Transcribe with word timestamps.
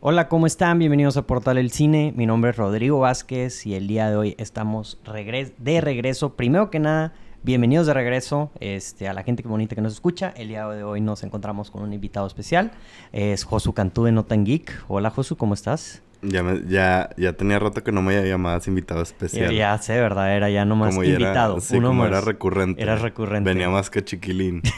Hola, 0.00 0.28
¿cómo 0.28 0.46
están? 0.46 0.78
Bienvenidos 0.78 1.16
a 1.18 1.26
Portal 1.26 1.58
El 1.58 1.70
Cine. 1.70 2.14
Mi 2.16 2.24
nombre 2.26 2.52
es 2.52 2.56
Rodrigo 2.56 3.00
Vázquez 3.00 3.66
y 3.66 3.74
el 3.74 3.86
día 3.86 4.08
de 4.08 4.16
hoy 4.16 4.34
estamos 4.38 4.98
regres 5.04 5.52
de 5.58 5.80
regreso. 5.82 6.36
Primero 6.36 6.70
que 6.70 6.78
nada, 6.78 7.12
bienvenidos 7.42 7.86
de 7.86 7.92
regreso 7.92 8.50
este, 8.60 9.08
a 9.08 9.12
la 9.12 9.22
gente 9.24 9.42
que 9.42 9.48
bonita 9.50 9.74
que 9.74 9.82
nos 9.82 9.92
escucha. 9.92 10.32
El 10.36 10.48
día 10.48 10.66
de 10.68 10.84
hoy 10.84 11.02
nos 11.02 11.22
encontramos 11.22 11.70
con 11.70 11.82
un 11.82 11.92
invitado 11.92 12.26
especial. 12.26 12.70
Es 13.12 13.44
Josu 13.44 13.74
Cantú 13.74 14.04
de 14.04 14.12
Notan 14.12 14.44
Geek. 14.44 14.84
Hola, 14.88 15.10
Josu, 15.10 15.36
¿cómo 15.36 15.52
estás? 15.52 16.02
Ya, 16.22 16.42
me- 16.42 16.62
ya, 16.66 17.10
ya 17.18 17.34
tenía 17.34 17.58
rato 17.58 17.82
que 17.84 17.92
no 17.92 18.00
me 18.00 18.26
llamabas 18.26 18.66
invitado 18.68 19.02
especial. 19.02 19.52
ya 19.54 19.76
sé, 19.78 20.00
¿verdad? 20.00 20.34
Era 20.34 20.48
ya 20.48 20.64
nomás 20.64 20.90
Como 20.94 21.04
ya 21.04 21.10
era- 21.10 21.20
invitado. 21.20 21.60
sí, 21.60 21.76
uno 21.76 21.88
como 21.88 22.00
más. 22.02 22.08
era 22.10 22.20
recurrente. 22.22 22.80
Era 22.82 22.96
recurrente. 22.96 23.50
Venía 23.50 23.68
más 23.68 23.90
que 23.90 24.02
chiquilín. 24.02 24.62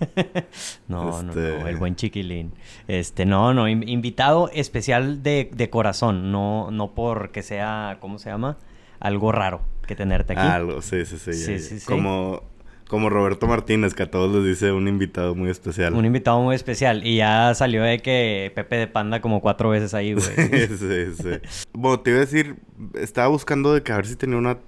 No, 0.88 1.22
no, 1.22 1.32
Este- 1.32 1.58
no, 1.60 1.68
el 1.68 1.76
buen 1.76 1.96
chiquilín. 1.96 2.52
Este, 2.86 3.26
no, 3.26 3.52
no, 3.54 3.68
in- 3.68 3.88
invitado 3.88 4.50
especial 4.52 5.22
de, 5.22 5.50
de 5.52 5.70
corazón, 5.70 6.32
no, 6.32 6.70
no 6.70 6.94
porque 6.94 7.42
sea, 7.42 7.98
¿cómo 8.00 8.18
se 8.18 8.30
llama? 8.30 8.56
Algo 9.00 9.32
raro 9.32 9.60
que 9.86 9.94
tenerte 9.94 10.32
aquí. 10.34 10.42
Algo, 10.42 10.82
sí, 10.82 11.04
sí, 11.06 11.18
sí. 11.18 11.30
ya- 11.32 11.36
Sí, 11.46 11.52
ya. 11.52 11.58
sí, 11.58 11.80
sí. 11.80 11.86
Como, 11.86 12.42
como 12.88 13.10
Roberto 13.10 13.46
Martínez, 13.46 13.94
que 13.94 14.04
a 14.04 14.10
todos 14.10 14.34
les 14.34 14.44
dice 14.44 14.72
un 14.72 14.88
invitado 14.88 15.34
muy 15.34 15.50
especial. 15.50 15.94
Un 15.94 16.04
invitado 16.04 16.40
muy 16.40 16.54
especial. 16.54 17.06
Y 17.06 17.16
ya 17.16 17.54
salió 17.54 17.82
de 17.82 17.98
que 18.00 18.50
Pepe 18.54 18.76
de 18.76 18.86
Panda 18.86 19.20
como 19.20 19.40
cuatro 19.40 19.70
veces 19.70 19.94
ahí, 19.94 20.14
güey. 20.14 20.26
sí, 20.68 21.14
sí. 21.22 21.64
Bueno, 21.72 22.00
te 22.00 22.10
iba 22.10 22.18
a 22.18 22.20
decir, 22.20 22.56
estaba 22.94 23.28
buscando 23.28 23.72
de 23.74 23.82
que 23.82 23.92
a 23.92 23.96
ver 23.96 24.06
si 24.06 24.16
tenía 24.16 24.36
una 24.38 24.58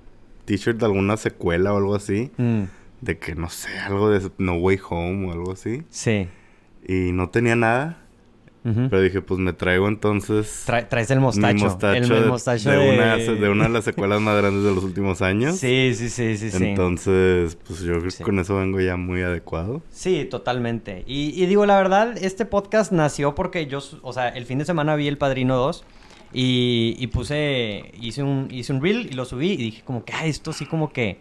t-shirt 0.44 0.78
de 0.78 0.86
alguna 0.86 1.16
secuela 1.16 1.72
o 1.72 1.76
algo 1.78 1.94
así. 1.94 2.30
Mm, 2.36 2.64
De 3.00 3.18
que, 3.18 3.34
no 3.34 3.48
sé, 3.50 3.78
algo 3.78 4.10
de 4.10 4.30
No 4.38 4.54
Way 4.56 4.78
Home 4.88 5.28
o 5.28 5.32
algo 5.32 5.52
así. 5.52 5.82
sí. 5.90 6.28
Y 6.86 7.12
no 7.12 7.28
tenía 7.28 7.56
nada. 7.56 7.98
Ujú. 8.64 8.88
Pero 8.90 9.00
dije, 9.00 9.22
pues 9.22 9.38
me 9.40 9.52
traigo 9.54 9.86
entonces... 9.88 10.64
Tra- 10.66 10.86
traes 10.88 11.10
el 11.10 11.18
mi 11.18 11.24
mostacho. 11.24 11.48
el, 11.92 12.26
mostacho 12.26 12.70
de 12.70 12.76
de... 12.76 12.94
Una, 12.94 13.16
de 13.16 13.48
una 13.48 13.64
de 13.64 13.70
las 13.70 13.84
secuelas 13.84 14.20
más 14.20 14.36
grandes 14.36 14.64
de 14.64 14.74
los 14.74 14.84
últimos 14.84 15.22
años. 15.22 15.56
Sí, 15.56 15.92
sí, 15.94 16.08
sí, 16.10 16.36
sí, 16.36 16.50
sí. 16.50 16.64
Entonces, 16.64 17.56
pues 17.66 17.80
yo 17.80 17.92
creo 17.92 18.04
que 18.04 18.10
Sí. 18.10 18.22
con 18.24 18.38
eso 18.38 18.56
vengo 18.56 18.80
ya 18.80 18.96
muy 18.96 19.22
adecuado. 19.22 19.82
Sí, 19.90 20.26
totalmente. 20.30 21.04
Y, 21.06 21.42
y 21.42 21.46
digo, 21.46 21.64
la 21.64 21.76
verdad, 21.76 22.16
este 22.18 22.44
podcast 22.44 22.92
nació 22.92 23.34
porque 23.34 23.66
yo, 23.66 23.80
o 24.02 24.12
sea, 24.12 24.28
el 24.28 24.44
fin 24.46 24.58
de 24.58 24.64
semana 24.66 24.94
vi 24.96 25.06
El 25.08 25.16
Padrino 25.16 25.56
2 25.56 25.84
y, 26.34 26.96
y 26.98 27.06
puse, 27.06 27.92
hice 28.00 28.22
un, 28.22 28.48
hice 28.50 28.72
un 28.72 28.82
reel 28.82 29.06
y 29.10 29.14
lo 29.14 29.24
subí 29.24 29.52
y 29.52 29.56
dije 29.56 29.82
como 29.84 30.04
que, 30.04 30.12
ah, 30.12 30.26
esto 30.26 30.52
sí 30.52 30.66
como 30.66 30.92
que, 30.92 31.18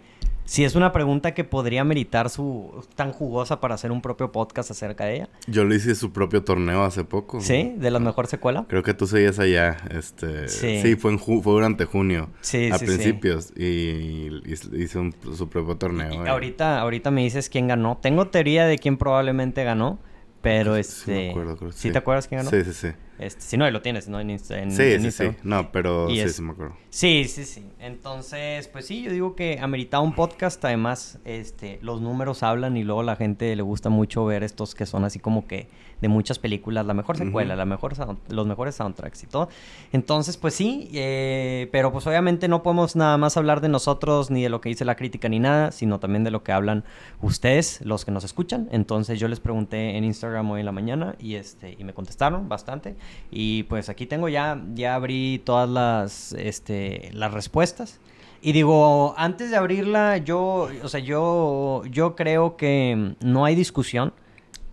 sí 0.49 0.63
es 0.63 0.73
una 0.73 0.91
pregunta 0.91 1.35
que 1.35 1.43
podría 1.43 1.83
meritar 1.83 2.29
su, 2.31 2.83
tan 2.95 3.11
jugosa 3.13 3.59
para 3.61 3.75
hacer 3.75 3.91
un 3.91 4.01
propio 4.01 4.31
podcast 4.31 4.71
acerca 4.71 5.05
de 5.05 5.15
ella. 5.17 5.29
Yo 5.45 5.63
le 5.63 5.75
hice 5.75 5.93
su 5.93 6.11
propio 6.11 6.43
torneo 6.43 6.83
hace 6.83 7.03
poco. 7.03 7.39
Sí, 7.39 7.75
de 7.77 7.91
la 7.91 7.99
mejor 7.99 8.25
secuela. 8.25 8.65
Creo 8.67 8.81
que 8.81 8.95
tú 8.95 9.05
seguías 9.05 9.37
allá. 9.37 9.77
Este, 9.91 10.47
Sí. 10.47 10.81
sí. 10.81 10.95
fue, 10.95 11.11
en 11.11 11.19
ju- 11.19 11.43
fue 11.43 11.53
durante 11.53 11.85
junio. 11.85 12.29
Sí, 12.41 12.69
a 12.71 12.79
sí, 12.79 12.87
sí. 12.87 12.91
principios. 12.93 13.53
Y 13.55 14.41
hice 14.51 14.75
hice 14.75 14.97
un- 14.97 15.13
su 15.35 15.47
propio 15.49 15.75
torneo. 15.77 16.11
Y 16.11 16.17
eh. 16.27 16.29
ahorita, 16.29 16.79
ahorita 16.81 17.11
me 17.11 17.21
dices 17.21 17.47
quién 17.49 17.67
ganó. 17.67 17.99
Tengo 18.01 18.27
teoría 18.29 18.65
de 18.65 18.79
quién 18.79 18.97
probablemente 18.97 19.63
ganó, 19.63 19.99
pero 20.41 20.73
Sí, 20.75 20.79
este... 20.81 21.11
me 21.11 21.29
acuerdo, 21.29 21.57
creo 21.57 21.69
que 21.69 21.75
¿Sí 21.75 21.81
sí. 21.83 21.91
te 21.91 21.97
acuerdas 21.99 22.27
quién 22.27 22.39
ganó? 22.39 22.49
Sí, 22.49 22.63
sí, 22.63 22.73
sí. 22.73 22.87
Este, 23.19 23.41
si 23.41 23.57
no, 23.57 23.65
ahí 23.65 23.71
lo 23.71 23.81
tienes, 23.81 24.07
¿no? 24.07 24.19
En, 24.19 24.29
en- 24.29 24.39
sí, 24.39 24.53
en 24.53 24.71
sí, 24.71 24.97
sí. 24.99 25.05
Instagram. 25.05 25.35
No, 25.43 25.71
pero 25.71 26.09
Y 26.09 26.15
sí, 26.15 26.19
es- 26.21 26.35
sí 26.37 26.41
me 26.41 26.51
acuerdo. 26.51 26.75
Sí, 26.89 27.25
sí, 27.27 27.43
sí. 27.45 27.65
Entonces, 27.79 28.67
pues 28.69 28.85
sí, 28.87 29.01
yo 29.03 29.11
digo 29.11 29.35
que 29.35 29.59
ameritaba 29.61 30.01
un 30.03 30.13
podcast. 30.15 30.63
Además, 30.65 31.19
este, 31.25 31.79
los 31.81 32.01
números 32.01 32.43
hablan 32.43 32.77
y 32.77 32.83
luego 32.83 33.03
la 33.03 33.15
gente 33.15 33.55
le 33.55 33.61
gusta 33.61 33.89
mucho 33.89 34.25
ver 34.25 34.43
estos 34.43 34.73
que 34.73 34.85
son 34.85 35.03
así 35.03 35.19
como 35.19 35.45
que 35.47 35.67
de 36.01 36.07
muchas 36.07 36.39
películas, 36.39 36.85
la 36.85 36.93
mejor 36.93 37.17
secuela, 37.17 37.55
la 37.55 37.65
mejor 37.65 37.93
los 38.29 38.47
mejores 38.47 38.75
soundtracks 38.75 39.23
y 39.23 39.27
todo. 39.27 39.49
Entonces, 39.91 40.37
pues 40.37 40.53
sí, 40.53 40.89
eh, 40.93 41.69
pero 41.71 41.91
pues 41.91 42.07
obviamente 42.07 42.47
no 42.47 42.63
podemos 42.63 42.95
nada 42.95 43.17
más 43.17 43.37
hablar 43.37 43.61
de 43.61 43.69
nosotros 43.69 44.31
ni 44.31 44.43
de 44.43 44.49
lo 44.49 44.61
que 44.61 44.69
dice 44.69 44.85
la 44.85 44.95
crítica 44.95 45.29
ni 45.29 45.39
nada, 45.39 45.71
sino 45.71 45.99
también 45.99 46.23
de 46.23 46.31
lo 46.31 46.43
que 46.43 46.51
hablan 46.51 46.83
ustedes, 47.21 47.81
los 47.83 48.05
que 48.05 48.11
nos 48.11 48.23
escuchan. 48.23 48.69
Entonces, 48.71 49.19
yo 49.19 49.27
les 49.27 49.39
pregunté 49.39 49.97
en 49.97 50.03
Instagram 50.03 50.49
hoy 50.51 50.61
en 50.61 50.65
la 50.65 50.71
mañana 50.71 51.15
y 51.19 51.35
este 51.35 51.75
y 51.77 51.83
me 51.83 51.93
contestaron 51.93 52.49
bastante 52.49 52.95
y 53.31 53.63
pues 53.63 53.89
aquí 53.89 54.05
tengo 54.05 54.29
ya 54.29 54.61
ya 54.73 54.95
abrí 54.95 55.41
todas 55.43 55.69
las 55.69 56.33
este 56.33 57.11
las 57.13 57.33
respuestas. 57.33 57.99
Y 58.41 58.53
digo, 58.53 59.13
antes 59.17 59.51
de 59.51 59.57
abrirla, 59.57 60.17
yo, 60.17 60.69
o 60.81 60.87
sea, 60.87 61.01
yo, 61.01 61.83
yo 61.91 62.15
creo 62.15 62.55
que 62.55 63.15
no 63.19 63.43
hay 63.43 63.55
discusión. 63.55 64.13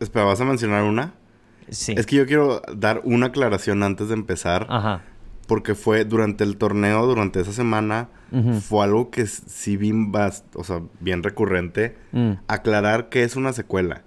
Espera, 0.01 0.25
¿vas 0.25 0.41
a 0.41 0.45
mencionar 0.45 0.83
una? 0.85 1.15
Sí. 1.69 1.95
Es 1.97 2.07
que 2.07 2.17
yo 2.17 2.27
quiero 2.27 2.63
dar 2.75 3.01
una 3.05 3.27
aclaración 3.27 3.83
antes 3.83 4.09
de 4.09 4.15
empezar. 4.15 4.67
Ajá. 4.69 5.03
Porque 5.47 5.75
fue 5.75 6.05
durante 6.05 6.43
el 6.43 6.57
torneo, 6.57 7.07
durante 7.07 7.41
esa 7.41 7.53
semana, 7.53 8.09
fue 8.69 8.85
algo 8.85 9.11
que 9.11 9.27
sí 9.27 9.77
vi 9.77 9.93
o 10.55 10.65
sea, 10.65 10.83
bien 10.99 11.23
recurrente. 11.23 11.97
Mm. 12.11 12.33
Aclarar 12.49 13.09
que 13.09 13.23
es 13.23 13.37
una 13.37 13.53
secuela. 13.53 14.03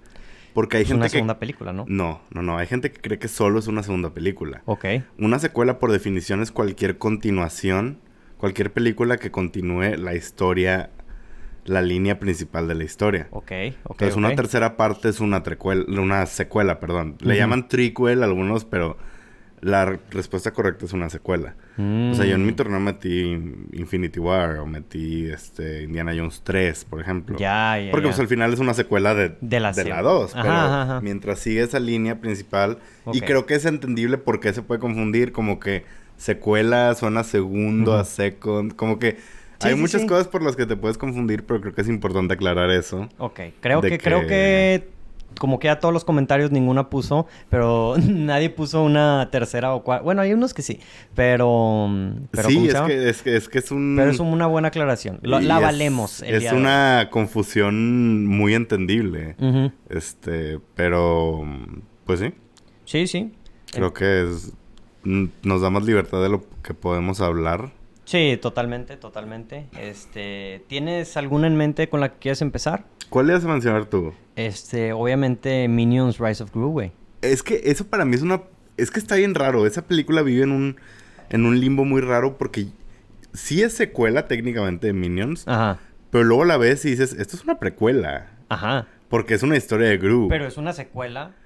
Porque 0.52 0.76
hay 0.76 0.82
Es 0.82 0.88
gente 0.88 0.98
una 1.00 1.06
que... 1.06 1.12
segunda 1.12 1.38
película, 1.38 1.72
¿no? 1.72 1.84
No, 1.88 2.20
no, 2.30 2.42
no. 2.42 2.58
Hay 2.58 2.66
gente 2.66 2.90
que 2.92 3.00
cree 3.00 3.18
que 3.18 3.28
solo 3.28 3.58
es 3.58 3.68
una 3.68 3.82
segunda 3.82 4.12
película. 4.12 4.62
Ok. 4.66 4.84
Una 5.18 5.38
secuela, 5.38 5.78
por 5.78 5.92
definición, 5.92 6.42
es 6.42 6.50
cualquier 6.52 6.98
continuación, 6.98 8.00
cualquier 8.36 8.72
película 8.72 9.16
que 9.16 9.30
continúe 9.30 9.96
la 9.96 10.14
historia, 10.14 10.90
la 11.70 11.82
línea 11.82 12.18
principal 12.18 12.66
de 12.68 12.74
la 12.74 12.84
historia. 12.84 13.28
Ok, 13.30 13.52
ok. 13.84 13.92
Entonces, 13.92 14.16
una 14.16 14.34
tercera 14.34 14.76
parte 14.76 15.08
es 15.08 15.20
una, 15.20 15.42
una 15.88 16.26
secuela, 16.26 16.80
perdón. 16.80 17.16
Le 17.20 17.36
llaman 17.36 17.68
triquel 17.68 18.22
algunos, 18.22 18.64
pero 18.64 18.96
la 19.60 19.84
re- 19.84 20.00
respuesta 20.10 20.52
correcta 20.52 20.86
es 20.86 20.92
una 20.94 21.10
secuela. 21.10 21.54
O 21.76 22.14
sea, 22.14 22.24
yo 22.26 22.34
en 22.34 22.44
mi 22.44 22.52
Mm. 22.52 22.56
torneo 22.56 22.80
metí 22.80 23.20
Infinity 23.72 24.18
War 24.18 24.58
o 24.58 24.66
metí 24.66 25.26
este, 25.30 25.82
Indiana 25.84 26.12
Jones 26.16 26.40
3, 26.44 26.84
por 26.86 27.00
ejemplo. 27.00 27.38
Ya, 27.38 27.78
ya, 27.78 27.90
Porque 27.90 28.06
ya. 28.06 28.10
pues 28.10 28.20
al 28.20 28.28
final 28.28 28.52
es 28.52 28.58
una 28.58 28.74
secuela 28.74 29.14
de, 29.14 29.36
De 29.40 29.60
la 29.60 29.72
de 29.72 29.82
se- 29.84 29.88
la 29.88 30.02
2. 30.02 30.34
Ajá, 30.34 30.42
Pero 30.42 30.54
ajá, 30.54 30.82
ajá. 30.82 31.00
mientras 31.02 31.38
sigue 31.38 31.62
esa 31.62 31.78
línea 31.78 32.20
principal. 32.20 32.78
Y 33.12 33.20
creo 33.20 33.46
que 33.46 33.54
es 33.54 33.64
entendible 33.64 34.18
por 34.18 34.40
qué 34.40 34.52
se 34.52 34.62
puede 34.62 34.80
confundir. 34.80 35.32
Como 35.32 35.58
que 35.60 35.84
secuela 36.16 36.94
suena 36.94 37.22
segundo 37.24 37.92
a 37.94 38.02
Ujú. 38.02 38.10
second. 38.10 38.74
Como 38.76 38.98
que 38.98 39.18
Sí, 39.60 39.68
hay 39.68 39.74
sí, 39.74 39.80
muchas 39.80 40.00
sí. 40.02 40.06
cosas 40.06 40.26
por 40.28 40.42
las 40.42 40.56
que 40.56 40.66
te 40.66 40.76
puedes 40.76 40.98
confundir. 40.98 41.44
Pero 41.44 41.60
creo 41.60 41.74
que 41.74 41.80
es 41.82 41.88
importante 41.88 42.34
aclarar 42.34 42.70
eso. 42.70 43.08
Ok, 43.18 43.40
creo 43.60 43.80
que, 43.80 43.98
creo 43.98 44.26
que- 44.26 44.88
como 45.38 45.60
que 45.60 45.68
a 45.68 45.78
todos 45.78 45.94
los 45.94 46.04
comentarios 46.04 46.50
ninguna 46.50 46.90
puso, 46.90 47.26
pero 47.50 47.94
nadie 48.04 48.50
puso 48.50 48.82
una 48.82 49.28
tercera 49.30 49.72
o 49.74 49.84
cuarta. 49.84 50.02
Bueno, 50.02 50.22
hay 50.22 50.32
unos 50.32 50.52
que 50.52 50.62
sí, 50.62 50.80
pero, 51.14 51.88
pero 52.32 52.48
¿cómo 52.48 52.60
sí, 52.60 52.68
es 52.68 52.80
que, 52.80 53.08
es 53.08 53.22
que 53.22 53.36
es 53.36 53.48
que 53.48 53.58
es 53.58 53.70
un... 53.70 53.94
Pero 53.96 54.10
es 54.10 54.18
una 54.18 54.48
buena 54.48 54.68
aclaración. 54.68 55.20
Lo- 55.22 55.38
la 55.38 55.56
es- 55.58 55.62
valemos. 55.62 56.22
el 56.22 56.34
Es 56.34 56.40
día 56.40 56.50
de 56.50 56.56
hoy. 56.56 56.62
una 56.62 57.08
confusión 57.12 58.26
muy 58.26 58.54
entendible. 58.54 59.36
Este, 59.88 60.58
pero... 60.74 61.44
Pues 62.06 62.18
sí. 62.20 62.32
Sí, 62.84 63.06
sí. 63.06 63.32
Creo 63.72 63.92
que 63.94 64.22
es... 64.24 64.52
mm, 65.04 65.26
Nos 65.44 65.62
da 65.62 65.70
más 65.70 65.84
libertad 65.84 66.20
de 66.22 66.28
lo 66.28 66.44
que 66.64 66.74
podemos 66.74 67.20
hablar. 67.20 67.70
Sí, 68.10 68.36
totalmente, 68.42 68.96
totalmente. 68.96 69.68
Este, 69.80 70.64
¿tienes 70.66 71.16
alguna 71.16 71.46
en 71.46 71.54
mente 71.56 71.88
con 71.88 72.00
la 72.00 72.08
que 72.08 72.18
quieres 72.18 72.42
empezar? 72.42 72.84
¿Cuál 73.08 73.28
le 73.28 73.34
vas 73.34 73.44
a 73.44 73.46
mencionar 73.46 73.86
tú? 73.86 74.12
Este, 74.34 74.92
obviamente 74.92 75.68
Minions 75.68 76.18
Rise 76.18 76.42
of 76.42 76.50
Gru, 76.52 76.72
güey. 76.72 76.90
Es 77.22 77.44
que 77.44 77.60
eso 77.66 77.86
para 77.86 78.04
mí 78.04 78.16
es 78.16 78.22
una... 78.22 78.42
Es 78.76 78.90
que 78.90 78.98
está 78.98 79.14
bien 79.14 79.36
raro. 79.36 79.64
Esa 79.64 79.86
película 79.86 80.22
vive 80.22 80.42
en 80.42 80.50
un... 80.50 80.76
En 81.28 81.46
un 81.46 81.60
limbo 81.60 81.84
muy 81.84 82.00
raro 82.00 82.36
porque... 82.36 82.66
Sí 83.32 83.62
es 83.62 83.74
secuela 83.74 84.26
técnicamente 84.26 84.88
de 84.88 84.92
Minions. 84.92 85.46
Ajá. 85.46 85.78
Pero 86.10 86.24
luego 86.24 86.44
la 86.44 86.56
ves 86.56 86.84
y 86.86 86.90
dices... 86.90 87.12
Esto 87.12 87.36
es 87.36 87.44
una 87.44 87.60
precuela. 87.60 88.26
Ajá. 88.48 88.88
Porque 89.08 89.34
es 89.34 89.44
una 89.44 89.56
historia 89.56 89.88
de 89.88 89.98
Gru. 89.98 90.26
Pero 90.28 90.48
es 90.48 90.56
una 90.56 90.72
secuela 90.72 91.36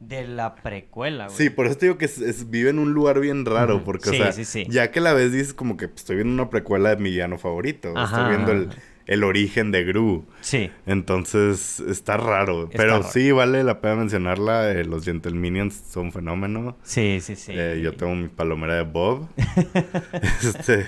de 0.00 0.26
la 0.28 0.54
precuela, 0.56 1.26
güey. 1.26 1.36
Sí, 1.36 1.50
por 1.50 1.66
eso 1.66 1.76
te 1.78 1.86
digo 1.86 1.98
que 1.98 2.04
es- 2.04 2.18
es- 2.20 2.50
vive 2.50 2.70
en 2.70 2.78
un 2.78 2.92
lugar 2.92 3.18
bien 3.20 3.44
raro. 3.46 3.82
Porque, 3.84 4.10
Sí, 4.10 4.16
o 4.16 4.22
sea, 4.24 4.32
sí, 4.32 4.44
sí. 4.44 4.66
ya 4.68 4.90
que 4.90 5.00
la 5.00 5.12
ves 5.14 5.32
dices 5.32 5.54
como 5.54 5.76
que 5.76 5.88
pues, 5.88 6.00
estoy 6.02 6.16
viendo 6.16 6.34
una 6.34 6.50
precuela 6.50 6.90
de 6.90 6.96
mi 6.96 7.10
villano 7.10 7.38
favorito. 7.38 7.92
Ajá, 7.96 8.16
Estoy 8.16 8.36
viendo 8.36 8.52
el. 8.52 8.68
El 9.06 9.22
origen 9.24 9.70
de 9.70 9.84
Gru. 9.84 10.24
Sí. 10.40 10.70
Entonces, 10.86 11.80
está 11.80 12.16
raro. 12.16 12.64
Está 12.64 12.76
Pero 12.76 12.90
raro. 12.98 13.08
sí 13.12 13.30
vale 13.32 13.62
la 13.64 13.80
pena 13.80 13.96
mencionarla. 13.96 14.70
eh, 14.72 14.84
los 14.84 15.04
Gentle 15.04 15.32
Minions 15.32 15.80
son 15.90 16.06
un 16.06 16.12
fenómeno. 16.12 16.76
Sí, 16.82 17.18
sí, 17.20 17.36
sí. 17.36 17.52
Eh, 17.54 17.80
yo 17.82 17.92
tengo 17.94 18.14
mi 18.14 18.28
palomera 18.28 18.74
de 18.74 18.82
Bob. 18.82 19.28
este, 20.42 20.86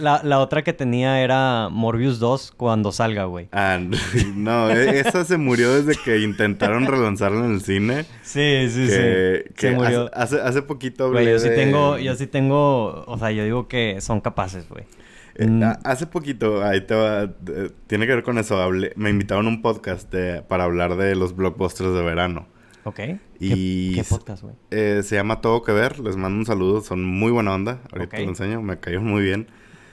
La, 0.00 0.20
la 0.24 0.38
otra 0.40 0.62
que 0.62 0.72
tenía 0.72 1.22
era 1.22 1.68
Morbius 1.70 2.18
2 2.18 2.52
cuando 2.56 2.92
salga, 2.92 3.24
güey. 3.24 3.48
ah, 3.52 3.78
no, 4.34 4.70
e- 4.70 5.00
esa 5.00 5.24
se 5.24 5.36
murió 5.36 5.82
desde 5.82 6.00
que 6.02 6.18
intentaron 6.20 6.86
relanzarla 6.86 7.44
en 7.46 7.52
el 7.54 7.60
cine. 7.62 8.04
Sí, 8.22 8.68
sí, 8.70 8.86
que 8.86 9.44
sí. 9.46 9.54
que 9.54 9.68
Se 9.68 9.70
murió. 9.72 10.10
Hace, 10.14 10.36
hace, 10.36 10.48
hace 10.48 10.62
poquito 10.62 11.04
hablé 11.06 11.22
Güey, 11.22 11.32
yo 11.34 11.38
sí 11.38 11.48
de- 11.48 11.54
tengo, 11.56 11.98
yo 11.98 12.14
sí 12.14 12.26
tengo, 12.26 13.04
o 13.06 13.18
sea, 13.18 13.30
yo 13.30 13.44
digo 13.44 13.68
que 13.68 14.00
son 14.00 14.20
capaces, 14.20 14.68
güey. 14.68 14.84
Mm. 15.38 15.62
a- 15.62 15.78
hace 15.84 16.06
poquito, 16.06 16.64
ahí 16.64 16.80
te 16.80 16.94
va, 16.94 17.24
eh, 17.24 17.70
tiene 17.86 18.06
que 18.06 18.14
ver 18.14 18.24
con 18.24 18.38
eso. 18.38 18.60
hablé- 18.60 18.92
me 18.96 19.10
invitaron 19.10 19.46
a 19.46 19.48
un 19.50 19.62
podcast 19.62 20.10
de- 20.12 20.42
para 20.42 20.64
hablar 20.64 20.96
de 20.96 21.14
los 21.14 21.36
blockbusters 21.36 21.92
de 21.92 22.02
verano. 22.02 22.46
Ok. 22.84 23.00
Y 23.38 23.94
¿Qué, 23.94 24.04
podcast, 24.04 24.42
güey? 24.42 24.54
Eh, 24.70 25.02
se 25.04 25.14
llama 25.16 25.40
Todo 25.40 25.62
Que 25.62 25.72
Ver. 25.72 26.00
Les 26.00 26.16
mando 26.16 26.38
un 26.38 26.46
saludo. 26.46 26.80
Son 26.80 27.04
muy 27.04 27.30
buena 27.30 27.54
onda. 27.54 27.80
Ahorita 27.92 28.16
Ok. 28.16 28.22
lo 28.22 28.28
enseño. 28.30 28.62
Me 28.62 28.80
cayó 28.80 29.00
muy 29.02 29.22
bien. 29.22 29.46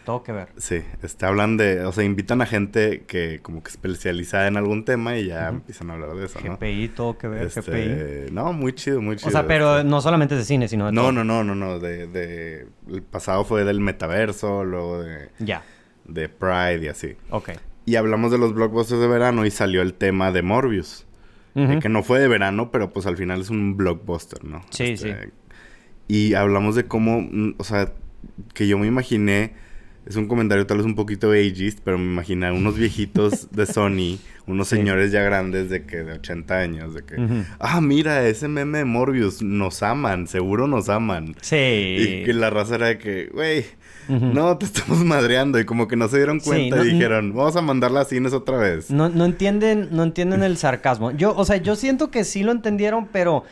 Todo 0.05 0.23
que 0.23 0.31
ver. 0.31 0.49
Sí. 0.57 0.81
Este, 1.01 1.25
hablan 1.25 1.57
de... 1.57 1.83
O 1.85 1.91
sea, 1.91 2.03
invitan 2.03 2.41
a 2.41 2.45
gente 2.45 3.03
que 3.07 3.39
como 3.41 3.63
que 3.63 3.69
especializada 3.71 4.47
en 4.47 4.55
algún 4.57 4.85
tema 4.85 5.17
y 5.17 5.25
ya 5.27 5.49
empiezan 5.49 5.89
a 5.89 5.93
hablar 5.93 6.13
de 6.15 6.25
eso, 6.25 6.39
¿no? 6.41 6.57
GPI, 6.57 6.89
todo 6.89 7.17
que 7.17 7.27
ver, 7.27 7.49
GPI. 7.49 7.59
Este, 7.59 8.27
no, 8.31 8.53
muy 8.53 8.73
chido, 8.73 9.01
muy 9.01 9.15
chido. 9.15 9.29
O 9.29 9.31
sea, 9.31 9.47
pero 9.47 9.77
este. 9.79 9.89
no 9.89 9.99
solamente 10.01 10.35
de 10.35 10.45
cine, 10.45 10.67
sino 10.67 10.85
de 10.85 10.91
No, 10.91 11.01
todo. 11.01 11.11
no, 11.11 11.23
no, 11.23 11.43
no, 11.43 11.55
no. 11.55 11.79
De, 11.79 12.07
de... 12.07 12.67
El 12.87 13.01
pasado 13.01 13.43
fue 13.45 13.63
del 13.65 13.79
metaverso, 13.81 14.63
luego 14.63 15.01
de, 15.03 15.29
Ya. 15.39 15.63
de 16.05 16.29
Pride 16.29 16.85
y 16.85 16.87
así. 16.87 17.15
Ok. 17.31 17.49
Y 17.87 17.95
hablamos 17.95 18.31
de 18.31 18.37
los 18.37 18.53
blockbusters 18.53 18.99
de 19.01 19.07
verano 19.07 19.45
y 19.45 19.51
salió 19.51 19.81
el 19.81 19.93
tema 19.95 20.31
de 20.31 20.41
Morbius. 20.43 21.05
Que 21.81 21.87
no 21.87 22.03
fue 22.03 22.19
de 22.19 22.27
verano, 22.27 22.69
pero 22.69 22.91
pues 22.91 23.05
al 23.05 23.15
final 23.15 23.39
es 23.39 23.49
un 23.49 23.77
blockbuster, 23.77 24.43
¿no? 24.43 24.61
Sí, 24.71 24.97
sí. 24.97 25.09
Y 26.09 26.33
hablamos 26.33 26.75
de 26.75 26.85
cómo, 26.85 27.21
mm, 27.21 27.55
o 27.57 27.63
sea, 27.63 27.93
que 28.53 28.67
yo 28.67 28.77
me 28.77 28.87
imaginé, 28.87 29.53
es 30.05 30.15
un 30.15 30.27
comentario 30.27 30.65
tal 30.67 30.77
vez 30.77 30.85
un 30.85 30.95
poquito 30.95 31.31
ageist, 31.31 31.79
pero 31.83 31.97
me 31.97 32.05
imaginé 32.05 32.47
a 32.47 32.53
unos 32.53 32.75
viejitos 32.77 33.49
de 33.51 33.65
Sony, 33.65 34.19
unos 34.47 34.67
Sí. 34.67 34.75
señores 34.77 35.11
ya 35.11 35.21
grandes 35.23 35.69
de 35.69 35.85
que 35.85 35.97
de 36.03 36.13
80 36.13 36.57
años, 36.59 36.93
de 36.93 37.03
que, 37.03 37.15
ah, 37.59 37.81
mira, 37.81 38.27
ese 38.27 38.47
meme 38.47 38.79
de 38.79 38.85
Morbius, 38.85 39.41
nos 39.41 39.81
aman, 39.83 40.27
seguro 40.27 40.67
nos 40.67 40.89
aman. 40.89 41.35
Sí. 41.41 41.55
Y 41.55 42.23
que 42.23 42.33
la 42.33 42.49
raza 42.51 42.75
era 42.75 42.87
de 42.87 42.97
que, 42.99 43.27
güey, 43.33 43.65
no, 44.07 44.55
te 44.59 44.65
estamos 44.65 45.03
madreando. 45.03 45.59
Y 45.59 45.65
como 45.65 45.87
que 45.87 45.95
no 45.95 46.07
se 46.07 46.17
dieron 46.17 46.39
Sí, 46.39 46.47
cuenta 46.49 46.75
no- 46.75 46.85
y 46.85 46.91
dijeron, 46.93 47.33
vamos 47.33 47.55
a 47.55 47.61
mandarla 47.61 48.01
a 48.01 48.05
cines 48.05 48.33
otra 48.33 48.57
vez. 48.57 48.91
No, 48.91 49.09
no 49.09 49.25
entienden, 49.25 49.87
no 49.91 50.03
entienden 50.03 50.43
el 50.43 50.57
sarcasmo. 50.57 51.09
Yo, 51.09 51.35
o 51.35 51.43
sea, 51.45 51.57
yo 51.57 51.75
siento 51.75 52.11
que 52.11 52.23
sí 52.23 52.43
lo 52.43 52.51
entendieron, 52.51 53.07
pero 53.11 53.43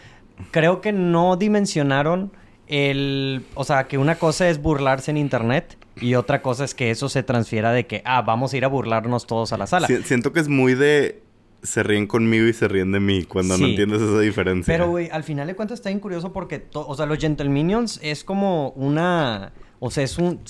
creo 0.51 0.79
que 0.81 0.91
no 0.91 1.35
dimensionaron 1.37 2.31
el, 2.67 3.43
o 3.55 3.63
sea, 3.63 3.85
que 3.85 3.97
una 3.97 4.15
cosa 4.15 4.47
es 4.49 4.61
burlarse 4.61 5.09
en 5.11 5.17
internet 5.17 5.77
y 6.01 6.15
otra 6.15 6.41
cosa 6.41 6.63
es 6.65 6.73
que 6.75 6.91
eso 6.91 7.09
se 7.09 7.23
transfiera 7.23 7.71
de 7.71 7.85
que, 7.87 8.01
ah, 8.05 8.21
vamos 8.21 8.53
a 8.53 8.57
ir 8.57 8.65
a 8.65 8.67
burlarnos 8.67 9.27
todos 9.27 9.53
a 9.53 9.57
la 9.57 9.67
sala. 9.67 9.87
Si- 9.87 10.03
siento 10.03 10.31
que 10.33 10.39
es 10.39 10.47
muy 10.49 10.73
de 10.75 11.21
se 11.61 11.81
ríen 11.81 12.07
conmigo 12.07 12.45
y 12.45 12.51
se 12.53 12.67
ríen 12.67 12.91
de 12.91 12.99
mí 12.99 13.23
cuando 13.23 13.57
no 13.57 13.65
entiendes 13.67 14.01
esa 14.01 14.19
diferencia. 14.19 14.73
Pero, 14.73 14.89
güey, 14.89 15.09
al 15.11 15.23
final 15.23 15.47
de 15.47 15.55
cuentas 15.55 15.79
está 15.79 15.89
bien 15.89 16.01
curioso 16.01 16.33
porque, 16.33 16.65
o 16.73 16.93
sea, 16.95 17.05
los 17.05 17.19
Gentleminions 17.19 17.99
es 18.03 18.25
como 18.25 18.71
una, 18.71 19.53
o 19.79 19.89
sea, 19.89 20.03
es 20.03 20.17
un, 20.17 20.41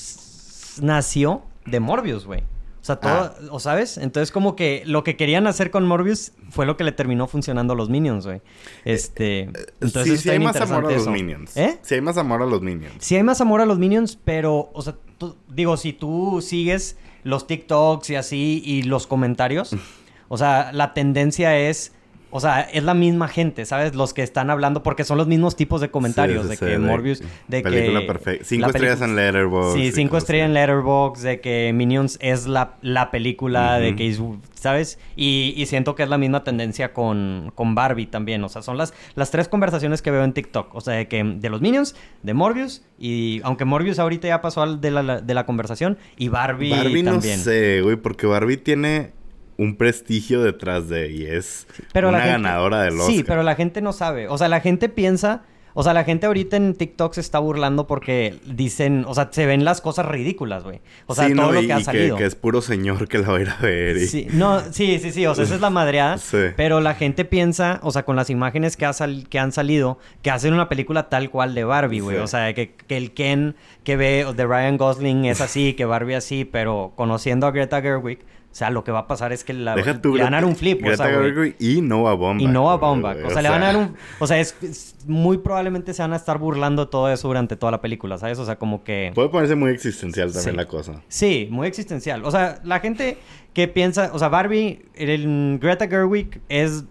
nació 0.81 1.43
de 1.65 1.79
Morbius, 1.79 2.25
güey. 2.25 2.43
O 2.83 2.85
sea, 2.85 2.97
todo, 2.97 3.11
Ah. 3.13 3.33
¿o 3.49 3.61
sabes? 3.61 3.97
Entonces, 3.97 4.29
como 4.29 4.57
que 4.57 4.83
lo 4.85 5.05
que 5.05 5.15
querían 5.15 5.47
hacer 5.47 5.71
con 5.71 5.87
Morbius 5.87 6.33
fue 6.49 6.65
lo 6.65 6.75
que 6.75 6.83
le 6.83 6.91
terminó 6.91 7.27
funcionando 7.27 7.71
a 7.71 7.75
los 7.77 7.89
Minions, 7.89 8.25
güey. 8.25 8.41
Este, 8.83 9.43
entonces 9.79 10.03
sí, 10.03 10.17
sí 10.17 10.29
hay 10.29 10.39
más 10.39 10.57
amor 10.59 10.85
a 10.85 10.89
los 10.91 11.01
eso. 11.03 11.11
Minions. 11.11 11.55
¿Eh? 11.55 11.79
Sí 11.81 11.95
hay 11.95 12.01
más 12.01 12.17
amor 12.17 12.41
a 12.41 12.45
los 12.45 12.61
Minions. 12.61 12.95
Sí 12.99 13.15
hay 13.15 13.23
más 13.23 13.39
amor 13.39 13.61
a 13.61 13.65
los 13.65 13.79
Minions, 13.79 14.19
pero, 14.23 14.69
o 14.73 14.81
sea, 14.81 14.95
tú- 15.17 15.37
digo, 15.47 15.77
si 15.77 15.93
tú 15.93 16.41
sigues 16.41 16.97
los 17.23 17.47
TikToks 17.47 18.09
y 18.09 18.15
así 18.15 18.61
y 18.65 18.83
los 18.83 19.07
comentarios, 19.07 19.73
o 20.27 20.37
sea, 20.37 20.71
la 20.73 20.93
tendencia 20.93 21.57
es, 21.57 21.93
o 22.35 22.39
sea, 22.39 22.61
es 22.61 22.83
la 22.83 22.93
misma 22.95 23.27
gente, 23.27 23.63
¿sabes? 23.65 23.93
Los 23.95 24.13
que 24.13 24.23
están 24.23 24.49
hablando, 24.49 24.81
porque 24.81 25.03
son 25.03 25.17
los 25.19 25.27
mismos 25.27 25.55
tipos 25.55 25.79
de 25.81 25.89
comentarios, 25.91 26.43
Sí, 26.43 26.49
de 26.49 26.55
sí, 26.55 26.65
que 26.65 26.71
de 26.71 26.79
Morbius, 26.79 27.19
que- 27.21 27.27
de 27.47 27.63
que... 27.63 27.69
película 27.69 28.07
perfecta. 28.07 28.43
Cinco 28.43 28.61
la 28.61 28.67
estrellas 28.67 29.01
en 29.01 29.15
Letterboxd 29.15 29.75
Sí, 29.77 29.91
cinco 29.91 30.17
estrellas 30.17 30.47
en 30.47 30.53
Letterboxd, 30.55 31.23
de 31.23 31.39
que 31.41 31.71
Minions 31.73 32.17
es 32.21 32.47
la, 32.47 32.75
la 32.81 33.11
película, 33.11 33.77
de 33.79 33.95
que, 33.95 34.09
es- 34.09 34.19
¿sabes? 34.55 34.97
Y, 35.15 35.53
y 35.55 35.65
siento 35.67 35.93
que 35.95 36.03
es 36.03 36.09
la 36.09 36.17
misma 36.17 36.43
tendencia 36.43 36.91
con, 36.91 37.51
con 37.55 37.75
Barbie 37.75 38.07
también, 38.07 38.43
o 38.43 38.49
sea, 38.49 38.61
son 38.63 38.77
las, 38.77 38.93
las 39.15 39.29
tres 39.29 39.47
conversaciones 39.47 40.01
que 40.01 40.09
veo 40.09 40.23
en 40.23 40.33
TikTok, 40.33 40.73
o 40.73 40.81
sea, 40.81 40.95
de 40.95 41.07
que 41.07 41.23
de 41.23 41.49
los 41.49 41.61
Minions, 41.61 41.95
de 42.23 42.33
Morbius, 42.33 42.81
y 42.97 43.41
aunque 43.43 43.65
Morbius 43.65 43.99
ahorita 43.99 44.27
ya 44.27 44.41
pasó 44.41 44.61
al 44.63 44.81
de 44.81 44.89
la, 44.91 45.21
de 45.21 45.33
la 45.33 45.45
conversación, 45.45 45.97
y 46.17 46.29
Barbie, 46.29 46.71
Barbie 46.71 47.03
también. 47.03 47.37
no 47.37 47.43
sé, 47.43 47.81
güey, 47.83 47.95
porque 47.97 48.25
Barbie 48.25 48.57
tiene 48.57 49.11
un 49.57 49.75
prestigio 49.75 50.41
detrás 50.41 50.89
de 50.89 51.11
y 51.11 51.25
es 51.25 51.67
Pero 51.93 52.09
una 52.09 52.17
la 52.19 52.23
gente- 52.25 52.41
ganadora 52.43 52.81
del 52.83 52.99
Oscar. 52.99 53.15
Sí, 53.15 53.23
pero 53.23 53.43
la 53.43 53.55
gente 53.55 53.81
no 53.81 53.93
sabe. 53.93 54.27
O 54.27 54.37
sea, 54.37 54.47
la 54.49 54.61
gente 54.61 54.89
piensa. 54.89 55.43
O 55.75 55.81
sea, 55.81 55.91
la 55.95 56.03
gente 56.03 56.27
ahorita 56.27 56.55
en 56.55 56.75
TikTok 56.75 57.15
se 57.15 57.21
está 57.21 57.39
burlando 57.39 57.87
porque 57.87 58.35
dicen. 58.45 59.05
O 59.07 59.15
sea, 59.15 59.29
se 59.31 59.47
ven 59.47 59.65
las 59.65 59.81
cosas 59.81 60.05
ridículas, 60.05 60.63
güey. 60.63 60.81
O 61.07 61.15
sea, 61.15 61.27
Sí, 61.27 61.33
todo 61.33 61.47
no, 61.47 61.51
lo 61.53 61.63
y- 61.63 61.65
que 61.65 61.73
ha 61.73 61.79
salido. 61.79 62.15
Que, 62.15 62.25
es 62.25 62.35
puro 62.35 62.61
señor 62.61 63.07
que 63.07 63.17
la 63.17 63.27
va 63.29 63.37
a 63.37 63.41
ir 63.41 63.49
a 63.49 63.57
ver. 63.59 63.97
y- 63.97 64.05
Sí, 64.05 64.27
no, 64.33 64.59
sí, 64.71 64.99
sí, 64.99 65.11
sí. 65.11 65.25
O 65.25 65.33
sea, 65.33 65.45
esa 65.45 65.55
es 65.55 65.61
la 65.61 65.71
madreada. 65.71 66.17
Sí. 66.19 66.37
Pero 66.55 66.79
la 66.79 66.93
gente 66.93 67.25
piensa, 67.25 67.79
o 67.81 67.89
sea, 67.91 68.03
con 68.05 68.15
las 68.15 68.29
imágenes 68.29 68.77
que, 68.77 68.85
ha 68.85 68.93
sal- 68.93 69.25
que 69.29 69.39
han 69.39 69.51
salido, 69.51 69.97
que 70.21 70.29
hacen 70.29 70.53
una 70.53 70.69
película 70.69 71.09
tal 71.09 71.31
cual 71.31 71.55
de 71.55 71.63
Barbie, 71.63 72.01
güey. 72.01 72.17
Sí. 72.17 72.21
O 72.23 72.27
sea, 72.27 72.53
que, 72.53 72.75
que 72.75 72.95
el 72.95 73.11
Ken 73.15 73.55
que 73.83 73.95
ve 73.95 74.27
de 74.35 74.45
Ryan 74.45 74.77
Gosling 74.77 75.25
es 75.25 75.41
así, 75.41 75.73
que 75.73 75.85
Barbie 75.85 76.13
así, 76.13 76.45
pero 76.45 76.93
conociendo 76.95 77.47
a 77.47 77.51
Greta 77.51 77.81
Gerwig, 77.81 78.19
o 78.53 78.55
sea, 78.55 78.69
lo 78.69 78.83
que 78.83 78.91
va 78.91 78.99
a 78.99 79.07
pasar 79.07 79.33
es 79.33 79.43
que 79.43 79.51
la, 79.51 79.73
Deja 79.73 79.99
le 80.03 80.09
van 80.23 80.35
a 80.35 80.37
dar 80.37 80.45
un 80.45 80.55
flip, 80.55 80.79
o 80.83 80.85
Greta 80.85 81.05
sea, 81.07 81.17
güey. 81.17 81.31
Gerwig 81.31 81.55
y 81.57 81.81
Noah 81.81 82.13
Baumbach. 82.13 82.41
Y 82.43 82.47
Noah 82.47 82.77
Baumbach. 82.77 83.15
güey, 83.15 83.25
O 83.25 83.29
sea, 83.31 83.41
le 83.41 83.49
van 83.49 83.63
a 83.63 83.65
dar 83.65 83.77
un... 83.77 83.95
O 84.19 84.27
sea, 84.27 84.39
es, 84.39 84.55
es- 84.61 84.95
muy 85.07 85.39
probablemente 85.39 85.91
se 85.91 86.03
van 86.03 86.13
a 86.13 86.17
estar 86.17 86.37
burlando 86.37 86.87
todo 86.87 87.11
eso 87.11 87.27
durante 87.27 87.55
toda 87.55 87.71
la 87.71 87.81
película, 87.81 88.19
¿sabes? 88.19 88.37
O 88.37 88.45
sea, 88.45 88.57
como 88.59 88.83
que... 88.83 89.11
Puede 89.15 89.29
ponerse 89.29 89.55
muy 89.55 89.71
existencial 89.71 90.31
también 90.31 90.51
Sí. 90.53 90.55
la 90.55 90.65
cosa. 90.67 91.01
Sí, 91.07 91.47
muy 91.49 91.67
existencial. 91.67 92.23
O 92.25 92.29
sea, 92.29 92.59
la 92.63 92.79
gente 92.79 93.17
que 93.53 93.67
piensa... 93.67 94.11
O 94.13 94.19
sea, 94.19 94.29
Barbie, 94.29 94.85
el, 94.93 95.57
Greta 95.59 95.87
Gerwig 95.87 96.39
es... 96.47 96.85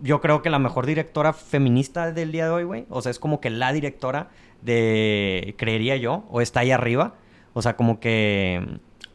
Yo 0.00 0.22
creo 0.22 0.40
que 0.40 0.48
la 0.48 0.58
mejor 0.58 0.86
directora 0.86 1.34
feminista 1.34 2.12
del 2.12 2.32
día 2.32 2.46
de 2.46 2.50
hoy, 2.50 2.64
güey. 2.64 2.86
O 2.88 3.02
sea, 3.02 3.10
es 3.10 3.18
como 3.18 3.42
que 3.42 3.50
la 3.50 3.74
directora 3.74 4.30
de... 4.62 5.54
Creería 5.58 5.96
yo. 5.96 6.24
O 6.30 6.40
está 6.40 6.60
ahí 6.60 6.70
arriba. 6.70 7.14
O 7.52 7.60
sea, 7.60 7.76
como 7.76 8.00
que... 8.00 8.66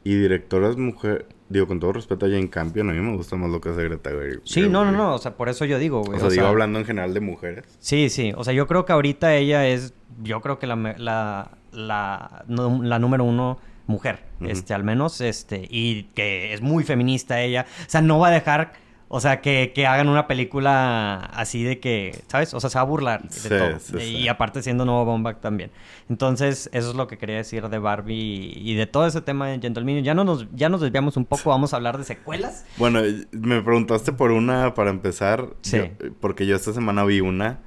Y 0.04 0.16
directoras 0.16 0.78
mujer, 0.78 1.26
digo, 1.50 1.68
con 1.68 1.80
todo 1.80 1.94
respeto 1.94 2.26
a 2.26 2.30
Jane 2.30 2.50
Campion, 2.50 2.90
a 2.90 2.94
mí 2.94 3.00
me 3.00 3.16
gusta 3.16 3.36
más 3.36 3.50
lo 3.50 3.60
que 3.60 3.70
hace 3.70 3.84
Greta 3.84 4.12
Gerwig. 4.12 4.42
Sí, 4.46 4.62
no, 4.70 4.86
no, 4.86 4.92
no. 4.92 5.16
O 5.16 5.18
sea, 5.18 5.36
por 5.36 5.50
eso 5.50 5.66
yo 5.66 5.78
digo, 5.80 6.02
güey. 6.04 6.18
O 6.18 6.22
sea, 6.22 6.30
digo 6.30 6.46
hablando 6.48 6.80
en 6.80 6.86
general 6.86 7.14
de 7.14 7.20
mujeres. 7.20 7.66
Sí, 7.80 8.10
sí. 8.10 8.32
O 8.36 8.44
sea, 8.44 8.54
yo 8.54 8.68
creo 8.68 8.86
que 8.86 8.94
ahorita 8.94 9.36
ella 9.36 9.68
es, 9.68 9.94
yo 10.22 10.42
creo 10.42 10.60
que 10.60 10.68
la, 10.68 10.76
la, 10.98 11.52
la, 11.72 12.46
no- 12.48 12.82
la 12.84 13.00
número 13.00 13.24
uno 13.24 13.60
mujer, 13.88 14.20
este, 14.42 14.76
al 14.76 14.84
menos, 14.84 15.20
este, 15.20 15.68
y 15.68 16.04
que 16.14 16.54
es 16.54 16.62
muy 16.62 16.84
feminista 16.84 17.42
ella. 17.42 17.66
O 17.88 17.90
sea, 17.90 18.02
no 18.04 18.20
va 18.20 18.28
a 18.28 18.32
dejar, 18.32 18.74
o 19.12 19.20
sea, 19.20 19.42
que, 19.42 19.72
que 19.74 19.86
hagan 19.88 20.08
una 20.08 20.28
película 20.28 21.16
así 21.34 21.64
de 21.64 21.80
que, 21.80 22.22
¿sabes? 22.28 22.54
O 22.54 22.60
sea, 22.60 22.70
se 22.70 22.78
va 22.78 22.82
a 22.84 22.86
burlar 22.86 23.24
de 23.24 23.30
Sí, 23.32 23.50
todo. 23.50 23.80
sí, 23.80 23.98
y 23.98 24.22
sí. 24.22 24.28
aparte 24.28 24.62
siendo 24.62 24.86
Noah 24.86 25.04
Baumbach 25.04 25.40
también. 25.40 25.72
Entonces, 26.10 26.70
eso 26.74 26.90
es 26.92 26.96
lo 26.96 27.08
que 27.08 27.18
quería 27.18 27.38
decir 27.38 27.68
de 27.70 27.80
Barbie 27.80 28.54
y 28.56 28.76
de 28.76 28.86
todo 28.88 29.06
ese 29.08 29.22
tema 29.22 29.48
de 29.48 29.60
Gentleman. 29.60 30.04
Ya 30.04 30.14
no 30.14 30.24
nos, 30.24 30.46
ya 30.54 30.70
nos 30.70 30.82
desviamos 30.82 31.18
un 31.18 31.26
poco, 31.26 31.50
vamos 31.50 31.74
a 31.74 31.78
hablar 31.78 31.98
de 31.98 32.04
secuelas. 32.04 32.66
Bueno, 32.78 33.02
me 33.32 33.62
preguntaste 33.62 34.12
por 34.14 34.32
una 34.32 34.74
para 34.76 34.90
empezar. 34.92 35.48
Sí. 35.62 35.78
Yo- 35.78 36.12
porque 36.22 36.46
yo 36.46 36.56
esta 36.56 36.72
semana 36.74 37.04
vi 37.04 37.20
una 37.22 37.60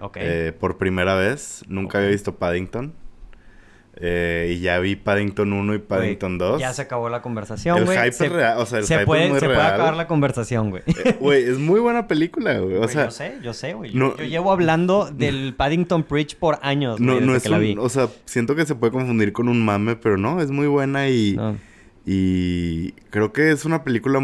Ok. 0.00 0.16
eh, 0.20 0.52
por 0.58 0.76
primera 0.78 1.14
vez. 1.14 1.64
Nunca 1.68 1.98
había 1.98 2.10
visto 2.10 2.36
Paddington. 2.36 2.92
Eh, 4.02 4.54
y 4.56 4.60
ya 4.60 4.78
vi 4.78 4.96
Paddington 4.96 5.52
1 5.52 5.74
y 5.74 5.78
Paddington 5.78 6.38
2. 6.38 6.58
Ya 6.60 6.72
se 6.72 6.80
acabó 6.82 7.10
la 7.10 7.20
conversación, 7.20 7.76
El 7.76 7.84
güey. 7.84 7.98
hype 7.98 8.12
Se- 8.12 8.26
es 8.26 8.32
real, 8.32 8.58
o 8.58 8.64
sea, 8.64 8.78
el 8.78 8.84
se 8.86 8.94
hype 8.94 9.04
puede, 9.06 9.24
es 9.24 9.30
muy 9.30 9.40
se 9.40 9.46
puede 9.46 9.60
acabar 9.60 9.94
la 9.94 10.06
conversación, 10.06 10.70
güey. 10.70 10.82
Eh, 10.86 11.16
Güey, 11.20 11.44
es 11.44 11.58
muy 11.58 11.80
buena 11.80 12.08
película, 12.08 12.58
güey. 12.60 12.76
O 12.76 12.78
Güey, 12.78 12.88
sea, 12.88 13.04
yo 13.04 13.10
sé, 13.10 13.34
yo 13.42 13.52
sé, 13.52 13.74
güey. 13.74 13.92
no- 13.94 14.16
yo, 14.16 14.24
llevo 14.24 14.52
hablando 14.52 15.10
del 15.12 15.54
Paddington 15.54 16.06
Bridge 16.08 16.36
por 16.36 16.58
años, 16.62 16.96
güey, 16.96 17.06
no, 17.06 17.14
desde 17.14 17.26
no 17.26 17.36
es 17.36 17.42
que 17.42 17.48
la 17.50 17.58
vi. 17.58 17.76
O 17.78 17.88
sea, 17.90 18.08
siento 18.24 18.56
que 18.56 18.64
se 18.64 18.74
puede 18.74 18.90
confundir 18.90 19.32
con 19.34 19.48
un 19.50 19.62
mame, 19.62 19.96
pero 19.96 20.16
no, 20.16 20.40
es 20.40 20.50
muy 20.50 20.66
buena 20.66 21.08
y... 21.10 21.34
No. 21.36 21.56
Y 22.06 22.92
creo 23.10 23.32
que 23.32 23.50
es 23.52 23.64
una 23.66 23.84
película 23.84 24.20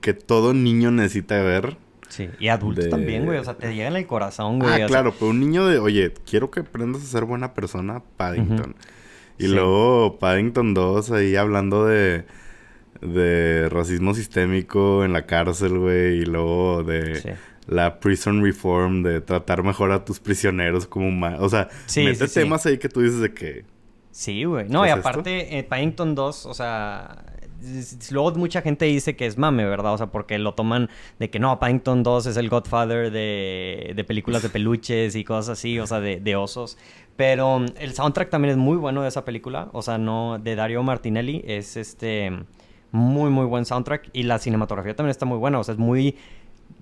que 0.00 0.14
todo 0.14 0.54
niño 0.54 0.90
necesita 0.90 1.40
ver. 1.42 1.76
Sí, 2.08 2.28
y 2.40 2.48
adultos 2.48 2.84
De- 2.86 2.90
también, 2.90 3.24
güey. 3.26 3.38
O 3.38 3.44
sea, 3.44 3.54
te 3.54 3.72
llega 3.74 3.88
en 3.88 3.96
el 3.96 4.06
corazón, 4.06 4.58
güey. 4.58 4.70
ah, 4.72 4.74
o 4.74 4.78
sea, 4.78 4.86
claro, 4.88 5.14
pero 5.16 5.30
un 5.30 5.38
niño 5.40 5.66
de, 5.66 5.78
oye, 5.78 6.12
quiero 6.28 6.50
que 6.50 6.60
aprendas 6.60 7.02
a 7.02 7.06
ser 7.06 7.24
buena 7.24 7.54
persona, 7.54 8.02
Paddington. 8.16 8.74
Y 9.40 9.48
Sí. 9.48 9.54
luego 9.54 10.18
Paddington 10.18 10.74
2 10.74 11.10
ahí 11.12 11.34
hablando 11.36 11.86
de, 11.86 12.24
de 13.00 13.68
racismo 13.70 14.14
sistémico 14.14 15.04
en 15.04 15.12
la 15.12 15.26
cárcel, 15.26 15.78
güey. 15.78 16.18
Y 16.18 16.24
luego 16.26 16.82
de 16.82 17.14
Sí. 17.16 17.28
la 17.66 18.00
prison 18.00 18.42
reform, 18.42 19.02
de 19.02 19.20
tratar 19.20 19.62
mejor 19.62 19.92
a 19.92 20.04
tus 20.04 20.20
prisioneros 20.20 20.86
como 20.86 21.08
humanos. 21.08 21.40
O 21.42 21.48
sea, 21.48 21.68
Sí, 21.86 22.04
mete 22.04 22.26
sí, 22.26 22.34
sí. 22.34 22.40
temas 22.40 22.66
ahí 22.66 22.78
que 22.78 22.88
tú 22.88 23.00
dices 23.00 23.20
de 23.20 23.32
que... 23.32 23.64
Sí, 24.10 24.44
güey. 24.44 24.68
No, 24.68 24.82
¿Qué 24.82 24.88
y 24.88 24.90
aparte, 24.90 25.58
eh, 25.58 25.62
Paddington 25.62 26.14
2, 26.14 26.46
o 26.46 26.54
sea... 26.54 27.24
Luego 28.10 28.32
mucha 28.32 28.62
gente 28.62 28.84
dice 28.86 29.16
que 29.16 29.26
es 29.26 29.38
mame, 29.38 29.64
¿verdad? 29.64 29.94
O 29.94 29.98
sea, 29.98 30.06
porque 30.06 30.38
lo 30.38 30.54
toman 30.54 30.88
de 31.18 31.30
que 31.30 31.38
no, 31.38 31.58
Paddington 31.58 32.02
2 32.02 32.26
es 32.26 32.36
el 32.36 32.48
Godfather 32.48 33.10
de, 33.10 33.92
de 33.94 34.04
películas 34.04 34.42
de 34.42 34.48
peluches 34.50 35.14
y 35.16 35.24
cosas 35.24 35.58
así, 35.58 35.78
o 35.78 35.86
sea, 35.86 36.00
de, 36.00 36.20
de 36.20 36.36
osos. 36.36 36.78
Pero 37.16 37.58
mm, 37.58 37.66
el 37.78 37.92
soundtrack 37.94 38.30
también 38.30 38.52
es 38.52 38.56
muy 38.56 38.76
bueno 38.76 39.02
de 39.02 39.08
esa 39.08 39.24
película, 39.24 39.68
o 39.72 39.82
sea, 39.82 39.98
no, 39.98 40.38
de 40.38 40.54
Dario 40.54 40.82
Martinelli, 40.82 41.44
es 41.46 41.76
este 41.76 42.32
muy, 42.92 43.30
muy 43.30 43.46
buen 43.46 43.64
soundtrack 43.64 44.10
y 44.12 44.24
la 44.24 44.38
cinematografía 44.38 44.96
también 44.96 45.10
está 45.10 45.26
muy 45.26 45.38
buena, 45.38 45.58
o 45.58 45.64
sea, 45.64 45.74
es 45.74 45.78
muy 45.78 46.16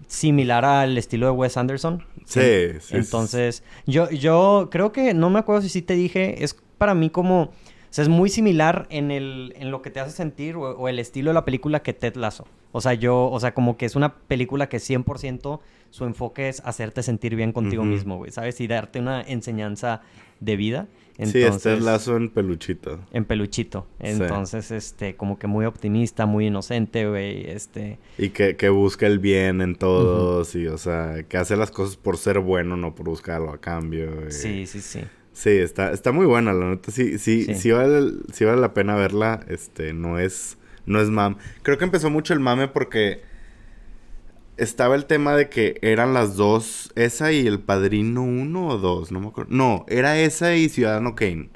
similar 0.07 0.65
al 0.65 0.97
estilo 0.97 1.27
de 1.27 1.33
Wes 1.33 1.57
Anderson. 1.57 2.05
Sí, 2.25 2.41
sí. 2.81 2.97
Entonces, 2.97 3.63
yo, 3.87 4.11
yo 4.11 4.69
creo 4.71 4.93
que, 4.93 5.15
no 5.15 5.31
me 5.31 5.39
acuerdo 5.39 5.63
si 5.63 5.69
sí 5.69 5.83
te 5.83 5.95
dije, 5.95 6.43
es 6.43 6.57
para 6.79 6.95
mí 6.95 7.11
como, 7.11 7.51
o 7.91 7.93
sea, 7.93 8.03
es 8.03 8.09
muy 8.09 8.29
similar 8.29 8.87
en, 8.91 9.11
el, 9.11 9.55
en 9.57 9.71
lo 9.71 9.83
que 9.83 9.91
te 9.91 10.01
hace 10.01 10.13
sentir 10.13 10.57
o, 10.57 10.77
o 10.77 10.89
el 10.89 10.99
estilo 10.99 11.31
de 11.31 11.35
la 11.35 11.45
película 11.45 11.83
que 11.83 11.93
Ted 11.93 12.17
Lasso. 12.17 12.47
O 12.73 12.81
sea, 12.81 12.95
yo, 12.95 13.31
o 13.31 13.41
sea, 13.41 13.55
como 13.55 13.77
que 13.77 13.87
es 13.87 13.97
una 13.97 14.15
película 14.15 14.69
que 14.69 14.77
100% 14.77 15.61
su 15.91 16.05
enfoque 16.05 16.49
es 16.49 16.61
hacerte 16.65 17.03
sentir 17.03 17.35
bien 17.35 17.53
contigo 17.53 17.83
mismo, 17.83 18.19
güey, 18.19 18.31
¿sabes? 18.31 18.61
Y 18.61 18.67
darte 18.67 19.01
una 19.01 19.23
enseñanza 19.23 20.03
de 20.41 20.57
vida. 20.57 20.87
Sí, 21.25 21.43
este 21.43 21.75
es 21.75 21.83
lazo 21.83 22.17
en 22.17 22.29
peluchito. 22.29 23.01
En 23.11 23.25
peluchito. 23.25 23.87
Sí. 24.01 24.07
Entonces, 24.11 24.71
este, 24.71 25.17
como 25.17 25.39
que 25.39 25.49
muy 25.49 25.65
optimista, 25.65 26.27
muy 26.27 26.47
inocente, 26.47 27.09
güey, 27.09 27.51
este... 27.51 27.99
Y 28.19 28.29
que, 28.29 28.55
que 28.55 28.69
busca 28.69 29.07
el 29.07 29.19
bien 29.19 29.61
en 29.61 29.75
todos. 29.75 30.55
Y, 30.55 30.69
o 30.69 30.79
sea, 30.79 31.25
que 31.29 31.37
hace 31.37 31.57
las 31.57 31.73
cosas 31.73 31.97
por 31.97 32.19
ser 32.19 32.39
bueno, 32.39 32.77
no 32.77 32.95
por 32.95 33.09
buscarlo 33.09 33.51
a 33.51 33.59
cambio. 33.59 34.31
Sí, 34.31 34.67
sí, 34.67 34.81
sí. 34.81 35.01
Sí, 35.39 35.51
está, 35.51 35.93
está 35.93 36.11
muy 36.11 36.27
buena, 36.27 36.53
la 36.53 36.71
neta. 36.71 36.91
Sí, 36.91 37.17
sí, 37.19 37.45
Sí. 37.45 37.55
sí, 37.55 37.71
vale, 37.71 38.13
sí 38.33 38.45
vale 38.45 38.61
la 38.61 38.75
pena 38.75 38.97
verla. 38.97 39.39
Este, 39.47 39.93
no 39.93 40.19
es, 40.19 40.59
no 40.85 41.01
es 41.01 41.11
mame. 41.11 41.37
Creo 41.63 41.79
que 41.79 41.85
empezó 41.85 42.11
mucho 42.11 42.35
el 42.35 42.41
mame 42.41 42.67
porque 42.67 43.23
estaba 44.57 44.97
el 44.97 45.05
tema 45.07 45.37
de 45.37 45.49
que 45.49 45.79
eran 45.83 46.13
las 46.13 46.35
dos, 46.37 46.91
esa 46.97 47.31
y 47.31 47.47
el 47.47 47.61
Padrino 47.61 48.23
uno 48.25 48.67
o 48.67 48.79
dos, 48.79 49.13
no 49.13 49.21
me 49.21 49.29
acuerdo. 49.29 49.55
No, 49.55 49.85
era 49.89 50.19
esa 50.19 50.57
y 50.57 50.69
Ciudadano 50.69 51.15
Kane, 51.15 51.51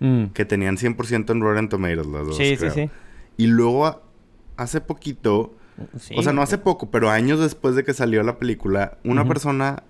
Mm. 0.00 0.26
que 0.34 0.44
tenían 0.44 0.76
100% 0.76 1.32
en 1.32 1.40
Rotten 1.40 1.68
Tomatoes 1.68 2.06
las 2.06 2.26
dos. 2.26 2.36
Sí, 2.36 2.50
sí, 2.50 2.56
creo. 2.56 2.70
sí. 2.72 2.90
Y 3.36 3.46
luego, 3.46 4.02
hace 4.56 4.80
poquito, 4.80 5.54
Sí, 6.00 6.14
o 6.18 6.22
sea, 6.24 6.32
no 6.32 6.42
hace 6.42 6.58
poco, 6.58 6.90
pero 6.90 7.08
años 7.08 7.38
después 7.38 7.76
de 7.76 7.84
que 7.84 7.94
salió 7.94 8.24
la 8.24 8.36
película, 8.40 8.98
una 9.04 9.24
persona 9.28 9.84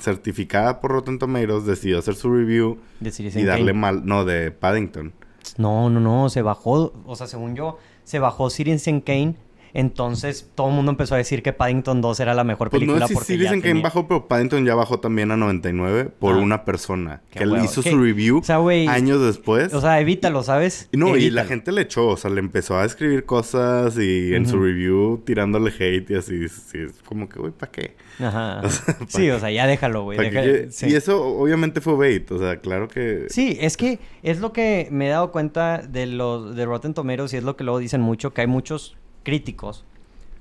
certificada 0.00 0.80
por 0.80 0.90
Rotten 0.92 1.18
Tomatoes 1.18 1.64
decidió 1.64 1.98
hacer 1.98 2.14
su 2.14 2.32
review 2.32 2.78
Citizen 3.02 3.42
y 3.42 3.44
darle 3.44 3.66
Kane. 3.72 3.78
mal, 3.78 4.06
no, 4.06 4.24
de 4.24 4.50
Paddington. 4.50 5.12
No, 5.56 5.88
no, 5.90 6.00
no, 6.00 6.28
se 6.28 6.42
bajó, 6.42 6.92
o 7.06 7.16
sea, 7.16 7.26
según 7.26 7.54
yo, 7.56 7.78
se 8.04 8.18
bajó 8.18 8.50
Citizen 8.50 9.00
Kane, 9.00 9.34
entonces 9.74 10.50
todo 10.54 10.68
el 10.68 10.74
mundo 10.74 10.90
empezó 10.90 11.14
a 11.14 11.18
decir 11.18 11.42
que 11.42 11.52
Paddington 11.52 12.00
2 12.00 12.20
era 12.20 12.34
la 12.34 12.42
mejor 12.42 12.70
Pues 12.70 12.80
película 12.80 13.00
no 13.00 13.06
sé 13.08 13.14
si 13.24 13.38
que 13.38 13.60
tenía- 13.60 13.82
bajó, 13.82 14.08
pero 14.08 14.26
Paddington 14.26 14.64
ya 14.64 14.74
bajó 14.74 14.98
también 14.98 15.30
a 15.30 15.36
99 15.36 16.06
por 16.18 16.34
Ah. 16.34 16.38
una 16.38 16.64
persona. 16.64 17.22
Qué 17.30 17.38
que 17.40 17.44
él 17.44 17.52
hizo 17.62 17.82
¿Qué? 17.82 17.90
su 17.90 17.98
review 18.00 18.38
O 18.38 18.42
sea, 18.44 18.56
güey, 18.58 18.86
años 18.88 19.20
después. 19.20 19.72
O 19.74 19.80
sea, 19.80 20.00
evítalo, 20.00 20.42
¿sabes? 20.42 20.88
no, 20.92 21.16
y 21.16 21.30
la 21.30 21.44
gente 21.44 21.70
le 21.72 21.82
echó, 21.82 22.08
o 22.08 22.16
sea, 22.16 22.30
le 22.30 22.40
empezó 22.40 22.78
a 22.78 22.84
escribir 22.84 23.24
cosas 23.26 23.96
y 23.98 24.34
en 24.34 24.46
su 24.46 24.58
review 24.60 25.22
tirándole 25.24 25.70
hate 25.70 26.10
y 26.10 26.14
así. 26.14 26.48
sí, 26.48 26.78
es 26.78 26.94
como 27.04 27.28
que, 27.28 27.38
güey, 27.38 27.52
¿para 27.52 27.70
qué? 27.70 27.94
Ajá. 28.20 28.60
O 28.64 28.68
sea, 28.68 28.98
¿pa' 28.98 29.06
sí, 29.08 29.30
o 29.30 29.38
sea, 29.38 29.50
ya 29.50 29.66
déjalo, 29.66 30.02
güey. 30.04 30.16
¿Pa' 30.18 30.24
qué 30.24 30.30
deja- 30.30 30.42
quiere- 30.42 30.72
sí. 30.72 30.86
Y 30.88 30.94
eso 30.94 31.24
obviamente 31.24 31.80
fue 31.80 31.96
bait, 31.96 32.30
o 32.32 32.38
sea, 32.38 32.56
claro 32.60 32.88
que... 32.88 33.26
Sí, 33.28 33.56
es 33.60 33.76
que 33.76 33.98
es 34.22 34.40
lo 34.40 34.52
que 34.52 34.88
me 34.90 35.06
he 35.06 35.10
dado 35.10 35.30
cuenta 35.32 35.78
de 35.78 36.06
los 36.06 36.54
de 36.56 36.64
Rotten 36.66 36.94
Tomatoes 36.94 37.32
y 37.32 37.36
es 37.36 37.44
lo 37.44 37.56
que 37.56 37.64
luego 37.64 37.78
dicen 37.78 38.00
mucho, 38.00 38.32
que 38.34 38.40
hay 38.42 38.46
muchos 38.46 38.96
críticos. 39.22 39.84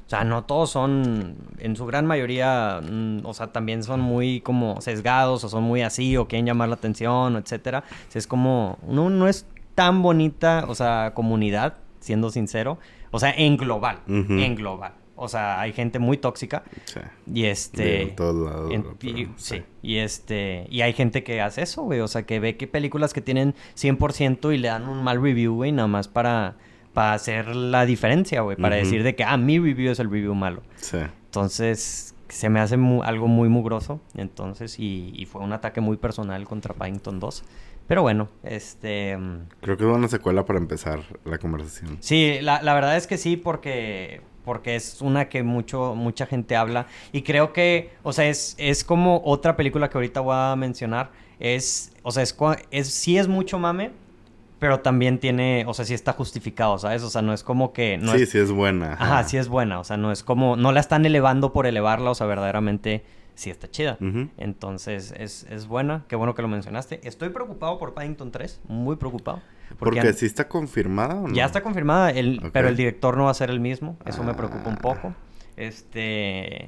O 0.05 0.09
sea, 0.09 0.23
no 0.23 0.45
todos 0.45 0.69
son, 0.69 1.35
en 1.59 1.75
su 1.75 1.85
gran 1.85 2.05
mayoría, 2.05 2.79
mm, 2.81 3.25
o 3.25 3.33
sea, 3.33 3.47
también 3.47 3.83
son 3.83 3.99
muy 3.99 4.39
como 4.39 4.79
sesgados 4.79 5.43
o 5.43 5.49
son 5.49 5.63
muy 5.63 5.81
así 5.81 6.15
o 6.15 6.27
quieren 6.29 6.45
llamar 6.45 6.69
la 6.69 6.75
atención, 6.75 7.35
etcétera. 7.35 7.83
O 8.07 8.11
sea, 8.11 8.19
es 8.19 8.25
como, 8.27 8.79
no, 8.87 9.09
no 9.09 9.27
es 9.27 9.45
tan 9.75 10.01
bonita, 10.01 10.63
o 10.69 10.75
sea, 10.75 11.11
comunidad, 11.13 11.73
siendo 11.99 12.29
sincero. 12.31 12.79
O 13.11 13.19
sea, 13.19 13.31
en 13.35 13.57
global, 13.57 13.99
en 14.07 14.55
global. 14.55 14.93
O 15.19 15.27
sea, 15.27 15.59
hay 15.59 15.73
gente 15.73 15.97
muy 15.99 16.17
tóxica 16.17 16.63
sea, 16.85 17.11
y 17.33 17.45
este... 17.45 18.03
en 18.03 18.15
todos 18.15 18.35
lados. 18.49 18.71
Sí. 19.37 19.63
Y 19.81 19.97
este, 19.97 20.67
y 20.69 20.81
hay 20.81 20.93
gente 20.93 21.23
que 21.23 21.41
hace 21.41 21.63
eso, 21.63 21.81
güey. 21.83 21.99
O 22.01 22.07
sea, 22.07 22.23
que 22.23 22.39
ve 22.39 22.55
que 22.55 22.67
películas 22.67 23.13
que 23.13 23.21
tienen 23.21 23.55
100% 23.75 24.53
y 24.53 24.57
le 24.57 24.67
dan 24.67 24.87
un 24.87 25.03
mal 25.03 25.21
review, 25.21 25.55
güey, 25.55 25.71
nada 25.71 25.87
más 25.87 26.07
para, 26.07 26.55
para 26.93 27.13
hacer 27.13 27.55
la 27.55 27.85
diferencia, 27.85 28.41
güey. 28.41 28.57
Para 28.57 28.75
decir 28.75 29.03
de 29.03 29.15
que, 29.15 29.23
ah, 29.23 29.37
mi 29.37 29.57
review 29.59 29.91
es 29.91 29.99
el 29.99 30.09
review 30.09 30.35
malo. 30.35 30.61
Sí. 30.75 30.97
Entonces, 31.25 32.15
se 32.29 32.49
me 32.49 32.59
hace 32.59 32.77
mu- 32.77 33.03
algo 33.03 33.27
muy 33.27 33.49
mugroso. 33.49 33.99
Entonces, 34.15 34.79
y, 34.79 35.11
y 35.15 35.25
fue 35.25 35.41
un 35.41 35.53
ataque 35.53 35.81
muy 35.81 35.97
personal 35.97 36.45
contra 36.45 36.73
Paddington 36.73 37.19
2. 37.19 37.43
Pero 37.87 38.01
bueno, 38.01 38.27
este... 38.43 39.15
mm, 39.17 39.47
Creo 39.61 39.77
que 39.77 39.89
es 39.89 39.95
una 39.95 40.09
secuela 40.09 40.45
para 40.45 40.59
empezar 40.59 40.99
la 41.23 41.37
conversación. 41.37 41.97
Sí, 42.01 42.37
la, 42.41 42.61
la 42.61 42.73
verdad 42.73 42.97
es 42.97 43.07
que 43.07 43.17
sí, 43.17 43.37
porque, 43.37 44.21
porque 44.47 44.77
es 44.77 45.01
una 45.01 45.27
que 45.27 45.43
mucho, 45.43 45.93
mucha 45.93 46.25
gente 46.25 46.55
habla. 46.55 46.87
Y 47.11 47.23
creo 47.23 47.51
que, 47.51 47.91
o 48.01 48.13
sea, 48.13 48.29
es, 48.29 48.55
es 48.57 48.85
como 48.85 49.21
otra 49.25 49.57
película 49.57 49.89
que 49.89 49.97
ahorita 49.97 50.21
voy 50.21 50.35
a 50.37 50.55
mencionar. 50.55 51.11
Es, 51.37 51.91
o 52.01 52.11
sea, 52.11 52.23
es, 52.23 52.33
es, 52.71 52.87
sí 52.87 53.17
es 53.17 53.27
mucho 53.27 53.59
mame, 53.59 53.91
pero 54.57 54.79
también 54.79 55.19
tiene, 55.19 55.65
o 55.67 55.73
sea, 55.73 55.83
sí 55.83 55.93
está 55.93 56.13
justificado, 56.13 56.77
¿sabes? 56.79 57.03
O 57.03 57.09
sea, 57.09 57.21
no 57.21 57.33
es 57.33 57.43
como 57.43 57.73
que... 57.73 57.97
No 57.97 58.13
sí, 58.13 58.21
es, 58.21 58.29
sí 58.29 58.37
es 58.37 58.49
buena. 58.49 58.93
Ajá, 58.93 59.25
sí 59.25 59.35
es 59.35 59.49
buena. 59.49 59.81
O 59.81 59.83
sea, 59.83 59.97
no 59.97 60.13
es 60.13 60.23
como... 60.23 60.55
No 60.55 60.71
la 60.71 60.79
están 60.79 61.05
elevando 61.05 61.51
por 61.51 61.67
elevarla, 61.67 62.11
o 62.11 62.15
sea, 62.15 62.25
verdaderamente 62.25 63.03
sí 63.35 63.49
está 63.49 63.69
chida. 63.69 63.97
Entonces, 64.37 65.13
es, 65.17 65.45
es 65.49 65.67
buena. 65.67 66.05
Qué 66.07 66.15
bueno 66.15 66.35
que 66.35 66.41
lo 66.41 66.47
mencionaste. 66.47 67.01
Estoy 67.03 67.31
preocupado 67.31 67.77
por 67.79 67.93
Paddington 67.93 68.31
3. 68.31 68.61
Muy 68.69 68.95
preocupado. 68.95 69.41
Porque 69.79 69.99
han- 69.99 70.13
sí 70.13 70.25
está 70.25 70.47
confirmada 70.47 71.15
o 71.15 71.27
no? 71.27 71.33
ya 71.33 71.45
está 71.45 71.61
confirmada, 71.61 72.09
el, 72.11 72.41
pero 72.53 72.67
el 72.69 72.75
director 72.75 73.17
no 73.17 73.25
va 73.25 73.31
a 73.31 73.33
ser 73.35 73.49
el 73.49 73.59
mismo. 73.59 73.97
Eso 74.05 74.23
me 74.23 74.33
preocupa 74.33 74.69
un 74.69 74.75
Ah. 74.75 74.81
poco. 74.81 75.13
Este. 75.55 76.65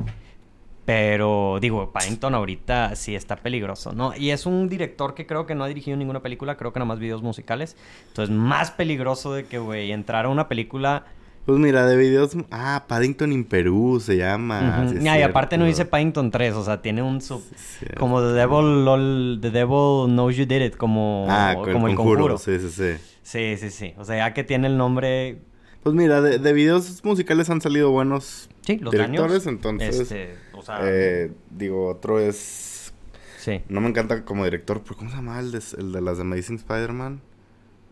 Pero 0.86 1.60
digo, 1.62 1.92
Paddington 1.92 2.34
ahorita 2.34 2.96
sí 2.96 3.16
está 3.16 3.36
peligroso, 3.36 3.92
¿no? 3.94 4.16
Y 4.16 4.32
es 4.32 4.48
un 4.48 4.68
director 4.70 5.14
que 5.14 5.28
creo 5.28 5.46
que 5.46 5.54
no 5.54 5.64
ha 5.64 5.68
dirigido 5.68 5.96
ninguna 5.96 6.22
película, 6.22 6.58
creo 6.58 6.74
que 6.74 6.80
nada 6.80 6.88
más 6.88 6.98
videos 7.00 7.22
musicales. 7.22 7.78
Entonces, 8.08 8.36
más 8.36 8.72
peligroso 8.72 9.34
de 9.34 9.46
que, 9.46 9.60
güey, 9.60 9.92
entrar 9.92 10.26
a 10.26 10.30
una 10.30 10.48
película. 10.48 11.06
Pues 11.46 11.58
mira, 11.58 11.86
de 11.88 11.96
videos... 11.98 12.36
Ah, 12.52 12.86
Paddington 12.88 13.32
in 13.34 13.44
Perú 13.44 14.00
se 14.00 14.18
llama. 14.18 14.82
Ah, 14.84 14.88
sí 14.88 15.08
Ah, 15.08 15.18
y 15.18 15.24
aparte 15.24 15.58
no 15.58 15.66
dice 15.66 15.84
Paddington 15.86 16.30
3, 16.30 16.54
o 16.54 16.64
sea, 16.64 16.82
tiene 16.82 17.02
un 17.02 17.22
sub. 17.22 17.42
Sí, 17.56 17.88
Como 17.98 18.22
The 18.22 18.34
Devil, 18.34 18.86
lol- 18.86 19.40
The 19.42 19.50
Devil 19.50 20.14
Knows 20.14 20.36
You 20.36 20.46
Did 20.46 20.62
It, 20.62 20.76
como, 20.76 21.26
Ah, 21.28 21.54
como 21.56 21.88
el 21.88 21.92
el 21.94 21.98
conjuro. 21.98 22.20
conjuro. 22.22 22.38
Sí, 22.38 22.60
sí, 22.60 22.70
sí. 22.70 23.04
Sí, 23.24 23.58
sí, 23.58 23.70
sí. 23.72 23.94
O 23.98 24.06
sea, 24.06 24.18
ya 24.18 24.34
que 24.34 24.44
tiene 24.44 24.68
el 24.68 24.78
nombre. 24.78 25.40
Pues 25.82 25.96
mira, 25.96 26.22
de, 26.22 26.38
de 26.38 26.54
videos 26.54 27.04
musicales 27.04 27.50
han 27.50 27.62
salido 27.62 27.90
buenos 27.90 28.50
Sí, 28.62 28.78
los 28.78 28.92
directores, 28.92 29.46
daños. 29.46 29.48
entonces... 29.48 30.00
Este, 30.02 30.36
o 30.54 30.62
sea. 30.62 30.82
eh, 30.84 31.32
digo, 31.50 31.88
otro 31.88 32.20
es... 32.20 32.94
sí. 33.38 33.62
No 33.70 33.82
me 33.82 33.88
encanta 33.90 34.24
como 34.24 34.44
director, 34.44 34.82
pero 34.84 34.98
¿cómo 34.98 35.10
se 35.10 35.16
llama 35.16 35.40
el 35.40 35.52
de, 35.52 35.64
el 35.80 35.92
de 35.94 36.02
las 36.02 36.20
Amazing 36.20 36.58
Spider-Man? 36.58 37.22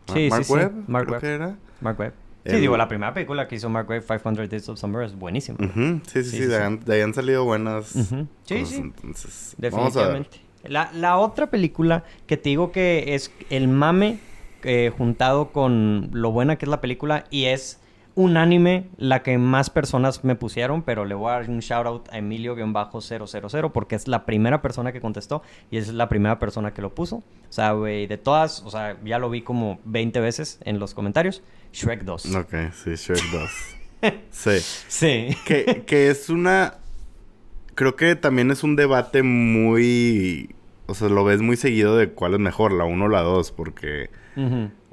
Ma- 0.09 0.13
Sí, 0.13 0.25
sí, 0.25 0.29
Mark 0.29 0.43
sí. 0.45 0.53
Webb, 0.53 0.73
Mark 0.87 1.07
creo 1.19 1.39
Webb. 1.39 1.55
Mark 1.81 1.99
Webb. 1.99 2.13
Sí, 2.47 2.55
El- 2.55 2.61
digo, 2.61 2.77
la 2.77 2.87
primera 2.87 3.13
película 3.13 3.47
que 3.47 3.55
hizo 3.55 3.69
Mark 3.69 3.89
Webb, 3.89 4.05
500 4.05 4.49
Days 4.49 4.69
of 4.69 4.79
Summer, 4.79 5.03
es 5.03 5.13
buenísima. 5.17 5.57
Sí, 5.59 5.69
sí, 5.73 6.01
Sí, 6.05 6.23
sí, 6.23 6.29
sí, 6.29 6.39
de, 6.45 6.47
sí. 6.47 6.53
ahí 6.55 6.61
han, 6.63 6.79
de 6.85 6.93
ahí 6.95 7.01
han 7.01 7.13
salido 7.13 7.43
buenas 7.43 7.95
Ujú. 7.95 8.27
Sí, 8.45 8.55
cosas, 8.55 8.69
sí. 8.69 8.81
entonces... 8.81 9.55
Definitivamente. 9.57 10.39
La, 10.63 10.89
la 10.93 11.17
otra 11.17 11.47
película 11.47 12.03
que 12.25 12.35
te 12.37 12.49
digo 12.49 12.71
que 12.71 13.15
es 13.15 13.31
el 13.49 13.67
mame 13.67 14.19
eh, 14.63 14.91
juntado 14.97 15.49
con 15.51 16.09
lo 16.13 16.31
buena 16.31 16.55
que 16.57 16.65
es 16.65 16.69
la 16.69 16.81
película 16.81 17.25
y 17.29 17.45
es 17.45 17.79
unánime 18.17 18.89
la 18.97 19.21
que 19.21 19.37
más 19.37 19.69
personas 19.69 20.23
me 20.23 20.35
pusieron, 20.35 20.81
pero 20.81 21.05
le 21.05 21.13
voy 21.13 21.29
a 21.29 21.33
dar 21.33 21.49
un 21.49 21.59
shout 21.59 21.85
out 21.85 22.09
a 22.11 22.17
Emilio-000 22.17 23.71
porque 23.71 23.95
es 23.95 24.07
la 24.07 24.25
primera 24.25 24.61
persona 24.63 24.91
que 24.91 24.99
contestó 24.99 25.43
y 25.69 25.77
es 25.77 25.93
la 25.93 26.09
primera 26.09 26.39
persona 26.39 26.73
que 26.73 26.81
lo 26.81 26.95
puso. 26.95 27.17
O 27.17 27.51
sea, 27.51 27.73
güey, 27.73 28.07
de 28.07 28.17
todas, 28.17 28.63
o 28.63 28.71
sea, 28.71 28.97
ya 29.05 29.19
lo 29.19 29.29
vi 29.29 29.43
como 29.43 29.79
20 29.85 30.19
veces 30.19 30.57
en 30.63 30.79
los 30.79 30.95
comentarios. 30.95 31.43
Shrek 31.71 32.03
2. 32.05 32.35
Ok, 32.35 32.53
sí, 32.73 32.95
Shrek 32.95 33.23
2. 33.31 33.51
sí. 34.31 34.57
Sí. 34.87 35.37
Que, 35.45 35.83
que 35.85 36.09
es 36.09 36.29
una... 36.29 36.73
Creo 37.75 37.95
que 37.95 38.15
también 38.15 38.49
es 38.49 38.63
un 38.63 38.75
debate 38.75 39.21
muy... 39.21 40.55
O 40.87 40.95
sea, 40.95 41.07
lo 41.09 41.23
ves 41.23 41.41
muy 41.41 41.55
seguido 41.55 41.95
de 41.95 42.09
cuál 42.09 42.33
es 42.33 42.39
mejor, 42.39 42.71
la 42.71 42.85
1 42.85 43.05
o 43.05 43.07
la 43.09 43.21
2, 43.21 43.51
porque... 43.51 44.09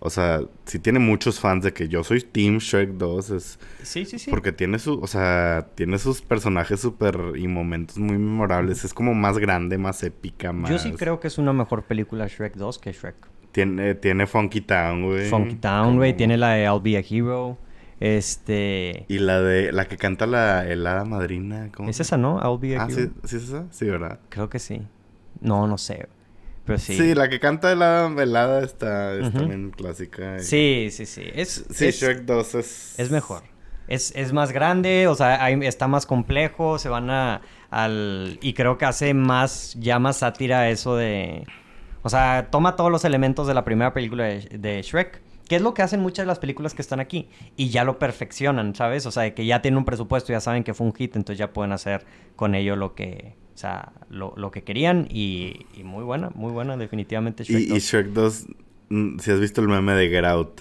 O 0.06 0.10
sea, 0.10 0.42
si 0.66 0.78
tiene 0.78 0.98
muchos 0.98 1.40
fans 1.40 1.64
de 1.64 1.72
que 1.72 1.88
yo 1.88 2.04
soy 2.04 2.20
Team 2.20 2.58
Shrek 2.58 2.90
2, 2.90 3.30
es... 3.30 3.58
Sí, 3.82 4.04
sí, 4.04 4.18
sí. 4.18 4.30
Porque 4.30 4.52
tiene 4.52 4.78
su... 4.78 5.00
O 5.00 5.06
sea, 5.06 5.68
tiene 5.74 5.96
sus 5.98 6.20
personajes 6.20 6.78
súper... 6.80 7.18
Y 7.36 7.48
momentos 7.48 7.96
muy 7.96 8.18
memorables. 8.18 8.84
Es 8.84 8.92
como 8.92 9.14
más 9.14 9.38
grande, 9.38 9.78
más 9.78 10.02
épica, 10.02 10.52
más... 10.52 10.70
Yo 10.70 10.78
sí 10.78 10.92
creo 10.92 11.20
que 11.20 11.28
es 11.28 11.38
una 11.38 11.54
mejor 11.54 11.84
película 11.84 12.26
Shrek 12.26 12.54
2 12.54 12.78
que 12.80 12.92
Shrek. 12.92 13.14
Tiene, 13.52 13.94
tiene 13.94 14.26
Funky 14.26 14.60
Town, 14.60 15.04
güey. 15.06 15.30
Funky 15.30 15.54
Town, 15.54 15.96
güey. 15.96 16.10
Como- 16.12 16.18
Tiene 16.18 16.36
la 16.36 16.50
de 16.50 16.64
I'll 16.64 16.82
Be 16.82 16.98
a 16.98 17.00
Hero. 17.08 17.56
Este... 17.98 19.06
Y 19.08 19.18
la 19.20 19.40
de... 19.40 19.72
La 19.72 19.86
que 19.88 19.96
canta 19.96 20.26
la 20.26 20.66
helada 20.68 21.04
madrina. 21.06 21.70
¿cómo 21.74 21.88
Es 21.88 21.98
esa, 22.00 22.16
¿no? 22.18 22.38
I'll 22.42 22.58
Be 22.60 22.76
a 22.76 22.82
Ah, 22.82 22.88
Hero. 22.90 23.10
¿sí, 23.22 23.28
¿sí 23.28 23.36
es 23.36 23.42
esa? 23.44 23.64
Sí, 23.70 23.86
¿verdad? 23.86 24.20
Creo 24.28 24.50
que 24.50 24.58
sí. 24.58 24.82
No, 25.40 25.66
no 25.66 25.78
sé. 25.78 26.08
Pero 26.66 26.78
sí. 26.78 26.96
Sí, 26.96 27.14
la 27.14 27.28
que 27.28 27.40
canta 27.40 27.70
helada, 27.72 28.08
helada 28.22 28.62
está, 28.64 29.14
es 29.14 29.32
también 29.32 29.70
clásica. 29.70 30.36
y- 30.38 30.40
Sí, 30.44 30.88
sí, 30.90 31.04
sí. 31.06 31.22
Es, 31.34 31.64
Sí, 31.70 31.86
es, 31.86 32.00
Shrek 32.00 32.20
2 32.24 32.54
es... 32.54 32.98
es 32.98 33.10
mejor. 33.10 33.42
es, 33.86 34.12
es 34.16 34.32
más 34.32 34.50
grande, 34.50 35.06
o 35.08 35.14
sea, 35.14 35.44
hay- 35.44 35.58
está 35.66 35.88
más 35.88 36.06
complejo, 36.06 36.78
se 36.78 36.88
van 36.88 37.10
a 37.10 37.42
al 37.70 38.38
y 38.40 38.54
creo 38.54 38.78
que 38.78 38.84
hace 38.86 39.12
más 39.14 39.76
ya 39.78 39.98
más 39.98 40.18
sátira 40.18 40.70
eso 40.70 40.96
de 40.96 41.44
o 42.02 42.08
sea, 42.08 42.48
toma 42.50 42.76
todos 42.76 42.90
los 42.90 43.04
elementos 43.04 43.46
de 43.46 43.54
la 43.54 43.64
primera 43.64 43.92
película 43.92 44.24
de, 44.24 44.40
de 44.58 44.80
Shrek, 44.82 45.20
que 45.48 45.56
es 45.56 45.62
lo 45.62 45.74
que 45.74 45.82
hacen 45.82 46.00
muchas 46.00 46.24
de 46.24 46.28
las 46.28 46.38
películas 46.38 46.72
que 46.74 46.82
están 46.82 47.00
aquí 47.00 47.28
y 47.56 47.68
ya 47.70 47.82
lo 47.84 47.98
perfeccionan, 47.98 48.74
¿sabes? 48.74 49.04
O 49.06 49.10
sea, 49.10 49.34
que 49.34 49.44
ya 49.44 49.60
tienen 49.60 49.78
un 49.78 49.84
presupuesto, 49.84 50.32
ya 50.32 50.40
saben 50.40 50.64
que 50.64 50.72
fue 50.74 50.86
un 50.86 50.94
hit, 50.94 51.16
entonces 51.16 51.38
ya 51.38 51.52
pueden 51.52 51.72
hacer 51.72 52.04
con 52.36 52.54
ello 52.54 52.76
lo 52.76 52.94
que 52.94 53.34
o 53.54 53.58
sea, 53.58 53.92
lo, 54.10 54.34
lo 54.36 54.50
que 54.50 54.64
querían 54.64 55.06
y, 55.10 55.66
y 55.76 55.84
muy 55.84 56.02
buena, 56.04 56.30
muy 56.34 56.50
buena 56.52 56.76
definitivamente 56.76 57.44
Shrek 57.44 57.60
Y, 57.60 57.64
y 57.64 57.68
2. 57.68 57.78
Shrek 57.82 58.06
2, 58.08 58.46
mm, 58.88 59.18
si 59.20 59.30
has 59.30 59.40
visto 59.40 59.60
el 59.60 59.68
meme 59.68 59.92
de 59.94 60.08
Get 60.08 60.24
Out, 60.24 60.60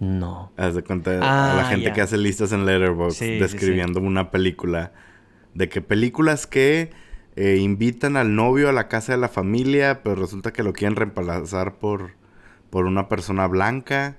No. 0.00 0.50
haz 0.56 0.74
de 0.74 0.82
cuenta 0.82 1.18
Ah, 1.22 1.52
a 1.52 1.56
la 1.56 1.64
gente 1.66 1.92
que 1.92 2.00
hace 2.00 2.16
listas 2.18 2.52
en 2.52 2.66
Letterboxd 2.66 3.16
Sí, 3.18 3.24
sí, 3.26 3.38
describiendo 3.38 4.00
una 4.00 4.30
película. 4.30 4.92
De 5.54 5.68
que 5.68 5.80
películas 5.80 6.46
que 6.46 6.90
eh, 7.36 7.56
invitan 7.60 8.16
al 8.16 8.34
novio 8.34 8.68
a 8.68 8.72
la 8.72 8.88
casa 8.88 9.12
de 9.12 9.18
la 9.18 9.28
familia, 9.28 10.02
pero 10.02 10.16
resulta 10.16 10.52
que 10.52 10.62
lo 10.64 10.72
quieren 10.72 10.96
reemplazar 10.96 11.78
por, 11.78 12.12
por 12.70 12.84
una 12.86 13.08
persona 13.08 13.46
blanca. 13.46 14.18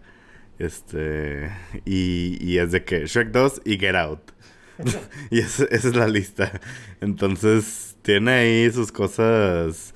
Este. 0.58 1.50
Y, 1.86 2.38
y 2.42 2.58
es 2.60 2.72
de 2.72 2.84
que 2.84 3.06
Shrek 3.06 3.32
2 3.32 3.62
y 3.66 3.78
Get 3.78 3.96
Out. 3.96 4.20
y 5.32 5.40
es- 5.40 5.60
esa 5.60 5.88
es 5.90 5.96
la 5.96 6.08
lista. 6.08 6.52
Entonces, 7.02 7.89
tiene 8.10 8.32
ahí 8.32 8.72
sus 8.72 8.92
cosas 8.92 9.94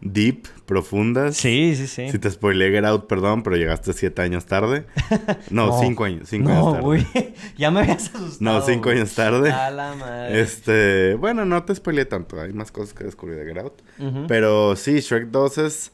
deep, 0.00 0.46
profundas. 0.66 1.36
Sí, 1.36 1.74
sí, 1.74 1.86
sí. 1.88 2.08
Si 2.10 2.18
te 2.20 2.30
spoileé 2.30 2.70
Get 2.70 2.84
Out, 2.84 3.06
perdón, 3.08 3.42
pero 3.42 3.56
llegaste 3.56 3.92
siete 3.92 4.22
años 4.22 4.46
tarde. 4.46 4.86
No, 5.50 5.66
No. 5.68 5.80
cinco 5.80 6.04
años, 6.04 6.28
cinco 6.28 6.48
no, 6.50 6.54
años 6.54 6.72
tarde. 6.74 6.82
güey. 6.84 7.06
ya 7.58 7.70
me 7.72 7.80
habías 7.80 8.14
asustado. 8.14 8.36
No, 8.40 8.60
cinco 8.60 8.90
años 8.90 9.12
tarde. 9.14 9.50
A 9.50 9.70
la 9.70 9.94
madre. 9.96 10.40
Este, 10.40 11.14
bueno, 11.16 11.44
no 11.44 11.64
te 11.64 11.74
spoileé 11.74 12.04
tanto, 12.04 12.40
hay 12.40 12.52
más 12.52 12.70
cosas 12.70 12.94
que 12.94 13.02
descubrir 13.04 13.36
de 13.38 13.46
Get 13.52 13.58
Out. 13.62 13.82
Pero 14.28 14.76
sí, 14.76 15.00
Shrek 15.00 15.28
2 15.30 15.58
es, 15.58 15.92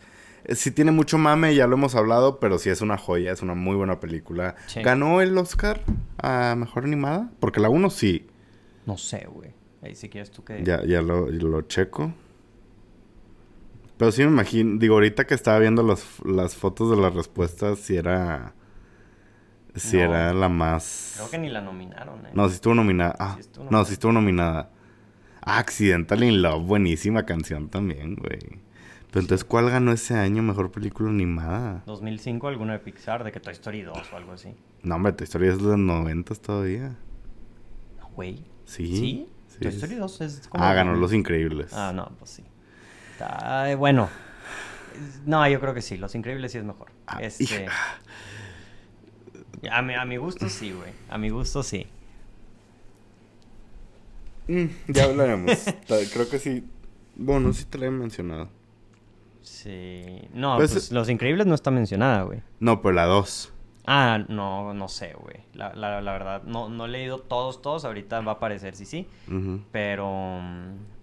sí 0.50 0.70
tiene 0.72 0.90
mucho 0.90 1.16
mame, 1.16 1.54
ya 1.54 1.66
lo 1.66 1.76
hemos 1.76 1.94
hablado, 1.94 2.38
pero 2.38 2.58
sí 2.58 2.68
es 2.68 2.82
una 2.82 2.98
joya, 2.98 3.32
es 3.32 3.40
una 3.40 3.54
muy 3.54 3.76
buena 3.76 3.98
película. 4.00 4.56
Sí. 4.66 4.82
¿Ganó 4.82 5.22
el 5.22 5.38
Oscar 5.38 5.80
a 6.18 6.54
Mejor 6.56 6.84
Animada? 6.84 7.30
Porque 7.40 7.60
la 7.60 7.70
1 7.70 7.88
sí, 7.88 8.26
No 8.84 8.98
sé, 8.98 9.26
güey. 9.32 9.50
Ahí 9.82 9.94
si 9.94 10.08
quieres 10.08 10.30
tú 10.30 10.44
que... 10.44 10.62
ya, 10.64 10.84
ya 10.84 11.02
lo, 11.02 11.28
lo 11.28 11.62
checo. 11.62 12.12
Pero 13.96 14.10
sí 14.12 14.22
me 14.22 14.28
imagino, 14.30 14.78
digo, 14.78 14.94
ahorita 14.94 15.26
que 15.26 15.34
estaba 15.34 15.58
viendo 15.58 15.82
las, 15.82 16.04
las 16.24 16.54
fotos 16.56 16.90
de 16.90 16.96
las 16.96 17.14
respuestas, 17.14 17.78
si 17.78 17.96
era... 17.96 18.54
Si 19.74 19.96
No. 19.96 20.02
era 20.02 20.34
la 20.34 20.48
más... 20.48 21.14
Creo 21.16 21.30
que 21.30 21.38
ni 21.38 21.48
la 21.48 21.60
nominaron, 21.62 22.26
¿eh? 22.26 22.30
No, 22.34 22.48
sí 22.48 22.56
estuvo 22.56 22.74
nominada. 22.74 23.16
Ah, 23.18 23.38
no, 23.70 23.84
sí 23.84 23.94
estuvo 23.94 24.12
nominada. 24.12 24.70
Ah, 25.40 25.58
Accidental 25.58 26.22
in 26.22 26.42
Love, 26.42 26.64
buenísima 26.66 27.24
canción 27.24 27.68
también, 27.70 28.16
güey. 28.16 28.38
Pero 29.10 29.20
entonces, 29.22 29.44
¿cuál 29.44 29.70
ganó 29.70 29.92
ese 29.92 30.14
año 30.14 30.42
mejor 30.42 30.70
película 30.70 31.08
animada? 31.10 31.82
2005, 31.86 32.48
alguna 32.48 32.74
de 32.74 32.78
Pixar, 32.80 33.24
de 33.24 33.32
que 33.32 33.40
Toy 33.40 33.52
Story 33.52 33.82
2 33.82 34.12
o 34.12 34.16
algo 34.16 34.32
así. 34.32 34.54
No, 34.82 34.96
hombre, 34.96 35.12
tu 35.12 35.24
historia 35.24 35.52
es 35.52 35.58
de 35.58 35.64
los 35.64 35.78
noventas 35.78 36.40
todavía. 36.40 36.96
No, 37.98 38.08
güey. 38.14 38.44
Sí. 38.64 38.96
¿Sí? 38.96 39.26
Toy 39.62 39.72
sí. 39.72 39.76
Story 39.78 39.94
2 39.96 40.20
es 40.22 40.48
como... 40.48 40.64
Ah, 40.64 40.72
ganó 40.74 40.94
Los 40.94 41.12
Increíbles. 41.12 41.72
Ah, 41.72 41.92
no, 41.94 42.10
pues 42.18 42.30
sí. 42.30 42.44
Está, 43.12 43.70
eh, 43.70 43.74
bueno. 43.74 44.08
No, 45.26 45.46
yo 45.48 45.60
creo 45.60 45.74
que 45.74 45.82
sí. 45.82 45.96
Los 45.96 46.14
Increíbles 46.14 46.52
sí 46.52 46.58
es 46.58 46.64
mejor. 46.64 46.90
Ah, 47.06 47.22
este... 47.22 47.66
A 49.70 49.80
mi, 49.80 49.94
a 49.94 50.04
mi 50.04 50.16
gusto 50.16 50.48
sí, 50.48 50.72
güey. 50.72 50.90
A 51.08 51.18
mi 51.18 51.30
gusto 51.30 51.62
sí. 51.62 51.86
Mm, 54.48 54.66
ya 54.88 55.04
hablaremos. 55.04 55.64
Creo 56.12 56.28
que 56.28 56.38
sí. 56.38 56.64
Bueno, 57.14 57.52
sí 57.52 57.64
te 57.66 57.78
lo 57.78 57.86
he 57.86 57.90
mencionado. 57.90 58.48
Sí. 59.42 60.28
No, 60.34 60.56
Pues, 60.56 60.72
pues, 60.72 60.92
Los 60.92 61.08
Increíbles 61.08 61.46
no 61.46 61.54
está 61.54 61.70
mencionada, 61.70 62.22
güey. 62.22 62.42
No, 62.60 62.82
pero 62.82 62.92
la 62.94 63.04
2. 63.04 63.51
Ah, 63.84 64.24
no, 64.28 64.72
no 64.74 64.88
sé, 64.88 65.14
güey. 65.20 65.38
La, 65.54 65.74
la, 65.74 66.00
la 66.00 66.12
verdad, 66.12 66.42
no, 66.44 66.68
no 66.68 66.84
he 66.86 66.88
leído 66.88 67.18
todos, 67.18 67.60
todos. 67.62 67.84
Ahorita 67.84 68.20
va 68.20 68.32
a 68.32 68.34
aparecer, 68.36 68.76
sí, 68.76 68.84
sí. 68.84 69.06
Pero... 69.26 70.40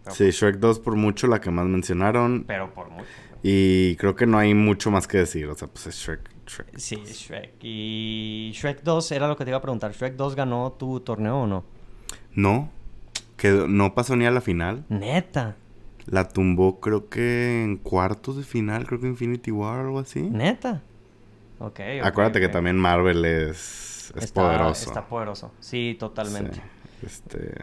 pero, 0.04 0.16
Sí, 0.16 0.32
Shrek 0.32 0.58
2 0.58 0.80
por 0.80 0.96
mucho 0.96 1.28
la 1.28 1.42
que 1.42 1.52
más 1.52 1.66
mencionaron. 1.66 2.46
pero 2.48 2.74
por 2.74 2.90
mucho. 2.90 3.06
Y 3.44 3.96
creo 3.98 4.16
que 4.16 4.26
no 4.26 4.38
hay 4.38 4.54
mucho 4.54 4.92
más 4.92 5.08
que 5.08 5.20
decir. 5.20 5.48
O 5.48 5.56
sea, 5.56 5.68
pues 5.68 5.88
es 5.88 5.96
Shrek. 5.96 6.30
Shrek. 6.48 6.78
Sí, 6.78 6.96
Shrek. 7.06 7.54
Y 7.62 8.52
Shrek 8.54 8.82
2 8.84 9.12
era 9.12 9.28
lo 9.28 9.36
que 9.36 9.44
te 9.44 9.52
iba 9.52 9.58
a 9.58 9.62
preguntar. 9.62 9.92
¿Shrek 9.92 10.16
2 10.16 10.36
ganó 10.36 10.72
tu 10.78 11.00
torneo 11.02 11.42
o 11.42 11.48
no? 11.48 11.64
No, 12.34 12.70
que 13.38 13.50
no 13.68 13.94
pasó 13.94 14.16
ni 14.16 14.26
a 14.26 14.32
la 14.32 14.42
final. 14.42 14.84
Neta. 14.90 15.56
La 16.06 16.28
tumbó 16.28 16.80
creo 16.80 17.08
que 17.10 17.64
en 17.64 17.78
cuartos 17.78 18.38
de 18.38 18.44
final, 18.44 18.88
creo 18.88 19.00
que 19.00 19.08
Infinity 19.08 19.52
War 19.52 19.80
o 19.80 19.82
algo 19.82 20.00
así. 20.00 20.22
Neta. 20.22 20.82
Acuérdate 21.60 22.40
que 22.40 22.50
también 22.50 22.78
Marvel 22.78 23.24
es, 23.26 24.12
es 24.16 24.24
Está- 24.26 24.42
poderoso. 24.42 24.88
Está 24.90 25.08
poderoso. 25.08 25.52
Sí, 25.60 25.96
totalmente. 26.00 26.56
Sí, 26.56 27.06
Este. 27.06 27.54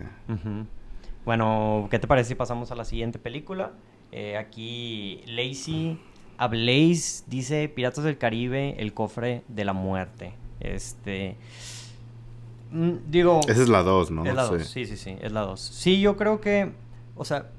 Bueno, 1.24 1.88
¿qué 1.90 1.98
te 1.98 2.06
parece 2.06 2.28
si 2.28 2.34
pasamos 2.34 2.70
a 2.70 2.74
la 2.76 2.84
siguiente 2.84 3.18
película? 3.18 3.72
Eh, 4.12 4.36
aquí 4.36 5.22
Lacey 5.26 6.00
Ablaze 6.38 7.24
dice 7.26 7.68
Piratas 7.68 8.04
del 8.04 8.18
Caribe, 8.18 8.76
el 8.78 8.92
cofre 8.94 9.42
de 9.48 9.64
la 9.64 9.72
muerte. 9.72 10.34
Este... 10.60 11.36
mm, 12.70 12.92
Digo... 13.08 13.40
esa 13.48 13.62
es 13.62 13.68
la 13.68 13.82
2, 13.82 14.10
¿no? 14.12 14.24
Es 14.24 14.34
la 14.34 14.46
Sí. 14.46 14.52
2, 14.54 14.66
sí, 14.68 14.86
sí, 14.86 14.96
sí, 14.96 15.16
es 15.20 15.32
la 15.32 15.40
2. 15.40 15.60
Sí, 15.60 16.00
yo 16.00 16.16
creo 16.16 16.40
que, 16.40 16.72
o 17.16 17.24
sea, 17.24 17.50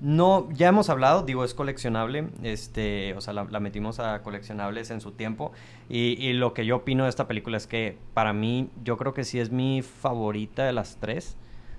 no, 0.00 0.48
ya 0.52 0.68
hemos 0.68 0.90
hablado, 0.90 1.22
digo, 1.22 1.44
es 1.44 1.54
coleccionable, 1.54 2.28
este, 2.42 3.14
o 3.14 3.20
sea, 3.20 3.32
la, 3.32 3.44
la 3.44 3.60
metimos 3.60 4.00
a 4.00 4.22
coleccionables 4.22 4.90
en 4.90 5.00
su 5.00 5.12
tiempo, 5.12 5.52
y, 5.88 6.16
y 6.18 6.32
lo 6.32 6.54
que 6.54 6.66
yo 6.66 6.76
opino 6.76 7.04
de 7.04 7.10
esta 7.10 7.28
película 7.28 7.56
es 7.56 7.66
que 7.66 7.96
para 8.14 8.32
mí, 8.32 8.70
yo 8.84 8.96
creo 8.96 9.14
que 9.14 9.24
sí 9.24 9.38
es 9.38 9.50
mi 9.50 9.82
favorita 9.82 10.64
de 10.64 10.72
las 10.72 10.96
tres. 11.00 11.36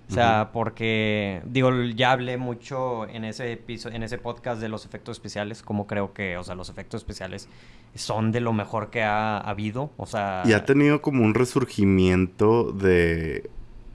O 0.09 0.13
sea, 0.13 0.49
porque, 0.51 1.41
digo, 1.45 1.71
ya 1.95 2.11
hablé 2.11 2.35
mucho 2.35 3.07
en 3.07 3.23
ese 3.23 3.53
episodio, 3.53 3.95
en 3.95 4.03
ese 4.03 4.17
podcast 4.17 4.59
de 4.59 4.67
los 4.67 4.85
efectos 4.85 5.15
especiales, 5.15 5.63
como 5.63 5.87
creo 5.87 6.11
que, 6.11 6.35
o 6.35 6.43
sea, 6.43 6.53
los 6.53 6.69
efectos 6.69 6.99
especiales 6.99 7.47
son 7.95 8.33
de 8.33 8.41
lo 8.41 8.51
mejor 8.51 8.89
que 8.89 9.03
ha 9.03 9.37
habido, 9.37 9.89
o 9.95 10.05
sea... 10.05 10.43
Y 10.45 10.51
ha 10.51 10.65
tenido 10.65 11.01
como 11.01 11.23
un 11.23 11.33
resurgimiento 11.33 12.73
de... 12.73 13.49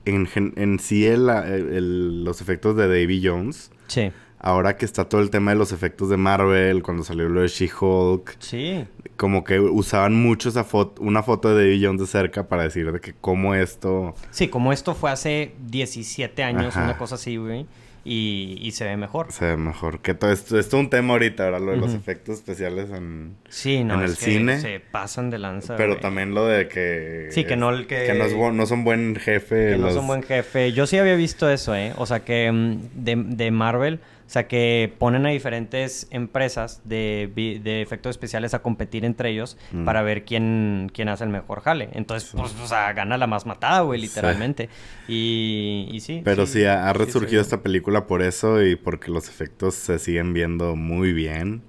En, 0.07 0.53
en 0.55 0.79
sí 0.79 1.05
el- 1.05 1.29
el- 1.29 2.23
los 2.23 2.41
efectos 2.41 2.75
de 2.75 2.87
Davy 2.87 3.21
Jones. 3.25 3.71
Sí, 3.87 4.11
Ahora 4.39 4.77
que 4.77 4.85
está 4.85 5.09
todo 5.09 5.21
el 5.21 5.31
tema 5.31 5.49
de 5.51 5.57
los 5.57 5.71
efectos 5.71 6.09
de 6.09 6.17
Marvel, 6.17 6.83
cuando 6.83 7.03
salió 7.03 7.27
lo 7.27 7.41
de 7.41 7.47
She-Hulk, 7.47 8.35
sí, 8.37 8.85
como 9.17 9.43
que 9.43 9.59
usaban 9.59 10.13
mucho 10.13 10.49
esa 10.49 10.63
foto, 10.63 11.01
una 11.01 11.23
foto 11.23 11.49
de 11.55 11.63
Davy 11.65 11.83
Jones 11.83 12.01
de 12.01 12.05
cerca 12.07 12.47
para 12.47 12.61
decir 12.61 12.91
de 12.91 12.99
que 13.01 13.15
cómo 13.19 13.55
esto... 13.55 14.13
Sí, 14.29 14.47
como 14.47 14.71
esto 14.71 14.93
fue 14.93 15.09
hace 15.09 15.55
17 15.67 16.43
años, 16.43 16.67
Ajá. 16.77 16.83
una 16.83 16.97
cosa 16.99 17.15
así, 17.15 17.37
güey. 17.37 17.65
Y, 18.09 18.57
y 18.61 18.71
se 18.71 18.85
ve 18.85 18.95
mejor. 18.95 19.33
se 19.33 19.45
ve 19.47 19.57
mejor. 19.57 19.99
Que 19.99 20.13
todo 20.13 20.31
esto 20.31 20.57
es 20.57 20.71
un 20.71 20.89
tema 20.89 21.13
ahorita, 21.13 21.43
ahora 21.43 21.59
lo 21.59 21.71
de 21.71 21.77
los 21.77 21.93
efectos 21.93 22.35
especiales 22.37 22.89
en... 22.89 23.35
Sí, 23.49 23.83
no, 23.83 23.95
en 23.95 24.01
el 24.01 24.11
que 24.15 24.15
cine, 24.15 24.61
Se 24.61 24.79
pasan 24.79 25.29
de 25.29 25.39
lanza. 25.39 25.75
Pero 25.75 25.89
güey. 25.89 26.01
también 26.01 26.33
lo 26.33 26.45
de 26.45 26.69
que... 26.69 27.27
Sí, 27.31 27.43
que 27.43 27.57
no 27.57 27.69
el 27.69 27.85
que- 27.85 28.13
no, 28.13 28.23
es 28.23 28.33
no 28.55 28.65
son 28.65 28.85
buen 28.85 29.17
jefe. 29.17 29.71
Que 29.71 29.77
no 29.77 29.87
los- 29.87 29.95
son 29.95 30.07
buen 30.07 30.23
jefe. 30.23 30.71
Yo 30.71 30.87
sí 30.87 30.97
había 30.97 31.15
visto 31.15 31.49
eso, 31.49 31.75
¿eh? 31.75 31.91
O 31.97 32.05
sea, 32.05 32.21
que 32.21 32.49
mm, 32.49 32.77
de, 33.03 33.15
de 33.17 33.51
Marvel, 33.51 33.99
o 34.27 34.29
sea, 34.29 34.45
que 34.47 34.93
ponen 34.99 35.25
a 35.25 35.29
diferentes 35.29 36.07
empresas 36.11 36.81
de, 36.83 37.31
de 37.63 37.81
efectos 37.81 38.09
especiales 38.09 38.53
a 38.53 38.59
competir 38.61 39.05
entre 39.05 39.29
ellos 39.29 39.57
Mm. 39.71 39.85
para 39.85 40.01
ver 40.01 40.25
quién, 40.25 40.91
quién 40.93 41.07
hace 41.07 41.23
el 41.23 41.29
mejor 41.29 41.61
jale. 41.61 41.87
Entonces, 41.93 42.29
pues, 42.35 42.53
o 42.61 42.67
sea, 42.67 42.91
gana 42.91 43.17
la 43.17 43.25
más 43.25 43.45
matada, 43.45 43.81
güey, 43.81 44.01
Sí. 44.01 44.07
literalmente. 44.07 44.69
Y, 45.07 45.87
y 45.91 45.99
sí. 46.01 46.21
Pero 46.25 46.45
sí, 46.45 46.65
ha, 46.65 46.91
resurgido 46.93 47.41
esta 47.41 47.61
película 47.63 48.05
por 48.05 48.21
eso 48.21 48.61
y 48.63 48.75
porque 48.75 49.11
los 49.11 49.29
efectos 49.29 49.75
se 49.75 49.97
siguen 49.99 50.33
viendo 50.33 50.75
muy 50.75 51.13
bien. 51.13 51.61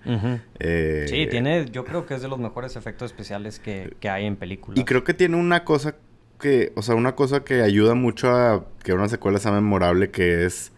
Eh, 0.58 1.06
Sí, 1.08 1.26
tiene, 1.30 1.66
yo 1.70 1.84
creo 1.84 2.06
que 2.06 2.14
es 2.14 2.22
de 2.22 2.28
los 2.28 2.38
mejores 2.38 2.74
efectos 2.76 3.10
especiales 3.12 3.60
que, 3.60 3.94
que 4.00 4.08
hay 4.08 4.26
en 4.26 4.34
películas. 4.36 4.80
Y 4.80 4.84
creo 4.84 5.04
que 5.04 5.14
tiene 5.14 5.36
una 5.36 5.64
cosa 5.64 5.94
que, 6.40 6.72
o 6.76 6.82
sea, 6.82 6.94
una 6.96 7.14
cosa 7.14 7.44
que 7.44 7.62
ayuda 7.62 7.94
mucho 7.94 8.30
a 8.30 8.64
que 8.82 8.92
una 8.92 9.08
secuela 9.08 9.38
sea 9.38 9.52
memorable, 9.52 10.10
que 10.10 10.44
es 10.44 10.72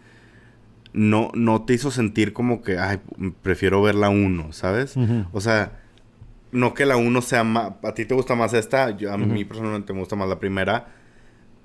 no, 0.93 1.31
no 1.33 1.63
te 1.63 1.73
hizo 1.73 1.91
sentir 1.91 2.33
como 2.33 2.61
que, 2.61 2.77
ay, 2.77 2.99
prefiero 3.41 3.81
ver 3.81 3.95
la 3.95 4.09
1, 4.09 4.51
¿sabes? 4.53 4.97
Ujú. 4.97 5.25
O 5.31 5.41
sea, 5.41 5.79
no 6.51 6.73
que 6.73 6.85
la 6.85 6.97
1 6.97 7.21
sea 7.21 7.43
más, 7.43 7.71
a 7.83 7.93
ti 7.93 8.05
te 8.05 8.13
gusta 8.13 8.35
más 8.35 8.53
esta, 8.53 8.95
yo, 8.97 9.11
a 9.11 9.15
Ujú. 9.15 9.25
mí 9.25 9.45
personalmente 9.45 9.93
me 9.93 9.99
gusta 9.99 10.15
más 10.15 10.27
la 10.27 10.39
primera, 10.39 10.87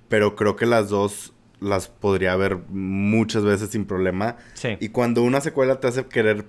pero 0.08 0.36
creo 0.36 0.54
que 0.56 0.66
las 0.66 0.88
dos 0.88 1.32
las 1.58 1.88
podría 1.88 2.36
ver 2.36 2.58
muchas 2.68 3.42
veces 3.42 3.70
sin 3.70 3.84
problema. 3.86 4.36
Sí. 4.54 4.76
Y 4.78 4.90
cuando 4.90 5.22
una 5.22 5.40
secuela 5.40 5.80
te 5.80 5.88
hace 5.88 6.04
querer 6.06 6.44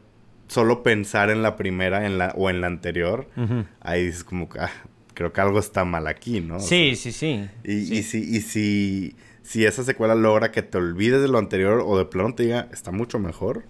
solo 0.47 0.83
pensar 0.83 1.29
en 1.29 1.41
la 1.41 1.55
primera 1.55 2.05
en 2.05 2.17
la, 2.17 2.33
o 2.37 2.49
en 2.49 2.61
la 2.61 2.67
anterior, 2.67 3.27
Ujú. 3.37 3.65
ahí 3.81 4.05
dices 4.05 4.23
como 4.23 4.47
que, 4.49 4.59
ah, 4.59 4.69
creo 5.13 5.33
que 5.33 5.41
algo 5.41 5.57
está 5.59 5.83
mal 5.85 6.05
aquí, 6.07 6.41
¿no? 6.41 6.57
O 6.57 6.59
Sí, 6.59 6.95
sea, 6.95 7.11
sí, 7.11 7.11
sí. 7.11 7.49
y, 7.63 7.85
Sí. 7.85 7.93
y 7.97 8.03
si, 8.03 8.17
y 8.37 8.41
si, 8.41 9.15
si 9.47 9.65
esa 9.65 9.83
secuela 9.83 10.13
logra 10.13 10.51
que 10.51 10.61
te 10.61 10.77
olvides 10.77 11.21
de 11.21 11.29
lo 11.29 11.37
anterior 11.37 11.81
o 11.85 11.97
de 11.97 12.03
plano 12.03 12.35
te 12.35 12.43
diga, 12.43 12.67
está 12.73 12.91
mucho 12.91 13.17
mejor, 13.17 13.63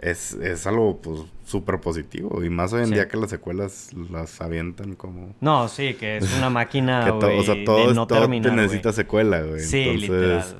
es, 0.00 0.34
es 0.34 0.66
algo 0.68 1.00
pues 1.02 1.22
súper 1.44 1.80
positivo. 1.80 2.44
Y 2.44 2.48
más 2.50 2.72
hoy 2.72 2.82
en 2.82 2.88
Sí. 2.88 2.94
día 2.94 3.08
que 3.08 3.16
las 3.16 3.30
secuelas 3.30 3.90
las 4.10 4.40
avientan 4.40 4.94
como... 4.94 5.34
No, 5.40 5.66
sí, 5.66 5.94
que 5.94 6.18
es 6.18 6.36
una 6.38 6.48
máquina, 6.50 7.04
que 7.04 7.10
todo, 7.10 7.36
o 7.36 7.42
sea, 7.42 7.56
todo, 7.64 7.88
de 7.88 7.94
no 7.94 8.06
todo 8.06 8.20
terminar, 8.20 8.50
te 8.50 8.56
necesita 8.56 8.92
secuela, 8.92 9.40
güey. 9.42 9.60
Sí, 9.60 9.80
Entonces, 9.80 10.02
literal. 10.10 10.38
Es- 10.38 10.56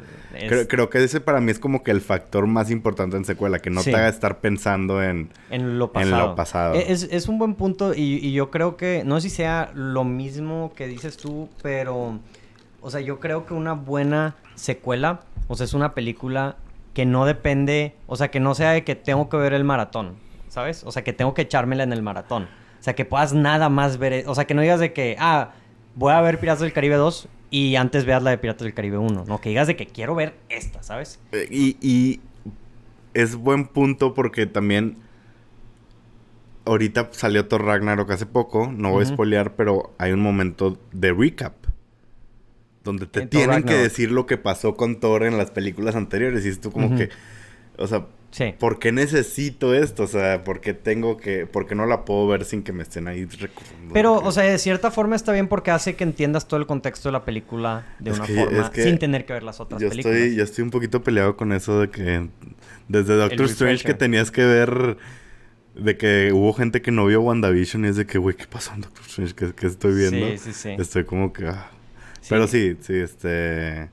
Creo, 0.49 0.69
creo 0.69 0.91
que 0.91 1.03
ese 1.03 1.21
para 1.21 1.41
mí 1.41 1.51
es 1.51 1.59
como 1.59 1.83
que 1.83 1.91
el 1.91 2.01
factor 2.01 2.47
más 2.47 2.71
importante 2.71 3.17
en 3.17 3.25
secuela, 3.25 3.59
que 3.59 3.69
no 3.69 3.83
Sí. 3.83 3.91
te 3.91 3.97
haga 3.97 4.09
estar 4.09 4.41
pensando 4.41 5.03
en... 5.03 5.29
En 5.51 5.79
lo 5.79 5.87
En 5.87 5.91
pasado. 5.93 6.29
lo 6.29 6.35
pasado. 6.37 6.75
E- 6.77 6.93
Es, 6.93 7.03
es 7.11 7.29
un 7.29 7.39
buen 7.39 7.55
punto 7.57 7.95
y, 7.95 8.19
y 8.25 8.33
yo 8.33 8.49
creo 8.51 8.77
que, 8.77 9.03
no 9.05 9.21
sé 9.21 9.29
si 9.29 9.37
sea 9.37 9.73
lo 9.75 10.05
mismo 10.05 10.73
que 10.77 10.87
dices 10.87 11.17
tú, 11.17 11.49
pero, 11.63 12.21
o 12.83 12.91
sea, 12.91 13.01
yo 13.01 13.21
creo 13.21 13.47
que 13.47 13.55
una 13.55 13.73
buena 13.73 14.37
secuela, 14.55 15.21
o 15.49 15.55
sea, 15.57 15.65
es 15.65 15.75
una 15.75 15.95
película 15.95 16.57
que 16.95 17.07
no 17.07 17.25
depende, 17.25 17.95
o 18.07 18.17
sea, 18.17 18.31
que 18.31 18.41
no 18.41 18.55
sea 18.55 18.71
de 18.73 18.85
que 18.85 18.95
tengo 18.97 19.29
que 19.29 19.37
ver 19.37 19.53
el 19.53 19.65
maratón, 19.65 20.17
¿sabes? 20.49 20.83
O 20.85 20.93
sea, 20.93 21.03
que 21.05 21.13
tengo 21.13 21.35
que 21.35 21.43
echármela 21.43 21.83
en 21.85 21.93
el 21.93 22.03
maratón. 22.03 22.45
O 22.45 22.83
sea, 22.83 22.95
que 22.95 23.05
puedas 23.05 23.33
nada 23.35 23.69
más 23.69 23.99
ver, 23.99 24.13
e- 24.13 24.25
o 24.27 24.35
sea, 24.35 24.47
que 24.47 24.55
no 24.55 24.63
digas 24.63 24.81
de 24.81 24.93
que, 24.93 25.17
ah, 25.19 25.51
voy 25.95 26.13
a 26.13 26.21
ver 26.21 26.39
Piratas 26.41 26.61
del 26.63 26.73
Caribe 26.73 26.97
2 26.97 27.29
y 27.51 27.77
antes 27.77 28.05
veas 28.07 28.23
la 28.23 28.31
de 28.31 28.39
Piratas 28.39 28.63
del 28.65 28.75
Caribe 28.75 28.99
1, 28.99 29.25
no, 29.27 29.41
que 29.41 29.51
digas 29.51 29.67
de 29.67 29.77
que 29.77 29.87
quiero 29.87 30.15
ver 30.15 30.35
esta, 30.49 30.83
¿sabes? 30.83 31.21
Eh, 31.33 31.47
Y, 31.51 31.77
y 31.81 32.21
es 33.15 33.37
buen 33.37 33.67
punto 33.67 34.15
porque 34.15 34.47
también 34.47 34.97
ahorita 36.65 37.09
salió 37.13 37.47
Thor 37.47 37.65
Ragnarok 37.65 38.11
hace 38.11 38.27
poco, 38.27 38.71
no 38.73 38.91
voy 38.93 39.03
a 39.05 39.07
spoilear, 39.07 39.55
pero 39.55 39.93
hay 39.99 40.13
un 40.13 40.21
momento 40.21 40.79
de 40.93 41.13
recap. 41.13 41.55
Donde 42.85 43.07
te 43.07 43.23
En 43.23 43.29
tienen 43.29 43.63
que 43.65 43.75
decir 43.75 44.11
lo 44.11 44.27
que 44.27 44.37
pasó 44.39 44.75
con 44.75 45.01
Thor 45.01 45.25
en 45.25 45.37
las 45.37 45.51
películas 45.51 45.97
anteriores. 45.97 46.45
Y 46.47 46.49
es 46.49 46.61
tú 46.61 46.71
como 46.73 46.97
que, 46.97 47.11
o 47.77 47.87
sea, 47.87 48.07
Sí. 48.33 48.55
¿por 48.61 48.79
qué 48.79 48.93
necesito 48.93 49.75
esto? 49.75 50.05
O 50.05 50.07
sea, 50.07 50.45
¿por 50.45 50.61
qué 50.61 50.73
tengo 50.73 51.17
que, 51.17 51.47
por 51.47 51.67
qué 51.67 51.75
no 51.75 51.85
la 51.87 52.05
puedo 52.05 52.29
ver 52.29 52.45
sin 52.45 52.63
que 52.63 52.73
me 52.73 52.85
estén 52.85 53.09
ahí 53.09 53.25
recordando? 53.25 53.93
Pero, 53.93 54.15
o 54.15 54.31
sea, 54.31 54.45
de 54.45 54.57
cierta 54.59 54.93
forma 54.93 55.17
está 55.17 55.33
bien 55.33 55.49
porque 55.49 55.73
hace 55.73 55.97
que 55.97 56.05
entiendas 56.05 56.47
todo 56.47 56.61
el 56.61 56.67
contexto 56.67 57.09
de 57.09 57.13
la 57.15 57.25
película 57.25 57.87
de 57.99 58.13
Es 58.13 58.19
una 58.19 58.27
que- 58.29 58.35
forma 58.37 58.63
es 58.63 58.71
que 58.71 58.85
sin 58.85 58.99
tener 59.01 59.27
que 59.27 59.33
ver 59.33 59.43
las 59.43 59.59
otras 59.59 59.83
yo 59.83 59.89
películas. 59.89 60.17
estoy, 60.17 60.37
yo 60.37 60.45
estoy 60.45 60.63
un 60.63 60.71
poquito 60.71 61.03
peleado 61.03 61.37
con 61.37 61.53
eso 61.53 61.81
de 61.81 61.91
que 61.91 62.29
desde 62.87 63.17
Doctor 63.17 63.47
Strange 63.47 63.85
que 63.85 63.95
tenías 63.95 64.31
que 64.31 64.45
ver 64.45 64.97
de 65.75 65.97
que 65.97 66.31
hubo 66.33 66.53
gente 66.53 66.83
que 66.83 66.93
no 66.93 67.07
vio 67.07 67.21
WandaVision 67.23 67.85
y 67.85 67.89
es 67.89 67.97
de 67.97 68.07
que, 68.07 68.19
güey, 68.19 68.37
¿qué 68.37 68.47
pasó 68.47 68.73
en 68.75 68.83
Doctor 68.83 69.05
Strange? 69.07 69.35
¿Qué, 69.35 69.53
qué 69.57 69.67
estoy 69.67 69.93
viendo? 69.95 70.29
Sí, 70.29 70.39
sí, 70.39 70.53
sí. 70.53 70.69
Estoy 70.79 71.05
como 71.05 71.33
que... 71.33 71.49
ah. 71.49 71.69
Pero 72.29 72.47
sí, 72.47 72.77
sí, 72.81 72.95
este... 72.95 73.91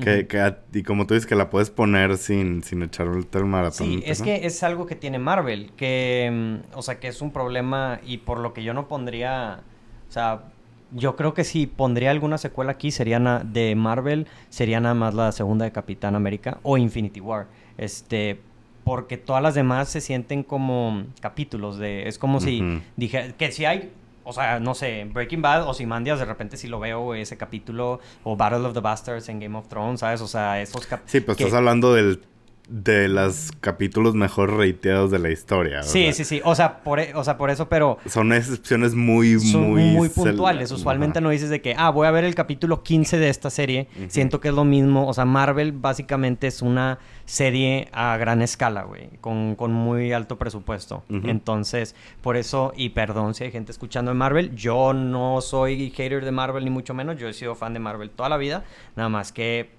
Que, 0.00 0.26
y 0.72 0.82
como 0.82 1.06
tú 1.06 1.14
dices, 1.14 1.24
que 1.24 1.36
la 1.36 1.50
puedes 1.50 1.70
poner 1.70 2.16
sin, 2.16 2.64
sin 2.64 2.82
echarte 2.82 3.38
el 3.38 3.44
maratón. 3.44 3.86
Sí, 3.86 4.02
es 4.04 4.18
¿no? 4.18 4.24
que 4.24 4.44
es 4.44 4.64
algo 4.64 4.86
que 4.86 4.96
tiene 4.96 5.20
Marvel, 5.20 5.70
que, 5.76 6.30
mm, 6.32 6.76
o 6.76 6.82
sea, 6.82 6.98
que 6.98 7.06
es 7.06 7.22
un 7.22 7.30
problema 7.30 8.00
y 8.04 8.18
por 8.18 8.40
lo 8.40 8.52
que 8.52 8.64
yo 8.64 8.74
no 8.74 8.88
pondría, 8.88 9.60
o 10.08 10.12
sea, 10.12 10.46
yo 10.90 11.14
creo 11.14 11.32
que 11.32 11.44
si 11.44 11.66
pondría 11.66 12.10
alguna 12.10 12.38
secuela 12.38 12.72
aquí 12.72 12.90
sería 12.90 13.20
de 13.20 13.74
Marvel, 13.76 14.26
sería 14.48 14.80
nada 14.80 14.94
más 14.94 15.14
la 15.14 15.30
segunda 15.30 15.64
de 15.64 15.72
Capitán 15.72 16.16
América 16.16 16.58
o 16.62 16.76
Infinity 16.76 17.20
War, 17.20 17.46
este, 17.78 18.40
porque 18.84 19.16
todas 19.16 19.42
las 19.42 19.54
demás 19.54 19.88
se 19.88 20.00
sienten 20.00 20.42
como 20.42 21.04
capítulos 21.20 21.78
de, 21.78 22.08
es 22.08 22.18
como 22.18 22.40
si 22.40 22.80
dije, 22.96 23.34
que 23.38 23.50
si 23.50 23.64
hay, 23.64 23.92
o 24.24 24.32
sea, 24.32 24.58
no 24.58 24.74
sé, 24.74 25.06
Breaking 25.12 25.42
Bad 25.42 25.68
o 25.68 25.74
Simandias, 25.74 26.18
de 26.18 26.24
repente 26.24 26.56
si 26.56 26.68
lo 26.68 26.80
veo 26.80 27.14
ese 27.14 27.36
capítulo, 27.36 28.00
o 28.22 28.36
Battle 28.36 28.66
of 28.66 28.74
the 28.74 28.80
Bastards 28.80 29.28
en 29.28 29.40
Game 29.40 29.56
of 29.56 29.68
Thrones, 29.68 30.00
¿sabes? 30.00 30.20
O 30.20 30.26
sea, 30.26 30.60
esos 30.60 30.86
capítulos. 30.86 31.12
Sí, 31.12 31.20
pues 31.20 31.40
estás 31.40 31.54
hablando 31.54 31.94
del, 31.94 32.22
de 32.68 33.08
los 33.08 33.52
capítulos 33.60 34.14
mejor 34.14 34.56
rateados 34.56 35.10
de 35.10 35.18
la 35.18 35.30
historia. 35.30 35.80
o 35.80 35.82
Sí, 35.82 36.12
sí, 36.14 36.24
sí. 36.24 36.40
O 36.44 36.54
sea, 36.54 36.82
por, 36.82 36.98
e- 36.98 37.14
o 37.14 37.22
sea, 37.22 37.36
por 37.36 37.50
eso, 37.50 37.68
pero 37.68 37.98
Son 38.06 38.32
excepciones 38.32 38.94
muy, 38.94 39.38
son 39.38 39.70
muy... 39.70 39.82
muy, 39.90 40.08
puntuales. 40.08 40.70
Usualmente 40.72 41.18
Ajá. 41.18 41.24
no 41.24 41.30
dices 41.30 41.50
de 41.50 41.60
que, 41.60 41.74
ah, 41.76 41.90
voy 41.90 42.06
a 42.06 42.10
ver 42.10 42.24
el 42.24 42.34
capítulo 42.34 42.82
15 42.82 43.18
de 43.18 43.28
esta 43.28 43.50
serie. 43.50 43.88
Siento 44.08 44.40
que 44.40 44.48
es 44.48 44.54
lo 44.54 44.64
mismo. 44.64 45.06
O 45.06 45.12
sea, 45.12 45.26
Marvel 45.26 45.72
básicamente 45.72 46.46
es 46.46 46.62
una 46.62 46.98
serie 47.26 47.88
a 47.92 48.16
gran 48.16 48.40
escala, 48.40 48.84
güey. 48.84 49.10
Con, 49.20 49.56
con 49.56 49.72
muy 49.72 50.12
alto 50.12 50.38
presupuesto. 50.38 51.04
Entonces, 51.10 51.94
por 52.22 52.36
eso, 52.36 52.72
y 52.76 52.90
perdón 52.90 53.34
si 53.34 53.44
hay 53.44 53.50
gente 53.50 53.72
escuchando 53.72 54.10
de 54.10 54.14
Marvel, 54.16 54.54
yo 54.54 54.94
no 54.94 55.40
soy 55.42 55.90
hater 55.90 56.24
de 56.24 56.30
Marvel 56.32 56.64
ni 56.64 56.70
mucho 56.70 56.94
menos. 56.94 57.18
Yo 57.18 57.28
he 57.28 57.32
sido 57.34 57.54
fan 57.54 57.74
de 57.74 57.80
Marvel 57.80 58.10
toda 58.10 58.28
la 58.30 58.36
vida. 58.38 58.64
Nada 58.96 59.08
más 59.10 59.32
que 59.32 59.70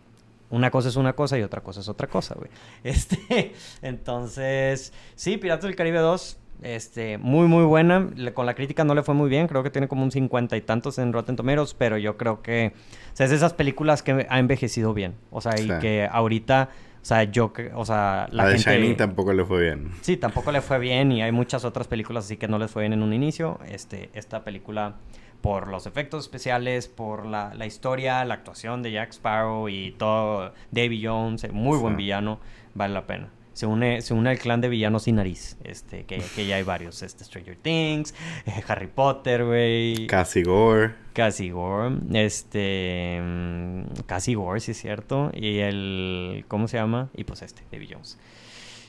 una 0.56 0.72
cosa 0.72 0.90
es 0.90 0.96
una 0.96 1.14
cosa 1.14 1.38
y 1.38 1.44
otra 1.44 1.62
cosa 1.62 1.82
es 1.82 1.88
otra 1.90 2.08
cosa, 2.08 2.36
güey. 2.36 2.50
Este, 2.84 3.54
entonces, 3.82 4.94
sí, 5.16 5.38
Piratas 5.38 5.66
del 5.66 5.76
Caribe 5.76 6.00
2, 6.00 6.38
este, 6.62 7.18
muy, 7.18 7.48
muy 7.48 7.64
buena. 7.64 8.10
Le- 8.16 8.34
con 8.34 8.46
la 8.46 8.54
crítica 8.54 8.84
no 8.84 8.94
le 8.96 9.04
fue 9.04 9.14
muy 9.16 9.30
bien, 9.30 9.48
creo 9.48 9.64
que 9.64 9.70
tiene 9.70 9.88
como 9.88 10.04
un 10.04 10.12
cincuenta 10.12 10.56
y 10.58 10.62
tantos 10.62 10.98
en 11.00 11.12
Rotten 11.14 11.36
Tomatoes, 11.36 11.74
pero 11.74 11.98
yo 11.98 12.18
creo 12.18 12.42
que, 12.42 12.74
o 13.14 13.16
sea, 13.16 13.26
es 13.26 13.30
de 13.32 13.36
esas 13.38 13.54
películas 13.54 14.04
que 14.04 14.26
ha 14.30 14.40
envejecido 14.40 14.94
bien. 14.94 15.16
O 15.32 15.42
sea, 15.42 15.54
y 15.60 15.64
Sí. 15.64 15.74
que 15.82 16.08
ahorita, 16.12 16.70
o 17.02 17.06
sea, 17.06 17.24
yo, 17.24 17.52
o 17.74 17.86
sea, 17.86 18.28
la 18.32 18.44
La 18.46 18.50
de 18.50 18.58
gente... 18.60 18.80
Shining 18.80 18.98
tampoco 18.98 19.34
le 19.34 19.44
fue 19.46 19.64
bien. 19.64 19.92
Sí, 20.02 20.18
tampoco 20.18 20.52
le 20.52 20.62
fue 20.62 20.80
bien 20.80 21.12
y 21.12 21.22
hay 21.22 21.32
muchas 21.32 21.66
otras 21.66 21.88
películas 21.88 22.26
así 22.26 22.38
que 22.38 22.48
no 22.48 22.58
les 22.58 22.72
fue 22.72 22.84
bien 22.84 22.94
en 22.94 23.04
un 23.04 23.14
inicio. 23.14 23.60
Este, 23.68 24.10
esta 24.14 24.44
película, 24.44 24.96
por 25.46 25.68
los 25.68 25.86
efectos 25.86 26.24
especiales, 26.26 26.88
por 26.88 27.28
la, 27.28 27.54
la 27.54 27.68
historia, 27.68 28.26
la 28.26 28.34
actuación 28.34 28.82
de 28.82 28.92
Jack 28.92 29.12
Sparrow 29.12 29.70
y 29.70 29.92
todo, 29.92 30.54
Davy 30.72 31.06
Jones, 31.06 31.44
eh, 31.44 31.52
muy 31.52 31.78
buen 31.78 31.94
Sí. 31.94 31.98
villano, 31.98 32.40
vale 32.74 32.96
la 32.96 33.06
pena. 33.06 33.30
Se 33.54 33.68
une, 33.68 34.02
se 34.02 34.16
une 34.16 34.32
al 34.32 34.40
clan 34.40 34.60
de 34.60 34.70
villanos 34.70 35.04
sin 35.04 35.18
nariz, 35.18 35.56
este, 35.64 36.04
que, 36.06 36.18
que 36.36 36.48
ya 36.48 36.56
hay 36.56 36.64
varios, 36.64 37.04
este, 37.04 37.24
Stranger 37.24 37.56
Things, 37.58 38.16
eh, 38.48 38.64
Harry 38.68 38.88
Potter, 38.88 39.46
güey, 39.46 40.08
Cassie 40.08 40.44
Gore. 40.44 40.96
Cassie 41.14 41.52
Gore, 41.52 41.96
este, 42.14 43.22
mm, 43.24 43.84
Cassie 44.08 44.34
Gore, 44.36 44.60
sí 44.60 44.72
es 44.72 44.78
cierto, 44.82 45.30
y 45.34 45.60
el, 45.60 46.44
¿cómo 46.48 46.68
se 46.68 46.78
llama? 46.78 47.10
Y 47.16 47.24
pues 47.24 47.44
este, 47.44 47.62
Davy 47.72 47.88
Jones. 47.94 48.18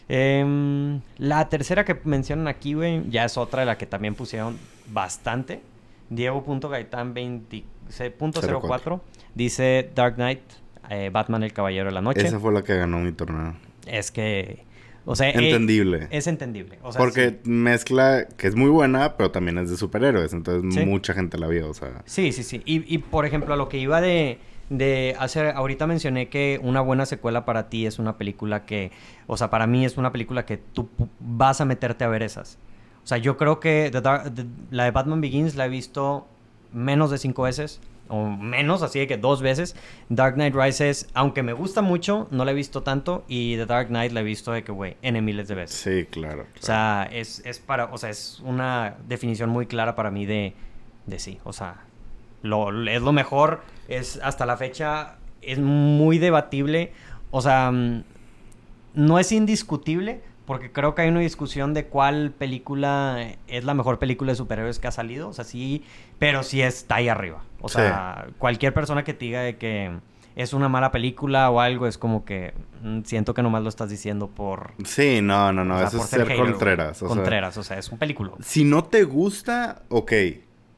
Em, 0.08 1.00
la 1.18 1.48
tercera 1.50 1.84
que 1.84 2.00
mencionan 2.04 2.48
aquí, 2.48 2.74
güey, 2.74 3.02
ya 3.10 3.24
es 3.26 3.36
otra 3.36 3.60
de 3.60 3.66
la 3.66 3.76
que 3.76 3.86
también 3.86 4.14
pusieron 4.14 4.56
bastante. 4.88 5.60
Diego.gaitán 6.10 7.14
20.04 7.14 9.00
dice 9.34 9.90
Dark 9.94 10.14
Knight, 10.16 10.40
eh, 10.90 11.10
Batman 11.12 11.42
el 11.42 11.52
Caballero 11.52 11.86
de 11.86 11.92
la 11.94 12.02
Noche. 12.02 12.26
Esa 12.26 12.38
fue 12.40 12.52
la 12.52 12.62
que 12.62 12.76
ganó 12.76 12.98
mi 12.98 13.12
torneo. 13.12 13.54
Es 13.86 14.10
que, 14.10 14.64
o 15.04 15.14
sea, 15.16 15.28
eh, 15.30 15.32
Entendible. 15.36 16.08
es 16.10 16.26
entendible. 16.26 16.78
O 16.82 16.92
sea, 16.92 16.98
Porque 16.98 17.38
sí. 17.42 17.50
mezcla, 17.50 18.26
que 18.36 18.46
es 18.48 18.56
muy 18.56 18.70
buena, 18.70 19.16
pero 19.16 19.30
también 19.30 19.58
es 19.58 19.70
de 19.70 19.76
superhéroes. 19.76 20.32
Entonces 20.32 20.74
Sí. 20.74 20.84
mucha 20.86 21.12
gente 21.14 21.38
la 21.38 21.46
vio, 21.48 21.68
o 21.70 21.74
sea. 21.74 22.02
Sí, 22.06 22.32
sí, 22.32 22.42
sí. 22.42 22.62
Y, 22.64 22.92
y, 22.92 22.98
por 22.98 23.26
ejemplo, 23.26 23.54
a 23.54 23.56
lo 23.56 23.68
que 23.68 23.78
iba 23.78 24.00
de, 24.00 24.38
de 24.70 25.14
hacer, 25.18 25.48
ahorita 25.54 25.86
mencioné 25.86 26.28
que 26.28 26.58
una 26.62 26.80
buena 26.80 27.06
secuela 27.06 27.44
para 27.44 27.68
ti 27.68 27.86
es 27.86 27.98
una 27.98 28.16
película 28.18 28.64
que, 28.64 28.90
o 29.26 29.36
sea, 29.36 29.50
para 29.50 29.66
mí 29.66 29.84
es 29.84 29.96
una 29.96 30.10
película 30.12 30.44
que 30.46 30.56
tú 30.56 30.88
vas 31.20 31.60
a 31.60 31.64
meterte 31.64 32.04
a 32.04 32.08
ver 32.08 32.22
esas. 32.22 32.58
O 33.06 33.08
sea, 33.08 33.18
yo 33.18 33.36
creo 33.36 33.60
que 33.60 33.88
The 33.92 34.00
Dark- 34.00 34.34
The- 34.34 34.46
la 34.72 34.82
de 34.84 34.90
Batman 34.90 35.20
Begins 35.20 35.54
la 35.54 35.66
he 35.66 35.68
visto 35.68 36.26
menos 36.72 37.10
de 37.12 37.18
cinco 37.18 37.44
veces, 37.44 37.80
o 38.08 38.24
menos, 38.28 38.82
así 38.82 38.98
de 38.98 39.06
que 39.06 39.16
dos 39.16 39.42
veces. 39.42 39.76
Dark 40.08 40.34
Knight 40.34 40.54
Rises, 40.56 41.08
aunque 41.14 41.44
me 41.44 41.52
gusta 41.52 41.82
mucho, 41.82 42.26
no 42.32 42.44
la 42.44 42.50
he 42.50 42.54
visto 42.54 42.82
tanto, 42.82 43.24
y 43.28 43.56
The 43.56 43.66
Dark 43.66 43.88
Knight 43.88 44.10
la 44.10 44.20
he 44.20 44.24
visto 44.24 44.50
de 44.50 44.64
que, 44.64 44.72
güey, 44.72 44.96
N 45.02 45.22
miles 45.22 45.46
de 45.46 45.54
veces. 45.54 45.78
Sí, 45.78 46.04
claro. 46.10 46.46
O 46.60 46.62
sea, 46.64 47.08
es, 47.12 47.42
es 47.46 47.60
para, 47.60 47.84
o 47.86 47.96
sea, 47.98 48.10
es 48.10 48.40
una 48.44 48.96
definición 49.08 49.50
muy 49.50 49.66
clara 49.66 49.94
para 49.94 50.10
mí 50.10 50.26
de, 50.26 50.54
de 51.06 51.18
sí. 51.20 51.38
O 51.44 51.52
sea, 51.52 51.76
lo, 52.42 52.70
es 52.88 53.02
lo 53.02 53.12
mejor, 53.12 53.62
es 53.86 54.18
hasta 54.22 54.46
la 54.46 54.56
fecha, 54.56 55.14
es 55.42 55.60
muy 55.60 56.18
debatible. 56.18 56.92
O 57.30 57.40
sea, 57.40 57.70
mm, 57.70 58.02
no 58.94 59.18
es 59.20 59.30
indiscutible, 59.32 60.22
porque 60.46 60.70
creo 60.72 60.94
que 60.94 61.02
hay 61.02 61.08
una 61.08 61.20
discusión 61.20 61.74
de 61.74 61.86
cuál 61.86 62.30
película 62.38 63.34
es 63.48 63.64
la 63.64 63.74
mejor 63.74 63.98
película 63.98 64.32
de 64.32 64.36
superhéroes 64.36 64.78
que 64.78 64.86
ha 64.88 64.92
salido. 64.92 65.28
O 65.28 65.32
sea, 65.32 65.44
sí, 65.44 65.84
pero 66.18 66.42
sí 66.42 66.62
está 66.62 66.96
ahí 66.96 67.08
arriba. 67.08 67.42
O 67.60 67.68
Sí. 67.68 67.74
sea, 67.76 68.28
cualquier 68.38 68.72
persona 68.72 69.04
que 69.04 69.12
te 69.14 69.24
diga 69.26 69.40
de 69.40 69.56
que 69.56 69.90
es 70.36 70.52
una 70.52 70.68
mala 70.68 70.92
película 70.92 71.50
o 71.50 71.60
algo, 71.60 71.86
es 71.86 71.98
como 71.98 72.24
que 72.24 72.52
mm, 72.82 73.00
siento 73.04 73.34
que 73.34 73.42
nomás 73.42 73.62
lo 73.62 73.68
estás 73.68 73.88
diciendo 73.90 74.28
por, 74.28 74.72
Sí, 74.84 75.20
no, 75.22 75.52
no, 75.52 75.64
no. 75.64 75.74
o 75.76 75.78
sea, 75.78 75.88
eso 75.88 75.96
es 75.98 76.04
ser. 76.04 76.36
Contreras. 76.36 77.02
O 77.02 77.06
sea, 77.08 77.16
Contreras, 77.16 77.56
o 77.56 77.62
sea, 77.62 77.78
es 77.78 77.90
un 77.90 77.98
película. 77.98 78.32
si 78.40 78.64
no 78.64 78.84
te 78.84 79.04
gusta, 79.04 79.82
ok. 79.88 80.12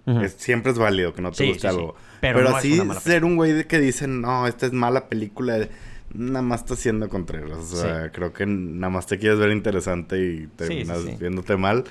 Es- 0.07 0.35
siempre 0.39 0.73
es 0.73 0.79
válido 0.79 1.13
que 1.13 1.21
no 1.21 1.31
te 1.33 1.37
Sí, 1.37 1.49
guste 1.49 1.61
sí, 1.63 1.67
algo. 1.67 1.95
Pero 2.23 2.39
Pero, 2.39 2.51
no 2.51 2.57
es 2.59 2.65
así 2.65 2.81
ser 3.03 3.25
un 3.27 3.37
güey 3.37 3.65
que 3.65 3.79
dicen, 3.79 4.23
no, 4.23 4.47
esta 4.47 4.65
es 4.65 4.73
mala 4.73 5.09
película. 5.09 5.59
Nada 6.15 6.43
más 6.43 6.61
está 6.61 6.77
siendo 6.77 7.09
Contreras. 7.09 7.59
O 7.59 7.63
sea, 7.77 8.05
Sí. 8.05 8.11
creo 8.13 8.33
que 8.33 8.47
nada 8.47 8.91
más 8.91 9.07
te 9.07 9.19
quieres 9.19 9.39
ver 9.39 9.51
interesante 9.51 10.19
y 10.19 10.47
terminas 10.57 11.01
sí. 11.03 11.17
viéndote 11.21 11.57
mal. 11.57 11.85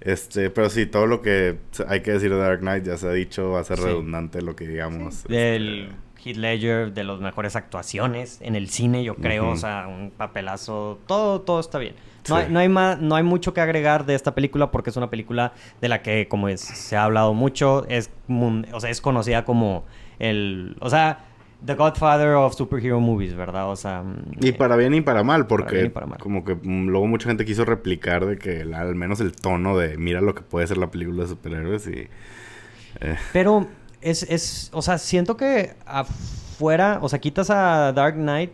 Este, 0.00 0.50
pero 0.50 0.70
sí, 0.70 0.86
todo 0.86 1.06
lo 1.06 1.22
que 1.22 1.58
hay 1.88 2.00
que 2.02 2.12
decir 2.12 2.30
de 2.30 2.38
Dark 2.38 2.60
Knight 2.60 2.84
ya 2.84 2.96
se 2.96 3.08
ha 3.08 3.12
dicho, 3.12 3.50
va 3.50 3.60
a 3.60 3.64
ser 3.64 3.80
redundante 3.80 4.42
lo 4.42 4.54
que 4.54 4.66
digamos. 4.68 5.16
Este, 5.18 5.32
Del 5.34 5.88
Heath 6.24 6.36
Ledger, 6.36 6.92
de 6.92 7.04
las 7.04 7.20
mejores 7.20 7.56
actuaciones 7.56 8.38
en 8.40 8.54
el 8.54 8.68
cine, 8.68 9.02
yo 9.04 9.16
creo. 9.16 9.48
O 9.50 9.56
sea, 9.56 9.86
un 9.88 10.10
papelazo. 10.10 10.98
Todo, 11.06 11.40
todo 11.40 11.58
está 11.60 11.78
bien. 11.78 11.94
No, 12.28 12.36
hay, 12.36 12.46
no, 12.50 12.58
hay 12.60 12.68
más, 12.68 13.00
no 13.00 13.16
hay 13.16 13.22
mucho 13.22 13.54
que 13.54 13.60
agregar 13.60 14.04
de 14.06 14.14
esta 14.14 14.34
película 14.34 14.70
porque 14.70 14.90
es 14.90 14.96
una 14.96 15.08
película 15.10 15.52
de 15.80 15.88
la 15.88 16.02
que, 16.02 16.28
como 16.28 16.48
es- 16.48 16.60
se 16.60 16.94
ha 16.96 17.04
hablado 17.04 17.32
mucho, 17.34 17.86
es, 17.88 18.10
o 18.28 18.80
sea, 18.80 18.90
es 18.90 19.00
conocida 19.00 19.44
como 19.44 19.84
el... 20.18 20.76
O 20.80 20.90
sea, 20.90 21.24
The 21.64 21.74
Godfather 21.74 22.34
of 22.34 22.54
Superhero 22.54 23.00
Movies, 23.00 23.34
¿verdad? 23.34 23.68
O 23.70 23.76
sea... 23.76 24.02
mm, 24.02 24.36
Y 24.40 24.52
para 24.52 24.76
bien 24.76 24.94
y 24.94 25.00
para 25.00 25.24
mal, 25.24 25.46
porque 25.46 25.86
y 25.86 25.88
para 25.88 26.06
mal. 26.06 26.18
como 26.18 26.44
que 26.44 26.54
mm, 26.54 26.86
luego 26.88 27.06
mucha 27.06 27.28
gente 27.28 27.44
quiso 27.44 27.64
replicar 27.64 28.26
de 28.26 28.38
que 28.38 28.62
al 28.62 28.94
menos 28.94 29.20
el 29.20 29.32
tono 29.32 29.76
de 29.76 29.96
mira 29.98 30.20
lo 30.20 30.34
que 30.34 30.42
puede 30.42 30.66
ser 30.66 30.78
la 30.78 30.90
película 30.90 31.24
de 31.24 31.28
superhéroes 31.28 31.86
y... 31.88 32.08
eh, 33.00 33.16
Pero 33.32 33.66
es, 34.00 34.22
es, 34.24 34.70
o 34.72 34.82
sea, 34.82 34.98
siento 34.98 35.36
que 35.36 35.74
afuera, 35.84 36.98
o 37.02 37.08
sea, 37.08 37.18
quitas 37.18 37.50
a 37.50 37.92
Dark 37.92 38.14
Knight, 38.14 38.52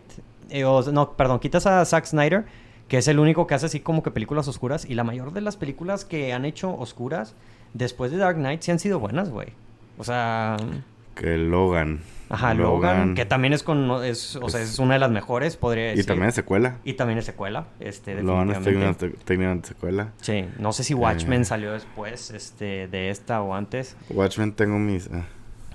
eh, 0.49 0.63
o, 0.65 0.81
no, 0.91 1.11
perdón, 1.13 1.39
quitas 1.39 1.67
a 1.67 1.85
Zack 1.85 2.05
Snyder, 2.05 2.45
que 2.87 2.97
es 2.97 3.07
el 3.07 3.19
único 3.19 3.45
que 3.45 3.53
hace 3.53 3.67
así 3.67 3.79
como 3.79 4.01
que 4.03 4.09
películas 4.11 4.47
oscuras, 4.47 4.85
y 4.89 4.95
la 4.95 5.03
mayor 5.03 5.31
de 5.33 5.41
las 5.41 5.57
películas 5.57 6.05
que 6.05 6.33
han 6.33 6.45
hecho 6.45 6.75
oscuras 6.75 7.35
después 7.73 8.09
de 8.11 8.17
Dark 8.17 8.37
Knight 8.37 8.61
sí 8.61 8.71
han 8.71 8.79
sido 8.79 8.99
buenas, 8.99 9.29
güey. 9.29 9.49
O 9.97 10.03
sea, 10.03 10.57
que 11.15 11.37
Logan. 11.37 12.01
Ajá, 12.29 12.53
Logan, 12.53 13.13
que 13.15 13.25
también 13.25 13.53
es 13.53 13.63
con, 13.63 14.03
es, 14.03 14.35
o 14.37 14.49
sea, 14.49 14.61
es 14.61 14.79
una 14.79 14.93
de 14.95 14.99
las 14.99 15.11
mejores, 15.11 15.57
podría 15.57 15.85
Y 15.87 15.89
decir. 15.97 16.05
también 16.05 16.29
es 16.29 16.35
secuela. 16.35 16.77
Y 16.83 16.93
también 16.93 17.19
es 17.19 17.25
secuela, 17.25 17.67
este, 17.79 18.21
Logan 18.21 18.49
es 18.49 18.57
definitivamente. 18.59 18.99
técnicamente, 18.99 19.25
técnicamente 19.25 19.67
secuela. 19.69 20.11
Sí, 20.21 20.45
no 20.59 20.73
sé 20.73 20.83
si 20.83 20.93
Watchmen 20.93 21.41
Eh. 21.41 21.45
salió 21.45 21.71
después, 21.73 22.31
este, 22.31 22.87
de 22.87 23.09
esta 23.09 23.41
o 23.41 23.53
antes. 23.55 23.95
Watchmen 24.09 24.53
tengo 24.53 24.77
mis... 24.79 25.07
eh, 25.07 25.23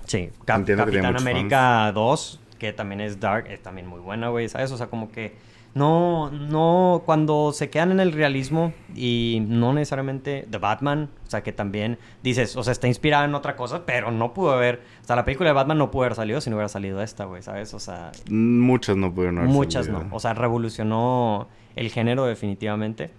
Sí, 0.05 0.29
Cap- 0.45 0.65
Capitán 0.67 1.15
América 1.15 1.91
2, 1.93 2.39
que 2.59 2.73
también 2.73 2.99
es 3.01 3.19
Dark, 3.19 3.45
es 3.49 3.61
también 3.63 3.87
muy 3.87 3.99
buena, 4.01 4.27
güey, 4.29 4.49
¿sabes? 4.49 4.71
O 4.71 4.77
sea, 4.77 4.87
como 4.87 5.11
que 5.11 5.35
no, 5.73 6.29
no, 6.31 7.03
cuando 7.05 7.53
se 7.53 7.69
quedan 7.69 7.91
en 7.91 8.01
el 8.01 8.11
realismo 8.11 8.73
y 8.93 9.41
no 9.47 9.71
necesariamente 9.71 10.45
The 10.49 10.57
Batman, 10.57 11.09
o 11.25 11.29
sea, 11.29 11.43
que 11.43 11.53
también 11.53 11.97
dices, 12.23 12.57
o 12.57 12.63
sea, 12.63 12.73
está 12.73 12.87
inspirada 12.87 13.23
en 13.23 13.35
otra 13.35 13.55
cosa, 13.55 13.85
pero 13.85 14.11
no 14.11 14.33
pudo 14.33 14.51
haber, 14.51 14.81
o 15.01 15.05
sea, 15.05 15.15
la 15.15 15.23
película 15.23 15.49
de 15.49 15.53
Batman 15.53 15.77
no 15.77 15.89
pudo 15.89 16.03
haber 16.03 16.15
salido 16.15 16.41
si 16.41 16.49
no 16.49 16.57
hubiera 16.57 16.67
salido 16.67 17.01
esta, 17.01 17.23
güey, 17.23 17.41
¿sabes? 17.41 17.73
O 17.73 17.79
sea, 17.79 18.11
muchas 18.29 18.97
no 18.97 19.13
pudieron 19.13 19.37
haber 19.37 19.49
muchas 19.49 19.85
salido. 19.85 20.03
no, 20.03 20.15
o 20.15 20.19
sea, 20.19 20.33
revolucionó 20.33 21.47
el 21.77 21.89
género 21.89 22.25
definitivamente 22.25 23.11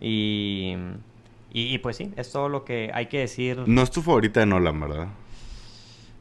y, 0.00 0.74
y, 1.52 1.74
y 1.74 1.78
pues 1.78 1.96
sí, 1.96 2.12
es 2.16 2.32
todo 2.32 2.48
lo 2.48 2.64
que 2.64 2.90
hay 2.92 3.06
que 3.06 3.18
decir. 3.18 3.62
No 3.66 3.82
es 3.82 3.90
tu 3.92 4.02
favorita 4.02 4.40
de 4.40 4.46
Nolan, 4.46 4.80
¿verdad? 4.80 5.08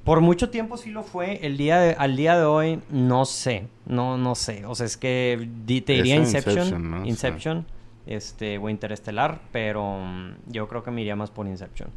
Por 0.04 0.22
mucho 0.22 0.50
tiempo 0.50 0.78
sí 0.78 0.90
lo 0.92 1.04
fue. 1.04 1.46
El 1.46 1.58
día 1.58 1.80
de- 1.80 1.94
al 1.94 2.16
día 2.16 2.38
de 2.38 2.46
hoy, 2.46 2.80
no 2.90 3.26
sé. 3.26 3.68
No, 3.86 4.18
no 4.18 4.34
sé. 4.36 4.66
O 4.66 4.74
sea, 4.76 4.86
es 4.86 4.98
que 4.98 5.48
di- 5.66 5.82
te 5.82 5.94
diría 5.94 6.16
Inception. 6.16 6.58
Inception. 6.68 7.06
Inception. 7.08 7.66
Este, 8.08 8.58
o 8.58 8.70
Interestelar. 8.70 9.40
Pero 9.52 10.00
mm, 10.00 10.32
yo 10.48 10.68
creo 10.68 10.84
que 10.84 10.92
me 10.92 11.02
iría 11.02 11.16
más 11.16 11.30
por 11.30 11.46
Inception. 11.48 11.90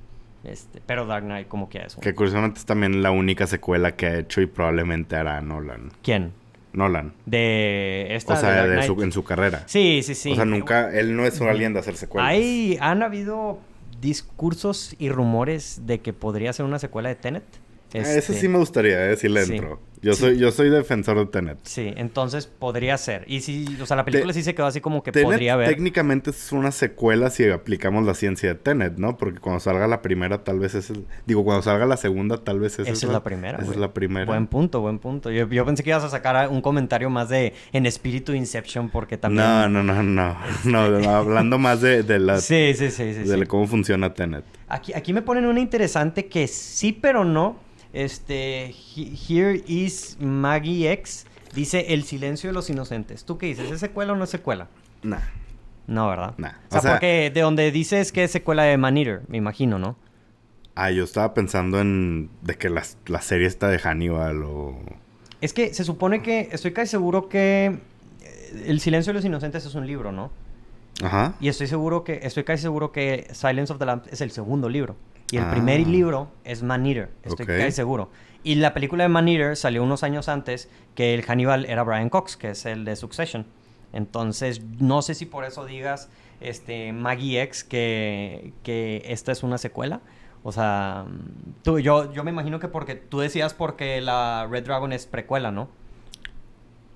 Este, 0.45 0.81
pero 0.85 1.07
Dark 1.07 1.25
Knight 1.25 1.47
como 1.49 1.69
que 1.69 1.79
es. 1.79 1.95
un- 1.97 2.03
Que 2.03 2.15
curiosamente 2.15 2.59
es 2.59 2.67
también 2.67 3.03
la 3.03 3.13
única 3.13 3.47
secuela 3.47 3.95
que 3.97 4.07
ha 4.07 4.19
hecho 4.19 4.41
y 4.41 4.47
probablemente 4.47 5.15
hará 5.17 5.41
Nolan. 5.41 5.93
¿Quién? 6.03 6.33
Nolan. 6.73 7.13
De 7.27 8.09
esta 8.15 8.35
O 8.35 8.37
sea, 8.37 8.67
de 8.67 8.83
su- 8.83 9.01
en 9.03 9.13
su 9.13 9.23
carrera. 9.25 9.63
Sí, 9.67 10.01
sí, 10.03 10.15
sí. 10.15 10.33
O 10.33 10.35
sea, 10.35 10.45
nunca... 10.45 10.91
Él 10.93 11.15
no 11.17 11.25
es 11.25 11.41
alguien 11.41 11.73
de 11.75 11.81
hacer 11.81 11.97
secuelas. 11.97 12.31
Hay, 12.31 12.77
han 12.81 13.03
habido 13.03 13.59
discursos 14.01 14.97
y 14.99 15.09
rumores 15.11 15.83
de 15.87 16.01
que 16.01 16.13
podría 16.13 16.53
ser 16.53 16.67
una 16.67 16.79
secuela 16.79 17.09
de 17.09 17.15
Tenet. 17.15 17.45
Ah, 17.95 17.99
Ese 18.01 18.19
Este, 18.19 18.35
sí 18.35 18.49
me 18.49 18.59
gustaría, 18.59 19.11
eh, 19.11 19.17
sí 19.17 19.29
le 19.29 19.45
sí. 19.45 19.55
entro. 19.55 19.81
Yo, 20.03 20.15
Sí. 20.15 20.21
soy, 20.23 20.37
yo 20.39 20.51
soy 20.51 20.69
defensor 20.69 21.17
de 21.17 21.27
Tenet. 21.27 21.59
Sí, 21.63 21.93
entonces 21.97 22.47
podría 22.49 22.99
ser. 22.99 23.25
Y 23.29 23.41
sí, 23.41 23.67
o 23.81 23.87
sea, 23.87 23.97
la 23.97 24.05
película 24.05 24.33
Te- 24.33 24.39
sí 24.41 24.43
se 24.43 24.53
quedó 24.53 24.67
así 24.67 24.81
como 24.81 25.05
que 25.05 25.13
Tenet 25.13 25.27
podría 25.29 25.53
haber. 25.53 25.69
técnicamente 25.69 26.31
es 26.31 26.51
una 26.51 26.73
secuela 26.73 27.31
si 27.31 27.49
aplicamos 27.49 28.05
la 28.05 28.15
ciencia 28.15 28.49
de 28.49 28.57
Tenet, 28.57 28.97
¿no? 28.97 29.17
Porque 29.17 29.39
cuando 29.39 29.61
salga 29.61 29.87
la 29.87 30.03
primera 30.03 30.43
tal 30.43 30.59
vez 30.59 30.75
es 30.75 30.91
el... 30.91 31.07
Digo, 31.25 31.45
cuando 31.45 31.63
salga 31.63 31.87
la 31.87 31.97
segunda 31.97 32.39
tal 32.43 32.59
vez 32.59 32.81
esa, 32.81 32.91
Esa 32.91 33.07
es 33.07 33.13
la 33.13 33.23
primera. 33.23 33.59
Esa 33.63 33.71
es 33.71 33.77
la 33.77 33.95
primera. 33.95 34.27
Buen 34.27 34.49
punto, 34.49 34.81
buen 34.81 34.99
punto. 34.99 35.31
Yo, 35.31 35.47
yo 35.49 35.65
pensé 35.65 35.85
que 35.85 35.91
ibas 35.91 36.03
a 36.03 36.09
sacar 36.09 36.49
un 36.49 36.63
comentario 36.63 37.09
más 37.09 37.29
de 37.29 37.53
en 37.73 37.87
espíritu 37.87 38.33
Inception 38.33 38.91
porque 38.91 39.17
también. 39.19 39.45
No, 39.47 39.69
no, 39.69 39.85
no, 39.85 40.03
no. 40.03 40.37
No, 40.65 41.11
hablando 41.11 41.59
más 41.59 41.81
de, 41.81 42.03
de 42.03 42.19
la... 42.19 42.41
Sí, 42.41 42.73
sí, 42.75 42.91
sí, 42.91 43.15
sí. 43.15 43.21
de 43.23 43.39
sí. 43.39 43.47
cómo 43.47 43.69
funciona 43.69 44.13
Tenet. 44.13 44.45
Aquí, 44.67 44.93
aquí 44.95 45.13
me 45.13 45.23
ponen 45.23 45.45
una 45.47 45.61
interesante 45.61 46.27
que 46.27 46.49
sí, 46.49 46.93
pero 46.93 47.25
no. 47.25 47.71
Este, 47.93 48.71
he- 48.97 49.15
Here 49.29 49.63
is 49.67 50.17
Maggie 50.21 50.91
X. 50.93 51.27
Dice 51.55 51.93
El 51.93 52.05
silencio 52.05 52.49
de 52.51 52.55
los 52.55 52.71
inocentes. 52.71 53.25
¿Tú 53.25 53.37
qué 53.39 53.47
dices? 53.47 53.71
¿Es 53.71 53.81
secuela 53.81 54.13
o 54.15 54.17
no 54.17 54.25
es 54.25 54.31
secuela? 54.31 54.69
Nah. 55.03 55.19
No, 55.87 56.09
¿verdad? 56.09 56.35
Nah. 56.39 56.49
O 56.49 56.71
sea, 56.71 56.79
O 56.79 56.83
sea- 56.83 56.93
porque 56.93 57.31
de 57.35 57.41
donde 57.43 57.71
dices 57.71 58.13
que 58.13 58.25
es 58.25 58.31
secuela 58.31 58.63
de 58.63 58.77
Man 58.79 58.97
Eater, 58.97 59.23
me 59.29 59.37
imagino, 59.37 59.79
¿no? 59.79 59.97
Ah, 60.75 60.91
yo 60.91 61.05
estaba 61.05 61.35
pensando 61.35 61.81
en... 61.81 62.31
De 62.41 62.57
que 62.57 62.71
la, 62.71 62.83
la 63.07 63.21
serie 63.21 63.47
está 63.47 63.69
de 63.69 63.79
Hannibal 63.79 64.43
o... 64.45 64.79
Es 65.43 65.53
que 65.53 65.75
se 65.75 65.85
supone 65.85 66.23
que, 66.23 66.49
estoy 66.53 66.73
casi 66.73 66.93
seguro 66.93 67.29
que 67.29 67.79
eh, 68.23 68.65
El 68.69 68.81
silencio 68.81 69.13
de 69.13 69.17
los 69.19 69.25
inocentes 69.25 69.67
es 69.67 69.75
un 69.75 69.87
libro, 69.87 70.13
¿no? 70.13 70.31
Ajá. 71.03 71.35
Y 71.41 71.49
estoy 71.49 71.67
seguro 71.67 72.05
que, 72.05 72.21
estoy 72.23 72.45
casi 72.45 72.63
seguro 72.63 72.93
que 72.93 73.27
Silence 73.33 73.71
of 73.73 73.79
the 73.79 73.85
Lambs 73.85 74.09
es 74.11 74.21
el 74.23 74.31
segundo 74.31 74.69
libro. 74.71 74.97
Y 75.33 75.39
el 75.39 75.45
Ah. 75.45 75.51
primer 75.51 75.81
libro 75.87 76.31
es 76.45 76.63
Man 76.63 76.87
Eater. 76.87 77.11
Estoy 77.25 77.47
casi 77.47 77.73
seguro. 77.73 78.11
Y 78.45 78.57
la 78.57 78.75
película 78.75 79.03
de 79.05 79.09
Man 79.09 79.27
Eater 79.29 79.57
salió 79.57 79.83
unos 79.83 80.03
años 80.05 80.29
antes 80.29 80.69
que 80.95 81.15
el 81.15 81.23
Hannibal 81.23 81.65
era 81.67 81.83
Brian 81.83 82.09
Cox, 82.11 82.37
que 82.37 82.51
es 82.51 82.67
el 82.67 82.85
de 82.85 82.95
Succession. 82.97 83.47
Entonces, 83.93 84.63
no 84.81 85.03
sé 85.03 85.15
si 85.15 85.27
por 85.27 85.45
eso 85.45 85.65
digas, 85.65 86.09
este, 86.41 86.93
Maggie 86.93 87.41
X, 87.43 87.65
que, 87.65 88.53
que 88.63 89.03
esta 89.07 89.33
es 89.33 89.43
una 89.43 89.59
secuela. 89.59 90.01
O 90.43 90.51
sea, 90.53 91.05
tú, 91.63 91.79
yo, 91.79 92.13
yo 92.13 92.25
me 92.25 92.31
imagino 92.31 92.59
que 92.59 92.69
porque 92.69 92.95
tú 92.97 93.21
decías 93.21 93.55
porque 93.55 94.01
la 94.01 94.47
Red 94.51 94.65
Dragon 94.65 94.93
es 94.93 95.07
precuela, 95.07 95.51
¿no? 95.53 95.69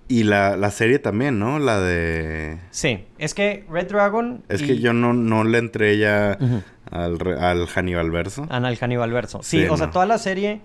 Y 0.08 0.22
la, 0.22 0.56
la 0.56 0.70
serie 0.70 0.98
también, 1.00 1.38
¿no? 1.38 1.58
La 1.58 1.80
de... 1.80 2.58
Sí, 2.70 3.04
es 3.18 3.34
que 3.34 3.64
Red 3.68 3.88
Dragon... 3.88 4.44
Es 4.48 4.62
y- 4.62 4.66
que 4.66 4.78
yo 4.78 4.92
no, 4.92 5.12
no 5.12 5.42
le 5.44 5.58
entré 5.58 5.98
ya. 5.98 6.38
Al, 6.90 7.18
al 7.38 7.66
Hannibal 7.68 8.10
verso. 8.10 8.46
Ana 8.50 8.68
el 8.68 8.76
Hannibal 8.78 9.10
Verso. 9.12 9.40
Sí, 9.42 9.62
Sí, 9.62 9.66
o 9.68 9.76
sea, 9.76 9.90
toda 9.90 10.06
la 10.06 10.18
serie 10.18 10.60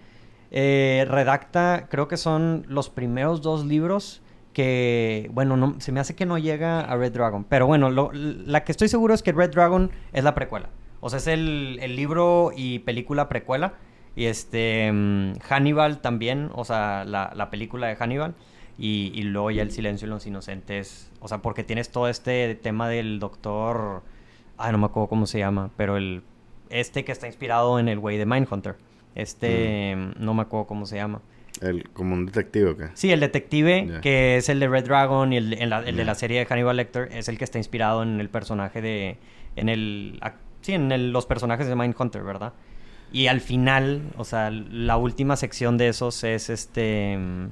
eh, 0.51 1.05
redacta, 1.09 1.87
creo 1.89 2.07
que 2.07 2.17
son 2.17 2.65
los 2.67 2.89
primeros 2.89 3.41
dos 3.41 3.65
libros 3.65 4.21
que, 4.53 5.29
bueno, 5.33 5.55
no, 5.55 5.75
se 5.79 5.91
me 5.93 5.99
hace 6.01 6.15
que 6.15 6.25
no 6.25 6.37
llega 6.37 6.81
a 6.81 6.95
Red 6.97 7.13
Dragon. 7.13 7.45
Pero 7.45 7.67
bueno, 7.67 7.89
lo- 7.89 8.11
la 8.13 8.63
que 8.65 8.71
estoy 8.73 8.87
seguro 8.89 9.13
es 9.13 9.23
que 9.23 9.31
Red 9.31 9.51
Dragon 9.51 9.89
es 10.11 10.23
la 10.23 10.35
precuela. 10.35 10.69
O 10.99 11.09
sea, 11.09 11.17
es 11.17 11.27
el, 11.27 11.79
el 11.81 11.95
libro 11.95 12.51
y 12.55 12.79
película 12.79 13.29
precuela. 13.29 13.73
Y 14.15 14.25
este, 14.25 14.91
mm, 14.91 15.39
Hannibal 15.47 16.01
también, 16.01 16.49
o 16.53 16.65
sea, 16.65 17.05
la, 17.05 17.31
la 17.33 17.49
película 17.49 17.87
de 17.87 17.95
Hannibal. 17.95 18.35
Y, 18.77 19.11
y 19.15 19.23
luego 19.23 19.51
ya 19.51 19.61
El 19.61 19.71
silencio 19.71 20.07
de 20.07 20.13
los 20.13 20.27
inocentes. 20.27 21.09
O 21.21 21.27
sea, 21.29 21.37
porque 21.41 21.63
tienes 21.63 21.89
todo 21.91 22.07
este 22.09 22.53
tema 22.55 22.89
del 22.89 23.19
doctor... 23.19 24.03
Ay, 24.61 24.71
no 24.71 24.77
me 24.77 24.85
acuerdo 24.85 25.07
cómo 25.07 25.25
se 25.25 25.39
llama, 25.39 25.69
pero 25.77 25.97
el... 25.97 26.21
Este 26.69 27.03
que 27.03 27.11
está 27.11 27.27
inspirado 27.27 27.79
en 27.79 27.89
el 27.89 27.99
güey 27.99 28.17
de 28.17 28.25
Mindhunter. 28.25 28.75
Este... 29.15 29.95
No 30.19 30.33
me 30.33 30.43
acuerdo 30.43 30.67
cómo 30.67 30.85
se 30.85 30.95
llama. 30.97 31.21
El, 31.61 31.89
como 31.89 32.13
un 32.15 32.25
detective, 32.25 32.69
¿o 32.71 32.77
qué? 32.77 32.87
Sí, 32.93 33.11
el 33.11 33.19
detective, 33.19 33.99
que 34.01 34.37
es 34.37 34.49
el 34.49 34.59
de 34.59 34.67
Red 34.67 34.85
Dragon 34.85 35.31
y 35.33 35.37
el, 35.37 35.53
el 35.53 35.95
de 35.95 36.05
la 36.05 36.15
serie 36.15 36.39
de 36.39 36.45
Hannibal 36.45 36.77
Lecter, 36.77 37.09
es 37.11 37.27
el 37.27 37.37
que 37.37 37.43
está 37.43 37.57
inspirado 37.57 38.03
en 38.03 38.19
el 38.19 38.29
personaje 38.29 38.81
de... 38.81 39.17
En 39.55 39.69
el... 39.69 40.19
Sí, 40.61 40.73
en 40.73 40.91
el- 40.91 41.11
los 41.11 41.25
personajes 41.25 41.67
de 41.67 41.75
Mindhunter, 41.75 42.23
¿verdad? 42.23 42.53
Y 43.11 43.27
al 43.27 43.41
final, 43.41 44.01
o 44.17 44.23
sea, 44.23 44.49
la 44.51 44.95
última 44.97 45.35
sección 45.35 45.77
de 45.77 45.89
esos 45.89 46.23
es 46.23 46.49
este... 46.49 47.17
mm, 47.17 47.47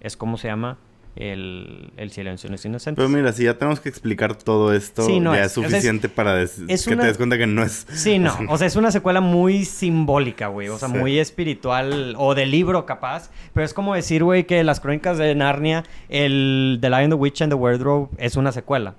Es 0.00 0.16
como 0.16 0.36
se 0.36 0.48
llama 0.48 0.76
el, 1.16 1.92
el 1.98 2.10
silencio 2.10 2.48
de 2.48 2.52
los 2.52 2.64
inocentes. 2.64 2.96
Pero 3.04 3.08
mira, 3.08 3.32
si 3.32 3.44
ya 3.44 3.58
tenemos 3.58 3.80
que 3.80 3.88
explicar 3.88 4.34
todo 4.36 4.72
esto, 4.74 5.04
Sí, 5.04 5.20
no 5.20 5.34
ya 5.34 5.44
es. 5.44 5.52
es, 5.52 5.58
O 5.58 5.60
sea, 5.60 5.66
es- 5.66 5.72
suficiente 5.72 6.08
para 6.08 6.34
des- 6.36 6.60
es 6.68 6.84
que 6.86 6.94
una- 6.94 7.02
te 7.02 7.08
des 7.08 7.16
cuenta 7.18 7.36
que 7.38 7.46
no 7.46 7.62
es... 7.62 7.86
Sí, 7.92 8.18
no. 8.18 8.34
O 8.48 8.56
sea, 8.56 8.66
es 8.66 8.76
una 8.76 8.90
secuela 8.90 9.20
muy 9.20 9.64
simbólica, 9.64 10.46
güey. 10.48 10.68
O 10.68 10.78
sea, 10.78 10.88
Sí. 10.88 10.94
muy 10.94 11.18
espiritual. 11.18 12.14
O 12.16 12.34
de 12.34 12.46
libro, 12.46 12.86
capaz. 12.86 13.30
Pero 13.52 13.64
es 13.66 13.74
como 13.74 13.94
decir, 13.94 14.24
güey, 14.24 14.44
que 14.46 14.64
las 14.64 14.80
crónicas 14.80 15.18
de 15.18 15.34
Narnia, 15.34 15.84
el 16.08 16.78
The 16.80 16.88
Lion, 16.90 17.10
the 17.10 17.14
Witch 17.16 17.42
and 17.42 17.52
the 17.52 17.56
Wardrobe, 17.56 18.08
es 18.18 18.36
una 18.36 18.52
secuela. 18.52 18.94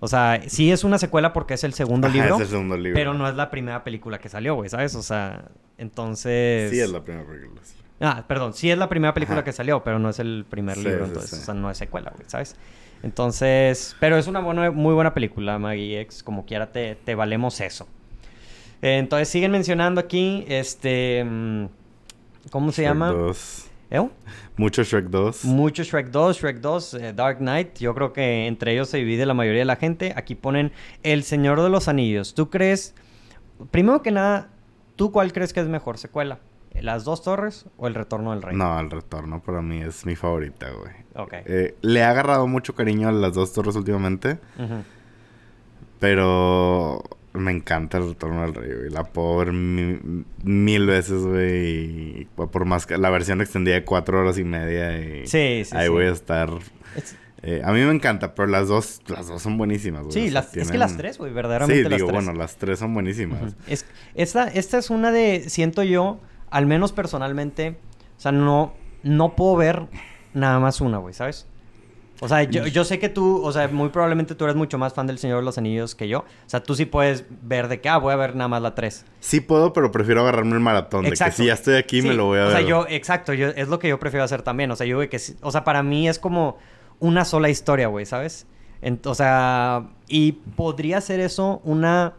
O 0.00 0.08
sea, 0.08 0.40
sí 0.48 0.72
es 0.72 0.82
una 0.82 0.98
secuela 0.98 1.32
porque 1.32 1.54
es 1.54 1.62
el 1.62 1.74
segundo 1.74 2.08
Ajá, 2.08 2.16
libro. 2.16 2.34
es 2.34 2.40
el 2.42 2.48
segundo 2.48 2.76
libro. 2.76 2.94
Pero 2.96 3.14
no 3.14 3.28
es 3.28 3.36
la 3.36 3.50
primera 3.50 3.84
película 3.84 4.18
que 4.18 4.28
salió, 4.28 4.56
güey, 4.56 4.68
¿sabes? 4.68 4.96
O 4.96 5.02
sea, 5.02 5.44
entonces... 5.78 6.70
Sí 6.72 6.80
es 6.80 6.90
la 6.90 7.02
primera 7.04 7.24
película. 7.24 7.60
sí. 7.62 7.74
Ah, 8.04 8.24
perdón, 8.26 8.52
sí 8.52 8.70
es 8.70 8.76
la 8.76 8.88
primera 8.88 9.14
película 9.14 9.38
Ajá. 9.38 9.44
que 9.44 9.52
salió, 9.52 9.82
pero 9.84 9.98
no 9.98 10.08
es 10.10 10.18
el 10.18 10.44
primer 10.50 10.76
Sí, 10.76 10.84
libro, 10.84 11.04
entonces, 11.06 11.30
sí. 11.30 11.36
o 11.40 11.44
sea, 11.44 11.54
no 11.54 11.70
es 11.70 11.78
secuela, 11.78 12.10
güey, 12.14 12.24
¿sabes? 12.28 12.56
Entonces, 13.02 13.96
pero 14.00 14.16
es 14.18 14.26
una 14.26 14.40
buena, 14.40 14.70
muy 14.70 14.94
buena 14.94 15.14
película, 15.14 15.58
Maggie 15.58 16.00
X, 16.02 16.22
como 16.22 16.44
quiera 16.44 16.72
te, 16.72 16.94
te 16.96 17.14
valemos 17.14 17.60
eso. 17.60 17.86
Eh, 18.82 18.98
entonces 18.98 19.28
siguen 19.28 19.50
mencionando 19.52 20.00
aquí, 20.00 20.44
este... 20.48 21.24
mm, 21.24 21.66
¿Cómo 22.50 22.72
se 22.72 22.82
Shrek 22.82 22.90
llama? 22.90 23.12
2. 23.12 23.68
¿Eh? 23.90 24.08
Mucho 24.56 24.82
Shrek 24.82 25.06
2. 25.06 25.44
Mucho 25.44 25.82
Shrek 25.84 26.08
2, 26.10 26.36
Shrek 26.38 26.60
2, 26.60 26.94
eh, 26.94 27.12
Dark 27.12 27.38
Knight. 27.38 27.78
Yo 27.78 27.94
creo 27.94 28.12
que 28.12 28.46
entre 28.46 28.72
ellos 28.72 28.88
se 28.88 28.96
divide 28.98 29.26
la 29.26 29.34
mayoría 29.34 29.60
de 29.60 29.66
la 29.66 29.76
gente. 29.76 30.12
Aquí 30.16 30.34
ponen 30.34 30.72
El 31.02 31.22
Señor 31.22 31.60
de 31.62 31.68
los 31.70 31.86
Anillos. 31.88 32.34
¿Tú 32.34 32.50
crees, 32.50 32.94
primero 33.70 34.02
que 34.02 34.10
nada, 34.10 34.48
¿tú 34.96 35.12
cuál 35.12 35.32
crees 35.32 35.52
que 35.52 35.60
es 35.60 35.68
mejor 35.68 35.98
secuela? 35.98 36.38
¿Las 36.80 37.04
dos 37.04 37.22
torres 37.22 37.66
o 37.76 37.86
El 37.86 37.94
Retorno 37.94 38.30
del 38.32 38.42
Rey? 38.42 38.56
No, 38.56 38.78
el 38.80 38.90
retorno 38.90 39.42
para 39.42 39.60
mí 39.62 39.80
es 39.82 40.04
mi 40.06 40.16
favorita, 40.16 40.68
güey. 40.70 40.92
Ok. 41.14 41.32
Eh, 41.46 41.76
le 41.82 42.00
he 42.00 42.04
agarrado 42.04 42.46
mucho 42.46 42.74
cariño 42.74 43.08
a 43.08 43.12
las 43.12 43.34
dos 43.34 43.52
torres 43.52 43.76
últimamente, 43.76 44.38
pero 46.00 47.02
me 47.32 47.50
encanta 47.52 47.98
el 47.98 48.08
retorno 48.10 48.42
del 48.42 48.54
rey, 48.54 48.72
güey. 48.76 48.90
La 48.90 49.04
puedo 49.04 49.38
ver 49.38 49.52
mi- 49.52 50.24
mil 50.42 50.86
veces, 50.86 51.22
güey. 51.22 52.20
y 52.22 52.28
Por 52.34 52.64
más 52.64 52.86
que 52.86 52.98
la 52.98 53.10
versión 53.10 53.40
extendida 53.40 53.74
de 53.74 53.84
cuatro 53.84 54.20
horas 54.20 54.38
y 54.38 54.44
media. 54.44 54.98
Y 54.98 55.26
Sí, 55.26 55.62
sí, 55.64 55.76
ahí 55.76 55.86
sí. 55.86 55.92
voy 55.92 56.04
a 56.04 56.10
estar. 56.10 56.50
Es- 56.96 57.16
Eh, 57.44 57.60
a 57.64 57.72
mí 57.72 57.80
me 57.80 57.90
encanta, 57.90 58.36
pero 58.36 58.46
las 58.46 58.68
dos, 58.68 59.00
las 59.08 59.26
dos 59.26 59.42
son 59.42 59.58
buenísimas, 59.58 60.02
güey. 60.04 60.12
sí, 60.30 60.36
es 60.60 60.70
que 60.70 60.78
las 60.78 60.96
tres, 60.96 61.18
güey, 61.18 61.32
verdaderamente 61.32 61.82
Sí, 61.82 61.88
las 61.88 61.98
digo, 61.98 62.08
tres. 62.12 62.24
bueno, 62.24 62.38
las 62.38 62.54
tres 62.56 62.78
son 62.78 62.94
buenísimas. 62.94 63.56
Es, 63.66 63.84
esta, 64.14 64.46
esta 64.46 64.78
es 64.78 64.90
una 64.90 65.10
de, 65.10 65.50
siento 65.50 65.82
yo, 65.82 66.20
al 66.52 66.66
menos 66.66 66.92
personalmente, 66.92 67.76
o 68.16 68.20
sea, 68.20 68.30
no, 68.32 68.74
no 69.02 69.34
puedo 69.34 69.56
ver 69.56 69.86
nada 70.34 70.60
más 70.60 70.80
una, 70.80 70.98
güey, 70.98 71.14
¿sabes? 71.14 71.46
O 72.20 72.28
sea, 72.28 72.44
yo, 72.44 72.64
yo 72.68 72.84
sé 72.84 73.00
que 73.00 73.08
tú, 73.08 73.42
o 73.44 73.50
sea, 73.50 73.66
muy 73.66 73.88
probablemente 73.88 74.36
tú 74.36 74.44
eres 74.44 74.54
mucho 74.54 74.78
más 74.78 74.94
fan 74.94 75.08
del 75.08 75.18
Señor 75.18 75.38
de 75.40 75.44
los 75.44 75.58
Anillos 75.58 75.96
que 75.96 76.06
yo. 76.06 76.20
O 76.20 76.24
sea, 76.46 76.62
tú 76.62 76.76
sí 76.76 76.84
puedes 76.84 77.24
ver 77.42 77.66
de 77.66 77.80
que, 77.80 77.88
ah, 77.88 77.96
voy 77.98 78.12
a 78.12 78.16
ver 78.16 78.36
nada 78.36 78.46
más 78.46 78.62
la 78.62 78.76
3. 78.76 79.04
Sí 79.18 79.40
puedo, 79.40 79.72
pero 79.72 79.90
prefiero 79.90 80.20
agarrarme 80.20 80.52
el 80.52 80.60
maratón. 80.60 81.02
De 81.04 81.10
que 81.10 81.30
si 81.32 81.46
ya 81.46 81.54
estoy 81.54 81.74
aquí, 81.74 82.00
me 82.00 82.14
lo 82.14 82.26
voy 82.26 82.38
a 82.38 82.42
o 82.42 82.48
ver. 82.48 82.56
sea, 82.58 82.60
yo, 82.68 82.86
exacto, 82.88 83.32
yo, 83.32 83.48
es 83.48 83.66
lo 83.66 83.80
que 83.80 83.88
yo 83.88 83.98
prefiero 83.98 84.22
hacer 84.22 84.42
también. 84.42 84.70
O 84.70 84.76
sea, 84.76 84.86
yo, 84.86 85.00
que, 85.08 85.20
o 85.40 85.50
sea, 85.50 85.64
para 85.64 85.82
mí 85.82 86.08
es 86.08 86.20
como 86.20 86.58
una 87.00 87.24
sola 87.24 87.48
historia, 87.48 87.88
güey, 87.88 88.06
¿sabes? 88.06 88.46
En- 88.82 89.00
o 89.04 89.16
sea, 89.16 89.88
y 90.06 90.32
podría 90.32 91.00
ser 91.00 91.18
eso 91.18 91.60
una, 91.64 92.12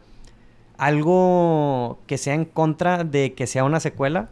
algo 0.86 2.00
que 2.08 2.18
sea 2.18 2.34
en 2.34 2.46
contra 2.46 3.04
de 3.04 3.34
que 3.34 3.48
sea 3.48 3.64
una 3.64 3.80
secuela, 3.80 4.30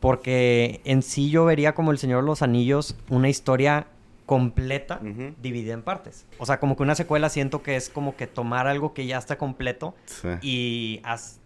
porque 0.00 0.80
en 0.84 1.02
sí 1.02 1.30
yo 1.30 1.44
vería 1.44 1.74
como 1.74 1.90
El 1.90 1.98
Señor 1.98 2.22
de 2.22 2.26
los 2.26 2.42
Anillos 2.42 2.96
una 3.08 3.28
historia 3.28 3.86
completa 4.26 5.00
Ujú. 5.02 5.34
dividida 5.42 5.74
en 5.74 5.82
partes. 5.82 6.24
O 6.38 6.46
sea, 6.46 6.60
como 6.60 6.76
que 6.76 6.82
una 6.84 6.94
secuela 6.94 7.28
siento 7.28 7.62
que 7.62 7.76
es 7.76 7.88
como 7.90 8.16
que 8.16 8.26
tomar 8.26 8.66
algo 8.66 8.94
que 8.94 9.06
ya 9.06 9.18
está 9.18 9.36
completo 9.36 9.94
Sí. 10.06 10.28
y 10.42 11.00
haz- 11.04 11.38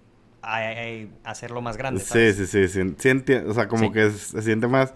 a- 0.43 0.59
a- 0.59 1.31
hacerlo 1.31 1.63
más 1.63 1.77
grande. 1.79 2.01
Sí, 2.01 2.07
¿sabes? 2.09 2.37
sí, 2.37 2.47
sí, 2.47 2.69
sí, 2.69 2.89
sí 2.99 3.33
o 3.49 3.55
sea, 3.55 3.69
como 3.69 3.85
Sí. 3.87 3.93
que 3.93 4.11
se 4.11 4.43
siente 4.43 4.69
más... 4.69 4.93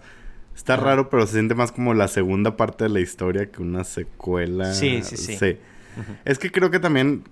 Está 0.55 0.73
Ajá. 0.75 0.83
raro, 0.83 1.09
pero 1.09 1.25
se 1.25 1.33
siente 1.33 1.55
más 1.55 1.71
como 1.71 1.93
la 1.93 2.07
segunda 2.09 2.57
parte 2.57 2.83
de 2.83 2.89
la 2.89 2.99
historia 2.99 3.49
que 3.49 3.61
una 3.61 3.83
secuela. 3.85 4.73
Sí, 4.73 5.01
sí, 5.03 5.15
sí. 5.17 5.33
Ujú. 5.97 6.11
Es 6.25 6.37
que 6.37 6.51
creo 6.51 6.69
que 6.69 6.79
también... 6.79 7.23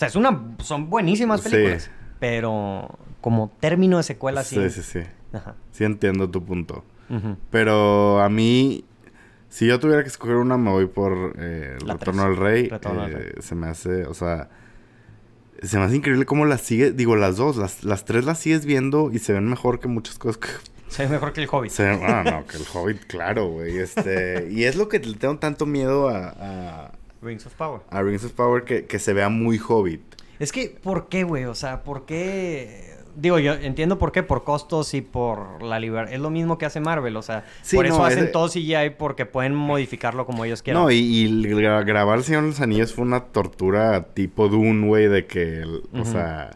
O 0.00 0.02
sea, 0.02 0.08
es 0.08 0.16
una, 0.16 0.56
son 0.60 0.88
buenísimas 0.88 1.42
Sí. 1.42 1.50
películas. 1.50 1.90
Pero 2.20 2.98
como 3.20 3.52
término 3.60 3.98
de 3.98 4.02
secuela, 4.02 4.42
sí. 4.44 4.56
Sí, 4.56 4.70
sí, 4.70 4.82
sí. 4.82 5.00
Ajá. 5.34 5.56
Sí 5.72 5.84
entiendo 5.84 6.30
tu 6.30 6.42
punto. 6.42 6.84
Pero 7.50 8.22
a 8.22 8.30
mí... 8.30 8.84
Si 9.50 9.66
yo 9.66 9.78
tuviera 9.78 10.02
que 10.02 10.08
escoger 10.08 10.36
una, 10.36 10.56
me 10.56 10.70
voy 10.70 10.86
por 10.86 11.34
eh, 11.38 11.76
El 11.82 11.86
Retorno 11.88 12.22
del 12.24 12.36
Rey. 12.38 12.68
Retorno 12.68 13.08
Eh, 13.08 13.34
Se 13.40 13.54
me 13.54 13.66
hace, 13.66 14.06
o 14.06 14.14
sea... 14.14 14.48
Se 15.62 15.76
me 15.76 15.84
hace 15.84 15.96
increíble 15.96 16.24
cómo 16.24 16.46
las 16.46 16.62
sigue... 16.62 16.92
Digo, 16.92 17.14
las 17.16 17.36
dos. 17.36 17.58
Las, 17.58 17.84
las 17.84 18.06
tres 18.06 18.24
las 18.24 18.38
sigues 18.38 18.64
viendo 18.64 19.10
y 19.12 19.18
se 19.18 19.34
ven 19.34 19.48
mejor 19.50 19.80
que 19.80 19.88
muchas 19.88 20.16
cosas 20.18 20.38
que 20.38 20.48
Se 20.88 21.02
ve 21.04 21.10
mejor 21.10 21.34
que 21.34 21.42
el 21.42 21.48
Hobbit. 21.52 21.72
Se- 21.72 21.86
ah, 21.90 22.22
no, 22.24 22.46
que 22.46 22.56
el 22.56 22.64
Hobbit, 22.72 23.04
claro, 23.06 23.48
güey. 23.48 23.76
Este, 23.76 24.48
y 24.50 24.64
es 24.64 24.76
lo 24.76 24.88
que 24.88 24.98
le 25.00 25.18
tengo 25.18 25.36
tanto 25.38 25.66
miedo 25.66 26.08
a, 26.08 26.28
a, 26.38 26.92
Rings 27.22 27.46
of 27.46 27.54
Power. 27.54 27.80
a 27.90 28.02
Rings 28.02 28.24
of 28.24 28.32
Power 28.32 28.64
que, 28.64 28.86
que 28.86 28.98
se 28.98 29.12
vea 29.12 29.28
muy 29.28 29.58
Hobbit. 29.58 30.00
Es 30.38 30.52
que, 30.52 30.68
¿por 30.82 31.08
qué, 31.08 31.24
güey? 31.24 31.44
O 31.44 31.54
sea, 31.54 31.82
¿por 31.82 32.06
qué? 32.06 32.96
Digo, 33.16 33.38
yo 33.38 33.52
entiendo 33.54 33.98
por 33.98 34.12
qué, 34.12 34.22
por 34.22 34.44
costos 34.44 34.94
y 34.94 35.02
por 35.02 35.62
la 35.62 35.78
libertad. 35.80 36.14
Es 36.14 36.20
lo 36.20 36.30
mismo 36.30 36.56
que 36.56 36.64
hace 36.64 36.80
Marvel, 36.80 37.16
o 37.16 37.22
sea, 37.22 37.44
Sí, 37.60 37.76
por 37.76 37.84
eso 37.84 37.98
no, 37.98 38.04
hacen 38.06 38.24
es- 38.26 38.32
todo 38.32 38.48
CGI 38.48 38.90
porque 38.96 39.26
pueden 39.26 39.54
modificarlo 39.54 40.24
como 40.24 40.44
ellos 40.44 40.62
quieran. 40.62 40.82
No, 40.82 40.90
y, 40.90 40.96
y 40.96 41.28
gra- 41.42 41.84
grabar 41.84 42.18
El 42.18 42.24
Señor 42.24 42.42
de 42.42 42.48
los 42.48 42.60
Anillos 42.60 42.94
fue 42.94 43.04
una 43.04 43.20
tortura 43.24 44.04
tipo 44.14 44.48
Dune, 44.48 44.86
güey, 44.86 45.08
de 45.08 45.26
que, 45.26 45.58
el- 45.58 45.82
o 45.92 46.04
sea, 46.04 46.50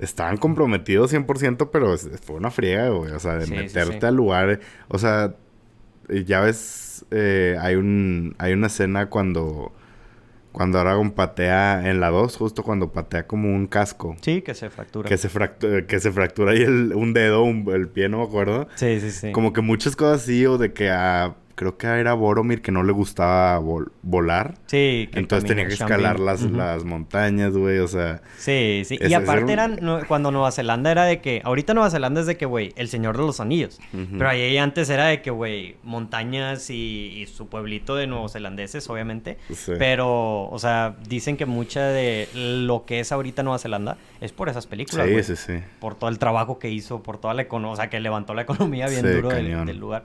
estaban 0.00 0.38
comprometidos 0.38 1.12
100%, 1.12 1.68
pero 1.70 1.96
fue 1.98 2.36
una 2.36 2.50
friega, 2.50 2.88
güey. 2.88 3.12
O 3.12 3.18
sea, 3.20 3.34
de 3.34 3.46
Sí, 3.46 3.52
meterte 3.52 4.00
sí. 4.00 4.06
al 4.06 4.14
lugar. 4.16 4.60
O 4.88 4.98
sea, 4.98 5.34
ya 6.08 6.40
ves, 6.40 6.56
eh, 7.10 7.56
hay 7.60 7.74
un 7.76 8.34
hay 8.38 8.52
una 8.52 8.66
escena 8.68 9.06
cuando 9.10 9.72
cuando 10.52 10.80
Aragorn 10.80 11.12
patea 11.12 11.88
en 11.88 12.00
la 12.00 12.08
2, 12.08 12.36
justo 12.36 12.62
cuando 12.64 12.90
patea 12.90 13.26
como 13.26 13.54
un 13.54 13.66
casco. 13.66 14.16
Sí, 14.22 14.42
que 14.42 14.54
se 14.54 14.70
fractura. 14.70 15.08
Que 15.08 15.16
se, 15.16 15.28
fractura, 15.28 15.86
que 15.86 16.00
se 16.00 16.10
fractura 16.10 16.52
ahí 16.52 16.62
el- 16.62 16.94
un 16.94 17.12
dedo, 17.12 17.42
un- 17.42 17.68
el 17.72 17.88
pie, 17.88 18.08
no 18.08 18.18
me 18.18 18.24
acuerdo. 18.24 18.66
Sí, 18.74 18.98
sí, 18.98 19.10
sí. 19.10 19.30
Como 19.32 19.52
que 19.52 19.60
muchas 19.60 19.94
cosas 19.94 20.22
así, 20.22 20.46
o 20.46 20.58
de 20.58 20.72
que 20.72 20.90
a... 20.90 21.36
Creo 21.58 21.76
que 21.76 21.88
era 21.88 22.14
Boromir 22.14 22.62
que 22.62 22.70
no 22.70 22.84
le 22.84 22.92
gustaba 22.92 23.58
vol- 23.58 23.90
volar. 24.02 24.54
Sí, 24.66 25.08
que 25.12 25.18
Entonces 25.18 25.48
tenía 25.48 25.66
que 25.66 25.74
escalar 25.74 26.20
las, 26.20 26.42
las 26.42 26.84
montañas, 26.84 27.52
güey, 27.56 27.78
o 27.80 27.88
sea... 27.88 28.22
Sí, 28.36 28.82
sí. 28.84 28.96
Y 29.00 29.12
aparte 29.12 29.42
un- 29.42 29.50
eran, 29.50 29.78
no, 29.82 29.98
cuando 30.06 30.30
Nueva 30.30 30.52
Zelanda 30.52 30.92
era 30.92 31.02
de 31.04 31.20
que, 31.20 31.42
ahorita 31.44 31.74
Nueva 31.74 31.90
Zelanda 31.90 32.20
es 32.20 32.28
de 32.28 32.36
que, 32.36 32.46
güey, 32.46 32.72
el 32.76 32.86
Señor 32.88 33.16
de 33.16 33.24
los 33.24 33.40
Anillos. 33.40 33.80
Pero 33.90 34.28
ahí 34.28 34.56
antes 34.56 34.88
era 34.88 35.06
de 35.06 35.20
que, 35.20 35.32
güey, 35.32 35.74
montañas 35.82 36.70
y, 36.70 37.12
y 37.16 37.26
su 37.26 37.48
pueblito 37.48 37.96
de 37.96 38.06
neozelandeses, 38.06 38.88
obviamente. 38.88 39.38
Sí. 39.52 39.72
Pero, 39.80 40.48
o 40.48 40.58
sea, 40.60 40.94
dicen 41.08 41.36
que 41.36 41.44
mucha 41.44 41.82
de 41.88 42.28
lo 42.34 42.84
que 42.84 43.00
es 43.00 43.10
ahorita 43.10 43.42
Nueva 43.42 43.58
Zelanda 43.58 43.96
es 44.20 44.30
por 44.30 44.48
esas 44.48 44.68
películas, 44.68 45.06
Sí, 45.06 45.12
güey. 45.12 45.24
sí, 45.24 45.34
sí. 45.34 45.54
Por 45.80 45.96
todo 45.96 46.08
el 46.08 46.20
trabajo 46.20 46.60
que 46.60 46.70
hizo, 46.70 47.02
por 47.02 47.18
toda 47.18 47.34
la 47.34 47.42
economía, 47.42 47.72
o 47.72 47.76
sea, 47.76 47.90
que 47.90 47.98
levantó 47.98 48.32
la 48.34 48.42
economía 48.42 48.86
bien 48.86 49.02
Sí, 49.04 49.08
duro 49.10 49.30
del, 49.30 49.66
del 49.66 49.76
lugar. 49.76 50.04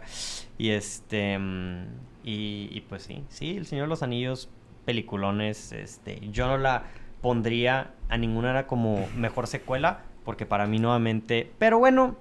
Y 0.58 0.70
este, 0.70 1.38
mm, 1.38 1.86
y, 2.24 2.70
y 2.72 2.82
pues 2.82 3.04
sí, 3.04 3.24
sí, 3.30 3.58
El 3.58 3.66
Señor 3.66 3.86
de 3.86 3.90
los 3.90 4.04
Anillos, 4.04 4.50
peliculones, 4.86 5.72
este, 5.72 6.20
yo 6.32 6.48
no 6.48 6.58
la 6.58 6.84
pondría 7.22 7.94
a 8.10 8.18
ninguna 8.18 8.52
era 8.52 8.68
como 8.68 9.08
mejor 9.16 9.48
secuela, 9.48 10.02
porque 10.26 10.46
para 10.46 10.68
mí 10.68 10.80
nuevamente, 10.80 11.52
pero 11.58 11.80
bueno, 11.80 12.18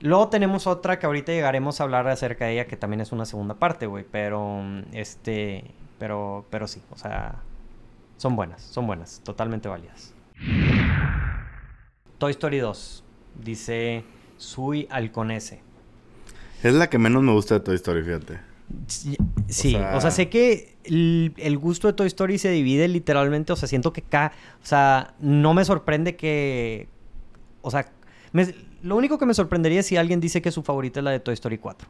luego 0.00 0.28
tenemos 0.28 0.66
otra 0.66 0.98
que 0.98 1.06
ahorita 1.06 1.32
llegaremos 1.32 1.80
a 1.80 1.84
hablar 1.84 2.08
acerca 2.08 2.46
de 2.46 2.52
ella, 2.52 2.66
que 2.66 2.76
también 2.76 3.00
es 3.00 3.12
una 3.12 3.26
segunda 3.26 3.54
parte, 3.54 3.86
güey, 3.86 4.04
pero, 4.10 4.60
mm, 4.62 4.82
este, 4.92 5.64
pero, 5.98 6.46
pero 6.50 6.66
sí, 6.66 6.82
o 6.90 6.96
sea, 6.96 7.42
son 8.16 8.36
buenas, 8.36 8.62
son 8.62 8.86
buenas, 8.86 9.20
totalmente 9.24 9.68
válidas. 9.68 10.14
Toy 12.18 12.30
Story 12.30 12.58
2, 12.58 13.04
dice 13.42 14.04
Sui 14.36 14.86
Alconese. 14.90 15.62
Es 16.64 16.74
la 16.74 16.88
que 16.90 16.98
menos 16.98 17.22
me 17.22 17.32
gusta 17.32 17.54
de 17.54 17.60
Toy 17.60 17.76
Story, 17.76 18.02
fíjate. 18.02 18.38
Sí, 18.86 19.16
o 19.76 19.78
sea, 19.78 20.00
sea- 20.00 20.10
sé 20.10 20.28
que 20.30 20.76
el, 20.84 21.34
el 21.36 21.58
gusto 21.58 21.86
de 21.86 21.92
Toy 21.92 22.06
Story 22.06 22.38
se 22.38 22.50
divide 22.50 22.88
literalmente, 22.88 23.52
o 23.52 23.56
sea, 23.56 23.68
siento 23.68 23.92
que 23.92 24.00
acá, 24.00 24.32
o 24.62 24.66
sea, 24.66 25.14
no 25.20 25.52
me 25.54 25.64
sorprende 25.64 26.16
que, 26.16 26.88
o 27.60 27.70
sea, 27.70 27.90
me- 28.32 28.54
lo 28.82 28.96
único 28.96 29.18
que 29.18 29.26
me 29.26 29.34
sorprendería 29.34 29.80
es 29.80 29.86
si 29.86 29.96
alguien 29.96 30.20
dice 30.20 30.40
que 30.42 30.50
su 30.50 30.62
favorita 30.62 31.00
es 31.00 31.04
la 31.04 31.10
de 31.10 31.20
Toy 31.20 31.34
Story 31.34 31.58
4. 31.58 31.88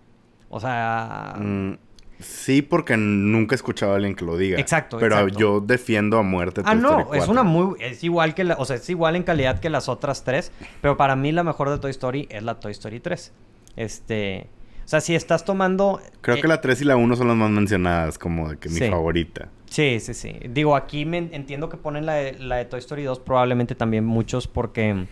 O 0.50 0.60
sea, 0.60 1.36
Mm, 1.38 1.74
sí, 2.18 2.60
porque 2.62 2.96
nunca 2.96 3.54
he 3.54 3.56
escuchado 3.56 3.92
a 3.92 3.96
alguien 3.96 4.14
que 4.16 4.24
lo 4.24 4.36
diga. 4.36 4.58
Exacto, 4.58 4.98
Pero 4.98 5.14
exacto. 5.20 5.38
yo 5.38 5.60
defiendo 5.60 6.18
a 6.18 6.22
muerte 6.22 6.62
ah, 6.64 6.72
Toy 6.72 6.80
Story 6.80 6.94
no, 7.04 7.14
es 7.14 7.18
4. 7.26 7.32
una 7.32 7.42
muy, 7.44 7.76
es 7.80 8.02
igual 8.04 8.34
que 8.34 8.42
la, 8.44 8.54
o 8.56 8.64
sea, 8.64 8.76
es 8.76 8.90
igual 8.90 9.14
en 9.16 9.22
calidad 9.22 9.60
que 9.60 9.70
las 9.70 9.88
otras 9.88 10.24
tres, 10.24 10.50
pero 10.80 10.96
para 10.96 11.14
mí 11.14 11.30
la 11.32 11.44
mejor 11.44 11.70
de 11.70 11.78
Toy 11.78 11.92
Story 11.92 12.26
es 12.30 12.42
la 12.42 12.58
Toy 12.58 12.72
Story 12.72 12.98
3. 13.00 13.32
Este, 13.76 14.46
o 14.84 14.88
sea, 14.88 15.00
si 15.00 15.14
estás 15.14 15.44
tomando... 15.44 16.00
Creo 16.20 16.36
eh, 16.36 16.40
que 16.40 16.48
la 16.48 16.60
3 16.60 16.82
y 16.82 16.84
la 16.84 16.96
1 16.96 17.16
son 17.16 17.28
las 17.28 17.36
más 17.36 17.50
mencionadas, 17.50 18.18
como 18.18 18.50
de 18.50 18.58
que 18.58 18.68
mi 18.68 18.76
Sí. 18.76 18.88
favorita. 18.90 19.48
Sí, 19.70 19.98
sí, 20.00 20.14
sí. 20.14 20.36
Digo, 20.50 20.76
aquí 20.76 21.04
me 21.04 21.18
entiendo 21.18 21.68
que 21.68 21.76
ponen 21.76 22.06
la 22.06 22.14
de, 22.14 22.38
la 22.38 22.56
de 22.56 22.64
Toy 22.64 22.78
Story 22.78 23.02
2, 23.02 23.20
probablemente 23.20 23.74
también 23.74 24.04
muchos 24.04 24.46
porque 24.46 25.06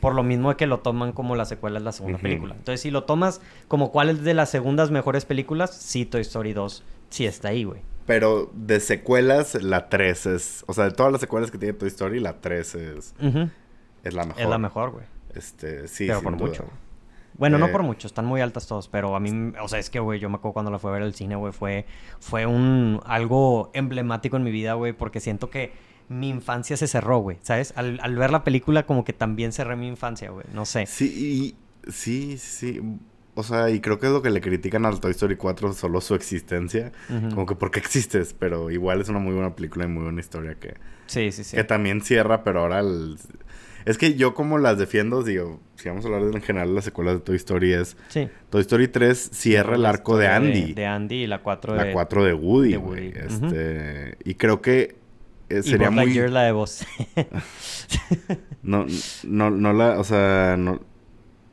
por 0.00 0.14
lo 0.14 0.22
mismo 0.22 0.48
de 0.50 0.56
que 0.56 0.66
lo 0.66 0.78
toman 0.80 1.12
como 1.12 1.36
la 1.36 1.44
secuela 1.44 1.78
de 1.78 1.84
la 1.84 1.92
segunda 1.92 2.18
película. 2.18 2.54
Entonces, 2.56 2.80
si 2.80 2.90
lo 2.90 3.04
tomas 3.04 3.40
como 3.68 3.90
cuál 3.92 4.08
es 4.10 4.22
de 4.22 4.32
las 4.34 4.48
segundas 4.50 4.90
mejores 4.90 5.24
películas, 5.24 5.74
sí, 5.74 6.04
Toy 6.04 6.20
Story 6.22 6.52
2 6.52 6.84
sí 7.10 7.26
está 7.26 7.48
ahí, 7.48 7.64
güey. 7.64 7.80
Pero 8.06 8.50
de 8.54 8.80
secuelas, 8.80 9.60
la 9.62 9.88
3 9.88 10.26
es... 10.26 10.64
O 10.66 10.72
sea, 10.72 10.84
de 10.84 10.92
todas 10.92 11.12
las 11.12 11.20
secuelas 11.20 11.50
que 11.50 11.58
tiene 11.58 11.74
Toy 11.74 11.88
Story, 11.88 12.20
la 12.20 12.40
3 12.40 12.74
es, 12.76 13.14
es 14.04 14.14
la 14.14 14.24
mejor. 14.24 14.42
Es 14.42 14.48
la 14.48 14.58
mejor, 14.58 14.90
güey. 14.92 15.04
Este, 15.34 15.86
sí, 15.88 16.06
pero 16.06 16.20
sin 16.20 16.24
por 16.30 16.38
duda. 16.38 16.48
mucho. 16.48 16.64
Bueno, 17.38 17.56
no 17.58 17.66
Eh, 17.66 17.70
por 17.70 17.82
mucho, 17.84 18.06
están 18.08 18.26
muy 18.26 18.40
altas 18.40 18.66
todos, 18.66 18.88
pero 18.88 19.14
a 19.16 19.20
mí, 19.20 19.52
o 19.62 19.68
sea, 19.68 19.78
es 19.78 19.88
que, 19.90 20.00
güey, 20.00 20.18
yo 20.20 20.28
me 20.28 20.36
acuerdo 20.36 20.54
cuando 20.54 20.70
la 20.70 20.78
fui 20.78 20.90
a 20.90 20.94
ver 20.94 21.02
al 21.02 21.14
cine, 21.14 21.36
güey, 21.36 21.52
fue, 21.52 21.86
fue 22.20 22.44
un, 22.46 23.00
algo 23.06 23.70
emblemático 23.74 24.36
en 24.36 24.42
mi 24.42 24.50
vida, 24.50 24.74
güey, 24.74 24.92
porque 24.92 25.20
siento 25.20 25.48
que 25.48 25.72
mi 26.08 26.28
infancia 26.30 26.76
se 26.76 26.86
cerró, 26.88 27.18
güey, 27.18 27.38
¿sabes? 27.42 27.72
Al, 27.76 28.00
al 28.02 28.16
ver 28.16 28.30
la 28.30 28.42
película 28.44 28.86
como 28.86 29.04
que 29.04 29.12
también 29.12 29.52
cerré 29.52 29.76
mi 29.76 29.86
infancia, 29.88 30.30
güey, 30.30 30.46
no 30.52 30.64
sé. 30.66 30.86
Sí, 30.86 31.54
y, 31.86 31.90
sí, 31.92 32.38
sí. 32.38 32.80
O 33.34 33.44
sea, 33.44 33.70
y 33.70 33.78
creo 33.80 34.00
que 34.00 34.06
es 34.06 34.12
lo 34.12 34.20
que 34.20 34.30
le 34.30 34.40
critican 34.40 34.84
al 34.84 34.98
Toy 34.98 35.12
Story 35.12 35.36
4, 35.36 35.72
solo 35.74 36.00
su 36.00 36.16
existencia. 36.16 36.90
Como 37.08 37.46
que 37.46 37.54
porque 37.54 37.78
existes, 37.78 38.34
pero 38.36 38.68
igual 38.72 39.00
es 39.00 39.08
una 39.10 39.20
muy 39.20 39.32
buena 39.32 39.54
película 39.54 39.84
y 39.84 39.88
muy 39.88 40.02
buena 40.02 40.18
historia 40.20 40.56
que, 40.56 40.74
Sí, 41.06 41.30
sí, 41.30 41.44
sí. 41.44 41.56
que 41.56 41.62
también 41.62 42.00
cierra, 42.00 42.42
pero 42.42 42.60
ahora... 42.62 42.80
el- 42.80 43.16
Es 43.84 43.98
que 43.98 44.14
yo 44.14 44.34
como 44.34 44.58
las 44.58 44.78
defiendo, 44.78 45.22
digo, 45.22 45.60
si 45.76 45.88
vamos 45.88 46.04
a 46.04 46.08
hablar 46.08 46.24
de, 46.24 46.36
en 46.36 46.42
general 46.42 46.68
de 46.68 46.74
las 46.74 46.84
secuelas 46.84 47.14
de 47.14 47.20
Toy 47.20 47.36
Story 47.36 47.72
es... 47.72 47.96
Sí. 48.08 48.28
Toy 48.50 48.60
Story 48.62 48.88
3 48.88 49.30
cierra 49.32 49.76
el 49.76 49.86
arco 49.86 50.16
de 50.16 50.28
Andy. 50.28 50.74
De, 50.74 50.86
Andy 50.86 51.22
y 51.22 51.26
la 51.26 51.42
4 51.42 51.74
de... 51.74 51.84
la 51.84 51.92
4 51.92 52.24
de 52.24 52.34
Woody, 52.34 52.70
de 52.72 52.76
güey. 52.76 53.08
Woody. 53.08 53.18
Este, 53.18 54.18
Y 54.24 54.34
creo 54.34 54.60
que 54.60 54.96
eh, 55.48 55.60
y 55.64 55.68
sería 55.68 55.88
Buzz 55.88 55.96
muy... 55.96 56.04
Lightyear, 56.06 56.30
la 56.30 56.42
de 56.42 56.52
voz. 56.52 56.86
No, 58.62 58.84
no, 59.24 59.50
no 59.50 59.72
la... 59.72 59.98
O 59.98 60.04
sea, 60.04 60.56
no, 60.58 60.80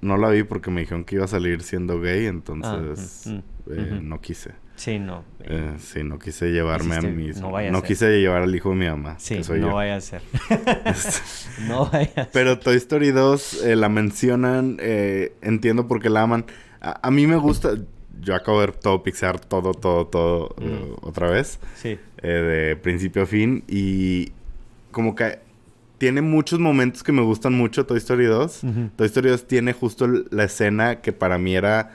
no 0.05 0.17
la 0.17 0.29
vi 0.29 0.43
porque 0.43 0.71
me 0.71 0.81
dijeron 0.81 1.03
que 1.03 1.15
iba 1.15 1.25
a 1.25 1.27
salir 1.27 1.61
siendo 1.63 1.99
gay, 1.99 2.25
entonces... 2.27 3.27
Ah, 3.27 3.29
mm, 3.31 3.71
eh, 3.71 3.91
ujú. 3.93 4.01
no 4.03 4.21
quise. 4.21 4.51
sí, 4.75 4.99
no. 4.99 5.23
Eh, 5.41 5.73
sí, 5.79 6.03
no 6.03 6.19
quise 6.19 6.51
llevarme 6.51 6.95
a 6.97 7.01
mis... 7.01 7.39
no 7.41 7.49
vaya 7.51 7.69
a 7.69 7.71
no 7.71 7.79
ser. 7.79 7.87
quise 7.87 8.19
llevar 8.21 8.41
al 8.43 8.55
hijo 8.55 8.69
de 8.69 8.75
mi 8.75 8.85
mamá, 8.87 9.15
Sí, 9.19 9.37
que 9.37 9.43
soy 9.43 9.59
no 9.59 9.69
yo. 9.69 9.73
vaya 9.75 9.95
a 9.95 10.01
ser. 10.01 10.21
no 11.67 11.85
vaya 11.89 12.09
a 12.15 12.23
ser. 12.23 12.29
Pero 12.31 12.59
Toy 12.59 12.75
Story 12.77 13.11
2 13.11 13.63
eh, 13.65 13.75
la 13.75 13.89
mencionan, 13.89 14.77
eh, 14.79 15.33
entiendo 15.41 15.87
por 15.87 16.01
qué 16.01 16.09
la 16.09 16.21
aman. 16.23 16.45
A, 16.81 17.07
a 17.07 17.11
mí 17.11 17.25
me 17.27 17.35
gusta, 17.37 17.71
yo 18.21 18.35
acabo 18.35 18.59
de 18.61 18.67
ver 18.67 18.75
todo 18.75 19.01
Pixar, 19.03 19.39
todo, 19.39 19.73
todo, 19.73 20.07
todo 20.07 20.55
eh, 20.61 20.65
Mm. 21.01 21.07
otra 21.07 21.29
vez, 21.29 21.59
Sí. 21.75 21.97
eh, 22.21 22.27
de 22.27 22.75
principio 22.75 23.23
a 23.23 23.25
fin. 23.25 23.63
Y 23.67 24.31
como 24.91 25.15
que 25.15 25.39
tiene 26.05 26.21
muchos 26.21 26.59
momentos 26.59 27.01
que 27.01 27.11
me 27.11 27.23
gustan 27.23 27.53
mucho 27.53 27.87
Toy 27.87 27.97
Story 27.97 28.25
2. 28.25 28.63
Ujú. 28.63 28.89
Toy 28.95 29.07
Story 29.07 29.29
2 29.29 29.47
tiene 29.47 29.73
justo 29.73 30.07
la 30.07 30.43
escena 30.43 31.01
que 31.01 31.13
para 31.13 31.39
mí 31.39 31.55
era 31.55 31.93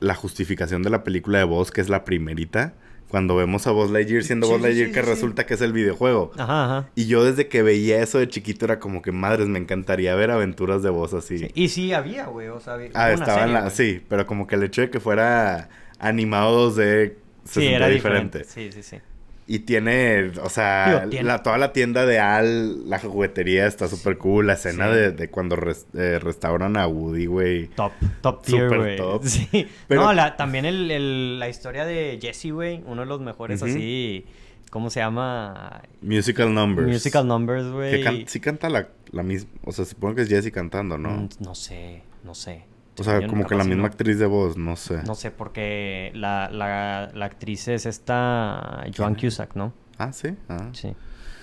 la 0.00 0.14
justificación 0.14 0.82
de 0.82 0.90
la 0.90 1.04
película 1.04 1.38
de 1.38 1.44
Buzz, 1.44 1.70
que 1.70 1.80
es 1.80 1.88
la 1.88 2.04
primerita. 2.04 2.74
Cuando 3.08 3.34
vemos 3.34 3.66
a 3.66 3.70
Buzz 3.70 3.90
Lightyear 3.90 4.24
siendo 4.24 4.46
Sí, 4.46 4.52
Buzz 4.52 4.60
Lightyear, 4.62 4.88
sí, 4.88 4.92
que 4.94 5.00
sí, 5.02 5.06
resulta 5.08 5.46
que 5.46 5.54
es 5.54 5.62
el 5.62 5.72
videojuego. 5.72 6.32
Ajá, 6.36 6.64
ajá. 6.64 6.90
Y 6.94 7.06
yo 7.06 7.24
desde 7.24 7.48
que 7.48 7.62
veía 7.62 8.02
eso 8.02 8.18
de 8.18 8.28
chiquito 8.28 8.66
era 8.66 8.78
como 8.78 9.00
que, 9.00 9.10
madres, 9.10 9.48
me 9.48 9.58
encantaría 9.58 10.14
ver 10.14 10.30
aventuras 10.30 10.82
de 10.82 10.90
voz 10.90 11.14
así. 11.14 11.38
Sí. 11.38 11.48
Y 11.54 11.68
sí 11.68 11.94
había, 11.94 12.26
güey, 12.26 12.48
o 12.48 12.60
sea, 12.60 12.74
había- 12.74 12.90
ah, 12.92 13.10
estaba 13.10 13.44
en 13.44 13.54
la... 13.54 13.70
Sí, 13.70 14.02
pero 14.06 14.26
como 14.26 14.46
que 14.46 14.56
el 14.56 14.64
hecho 14.64 14.82
de 14.82 14.90
que 14.90 15.00
fuera 15.00 15.70
animado 15.98 16.70
2D 16.70 16.74
se 16.76 17.14
Sí, 17.44 17.60
sentía 17.60 17.76
era 17.76 17.88
diferente. 17.88 18.38
diferente. 18.40 18.72
Sí, 18.74 18.82
sí, 18.82 18.96
sí. 18.96 19.02
Y 19.46 19.58
tiene, 19.60 20.32
o 20.42 20.48
sea, 20.48 21.00
Digo, 21.00 21.10
tiene- 21.10 21.26
La, 21.28 21.42
toda 21.42 21.58
la 21.58 21.72
tienda 21.74 22.06
de 22.06 22.18
Al, 22.18 22.88
la 22.88 22.98
juguetería 22.98 23.66
está 23.66 23.88
súper 23.88 24.16
cool. 24.16 24.46
La 24.46 24.54
escena 24.54 24.88
Sí. 24.88 24.94
de, 24.94 25.10
de 25.12 25.28
cuando 25.28 25.54
res- 25.56 25.86
eh, 25.92 26.18
restauran 26.18 26.78
a 26.78 26.86
Woody, 26.86 27.26
güey. 27.26 27.68
Top, 27.68 27.92
top 28.22 28.42
tier, 28.42 28.68
güey. 28.74 28.98
Sí. 29.22 29.68
Pero- 29.86 30.00
No, 30.02 30.12
la, 30.14 30.36
también 30.36 30.64
el, 30.64 30.90
el- 30.90 31.38
la 31.38 31.48
historia 31.50 31.84
de 31.84 32.18
Jesse, 32.22 32.52
güey, 32.52 32.82
uno 32.86 33.02
de 33.02 33.06
los 33.06 33.20
mejores 33.20 33.62
así, 33.62 34.24
¿cómo 34.70 34.88
se 34.88 35.00
llama? 35.00 35.82
Musical 36.00 36.54
Numbers. 36.54 36.88
Musical 36.88 37.26
Numbers, 37.28 37.66
güey. 37.70 38.02
can- 38.02 38.24
sí 38.26 38.40
canta 38.40 38.70
la, 38.70 38.88
la 39.12 39.22
misma... 39.22 39.50
O 39.64 39.72
sea, 39.72 39.84
supongo 39.84 40.14
que 40.14 40.22
es 40.22 40.28
Jessie 40.30 40.52
cantando, 40.52 40.96
¿no? 40.96 41.10
Mm, 41.10 41.28
No 41.40 41.54
sé, 41.54 42.02
no 42.24 42.34
sé. 42.34 42.64
O 42.98 43.04
sea, 43.04 43.26
como 43.26 43.46
que 43.46 43.54
la 43.54 43.64
misma 43.64 43.82
no. 43.82 43.86
actriz 43.86 44.18
de 44.18 44.26
voz, 44.26 44.56
no 44.56 44.76
sé. 44.76 45.02
No 45.04 45.14
sé, 45.14 45.30
porque 45.30 46.12
la, 46.14 46.48
la, 46.50 47.10
la 47.12 47.24
actriz 47.24 47.68
es 47.68 47.86
esta 47.86 48.84
Joan. 48.96 49.14
Cusack, 49.14 49.54
¿no? 49.56 49.72
Ah, 49.98 50.12
sí. 50.12 50.36
Ah. 50.48 50.68
Sí, 50.72 50.94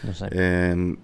no 0.03 0.13
sé. 0.13 0.27
Eh, 0.31 0.95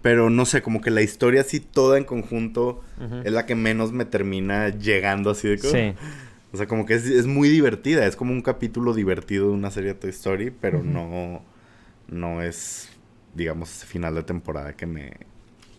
pero 0.00 0.30
no 0.30 0.44
sé, 0.46 0.62
como 0.62 0.80
que 0.80 0.90
la 0.90 1.02
historia 1.02 1.40
así 1.40 1.60
toda 1.60 1.98
en 1.98 2.04
conjunto 2.04 2.82
es 3.24 3.32
la 3.32 3.46
que 3.46 3.54
menos 3.54 3.92
me 3.92 4.04
termina 4.04 4.68
llegando 4.68 5.30
así 5.30 5.48
de 5.48 5.58
que... 5.58 5.68
Sí. 5.68 6.06
O 6.52 6.56
sea, 6.58 6.66
como 6.66 6.84
que 6.84 6.94
es, 6.94 7.06
es 7.06 7.26
muy 7.26 7.48
divertida. 7.48 8.06
Es 8.06 8.14
como 8.14 8.32
un 8.32 8.42
capítulo 8.42 8.92
divertido 8.92 9.48
de 9.48 9.54
una 9.54 9.70
serie 9.70 9.94
de 9.94 10.00
Toy 10.00 10.10
Story, 10.10 10.50
pero 10.50 10.82
no, 10.82 11.42
no 12.08 12.42
es, 12.42 12.90
digamos, 13.34 13.70
final 13.86 14.14
de 14.14 14.22
temporada 14.22 14.74
que 14.74 14.84
me, 14.84 15.16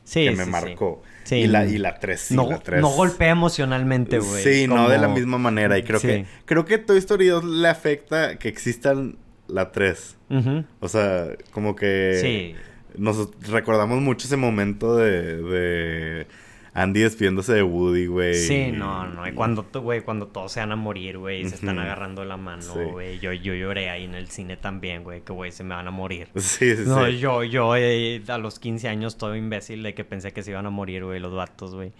Sí, 0.03 0.25
que 0.25 0.31
me 0.31 0.45
sí. 0.45 0.49
marcó. 0.51 1.01
Sí. 1.23 1.35
Y 1.35 1.47
la, 1.47 1.65
y 1.65 1.77
la 1.77 1.99
3, 1.99 2.19
sí, 2.19 2.35
no, 2.35 2.49
la 2.49 2.59
3. 2.59 2.81
no 2.81 2.89
golpea 2.89 3.29
emocionalmente, 3.29 4.19
güey. 4.19 4.43
Sí, 4.43 4.67
no 4.67 4.89
de 4.89 4.97
la 4.97 5.03
como- 5.05 5.15
misma 5.15 5.37
manera. 5.37 5.77
Y 5.77 5.83
creo 5.83 5.99
que 6.01 6.25
creo 6.45 6.65
que 6.65 6.77
Toy 6.77 6.97
Story 6.97 7.27
2 7.27 7.45
le 7.45 7.67
afecta 7.69 8.37
que 8.37 8.49
existan 8.49 9.17
la 9.47 9.71
3. 9.71 10.17
Ujú. 10.29 10.65
O 10.81 10.87
sea, 10.89 11.27
como 11.51 11.75
que 11.75 12.17
Sí. 12.21 12.55
nos 12.97 13.29
recordamos 13.49 14.01
mucho 14.01 14.27
ese 14.27 14.35
momento 14.37 14.97
de, 14.97 15.37
de 15.41 16.27
Andy 16.75 17.01
despidiéndose 17.01 17.53
de 17.53 17.61
Woody, 17.61 18.07
güey. 18.07 18.33
Sí, 18.33 18.71
no, 18.71 19.07
no. 19.07 19.27
Y 19.27 19.33
cuando, 19.33 19.63
güey, 19.81 20.01
cuando 20.01 20.27
todos 20.27 20.51
se 20.53 20.59
van 20.59 20.71
a 20.71 20.75
morir, 20.75 21.19
güey, 21.19 21.41
y 21.41 21.49
se 21.49 21.55
están 21.55 21.77
agarrando 21.77 22.25
la 22.25 22.35
mano, 22.35 22.61
Sí. 22.63 22.79
güey. 22.91 23.19
Yo, 23.19 23.31
yo 23.31 23.53
lloré 23.53 23.91
ahí 23.91 24.05
en 24.05 24.15
el 24.15 24.27
cine 24.29 24.57
también, 24.57 25.03
güey, 25.03 25.21
que, 25.21 25.31
güey, 25.33 25.51
se 25.51 25.63
me 25.63 25.75
van 25.75 25.87
a 25.87 25.91
morir. 25.91 26.29
Sí, 26.39 26.75
sí, 26.75 26.83
No, 26.87 27.05
sí. 27.05 27.19
yo, 27.19 27.43
yo 27.43 27.75
eh, 27.75 28.23
a 28.27 28.37
los 28.39 28.57
15 28.57 28.87
años 28.87 29.17
todo 29.17 29.35
imbécil 29.35 29.83
de 29.83 29.93
que 29.93 30.03
pensé 30.03 30.33
que 30.33 30.41
se 30.41 30.49
iban 30.49 30.65
a 30.65 30.71
morir, 30.71 31.03
güey, 31.05 31.19
los 31.19 31.33
vatos, 31.35 31.75
güey. 31.75 31.91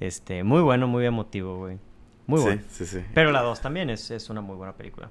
Este, 0.00 0.42
muy 0.44 0.62
bueno, 0.62 0.86
muy 0.88 1.04
emotivo, 1.04 1.58
güey. 1.58 1.76
Muy 2.26 2.38
Sí, 2.40 2.44
bueno. 2.46 2.62
Sí, 2.70 2.86
sí. 2.86 2.98
Pero 3.12 3.32
la 3.32 3.42
2 3.42 3.60
también 3.60 3.90
es, 3.90 4.10
es 4.10 4.30
una 4.30 4.40
muy 4.40 4.56
buena 4.56 4.74
película. 4.76 5.10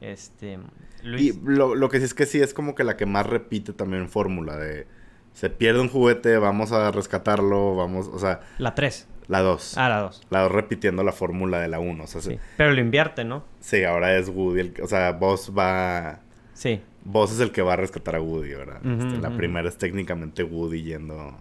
Este, 0.00 0.58
Y 1.02 1.06
Luis. 1.06 1.36
lo, 1.44 1.74
lo 1.74 1.88
que 1.88 1.98
sí 1.98 2.04
es 2.04 2.14
que 2.14 2.26
sí 2.26 2.40
es 2.40 2.54
como 2.54 2.74
que 2.74 2.84
la 2.84 2.96
que 2.96 3.04
más 3.06 3.26
repite 3.26 3.72
también 3.74 4.08
fórmula 4.08 4.56
de... 4.56 4.86
Se 5.34 5.50
pierde 5.50 5.80
un 5.80 5.88
juguete, 5.88 6.38
vamos 6.38 6.72
a 6.72 6.90
rescatarlo, 6.90 7.76
vamos... 7.76 8.08
O 8.12 8.18
sea, 8.18 8.40
La 8.58 8.74
3. 8.74 9.06
la 9.28 9.40
2. 9.42 9.76
Ah, 9.76 9.88
la 9.88 10.00
2. 10.00 10.22
La 10.30 10.40
2 10.42 10.52
repitiendo 10.52 11.02
la 11.04 11.12
fórmula 11.12 11.60
de 11.60 11.68
la 11.68 11.80
1. 11.80 12.04
O 12.04 12.06
sea, 12.06 12.20
Sí. 12.22 12.38
Pero 12.56 12.72
lo 12.72 12.80
invierte, 12.80 13.24
¿no? 13.24 13.44
sí, 13.60 13.84
ahora 13.84 14.16
es 14.16 14.28
Woody 14.28 14.60
el 14.60 14.72
que... 14.72 14.82
O 14.82 14.86
sea, 14.86 15.12
Boss 15.12 15.52
va... 15.56 16.20
Sí. 16.54 16.80
Boss 17.04 17.32
es 17.32 17.40
el 17.40 17.50
que 17.52 17.60
va 17.62 17.72
a 17.74 17.76
rescatar 17.76 18.14
a 18.16 18.20
Woody, 18.22 18.54
¿verdad? 18.54 18.76
Este, 18.86 19.18
la 19.20 19.36
primera 19.36 19.68
es 19.68 19.76
técnicamente 19.76 20.42
Woody 20.44 20.82
yendo 20.84 21.36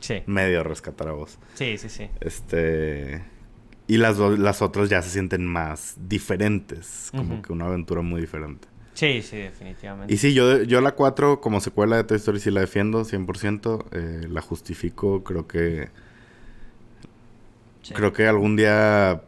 Sí. 0.00 0.22
medio 0.26 0.60
a 0.60 0.62
rescatar 0.64 1.08
a 1.08 1.12
Boss. 1.12 1.38
Sí, 1.54 1.78
sí, 1.78 1.88
sí. 1.88 2.10
Este... 2.20 3.22
Y 3.88 3.98
las, 3.98 4.18
las 4.18 4.60
otras 4.62 4.88
ya 4.88 5.00
se 5.02 5.10
sienten 5.10 5.46
más 5.46 5.94
diferentes. 5.96 7.12
Como 7.16 7.40
que 7.42 7.52
una 7.52 7.66
aventura 7.66 8.02
muy 8.02 8.20
diferente. 8.20 8.66
Sí, 8.96 9.20
sí, 9.20 9.36
definitivamente. 9.36 10.12
Y 10.12 10.16
sí, 10.16 10.32
yo, 10.32 10.62
yo 10.62 10.80
la 10.80 10.92
4 10.92 11.42
como 11.42 11.60
secuela 11.60 11.96
de 11.96 12.04
Toy 12.04 12.16
Story 12.16 12.40
sí 12.40 12.50
la 12.50 12.62
defiendo 12.62 13.04
100%. 13.04 13.84
eh, 13.92 14.26
la 14.30 14.40
justifico. 14.40 15.22
Creo 15.22 15.46
que... 15.46 15.90
Sí. 17.82 17.92
Creo 17.92 18.14
que 18.14 18.26
algún 18.26 18.56
día... 18.56 19.22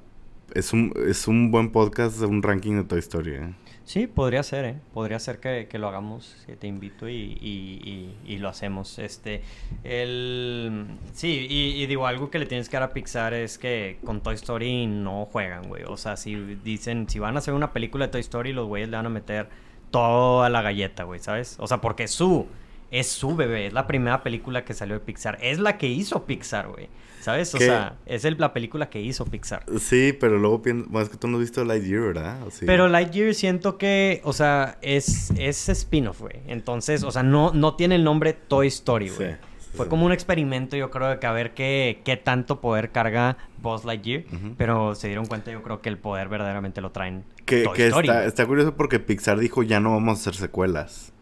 Es 0.54 0.72
un, 0.72 0.94
es 1.06 1.28
un 1.28 1.50
buen 1.50 1.70
podcast, 1.70 2.22
un 2.22 2.42
ranking 2.42 2.76
de 2.76 2.84
Toy 2.84 2.98
Story. 3.00 3.34
¿eh? 3.34 3.54
Sí, 3.88 4.06
podría 4.06 4.42
ser, 4.42 4.64
¿eh? 4.66 4.74
Podría 4.92 5.18
ser 5.18 5.40
que, 5.40 5.66
que 5.66 5.78
lo 5.78 5.88
hagamos, 5.88 6.36
que 6.44 6.56
te 6.56 6.66
invito 6.66 7.08
y, 7.08 7.14
y- 7.40 7.80
y- 8.26 8.34
y 8.34 8.36
lo 8.36 8.50
hacemos. 8.50 8.98
Este, 8.98 9.40
el... 9.82 10.86
Sí, 11.14 11.46
y, 11.48 11.86
digo, 11.86 12.06
algo 12.06 12.30
que 12.30 12.38
le 12.38 12.44
tienes 12.44 12.68
que 12.68 12.76
dar 12.76 12.82
a 12.82 12.92
Pixar 12.92 13.32
es 13.32 13.56
que 13.56 13.96
con 14.04 14.20
Toy 14.22 14.34
Story 14.34 14.86
no 14.86 15.24
juegan, 15.24 15.68
güey. 15.68 15.84
O 15.84 15.96
sea, 15.96 16.18
si 16.18 16.34
dicen, 16.34 17.08
si 17.08 17.18
van 17.18 17.36
a 17.36 17.38
hacer 17.38 17.54
una 17.54 17.72
película 17.72 18.04
de 18.08 18.12
Toy 18.12 18.20
Story, 18.20 18.52
los 18.52 18.66
güeyes 18.68 18.90
le 18.90 18.96
van 18.98 19.06
a 19.06 19.08
meter 19.08 19.48
toda 19.90 20.50
la 20.50 20.60
galleta, 20.60 21.04
güey, 21.04 21.18
¿sabes? 21.20 21.56
O 21.58 21.66
sea, 21.66 21.80
porque 21.80 22.02
es 22.04 22.10
su, 22.10 22.46
es 22.90 23.06
su 23.08 23.36
bebé, 23.36 23.68
es 23.68 23.72
la 23.72 23.86
primera 23.86 24.22
película 24.22 24.66
que 24.66 24.74
salió 24.74 24.96
de 24.98 25.00
Pixar, 25.00 25.38
es 25.40 25.58
la 25.60 25.78
que 25.78 25.86
hizo 25.88 26.26
Pixar, 26.26 26.68
güey. 26.68 26.88
¿Sabes? 27.20 27.54
O 27.54 27.58
¿Qué? 27.58 27.66
sea, 27.66 27.96
es 28.06 28.24
el- 28.24 28.36
la 28.38 28.52
película 28.52 28.88
que 28.90 29.00
hizo 29.00 29.24
Pixar. 29.24 29.64
Sí, 29.78 30.12
pero 30.18 30.38
luego 30.38 30.62
piensas... 30.62 30.88
Bueno, 30.90 31.04
es 31.04 31.10
que 31.10 31.16
tú 31.18 31.28
no 31.28 31.36
has 31.36 31.40
visto 31.42 31.64
Lightyear, 31.64 32.00
¿verdad? 32.02 32.42
¿O 32.46 32.50
sí? 32.50 32.64
Pero 32.66 32.88
Lightyear 32.88 33.34
siento 33.34 33.76
que, 33.78 34.20
o 34.24 34.32
sea, 34.32 34.78
es, 34.82 35.30
es 35.38 35.68
spin-off, 35.68 36.20
güey. 36.20 36.36
Entonces, 36.46 37.02
o 37.02 37.10
sea, 37.10 37.22
no, 37.22 37.52
no 37.52 37.74
tiene 37.76 37.96
el 37.96 38.04
nombre 38.04 38.32
Toy 38.32 38.68
Story, 38.68 39.08
güey. 39.10 39.32
Sí, 39.32 39.36
sí, 39.58 39.68
Fue 39.76 39.88
como 39.88 40.06
un 40.06 40.12
experimento, 40.12 40.76
yo 40.76 40.90
creo, 40.90 41.08
de 41.08 41.18
que 41.18 41.26
a 41.26 41.32
ver 41.32 41.54
qué, 41.54 42.00
qué 42.04 42.16
tanto 42.16 42.60
poder 42.60 42.90
carga 42.90 43.36
Buzz 43.60 43.84
Lightyear. 43.84 44.22
Pero 44.56 44.94
se 44.94 45.08
dieron 45.08 45.26
cuenta, 45.26 45.50
yo 45.50 45.62
creo 45.62 45.80
que 45.82 45.88
el 45.88 45.98
poder 45.98 46.28
verdaderamente 46.28 46.80
lo 46.80 46.92
traen 46.92 47.24
Que, 47.44 47.64
Toy 47.64 47.76
que 47.76 47.86
Story. 47.88 48.06
está, 48.08 48.18
güey. 48.20 48.28
está 48.28 48.46
curioso 48.46 48.74
porque 48.76 48.98
Pixar 49.00 49.38
dijo 49.38 49.62
ya 49.62 49.80
no 49.80 49.90
vamos 49.92 50.18
a 50.18 50.20
hacer 50.20 50.34
secuelas. 50.36 51.12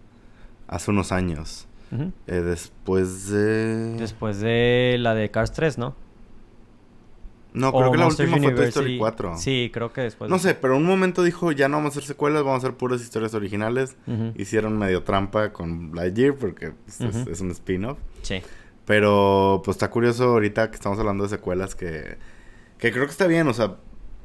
Hace 0.68 0.90
unos 0.90 1.10
años. 1.12 1.66
Eh, 2.26 2.32
después 2.40 3.28
de... 3.30 3.94
Después 3.98 4.40
de 4.40 4.96
la 4.98 5.14
de 5.14 5.30
Cars 5.30 5.52
3, 5.52 5.78
¿no? 5.78 5.94
No, 7.52 7.72
creo 7.72 7.88
O 7.88 7.92
que 7.92 7.96
la 7.98 8.04
Monsters 8.04 8.28
última 8.30 8.48
fue 8.48 8.54
Toy 8.56 8.66
Story 8.66 8.86
University. 8.96 8.98
4. 8.98 9.38
Sí, 9.38 9.70
creo 9.72 9.92
que 9.92 10.02
después. 10.02 10.28
No 10.28 10.36
de- 10.36 10.42
sé, 10.42 10.54
pero 10.54 10.74
en 10.76 10.82
un 10.82 10.88
momento 10.88 11.22
dijo 11.22 11.52
ya 11.52 11.68
no 11.68 11.78
vamos 11.78 11.94
a 11.96 11.98
hacer 11.98 12.04
secuelas, 12.08 12.42
vamos 12.42 12.62
a 12.62 12.66
hacer 12.66 12.76
puras 12.76 13.00
historias 13.00 13.32
originales. 13.32 13.96
Hicieron 14.34 14.76
medio 14.78 15.04
trampa 15.04 15.52
con 15.54 15.92
Lightyear 15.94 16.34
porque 16.34 16.72
pues, 16.98 17.00
es, 17.26 17.40
un 17.40 17.50
spin-off. 17.52 17.98
Sí. 18.20 18.42
Pero 18.84 19.62
pues 19.64 19.76
está 19.76 19.90
curioso 19.90 20.24
ahorita 20.24 20.68
que 20.70 20.74
estamos 20.76 20.98
hablando 20.98 21.24
de 21.24 21.30
secuelas 21.30 21.74
que, 21.74 22.18
que 22.78 22.92
creo 22.92 23.06
que 23.06 23.10
está 23.12 23.26
bien, 23.26 23.48
o 23.48 23.54
sea, 23.54 23.76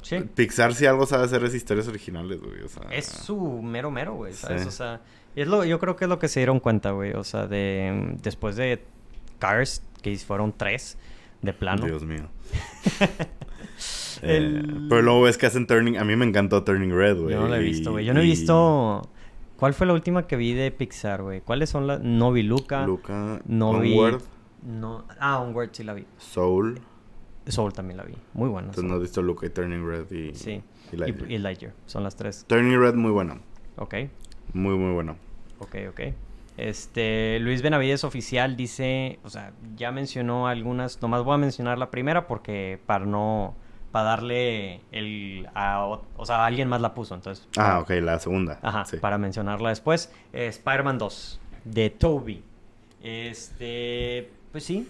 Sí. 0.02 0.18
Pixar 0.34 0.74
si 0.74 0.86
algo 0.86 1.06
sabe 1.06 1.24
hacer 1.24 1.42
es 1.44 1.54
historias 1.54 1.88
originales, 1.88 2.40
güey. 2.40 2.60
O 2.62 2.68
sea, 2.68 2.82
Es 2.92 3.06
su 3.06 3.62
mero 3.62 3.90
mero, 3.90 4.14
güey, 4.14 4.32
¿sabes? 4.32 4.62
Sí. 4.62 4.68
O 4.68 4.70
sea, 4.72 5.00
es 5.34 5.48
lo, 5.48 5.64
yo 5.64 5.78
creo 5.78 5.96
que 5.96 6.04
es 6.04 6.08
lo 6.08 6.18
que 6.18 6.28
se 6.28 6.40
dieron 6.40 6.60
cuenta, 6.60 6.90
güey. 6.90 7.12
O 7.12 7.24
sea, 7.24 7.46
de 7.46 8.16
después 8.22 8.56
de 8.56 8.82
Cars, 9.38 9.82
que 10.02 10.16
fueron 10.18 10.52
tres, 10.56 10.98
de 11.40 11.52
plano. 11.52 11.86
Dios 11.86 12.04
mío. 12.04 12.28
El- 14.22 14.56
Eh, 14.56 14.86
pero 14.88 15.02
luego 15.02 15.22
ves 15.22 15.36
que 15.38 15.46
hacen 15.46 15.66
Turning... 15.66 15.96
A 15.96 16.04
mí 16.04 16.14
me 16.16 16.24
encantó 16.24 16.62
Turning 16.62 16.92
Red, 16.92 17.18
güey. 17.18 17.34
Yo 17.34 17.40
no 17.40 17.48
lo 17.48 17.54
he 17.56 17.60
visto, 17.60 17.90
güey. 17.92 18.04
Yo 18.04 18.14
no 18.14 18.20
he 18.20 18.24
visto... 18.24 19.02
¿Cuál 19.56 19.74
fue 19.74 19.86
la 19.86 19.92
última 19.94 20.26
que 20.26 20.36
vi 20.36 20.52
de 20.54 20.70
Pixar, 20.70 21.22
güey? 21.22 21.40
¿Cuáles 21.40 21.70
son 21.70 21.86
las...? 21.86 22.00
No 22.00 22.30
vi 22.32 22.42
Luca. 22.42 22.86
Luca, 22.86 23.40
No 23.46 23.80
vi... 23.80 23.94
Onward, 23.94 24.22
No... 24.62 25.04
Ah, 25.18 25.40
Onward 25.40 25.70
sí 25.72 25.82
la 25.84 25.94
vi. 25.94 26.04
Soul. 26.18 26.80
Soul 27.46 27.72
también 27.72 27.96
la 27.96 28.04
vi. 28.04 28.14
Muy 28.34 28.48
buena. 28.48 28.68
Entonces 28.68 28.88
no 28.88 28.96
has 28.96 29.02
visto 29.02 29.22
Luca 29.22 29.46
y 29.46 29.50
Turning 29.50 29.86
Red 29.86 30.10
y... 30.12 30.34
Sí. 30.34 30.62
y 30.92 30.96
Lightyear. 30.96 31.30
y 31.30 31.38
Lightyear. 31.38 31.74
Son 31.86 32.02
las 32.04 32.16
tres. 32.16 32.44
Turning 32.46 32.78
Red 32.78 32.94
muy 32.94 33.10
bueno. 33.10 33.40
Ok. 33.76 33.94
Muy, 34.52 34.76
muy 34.76 34.92
bueno. 34.92 35.16
Ok, 35.58 35.76
ok. 35.90 36.00
Este, 36.56 37.38
Luis 37.40 37.62
Benavides 37.62 38.04
oficial 38.04 38.56
dice, 38.56 39.18
o 39.24 39.30
sea, 39.30 39.52
ya 39.74 39.90
mencionó 39.90 40.48
algunas, 40.48 41.00
nomás 41.00 41.24
voy 41.24 41.34
a 41.34 41.38
mencionar 41.38 41.78
la 41.78 41.90
primera 41.90 42.26
porque 42.26 42.78
para 42.84 43.06
no, 43.06 43.54
para 43.90 44.04
darle 44.04 44.80
el, 44.92 45.48
a, 45.54 45.86
o 45.86 46.04
o 46.16 46.26
sea, 46.26 46.44
alguien 46.44 46.68
más 46.68 46.80
la 46.80 46.94
puso, 46.94 47.14
entonces. 47.14 47.48
Ah, 47.56 47.80
ok, 47.80 47.90
la 48.02 48.18
segunda. 48.18 48.58
Ajá, 48.62 48.84
sí. 48.84 48.98
para 48.98 49.16
mencionarla 49.16 49.70
después. 49.70 50.12
Eh, 50.32 50.46
Spider-Man 50.46 50.98
2, 50.98 51.40
de 51.64 51.90
Toby. 51.90 52.44
Este, 53.02 54.30
pues 54.52 54.64
sí, 54.64 54.88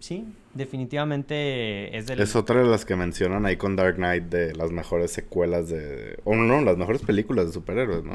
sí, 0.00 0.26
definitivamente 0.54 1.96
es 1.96 2.06
del... 2.06 2.20
Es 2.20 2.36
otra 2.36 2.60
de 2.62 2.66
las 2.68 2.84
que 2.84 2.96
mencionan 2.96 3.46
ahí 3.46 3.56
con 3.56 3.76
Dark 3.76 3.96
Knight 3.96 4.24
de 4.24 4.54
las 4.54 4.70
mejores 4.70 5.10
secuelas 5.12 5.68
de... 5.68 6.18
O 6.24 6.34
no, 6.34 6.60
las 6.60 6.76
mejores 6.76 7.02
películas 7.02 7.46
de 7.46 7.52
superhéroes, 7.52 8.04
¿no? 8.04 8.12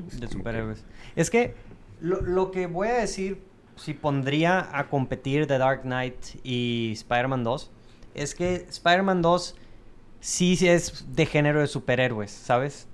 De 0.00 0.20
que- 0.20 0.28
superhéroes. 0.28 0.84
Es 1.16 1.30
que 1.30 1.54
lo, 2.00 2.20
lo 2.22 2.50
que 2.50 2.66
voy 2.66 2.88
a 2.88 2.94
decir, 2.94 3.42
si 3.76 3.94
pondría 3.94 4.68
a 4.78 4.88
competir 4.88 5.46
The 5.46 5.58
Dark 5.58 5.82
Knight 5.82 6.14
y 6.44 6.92
Spider-Man 6.92 7.44
2, 7.44 7.70
es 8.14 8.34
que 8.34 8.66
Spider-Man 8.68 9.22
2 9.22 9.56
sí 10.20 10.58
es 10.66 11.06
de 11.14 11.26
género 11.26 11.60
de 11.60 11.66
superhéroes, 11.66 12.30
¿sabes? 12.30 12.86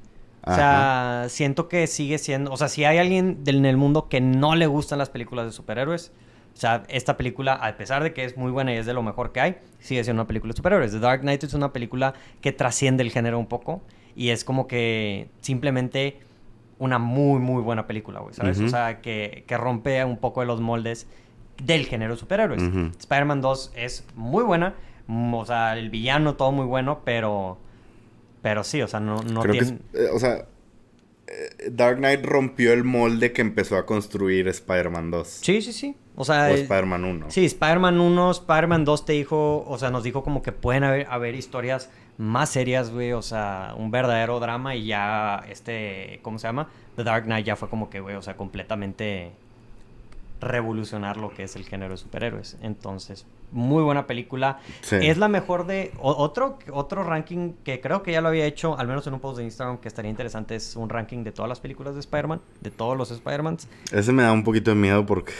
O 0.48 0.54
sea, 0.54 1.26
siento 1.28 1.68
que 1.68 1.88
sigue 1.88 2.18
siendo, 2.18 2.52
o 2.52 2.56
sea, 2.56 2.68
si 2.68 2.84
hay 2.84 2.98
alguien 2.98 3.42
del- 3.42 3.56
en 3.56 3.66
el 3.66 3.76
mundo 3.76 4.08
que 4.08 4.20
no 4.20 4.54
le 4.54 4.68
gustan 4.68 4.96
las 4.98 5.10
películas 5.10 5.46
de 5.46 5.50
superhéroes, 5.52 6.12
o 6.56 6.58
sea, 6.58 6.84
esta 6.88 7.18
película, 7.18 7.52
a 7.52 7.76
pesar 7.76 8.02
de 8.02 8.14
que 8.14 8.24
es 8.24 8.38
muy 8.38 8.50
buena 8.50 8.72
y 8.72 8.78
es 8.78 8.86
de 8.86 8.94
lo 8.94 9.02
mejor 9.02 9.30
que 9.32 9.40
hay, 9.42 9.56
sigue 9.78 10.02
siendo 10.04 10.22
una 10.22 10.26
película 10.26 10.52
de 10.54 10.56
superhéroes. 10.56 10.90
The 10.90 11.00
Dark 11.00 11.20
Knight 11.20 11.44
es 11.44 11.52
una 11.52 11.70
película 11.70 12.14
que 12.40 12.50
trasciende 12.52 13.02
el 13.02 13.10
género 13.10 13.38
un 13.38 13.46
poco 13.46 13.82
y 14.14 14.30
es 14.30 14.42
como 14.42 14.66
que 14.66 15.28
simplemente 15.42 16.18
una 16.78 16.98
muy, 16.98 17.40
muy 17.40 17.62
buena 17.62 17.86
película, 17.86 18.20
güey, 18.20 18.34
¿sabes? 18.34 18.58
O 18.60 18.68
sea, 18.70 19.02
que, 19.02 19.44
que 19.46 19.56
rompe 19.58 20.02
un 20.04 20.16
poco 20.16 20.40
de 20.40 20.46
los 20.46 20.60
moldes 20.62 21.06
del 21.62 21.84
género 21.86 22.14
de 22.14 22.20
superhéroes. 22.20 22.62
Ujú. 22.62 22.90
Spider-Man 22.98 23.42
2 23.42 23.72
es 23.76 24.06
muy 24.14 24.42
buena, 24.44 24.74
o 25.08 25.44
sea, 25.44 25.76
el 25.78 25.90
villano 25.90 26.36
todo 26.36 26.52
muy 26.52 26.64
bueno, 26.66 27.00
pero... 27.04 27.58
Pero 28.42 28.62
sí, 28.64 28.80
o 28.80 28.88
sea, 28.88 29.00
no, 29.00 29.22
no 29.22 29.40
Creo 29.40 29.52
tiene... 29.52 29.78
que, 29.92 29.98
es- 29.98 30.04
eh, 30.06 30.10
o 30.14 30.18
sea, 30.18 30.46
Dark 31.70 31.98
Knight 31.98 32.24
rompió 32.24 32.72
el 32.72 32.84
molde 32.84 33.32
que 33.32 33.42
empezó 33.42 33.76
a 33.76 33.86
construir 33.86 34.48
Spider-Man 34.48 35.10
2. 35.10 35.28
Sí, 35.28 35.60
sí, 35.62 35.72
sí. 35.72 35.96
O 36.14 36.24
sea, 36.24 36.46
O 36.46 36.54
eh, 36.54 36.62
Spider-Man 36.62 37.04
1. 37.04 37.26
sí, 37.30 37.44
Spider-Man 37.44 38.00
1, 38.00 38.30
Spider-Man 38.30 38.84
2 38.84 39.04
te 39.04 39.12
dijo, 39.12 39.64
o 39.68 39.78
sea, 39.78 39.90
nos 39.90 40.02
dijo 40.02 40.24
como 40.24 40.42
que 40.42 40.52
pueden 40.52 40.84
haber, 40.84 41.06
haber 41.10 41.34
historias 41.34 41.90
más 42.16 42.48
serias, 42.48 42.90
güey, 42.90 43.12
o 43.12 43.20
sea, 43.20 43.74
un 43.76 43.90
verdadero 43.90 44.40
drama 44.40 44.74
y 44.74 44.86
ya 44.86 45.44
este, 45.50 46.20
¿cómo 46.22 46.38
se 46.38 46.46
llama? 46.48 46.68
The 46.96 47.04
Dark 47.04 47.24
Knight 47.24 47.44
ya 47.44 47.56
fue 47.56 47.68
como 47.68 47.90
que, 47.90 48.00
güey, 48.00 48.16
o 48.16 48.22
sea, 48.22 48.36
completamente 48.36 49.32
revolucionar 50.40 51.16
lo 51.16 51.34
que 51.34 51.42
es 51.44 51.56
el 51.56 51.64
género 51.64 51.92
de 51.92 51.96
superhéroes. 51.98 52.56
Entonces, 52.62 53.26
muy 53.52 53.82
buena 53.82 54.06
película. 54.06 54.58
Sí. 54.82 54.96
Es 55.00 55.18
la 55.18 55.28
mejor 55.28 55.66
de... 55.66 55.92
o- 56.00 56.14
otro, 56.16 56.58
otro 56.72 57.04
ranking 57.04 57.52
que 57.64 57.80
creo 57.80 58.02
que 58.02 58.12
ya 58.12 58.20
lo 58.20 58.28
había 58.28 58.44
hecho, 58.46 58.78
al 58.78 58.86
menos 58.88 59.06
en 59.06 59.14
un 59.14 59.20
post 59.20 59.38
de 59.38 59.44
Instagram, 59.44 59.78
que 59.78 59.88
estaría 59.88 60.10
interesante, 60.10 60.54
es 60.56 60.76
un 60.76 60.88
ranking 60.88 61.24
de 61.24 61.32
todas 61.32 61.48
las 61.48 61.60
películas 61.60 61.94
de 61.94 62.00
Spider-Man, 62.00 62.40
de 62.60 62.70
todos 62.70 62.96
los 62.96 63.10
Spider-Mans. 63.10 63.68
Ese 63.92 64.12
me 64.12 64.22
da 64.22 64.32
un 64.32 64.44
poquito 64.44 64.70
de 64.70 64.76
miedo 64.76 65.06
porque 65.06 65.32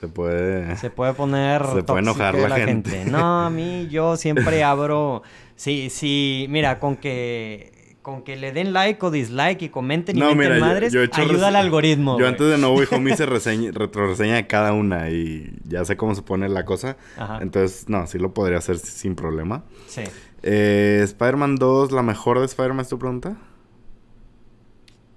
se 0.00 0.08
puede... 0.08 0.76
Se 0.76 0.90
puede 0.90 1.14
poner. 1.14 1.64
Se 1.74 1.82
puede 1.82 2.00
enojar 2.00 2.34
la 2.34 2.56
gente. 2.56 3.04
No, 3.06 3.46
a 3.46 3.50
mí 3.50 3.88
yo 3.90 4.16
siempre 4.16 4.62
abro. 4.64 5.22
Sí, 5.54 5.88
sí, 5.88 6.46
mira, 6.50 6.78
con 6.78 6.96
que. 6.96 7.72
Con 8.06 8.22
que 8.22 8.36
le 8.36 8.52
den 8.52 8.72
like 8.72 9.04
o 9.04 9.10
dislike 9.10 9.62
y 9.62 9.68
comenten 9.68 10.16
y 10.16 10.20
No, 10.20 10.32
mira, 10.36 10.60
madres, 10.60 10.92
yo 10.92 11.00
he 11.00 11.06
hecho 11.06 11.22
ayuda 11.22 11.48
al 11.48 11.56
algoritmo. 11.56 12.16
Yo 12.20 12.28
antes 12.28 12.46
de 12.48 12.56
No 12.56 12.70
Way 12.72 12.86
Home 12.92 13.10
hice 13.10 13.26
reseña, 13.26 13.72
retroreseña 13.72 14.36
de 14.36 14.46
cada 14.46 14.72
una 14.74 15.10
y 15.10 15.58
ya 15.64 15.84
sé 15.84 15.96
cómo 15.96 16.14
se 16.14 16.22
pone 16.22 16.48
la 16.48 16.64
cosa. 16.64 16.96
Ajá. 17.18 17.40
Entonces, 17.42 17.88
no, 17.88 18.06
sí 18.06 18.20
lo 18.20 18.32
podría 18.32 18.58
hacer 18.58 18.78
sin 18.78 19.16
problema. 19.16 19.64
Sí. 19.88 20.02
Eh, 20.44 21.00
Spider-Man 21.02 21.56
2, 21.56 21.90
¿la 21.90 22.04
mejor 22.04 22.38
de 22.38 22.44
Spider-Man 22.44 22.78
es 22.82 22.88
tu 22.90 22.96
pregunta? 23.00 23.36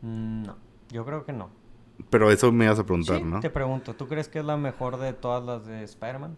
Mm, 0.02 0.42
No, 0.48 0.58
yo 0.92 1.06
creo 1.06 1.24
que 1.26 1.32
no. 1.34 1.52
Pero 2.10 2.32
eso 2.32 2.52
me 2.52 2.66
ibas 2.66 2.80
a 2.80 2.86
preguntar, 2.88 3.18
Sí, 3.20 3.24
¿no? 3.24 3.40
te 3.40 3.52
pregunto, 3.52 3.94
¿tú 3.94 4.08
crees 4.08 4.30
que 4.30 4.40
es 4.40 4.46
la 4.46 4.58
mejor 4.58 4.98
de 4.98 5.14
todas 5.14 5.44
las 5.44 5.68
de 5.68 5.84
Spider-Man? 5.84 6.36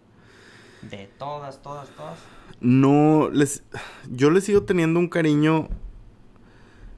De 0.81 1.09
todas, 1.17 1.61
todas, 1.61 1.87
todas. 1.95 2.19
No, 2.59 3.29
les... 3.31 3.63
Yo 4.09 4.31
le 4.31 4.41
sigo 4.41 4.63
teniendo 4.63 4.99
un 4.99 5.07
cariño... 5.07 5.69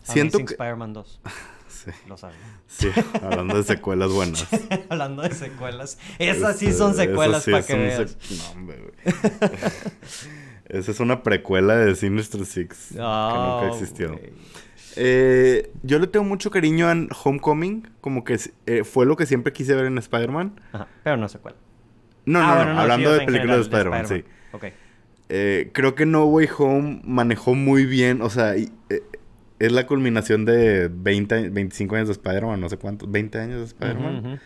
Siento 0.04 0.38
Amazing 0.38 0.46
que... 0.46 0.54
Spider-Man 0.54 0.94
2, 0.94 1.22
Sí, 1.68 1.92
lo 2.08 2.16
sabes. 2.18 2.38
sí, 2.68 2.88
hablando 3.22 3.58
de 3.58 3.64
secuelas 3.64 4.10
buenas. 4.12 4.48
Hablando 4.90 5.22
de 5.24 5.34
secuelas. 5.34 5.98
Esas 6.18 6.58
sí 6.58 6.72
son 6.72 6.92
Este, 6.92 7.08
secuelas 7.08 7.46
esas 7.46 7.46
sí 7.46 7.52
para 7.52 7.64
que 7.66 7.74
son 7.74 7.80
veas. 7.82 8.18
sec- 8.18 8.38
No, 8.38 8.52
hombre, 8.60 8.78
güey. 8.80 9.16
Esa 10.70 10.92
es 10.92 11.00
una 11.02 11.24
precuela 11.24 11.76
de 11.76 11.94
Sinister 11.96 12.46
Six 12.46 12.90
que 12.94 12.98
Ah, 13.02 13.60
nunca 13.62 13.76
existió. 13.76 14.10
güey. 14.14 14.32
Eh, 14.96 15.72
yo 15.82 16.00
le 16.00 16.08
tengo 16.08 16.24
mucho 16.26 16.52
cariño 16.52 16.88
a 16.88 16.96
Homecoming, 17.24 17.90
como 18.00 18.24
que 18.24 18.40
eh, 18.66 18.84
fue 18.84 19.06
lo 19.06 19.16
que 19.18 19.26
siempre 19.26 19.52
quise 19.52 19.76
ver 19.76 19.86
en 19.86 19.98
Spider-Man. 19.98 20.62
Ajá, 20.72 20.88
pero 21.04 21.18
no 21.18 21.28
secuela. 21.28 21.58
No, 22.26 22.40
Ah, 22.40 22.48
no, 22.48 22.56
bueno, 22.56 22.70
no, 22.70 22.76
sí, 22.76 22.82
hablando 22.82 23.12
de 23.14 23.26
películas 23.26 23.56
de 23.58 23.62
Spider-Man, 23.64 24.08
sí. 24.08 24.24
Ok. 24.54 24.66
Eh, 25.30 25.72
creo 25.74 25.96
que 25.96 26.06
No 26.06 26.26
Way 26.26 26.48
Home 26.60 27.02
manejó 27.04 27.56
muy 27.56 27.86
bien, 27.86 28.22
o 28.22 28.30
sea, 28.30 28.56
y, 28.56 28.72
eh, 28.90 29.02
es 29.66 29.72
la 29.72 29.86
culminación 29.88 30.46
de 30.46 30.90
20, 30.94 31.50
25 31.50 31.96
años 31.96 32.08
de 32.08 32.14
Spider-Man, 32.14 32.60
no 32.60 32.70
sé 32.70 32.78
cuántos, 32.78 33.10
20 33.12 33.40
años 33.40 33.60
de 33.60 33.66
Spider-Man. 33.66 34.40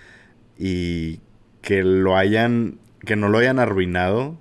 Y 0.58 1.20
que 1.62 1.84
lo 1.84 2.16
hayan, 2.18 2.80
que 3.06 3.16
no 3.16 3.30
lo 3.30 3.38
hayan 3.38 3.60
arruinado, 3.60 4.38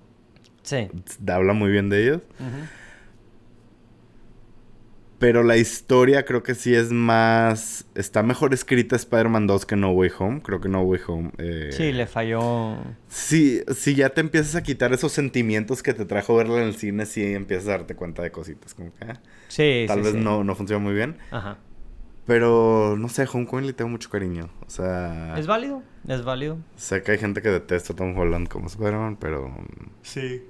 Sí. 0.62 0.88
habla 1.28 1.52
muy 1.52 1.70
bien 1.70 1.88
de 1.88 2.02
ellos. 2.02 2.22
Ujú. 2.40 2.66
Pero 5.18 5.42
la 5.42 5.56
historia 5.56 6.24
creo 6.26 6.42
que 6.42 6.54
sí 6.54 6.74
es 6.74 6.92
más... 6.92 7.86
Está 7.94 8.22
mejor 8.22 8.52
escrita 8.52 8.96
Spider-Man 8.96 9.46
2 9.46 9.64
que 9.64 9.74
No 9.74 9.90
Way 9.92 10.10
Home. 10.18 10.42
Creo 10.42 10.60
que 10.60 10.68
No 10.68 10.82
Way 10.82 11.00
Home... 11.06 11.30
eh, 11.38 11.70
Sí, 11.72 11.92
le 11.92 12.06
falló. 12.06 12.76
Sí, 13.08 13.62
si 13.74 13.94
ya 13.94 14.10
te 14.10 14.20
empiezas 14.20 14.56
a 14.56 14.62
quitar 14.62 14.92
esos 14.92 15.12
sentimientos 15.12 15.82
que 15.82 15.94
te 15.94 16.04
trajo 16.04 16.36
verla 16.36 16.56
en 16.60 16.68
el 16.68 16.76
cine, 16.76 17.06
sí 17.06 17.24
empiezas 17.32 17.68
a 17.68 17.70
darte 17.72 17.94
cuenta 17.96 18.22
de 18.22 18.30
cositas. 18.30 18.74
Como 18.74 18.92
que 18.94 19.04
ah, 19.06 19.20
Sí, 19.48 19.84
tal 19.88 19.98
sí, 20.00 20.04
vez 20.04 20.12
sí. 20.12 20.20
No, 20.20 20.44
no 20.44 20.54
funciona 20.54 20.82
muy 20.84 20.92
bien. 20.92 21.16
Ajá. 21.30 21.58
Pero 22.26 22.96
no 22.98 23.08
sé, 23.08 23.26
Homecoming 23.32 23.66
le 23.68 23.72
tengo 23.72 23.88
mucho 23.90 24.10
cariño. 24.10 24.50
O 24.66 24.70
sea, 24.70 25.38
Es 25.38 25.46
válido, 25.46 25.82
es 26.08 26.24
válido. 26.24 26.58
sé 26.74 27.02
que 27.02 27.12
hay 27.12 27.18
gente 27.18 27.40
que 27.40 27.48
detesta 27.50 27.92
a 27.92 27.96
Tom 27.96 28.18
Holland 28.18 28.48
como 28.48 28.66
Spider-Man, 28.66 29.16
pero 29.20 29.48
mm, 29.48 29.90
Sí. 30.02 30.42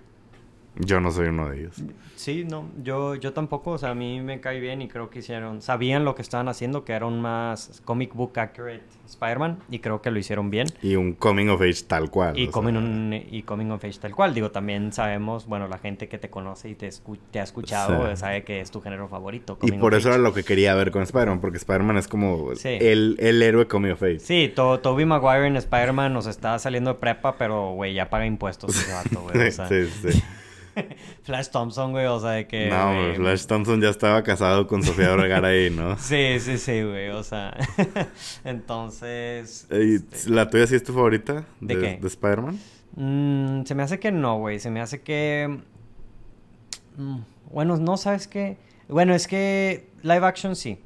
Yo 0.78 1.00
no 1.00 1.10
soy 1.10 1.28
uno 1.28 1.48
de 1.48 1.60
ellos. 1.60 1.82
Sí, 2.16 2.44
no, 2.48 2.68
yo, 2.82 3.14
yo 3.14 3.32
tampoco, 3.32 3.72
o 3.72 3.78
sea, 3.78 3.90
a 3.90 3.94
mí 3.94 4.20
me 4.20 4.40
cae 4.40 4.58
bien 4.58 4.80
y 4.82 4.88
creo 4.88 5.10
que 5.10 5.18
hicieron, 5.20 5.60
sabían 5.62 6.04
lo 6.04 6.14
que 6.14 6.22
estaban 6.22 6.48
haciendo, 6.48 6.84
que 6.84 6.92
era 6.94 7.06
un 7.06 7.20
más 7.20 7.82
comic 7.84 8.14
book 8.14 8.38
accurate 8.38 8.82
Spider-Man 9.06 9.58
y 9.70 9.78
creo 9.80 10.00
que 10.02 10.10
lo 10.10 10.18
hicieron 10.18 10.50
bien. 10.50 10.66
Y 10.82 10.96
un 10.96 11.12
coming 11.12 11.48
of 11.48 11.60
age 11.60 11.82
tal 11.86 12.10
cual. 12.10 12.38
Y 12.38 12.48
coming, 12.48 12.72
sea, 12.72 12.80
un- 12.80 13.22
y 13.30 13.42
coming 13.42 13.70
of 13.70 13.84
age 13.84 13.98
tal 14.00 14.14
cual. 14.14 14.34
Digo, 14.34 14.50
también 14.50 14.92
sabemos, 14.92 15.46
bueno, 15.46 15.68
la 15.68 15.78
gente 15.78 16.08
que 16.08 16.18
te 16.18 16.30
conoce 16.30 16.70
y 16.70 16.74
te, 16.74 16.88
escu- 16.88 17.18
te 17.30 17.38
ha 17.40 17.42
escuchado 17.44 18.10
Sí. 18.10 18.16
sabe 18.16 18.42
que 18.44 18.60
es 18.60 18.70
tu 18.70 18.80
género 18.80 19.08
favorito. 19.08 19.58
Y 19.62 19.72
por 19.72 19.94
eso 19.94 20.08
age. 20.08 20.14
era 20.16 20.22
lo 20.22 20.32
que 20.34 20.42
quería 20.42 20.74
ver 20.74 20.90
con 20.90 21.02
Spider-Man, 21.02 21.40
porque 21.40 21.58
Spider-Man 21.58 21.98
es 21.98 22.08
como 22.08 22.54
Sí. 22.56 22.70
el, 22.80 23.16
el 23.20 23.42
héroe 23.42 23.66
coming 23.68 23.90
of 23.92 24.02
age. 24.02 24.20
Sí, 24.20 24.50
to 24.54 24.80
Tobey 24.80 25.04
Maguire 25.04 25.46
en 25.46 25.56
Spider-Man 25.56 26.12
nos 26.12 26.26
está 26.26 26.58
saliendo 26.58 26.94
de 26.94 26.98
prepa, 26.98 27.36
pero, 27.36 27.72
güey, 27.72 27.94
ya 27.94 28.08
paga 28.10 28.26
impuestos 28.26 28.74
ese 28.76 28.92
vato, 28.92 29.20
güey. 29.20 29.48
O 29.48 29.50
sea, 29.52 29.68
sí, 29.68 29.86
sí. 29.86 30.22
Flash 31.22 31.48
Thompson, 31.48 31.92
güey, 31.92 32.06
o 32.06 32.20
sea, 32.20 32.30
de 32.30 32.46
que... 32.46 32.68
no, 32.68 32.94
güey, 32.94 33.16
Flash 33.16 33.46
Thompson 33.46 33.80
ya 33.80 33.88
estaba 33.90 34.22
casado 34.22 34.66
con 34.66 34.82
Sofía 34.82 35.14
Vergara 35.14 35.48
ahí, 35.48 35.70
¿no? 35.70 35.98
Sí, 35.98 36.38
sí, 36.40 36.58
sí, 36.58 36.82
güey, 36.82 37.08
o 37.10 37.22
sea... 37.22 37.56
Entonces... 38.44 39.66
¿Y 39.70 39.96
este, 39.96 40.30
¿La 40.30 40.48
tuya 40.50 40.66
sí 40.66 40.76
es 40.76 40.84
tu 40.84 40.92
favorita? 40.92 41.44
¿De 41.60 41.74
qué? 41.78 41.98
¿De 42.00 42.06
Spider-Man? 42.06 42.58
mm, 42.96 43.64
se 43.64 43.74
me 43.74 43.82
hace 43.82 43.98
que 43.98 44.12
no, 44.12 44.38
güey, 44.38 44.58
se 44.60 44.70
me 44.70 44.80
hace 44.80 45.00
que... 45.02 45.60
mm, 46.96 47.18
bueno, 47.50 47.76
no, 47.76 47.96
¿sabes 47.96 48.26
qué? 48.28 48.56
Bueno, 48.88 49.14
es 49.14 49.26
que 49.26 49.88
live 50.02 50.26
action 50.26 50.54
sí. 50.56 50.78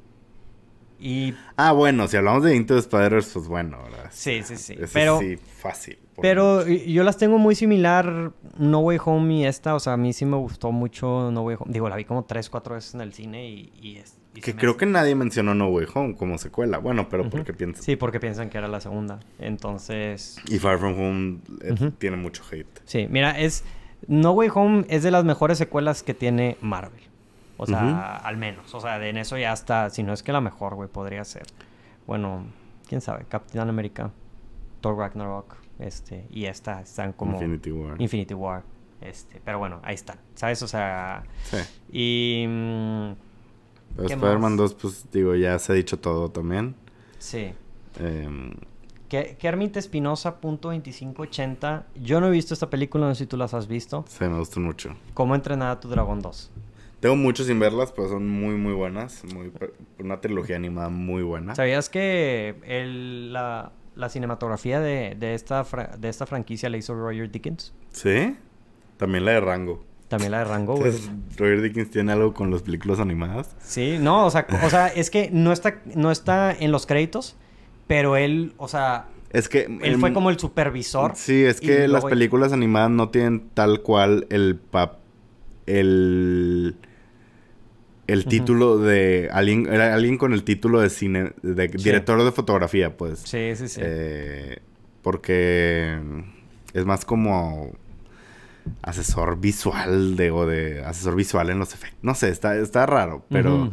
Y 0.99 1.33
Ah, 1.55 1.71
bueno, 1.71 2.07
si 2.07 2.17
hablamos 2.17 2.43
de 2.43 2.55
Into 2.55 2.75
the 2.75 2.79
Spider-Verse, 2.79 3.31
pues 3.33 3.47
bueno, 3.47 3.81
¿verdad? 3.83 4.09
sí, 4.11 4.41
sí, 4.43 4.55
sí. 4.55 4.73
Ese 4.73 4.87
Pero, 4.93 5.19
sí, 5.19 5.35
fácil. 5.37 5.97
Pero 6.21 6.67
yo 6.67 7.03
las 7.03 7.17
tengo 7.17 7.37
muy 7.37 7.55
similar 7.55 8.31
No 8.57 8.79
Way 8.79 8.99
Home 9.05 9.33
y 9.35 9.45
esta. 9.45 9.75
O 9.75 9.79
sea, 9.79 9.93
a 9.93 9.97
mí 9.97 10.13
sí 10.13 10.25
me 10.25 10.37
gustó 10.37 10.71
mucho 10.71 11.29
No 11.31 11.41
Way 11.43 11.57
Home. 11.59 11.71
Digo, 11.73 11.89
la 11.89 11.95
vi 11.95 12.05
como 12.05 12.23
tres, 12.25 12.49
cuatro 12.49 12.75
veces 12.75 12.93
en 12.95 13.01
el 13.01 13.13
cine 13.13 13.47
y... 13.49 13.71
y 13.81 13.97
es- 13.97 14.17
y 14.33 14.39
Que 14.39 14.55
creo 14.55 14.71
hace- 14.71 14.79
que 14.79 14.85
nadie 14.85 15.13
mencionó 15.13 15.53
No 15.53 15.67
Way 15.67 15.87
Home 15.93 16.15
como 16.15 16.37
secuela. 16.37 16.77
Bueno, 16.77 17.09
pero 17.09 17.23
Ujú. 17.23 17.31
porque 17.31 17.51
piensas. 17.53 17.83
Sí, 17.83 17.97
porque 17.97 18.19
piensan 18.21 18.49
que 18.49 18.57
era 18.57 18.69
la 18.69 18.79
segunda. 18.79 19.19
Entonces... 19.39 20.37
Y 20.47 20.57
Far 20.57 20.77
From 20.79 20.93
Home 20.99 21.37
eh, 21.61 21.91
tiene 21.97 22.15
mucho 22.17 22.41
hate. 22.49 22.79
Sí, 22.85 23.07
mira, 23.09 23.37
es... 23.39 23.63
No 24.07 24.31
Way 24.31 24.49
Home 24.55 24.85
es 24.89 25.03
de 25.03 25.11
las 25.11 25.25
mejores 25.25 25.57
secuelas 25.57 26.01
que 26.01 26.13
tiene 26.13 26.57
Marvel. 26.61 27.01
O 27.57 27.65
sea, 27.67 28.15
al 28.15 28.37
menos. 28.37 28.73
O 28.73 28.79
sea, 28.79 28.97
de 28.99 29.09
en 29.09 29.17
eso 29.17 29.37
ya 29.37 29.51
está... 29.53 29.89
Si 29.91 30.01
no 30.01 30.13
es 30.13 30.23
que 30.23 30.31
la 30.31 30.41
mejor, 30.41 30.75
güey, 30.75 30.87
podría 30.89 31.23
ser. 31.25 31.43
Bueno, 32.07 32.45
quién 32.87 33.01
sabe. 33.01 33.25
Capitán 33.29 33.69
América, 33.69 34.11
Thor 34.79 34.97
Ragnarok, 34.97 35.57
este... 35.87 36.25
Y 36.29 36.45
esta 36.45 36.81
están 36.81 37.13
como... 37.13 37.33
Infinity 37.33 37.71
War. 37.71 38.01
Infinity 38.01 38.33
War. 38.33 38.63
Este, 39.01 39.41
pero 39.43 39.59
bueno, 39.59 39.79
ahí 39.83 39.95
están. 39.95 40.17
¿Sabes? 40.35 40.61
O 40.63 40.67
sea... 40.67 41.23
sí. 41.43 41.57
Y... 41.91 42.45
mm, 42.47 43.11
Pero 43.95 44.07
¿Qué 44.07 44.13
Spider-Man 44.13 44.51
más? 44.53 44.57
2, 44.57 44.73
pues 44.75 45.05
digo, 45.11 45.35
ya 45.35 45.57
se 45.59 45.71
ha 45.71 45.75
dicho 45.75 45.97
todo 45.99 46.29
también. 46.29 46.75
sí. 47.19 47.53
Em, 47.99 48.53
Ke- 49.09 49.35
Kermit 49.37 49.75
Espinosa, 49.75 50.39
punto 50.39 50.69
2580. 50.69 51.85
Yo 52.01 52.21
no 52.21 52.27
he 52.27 52.31
visto 52.31 52.53
esta 52.53 52.69
película, 52.69 53.07
no 53.07 53.13
sé 53.15 53.23
si 53.25 53.27
tú 53.27 53.35
las 53.35 53.53
has 53.53 53.67
visto. 53.67 54.05
sí, 54.07 54.23
me 54.23 54.37
gustan 54.39 54.63
mucho. 54.63 54.95
¿Cómo 55.13 55.35
entrenar 55.35 55.71
a 55.71 55.79
tu 55.81 55.89
dragón 55.89 56.21
2? 56.21 56.49
Tengo 57.01 57.15
mucho 57.17 57.43
sin 57.43 57.59
verlas, 57.59 57.91
pero 57.91 58.07
son 58.07 58.29
muy, 58.29 58.55
muy 58.55 58.71
buenas. 58.73 59.23
Muy, 59.33 59.51
una 59.99 60.21
trilogía 60.21 60.55
animada 60.55 60.87
muy 60.89 61.23
buena. 61.23 61.55
¿Sabías 61.55 61.89
que 61.89 62.55
el- 62.63 63.33
la, 63.33 63.71
la 64.01 64.09
cinematografía 64.09 64.79
de, 64.81 65.15
de 65.17 65.33
esta 65.35 65.65
de 65.97 66.09
esta 66.09 66.25
franquicia 66.25 66.69
la 66.69 66.75
hizo 66.77 66.93
Roger 66.93 67.31
Dickens? 67.31 67.73
¿Sí? 67.91 68.35
También 68.97 69.23
la 69.25 69.31
de 69.31 69.39
Rango. 69.39 69.85
También 70.09 70.31
la 70.31 70.39
de 70.39 70.45
Rango, 70.45 70.75
güey. 70.75 70.91
Roger 71.37 71.61
Dickens 71.61 71.89
tiene 71.89 72.11
algo 72.11 72.33
con 72.33 72.51
las 72.51 72.61
películas 72.63 72.99
animadas. 72.99 73.55
Sí, 73.61 73.97
no, 73.99 74.25
o 74.25 74.29
sea, 74.31 74.45
o 74.65 74.69
sea, 74.69 74.87
es 74.89 75.09
que 75.09 75.29
no 75.31 75.53
está, 75.53 75.79
no 75.95 76.11
está 76.11 76.51
en 76.51 76.71
los 76.73 76.85
créditos, 76.85 77.37
pero 77.87 78.17
él, 78.17 78.53
o 78.57 78.67
sea, 78.67 79.07
Es 79.31 79.47
que... 79.47 79.79
él 79.81 79.97
fue 79.99 80.09
em, 80.09 80.13
como 80.13 80.29
el 80.29 80.37
supervisor. 80.37 81.13
Sí, 81.15 81.45
es 81.45 81.61
que 81.61 81.79
las 81.81 81.89
luego- 81.89 82.09
películas 82.09 82.51
animadas 82.51 82.91
no 82.91 83.07
tienen 83.09 83.49
tal 83.53 83.81
cual 83.81 84.27
el 84.29 84.57
pap... 84.57 84.97
El... 85.65 86.75
El 88.11 88.25
título 88.25 88.77
de... 88.77 89.29
Alguien, 89.31 89.67
era 89.71 89.93
alguien 89.93 90.17
con 90.17 90.33
el 90.33 90.43
título 90.43 90.81
de 90.81 90.89
cine... 90.89 91.33
De 91.41 91.67
director 91.67 92.23
de 92.23 92.31
fotografía, 92.31 92.97
pues. 92.97 93.19
Sí, 93.19 93.55
sí, 93.55 93.67
sí. 93.67 93.81
Eh, 93.83 94.59
porque... 95.01 95.99
Es 96.73 96.85
más 96.85 97.05
como... 97.05 97.71
Asesor 98.81 99.39
visual 99.39 100.15
de... 100.15 100.31
O 100.31 100.45
de... 100.45 100.83
Asesor 100.83 101.15
visual 101.15 101.49
en 101.49 101.59
los 101.59 101.73
efectos. 101.73 101.99
No 102.01 102.15
sé, 102.15 102.29
está, 102.29 102.55
está 102.55 102.85
raro. 102.85 103.25
Pero... 103.29 103.71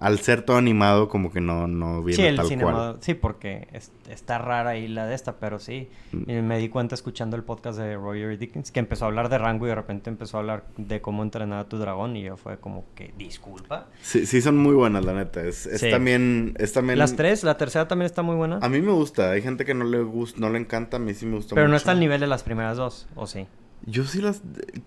Al 0.00 0.20
ser 0.20 0.42
todo 0.42 0.56
animado, 0.56 1.08
como 1.08 1.32
que 1.32 1.40
no, 1.40 1.66
no 1.66 2.04
viene 2.04 2.22
Sí, 2.22 2.28
el 2.28 2.36
tal 2.36 2.46
cinema, 2.46 2.72
cual. 2.72 2.96
sí, 3.00 3.14
porque 3.14 3.66
es- 3.72 3.90
está 4.08 4.38
rara 4.38 4.70
ahí 4.70 4.86
la 4.86 5.06
de 5.06 5.14
esta, 5.16 5.38
pero 5.40 5.58
sí. 5.58 5.88
Mm. 6.12 6.30
Y 6.30 6.34
me 6.42 6.58
di 6.58 6.68
cuenta 6.68 6.94
escuchando 6.94 7.36
el 7.36 7.42
podcast 7.42 7.78
de 7.78 7.96
Roger 7.96 8.38
Dickens 8.38 8.70
que 8.70 8.78
empezó 8.78 9.04
a 9.06 9.08
hablar 9.08 9.28
de 9.28 9.38
rango 9.38 9.66
y 9.66 9.70
de 9.70 9.74
repente 9.74 10.08
empezó 10.08 10.36
a 10.36 10.40
hablar 10.40 10.64
de 10.76 11.00
cómo 11.00 11.24
entrenar 11.24 11.58
a 11.58 11.68
tu 11.68 11.78
dragón 11.78 12.14
y 12.16 12.22
yo 12.22 12.36
fue 12.36 12.58
como 12.58 12.84
que, 12.94 13.12
disculpa. 13.18 13.88
Sí, 14.00 14.24
sí 14.26 14.40
son 14.40 14.56
muy 14.56 14.74
buenas, 14.74 15.04
la 15.04 15.14
neta. 15.14 15.42
Es, 15.42 15.66
es 15.66 15.80
Sí. 15.80 15.90
también... 15.90 16.54
Es 16.58 16.72
también... 16.72 16.98
Las 16.98 17.16
tres, 17.16 17.42
la 17.42 17.56
tercera 17.56 17.88
también 17.88 18.06
está 18.06 18.22
muy 18.22 18.36
buena, 18.36 18.58
A 18.62 18.68
mí 18.68 18.80
me 18.80 18.92
gusta. 18.92 19.32
Hay 19.32 19.42
gente 19.42 19.64
que 19.64 19.74
no 19.74 19.84
le 19.84 20.00
gusta, 20.02 20.38
no 20.40 20.48
le 20.50 20.58
encanta. 20.60 20.98
A 20.98 21.00
mí 21.00 21.12
sí 21.14 21.26
me 21.26 21.34
gusta 21.36 21.54
pero 21.56 21.66
no 21.66 21.74
está 21.76 21.90
al 21.90 21.98
nivel 22.00 22.20
de 22.20 22.26
las 22.28 22.44
primeras 22.44 22.76
dos, 22.76 23.08
¿o 23.16 23.26
sí? 23.26 23.46
Yo 23.84 24.04
sí 24.04 24.20
las... 24.20 24.42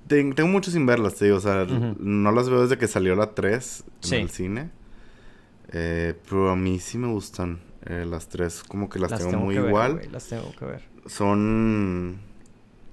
te- 0.07 0.23
tengo 0.33 0.47
mucho 0.49 0.71
sin 0.71 0.85
verlas, 0.85 1.19
digo. 1.19 1.35
O 1.37 1.41
sea, 1.41 1.65
no 1.65 2.31
las 2.31 2.49
veo 2.49 2.61
desde 2.61 2.77
que 2.77 2.87
salió 2.87 3.15
la 3.15 3.33
3 3.33 3.83
en 4.03 4.07
Sí. 4.09 4.15
el 4.15 4.29
cine. 4.29 4.69
Eh, 5.71 6.13
pero 6.29 6.49
a 6.49 6.55
mí 6.55 6.79
sí 6.79 6.97
me 6.97 7.07
gustan 7.07 7.59
eh, 7.85 8.05
las 8.07 8.27
tres. 8.29 8.63
Como 8.63 8.89
que 8.89 8.99
las, 8.99 9.17
tengo, 9.17 9.37
muy 9.39 9.55
que 9.55 9.61
ver, 9.61 9.69
igual. 9.69 10.01
las 10.11 10.27
tengo 10.27 10.51
que 10.57 10.65
ver. 10.65 10.81
Son... 11.07 12.19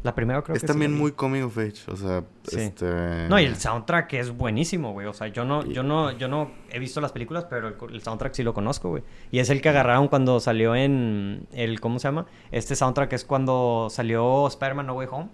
La 0.05 0.14
primera 0.14 0.43
creo 0.43 0.55
es 0.55 0.62
que 0.62 0.66
sí 0.68 0.72
también 0.72 0.93
la 0.93 0.97
vi. 0.97 1.03
muy 1.03 1.12
coming 1.12 1.43
of 1.43 1.59
age. 1.59 1.83
O 1.89 1.97
sea, 1.97 2.22
Sí. 2.45 2.61
este... 2.61 3.26
No, 3.29 3.39
y 3.41 3.45
el 3.45 3.57
soundtrack 3.57 4.12
es 4.14 4.31
buenísimo, 4.31 4.93
güey. 4.93 5.09
O 5.09 5.12
sea, 5.12 5.26
yo 5.26 5.45
no, 5.45 5.66
yo 5.66 5.83
no, 5.83 6.12
yo 6.12 6.29
no 6.29 6.53
he 6.70 6.79
visto 6.79 7.01
las 7.01 7.11
películas, 7.11 7.47
pero 7.51 7.66
el, 7.68 7.74
el 7.93 8.01
soundtrack 8.01 8.33
sí 8.33 8.45
lo 8.45 8.55
conozco, 8.55 8.91
güey. 8.91 9.03
Y 9.33 9.41
es 9.41 9.51
el 9.51 9.61
que 9.61 9.68
agarraron 9.70 10.07
cuando 10.07 10.39
salió 10.39 10.76
en 10.76 11.49
el, 11.53 11.81
¿cómo 11.81 11.99
se 11.99 12.07
llama? 12.07 12.26
Este 12.53 12.76
soundtrack 12.76 13.12
es 13.12 13.24
cuando 13.24 13.89
salió 13.91 14.47
Spider-Man 14.47 14.87
No 14.87 14.95
Way 14.95 15.09
Home, 15.11 15.29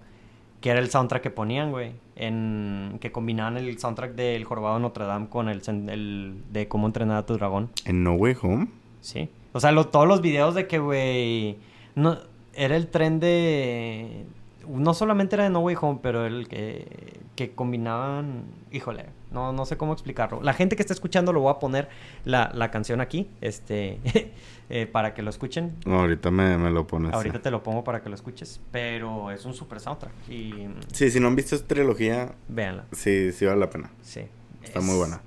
que 0.64 0.70
era 0.70 0.80
el 0.80 0.88
soundtrack 0.88 1.22
que 1.22 1.30
ponían, 1.30 1.72
güey. 1.72 1.92
En, 2.16 2.96
que 2.98 3.12
combinaban 3.12 3.58
el 3.58 3.78
soundtrack 3.78 4.14
del 4.14 4.44
Jorobado 4.44 4.76
de 4.76 4.80
Notre 4.80 5.04
Dame 5.04 5.28
con 5.28 5.50
el, 5.50 5.60
el 5.90 6.42
de 6.50 6.68
cómo 6.68 6.86
entrenar 6.86 7.18
a 7.18 7.26
tu 7.26 7.34
dragón. 7.34 7.68
¿En 7.84 8.02
No 8.02 8.14
Way 8.14 8.34
Home? 8.40 8.68
Sí. 9.02 9.28
O 9.52 9.60
sea, 9.60 9.72
lo- 9.72 9.88
todos 9.88 10.08
los 10.08 10.22
videos 10.22 10.54
de 10.54 10.66
que, 10.66 10.78
güey. 10.78 11.58
No, 11.94 12.16
era 12.54 12.76
el 12.76 12.86
tren 12.88 13.20
de. 13.20 14.24
No 14.66 14.94
solamente 14.94 15.36
era 15.36 15.44
de 15.44 15.50
No 15.50 15.60
Way 15.60 15.76
Home, 15.78 15.98
pero 16.02 16.24
el 16.24 16.48
que, 16.48 17.20
que 17.36 17.50
combinaban. 17.54 18.44
Híjole, 18.72 19.04
no, 19.34 19.52
no 19.52 19.66
sé 19.66 19.76
cómo 19.76 19.92
explicarlo. 19.92 20.40
La 20.42 20.54
gente 20.54 20.76
que 20.76 20.82
está 20.82 20.94
escuchando 20.94 21.32
lo 21.32 21.40
voy 21.40 21.50
a 21.52 21.58
poner 21.58 21.88
la, 22.24 22.50
la 22.54 22.70
canción 22.70 23.00
aquí, 23.02 23.28
este, 23.42 24.00
eh, 24.70 24.86
para 24.86 25.12
que 25.12 25.20
lo 25.22 25.28
escuchen. 25.30 25.76
No, 25.84 26.00
ahorita 26.00 26.30
me, 26.30 26.56
me 26.56 26.70
lo 26.70 26.86
pones. 26.86 27.12
Ahorita 27.12 27.36
sí. 27.38 27.42
te 27.42 27.50
lo 27.50 27.62
pongo 27.62 27.84
para 27.84 28.00
que 28.02 28.08
lo 28.08 28.14
escuches, 28.14 28.60
pero 28.70 29.30
es 29.30 29.44
un 29.44 29.52
super 29.52 29.80
soundtrack 29.80 30.12
y 30.30 30.68
Sí, 30.92 31.10
si 31.10 31.20
no 31.20 31.26
han 31.28 31.36
visto 31.36 31.54
esta 31.56 31.68
trilogía, 31.68 32.32
véanla. 32.48 32.86
sí, 32.92 33.32
sí 33.32 33.44
vale 33.44 33.60
la 33.60 33.68
pena. 33.68 33.90
Sí. 34.00 34.20
Está 34.62 34.78
Es- 34.78 34.84
muy 34.84 34.96
buena. 34.96 35.20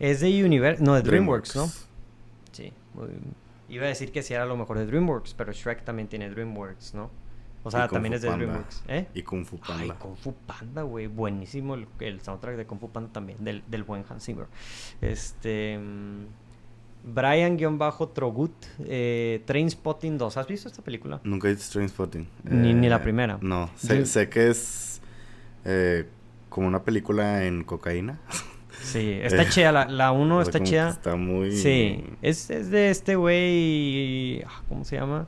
Es 0.00 0.20
de 0.20 0.44
Universe, 0.44 0.82
no, 0.82 0.94
de 0.94 1.02
DreamWorks, 1.02 1.54
¿no? 1.56 1.66
Sí. 2.52 2.72
muy- 2.94 3.08
Iba 3.68 3.86
a 3.86 3.88
decir 3.88 4.12
que 4.12 4.22
sí 4.22 4.34
era 4.34 4.44
lo 4.44 4.56
mejor 4.56 4.78
de 4.78 4.86
DreamWorks, 4.86 5.34
pero 5.34 5.52
Shrek 5.52 5.84
también 5.84 6.06
tiene 6.08 6.30
DreamWorks, 6.30 6.94
¿no? 6.94 7.10
O 7.64 7.70
sea, 7.70 7.88
también 7.88 8.12
Fu 8.12 8.16
es 8.16 8.22
de 8.22 8.28
Panda. 8.28 8.44
DreamWorks. 8.44 8.82
¿Eh? 8.88 9.06
Y 9.14 9.22
Kung 9.22 9.44
Fu 9.44 9.58
Panda. 9.58 9.82
Ay, 9.82 9.90
Kung 9.98 10.16
Fu 10.16 10.34
Panda, 10.46 10.82
güey. 10.82 11.06
Buenísimo 11.08 11.74
el, 11.74 11.86
el 12.00 12.20
soundtrack 12.20 12.56
de 12.56 12.66
Kung 12.66 12.78
Fu 12.78 12.90
Panda 12.90 13.10
también, 13.12 13.42
del, 13.42 13.62
del 13.66 13.82
buen 13.84 14.04
Hans 14.08 14.24
Zimmer. 14.24 14.46
Este. 15.00 15.78
mm, 15.78 16.24
Brian-Trogut, 17.06 18.52
eh, 18.86 19.42
Trainspotting 19.44 20.16
2. 20.18 20.36
¿Has 20.36 20.46
visto 20.46 20.68
esta 20.68 20.82
película? 20.82 21.20
Nunca 21.24 21.48
he 21.48 21.54
visto 21.54 21.72
Trainspotting. 21.74 22.26
Ni- 22.44 22.72
ni 22.74 22.88
la 22.88 23.02
primera. 23.02 23.38
No, 23.42 23.70
sé, 23.76 23.98
Yo- 24.00 24.06
sé 24.06 24.28
que 24.28 24.48
es 24.50 25.00
eh, 25.64 26.06
como 26.48 26.66
una 26.66 26.82
película 26.82 27.44
en 27.44 27.64
cocaína. 27.64 28.20
Sí, 28.82 29.18
está 29.22 29.42
Eh, 29.44 29.48
chida. 29.48 29.72
La, 29.72 29.86
la 29.86 30.12
1 30.12 30.36
O 30.36 30.42
sea, 30.44 30.50
está 30.50 30.62
chida. 30.62 30.88
Está 30.90 31.16
muy... 31.16 31.52
Sí, 31.52 32.04
es, 32.20 32.50
es 32.50 32.70
de 32.70 32.90
este 32.90 33.16
güey. 33.16 34.42
ah, 34.42 34.62
¿Cómo 34.68 34.84
se 34.84 34.96
llama? 34.96 35.26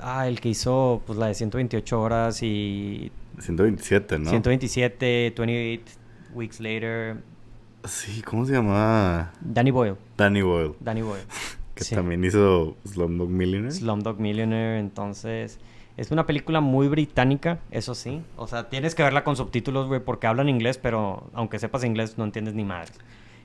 Ah, 0.00 0.26
el 0.28 0.40
que 0.40 0.48
hizo 0.50 1.02
pues 1.06 1.18
la 1.18 1.26
de 1.26 1.34
128 1.34 2.00
horas 2.00 2.42
y 2.42 3.12
127, 3.38 4.18
¿no? 4.18 4.30
127, 4.30 5.34
28 5.36 5.82
Weeks 6.34 6.60
Later. 6.60 7.22
Sí, 7.84 8.22
¿cómo 8.22 8.46
se 8.46 8.52
llamaba? 8.52 9.32
Danny 9.40 9.70
Boyle. 9.70 9.96
Danny 10.16 10.42
Boyle. 10.42 10.74
Danny 10.80 11.02
Boyle. 11.02 11.24
Que 11.74 11.84
Sí. 11.84 11.94
también 11.94 12.22
hizo 12.22 12.76
Slumdog 12.84 13.30
Millionaire. 13.30 13.74
Slumdog 13.74 14.20
Millionaire. 14.20 14.78
Entonces, 14.78 15.58
es 15.96 16.10
una 16.10 16.26
película 16.26 16.60
muy 16.60 16.86
británica, 16.86 17.60
eso 17.70 17.94
sí. 17.94 18.20
O 18.36 18.46
sea, 18.46 18.68
tienes 18.68 18.94
que 18.94 19.02
verla 19.02 19.24
con 19.24 19.36
subtítulos, 19.36 19.88
güey, 19.88 20.00
porque 20.04 20.26
hablan 20.26 20.50
inglés, 20.50 20.76
pero 20.76 21.30
aunque 21.32 21.58
sepas 21.58 21.82
inglés, 21.84 22.18
no 22.18 22.24
entiendes 22.24 22.52
ni 22.54 22.62
madre. 22.64 22.92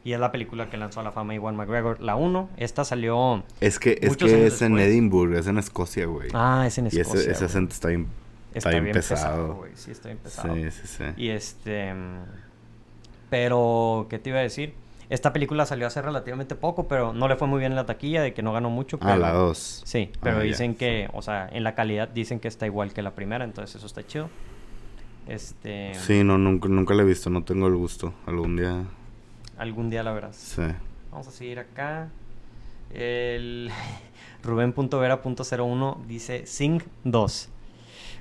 Y 0.07 0.13
es 0.13 0.21
la 0.21 0.31
película 0.31 0.69
que 0.69 0.77
lanzó 0.77 1.01
a 1.01 1.03
la 1.03 1.11
fama 1.11 1.35
Iwan 1.35 1.57
McGregor. 1.57 1.99
La 2.01 2.15
1, 2.15 2.51
esta 2.55 2.85
salió. 2.85 3.43
Es 3.59 3.77
que, 3.77 3.99
es, 4.01 4.15
que 4.15 4.47
es 4.47 4.61
en. 4.61 4.79
Edinburgh, 4.79 5.33
es 5.35 5.47
en 5.47 5.57
Escocia, 5.57 6.05
güey. 6.05 6.29
Ah, 6.33 6.63
es 6.65 6.77
en 6.77 6.85
y 6.85 6.87
Escocia. 6.87 7.19
ese, 7.19 7.31
ese 7.31 7.43
acento 7.43 7.73
está 7.73 7.89
bien, 7.89 8.07
Está, 8.53 8.69
bien 8.69 8.85
bien 8.85 8.93
pesado. 8.93 9.55
güey. 9.55 9.73
Sí, 9.75 9.91
está 9.91 10.07
bien 10.07 10.17
pesado. 10.19 10.55
Sí, 10.55 10.71
sí, 10.71 10.87
sí. 10.87 11.03
Y 11.17 11.27
este. 11.27 11.93
Pero, 13.29 14.07
¿qué 14.09 14.17
te 14.17 14.29
iba 14.29 14.39
a 14.39 14.43
decir? 14.43 14.75
Esta 15.09 15.33
película 15.33 15.65
salió 15.65 15.87
hace 15.87 16.01
relativamente 16.01 16.55
poco, 16.55 16.87
pero 16.87 17.11
no 17.11 17.27
le 17.27 17.35
fue 17.35 17.49
muy 17.49 17.59
bien 17.59 17.73
en 17.73 17.75
la 17.75 17.85
taquilla, 17.85 18.21
de 18.21 18.33
que 18.33 18.41
no 18.41 18.53
ganó 18.53 18.69
mucho. 18.69 18.97
Ah, 19.01 19.07
pero- 19.07 19.17
la 19.19 19.33
2. 19.33 19.81
Sí, 19.85 20.09
pero 20.21 20.37
Ah, 20.37 20.39
ya, 20.39 20.45
dicen 20.45 20.75
que, 20.75 21.09
o 21.11 21.21
sea, 21.21 21.49
en 21.51 21.65
la 21.65 21.75
calidad 21.75 22.07
dicen 22.07 22.39
que 22.39 22.47
está 22.47 22.65
igual 22.65 22.93
que 22.93 23.01
la 23.01 23.11
primera, 23.13 23.43
entonces 23.43 23.75
eso 23.75 23.85
está 23.85 24.07
chido. 24.07 24.29
Este. 25.27 25.93
Sí, 25.95 26.23
no, 26.23 26.37
nunca, 26.37 26.69
nunca 26.69 26.93
la 26.93 27.03
he 27.03 27.05
visto, 27.05 27.29
no 27.29 27.43
tengo 27.43 27.67
el 27.67 27.75
gusto. 27.75 28.13
Algún 28.25 28.55
día, 28.55 28.83
Algún 29.57 29.89
día 29.89 30.03
la 30.03 30.13
verás. 30.13 30.35
sí. 30.35 30.61
Vamos 31.11 31.27
a 31.27 31.31
seguir 31.31 31.57
acá. 31.59 32.09
El 32.93 33.69
Rubén.vera.01 34.43 36.05
dice 36.05 36.45
Sing 36.45 36.81
2. 37.03 37.49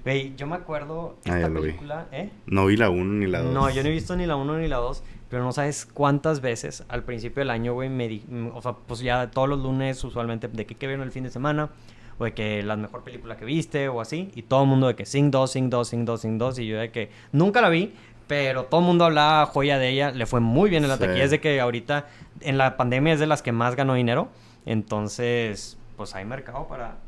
Güey, 0.04 0.36
yo 0.36 0.46
me 0.46 0.54
acuerdo 0.56 1.16
Ah, 1.24 1.30
esta 1.30 1.40
ya 1.40 1.48
lo 1.48 1.60
vi. 1.60 1.68
película, 1.70 2.06
¿eh? 2.12 2.30
No 2.46 2.66
vi 2.66 2.76
la 2.76 2.90
1 2.90 3.04
ni 3.04 3.26
la 3.26 3.42
2. 3.42 3.52
No, 3.52 3.68
yo 3.70 3.82
no 3.82 3.88
he 3.88 3.92
visto 3.92 4.16
ni 4.16 4.24
la 4.24 4.36
1 4.36 4.58
ni 4.58 4.68
la 4.68 4.76
2, 4.76 5.02
pero 5.28 5.42
no 5.42 5.52
sabes 5.52 5.84
cuántas 5.84 6.40
veces 6.40 6.84
al 6.88 7.02
principio 7.02 7.40
del 7.40 7.50
año, 7.50 7.74
güey, 7.74 7.88
me 7.88 8.06
di, 8.06 8.24
mm, 8.28 8.48
o 8.54 8.62
sea, 8.62 8.72
pues 8.74 9.00
ya 9.00 9.30
todos 9.30 9.48
los 9.48 9.58
lunes 9.60 10.02
usualmente 10.04 10.46
de 10.48 10.64
que 10.64 10.76
qué 10.76 10.86
vieron 10.86 11.04
el 11.04 11.10
fin 11.12 11.24
de 11.24 11.30
semana 11.30 11.70
o 12.18 12.24
de 12.24 12.32
que 12.34 12.62
la 12.62 12.76
mejor 12.76 13.02
película 13.02 13.36
que 13.36 13.44
viste 13.44 13.88
o 13.88 14.00
así, 14.00 14.30
y 14.36 14.42
todo 14.42 14.62
el 14.62 14.68
mundo 14.68 14.86
de 14.86 14.94
que 14.94 15.04
Sing 15.06 15.30
2, 15.32 15.50
Sing 15.50 15.68
2, 15.70 15.88
Sing 15.88 16.04
2, 16.04 16.20
Sing 16.20 16.38
2 16.38 16.58
y 16.60 16.66
yo 16.68 16.78
de 16.78 16.90
que 16.92 17.10
nunca 17.32 17.60
la 17.60 17.68
vi, 17.68 17.92
pero 18.26 18.64
todo 18.64 18.80
el 18.80 18.86
mundo 18.86 19.04
hablaba 19.04 19.46
joya 19.46 19.78
de 19.78 19.88
ella, 19.90 20.10
le 20.10 20.26
fue 20.26 20.40
muy 20.40 20.68
bien 20.70 20.82
en 20.84 20.88
la 20.88 20.96
Sí. 20.96 21.04
taquilla, 21.04 21.24
es 21.24 21.30
de 21.30 21.40
que 21.40 21.60
ahorita 21.60 22.06
en 22.40 22.58
la 22.58 22.76
pandemia 22.76 23.12
es 23.14 23.20
de 23.20 23.26
las 23.26 23.42
que 23.42 23.52
más 23.52 23.76
ganó 23.76 23.94
dinero, 23.94 24.28
entonces 24.64 25.78
pues 25.96 26.14
hay 26.14 26.24
mercado 26.24 26.66
para 26.68 26.98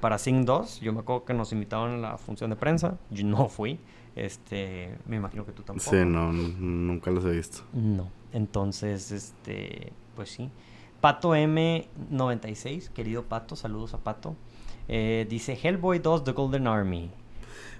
para 0.00 0.18
Sing 0.18 0.44
2, 0.44 0.80
yo 0.80 0.92
me 0.92 1.00
acuerdo 1.00 1.24
que 1.24 1.32
nos 1.32 1.50
invitaron 1.52 1.94
a 2.04 2.10
la 2.10 2.18
función 2.18 2.50
de 2.50 2.56
prensa, 2.56 2.96
yo 3.10 3.24
no 3.24 3.48
fui, 3.48 3.78
este, 4.16 4.94
me 5.06 5.16
imagino 5.16 5.46
que 5.46 5.52
tú 5.52 5.62
tampoco. 5.62 5.90
Sí, 5.90 6.04
no, 6.04 6.30
nunca 6.30 7.10
los 7.10 7.24
he 7.24 7.30
visto. 7.30 7.62
No. 7.72 8.10
Entonces, 8.34 9.10
este, 9.12 9.94
pues 10.14 10.28
sí. 10.28 10.50
Pato 11.00 11.34
M96, 11.34 12.90
querido 12.90 13.22
Pato, 13.24 13.56
saludos 13.56 13.94
a 13.94 13.98
Pato. 13.98 14.36
eh, 14.88 15.26
dice 15.30 15.58
Hellboy 15.62 16.00
2 16.00 16.24
The 16.24 16.32
Golden 16.32 16.66
Army. 16.66 17.10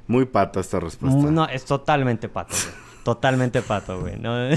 Muy 0.06 0.24
pata 0.26 0.60
esta 0.60 0.80
respuesta. 0.80 1.30
No, 1.30 1.46
es 1.46 1.64
totalmente 1.64 2.28
pato, 2.28 2.54
güey. 2.54 2.74
Totalmente 3.04 3.60
pato, 3.62 4.00
güey. 4.00 4.16
¿no? 4.18 4.34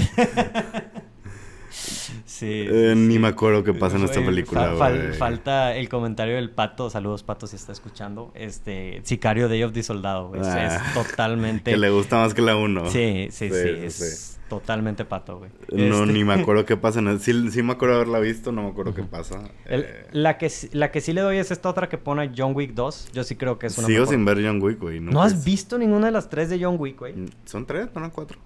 sí. 2.24 2.64
Eh, 2.68 2.92
sí, 2.94 2.98
ni 2.98 3.18
me 3.18 3.28
acuerdo 3.28 3.62
qué 3.64 3.74
pasa 3.74 3.96
en 3.96 4.04
esta 4.04 4.24
película, 4.24 4.74
fa- 4.78 4.90
fal- 4.90 5.14
falta 5.14 5.74
el 5.76 5.88
comentario 5.88 6.36
del 6.36 6.50
pato. 6.50 6.88
Saludos, 6.90 7.22
pato, 7.22 7.46
si 7.46 7.56
está 7.56 7.72
escuchando. 7.72 8.30
Este, 8.34 9.00
Sicario 9.04 9.48
Day 9.48 9.62
of 9.62 9.72
the 9.72 9.82
Soldado, 9.82 10.28
güey. 10.28 10.40
Es- 10.40 10.46
Ah, 10.48 10.82
es 10.86 10.94
totalmente. 10.94 11.70
Que 11.70 11.76
le 11.76 11.90
gusta 11.90 12.16
más 12.18 12.34
que 12.34 12.42
la 12.42 12.56
1. 12.56 12.90
Sí, 12.90 13.28
sí, 13.30 13.48
sí, 13.50 13.54
Sí, 13.54 13.68
es 13.84 13.94
sí. 13.94 14.37
Totalmente 14.48 15.04
pato, 15.04 15.38
güey. 15.38 15.50
No, 15.72 16.00
Este, 16.02 16.12
ni 16.12 16.24
me 16.24 16.34
acuerdo 16.40 16.64
qué 16.64 16.76
pasa. 16.76 17.00
Sí, 17.18 17.50
sí 17.50 17.62
me 17.62 17.72
acuerdo 17.72 17.96
haberla 17.96 18.18
visto, 18.18 18.50
no 18.52 18.62
me 18.62 18.68
acuerdo 18.70 18.94
qué 18.94 19.02
pasa. 19.04 19.40
el- 19.66 19.82
Eh, 19.82 20.06
la, 20.12 20.38
que, 20.38 20.48
sí- 20.50 20.68
la 20.72 20.90
que 20.90 21.00
sí 21.00 21.12
le 21.12 21.20
doy 21.20 21.36
es 21.38 21.50
esta 21.50 21.68
otra 21.68 21.88
que 21.88 21.98
pone 21.98 22.32
John 22.36 22.52
Wick 22.54 22.74
2. 22.74 23.10
Yo 23.12 23.24
sí 23.24 23.36
creo 23.36 23.58
que 23.58 23.66
es 23.68 23.78
una 23.78 23.86
sigo 23.86 24.00
mejor. 24.00 24.14
sin 24.14 24.24
ver 24.24 24.42
John 24.44 24.62
Wick, 24.62 24.80
güey. 24.80 25.00
¿No 25.00 25.22
has 25.22 25.44
visto 25.44 25.78
ninguna 25.78 26.06
de 26.06 26.12
las 26.12 26.28
tres 26.28 26.50
de 26.50 26.62
John 26.62 26.76
Wick, 26.78 26.98
güey? 26.98 27.14
¿Son 27.44 27.66
tres? 27.66 27.86
¿No 27.94 28.00
eran 28.00 28.10
cuatro? 28.10 28.38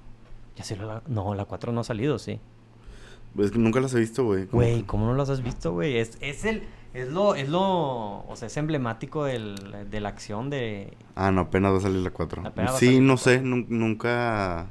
Ya 0.56 0.64
sí, 0.64 0.76
la, 0.76 1.02
no, 1.06 1.34
la 1.34 1.44
4 1.46 1.72
no 1.72 1.80
ha 1.80 1.84
salido, 1.84 2.18
sí. 2.18 2.38
Es 3.38 3.50
que 3.50 3.58
nunca 3.58 3.80
las 3.80 3.94
he 3.94 3.98
visto, 4.00 4.24
güey. 4.24 4.46
¿Cómo 4.46 4.62
Güey? 4.62 4.82
¿cómo 4.82 5.06
no 5.06 5.14
las 5.14 5.30
has 5.30 5.42
visto, 5.42 5.72
güey? 5.72 5.96
Es, 5.96 6.18
es 6.20 6.44
el... 6.44 6.62
Es 6.92 7.08
lo, 7.08 7.34
es 7.34 7.48
lo, 7.48 7.62
o 8.26 8.32
sea, 8.34 8.48
es 8.48 8.56
emblemático 8.58 9.24
del, 9.24 9.54
de 9.90 10.00
la 10.00 10.10
acción 10.10 10.50
de... 10.50 10.92
Ah, 11.14 11.30
no, 11.30 11.40
apenas 11.40 11.72
va 11.72 11.78
a 11.78 11.80
salir 11.80 12.00
la 12.00 12.10
4. 12.10 12.42
Apenas 12.44 12.72
va 12.72 12.76
a 12.76 12.78
Sí, 12.78 13.00
no 13.00 13.16
sé, 13.16 13.36
cuatro. 13.36 13.48
nun- 13.48 13.66
nunca... 13.70 14.66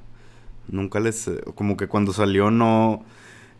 Nunca 0.68 0.99
les... 0.99 1.28
eh, 1.28 1.41
Como 1.55 1.78
que 1.78 1.88
cuando 1.88 2.14
salió 2.14 2.51
no... 2.51 3.03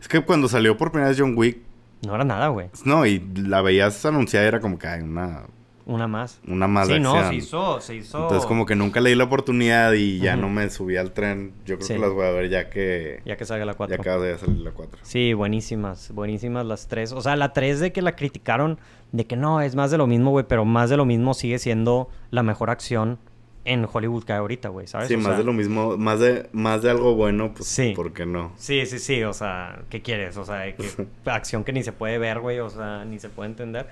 Es 0.00 0.08
que 0.08 0.20
cuando 0.20 0.48
salió 0.48 0.76
por 0.76 0.90
primera 0.90 1.08
vez 1.10 1.18
John 1.20 1.34
Wick... 1.36 1.58
No 2.04 2.14
era 2.14 2.24
nada, 2.24 2.48
güey. 2.48 2.68
No, 2.84 3.06
y 3.06 3.20
la 3.36 3.62
veías 3.62 4.04
anunciada 4.04 4.46
era 4.46 4.60
como 4.60 4.78
que 4.78 4.86
hay 4.88 5.02
una... 5.02 5.42
Una 5.84 6.06
más. 6.06 6.40
Una 6.46 6.68
más 6.68 6.86
de 6.86 6.94
sí, 6.94 7.00
no, 7.00 7.28
se 7.28 7.34
hizo, 7.34 7.80
se 7.80 7.96
hizo... 7.96 8.22
Entonces 8.22 8.46
como 8.46 8.66
que 8.66 8.76
nunca 8.76 9.00
le 9.00 9.10
di 9.10 9.16
la 9.16 9.24
oportunidad 9.24 9.92
y 9.94 10.20
ya 10.20 10.36
no 10.36 10.48
me 10.48 10.70
subí 10.70 10.96
al 10.96 11.10
tren. 11.12 11.52
Yo 11.66 11.74
creo 11.76 11.86
Sí. 11.88 11.94
que 11.94 11.98
las 12.00 12.12
voy 12.12 12.24
a 12.24 12.30
ver 12.30 12.48
ya 12.50 12.70
que... 12.70 13.20
Ya 13.24 13.36
que 13.36 13.44
salga 13.44 13.64
la 13.64 13.74
4. 13.74 13.96
Ya 13.96 14.00
acaba 14.00 14.24
de 14.24 14.38
salir 14.38 14.58
la 14.60 14.70
4. 14.70 15.00
Sí, 15.02 15.32
buenísimas, 15.32 16.12
buenísimas 16.12 16.66
las 16.66 16.86
tres. 16.86 17.10
O 17.12 17.20
sea, 17.20 17.34
la 17.34 17.52
tres 17.52 17.80
de 17.80 17.92
que 17.92 18.00
la 18.00 18.14
criticaron, 18.14 18.78
de 19.10 19.26
que 19.26 19.36
no, 19.36 19.60
es 19.60 19.74
más 19.74 19.90
de 19.90 19.98
lo 19.98 20.06
mismo, 20.06 20.30
güey, 20.30 20.44
pero 20.48 20.64
más 20.64 20.88
de 20.88 20.96
lo 20.96 21.04
mismo 21.04 21.34
sigue 21.34 21.58
siendo 21.58 22.08
la 22.30 22.44
mejor 22.44 22.70
acción 22.70 23.18
en 23.64 23.86
Hollywood 23.90 24.24
que 24.24 24.32
hay 24.32 24.38
ahorita, 24.40 24.68
güey, 24.70 24.86
¿sabes? 24.86 25.08
Sí, 25.08 25.14
O 25.14 25.18
más 25.18 25.26
sea, 25.28 25.38
de 25.38 25.44
lo 25.44 25.52
mismo, 25.52 25.96
más 25.96 26.18
de, 26.18 26.48
más 26.52 26.82
de 26.82 26.90
algo 26.90 27.14
bueno, 27.14 27.52
pues, 27.54 27.68
Sí. 27.68 27.92
¿por 27.94 28.12
qué 28.12 28.26
no? 28.26 28.52
Sí, 28.56 28.86
sí, 28.86 28.98
sí, 28.98 29.22
o 29.22 29.32
sea, 29.32 29.82
¿qué 29.88 30.02
quieres? 30.02 30.36
O 30.36 30.44
sea, 30.44 30.74
que 30.74 30.84
acción 31.30 31.62
que 31.64 31.72
ni 31.72 31.82
se 31.82 31.92
puede 31.92 32.18
ver, 32.18 32.40
güey, 32.40 32.58
o 32.58 32.68
sea, 32.70 33.04
ni 33.04 33.18
se 33.20 33.28
puede 33.28 33.50
entender. 33.50 33.86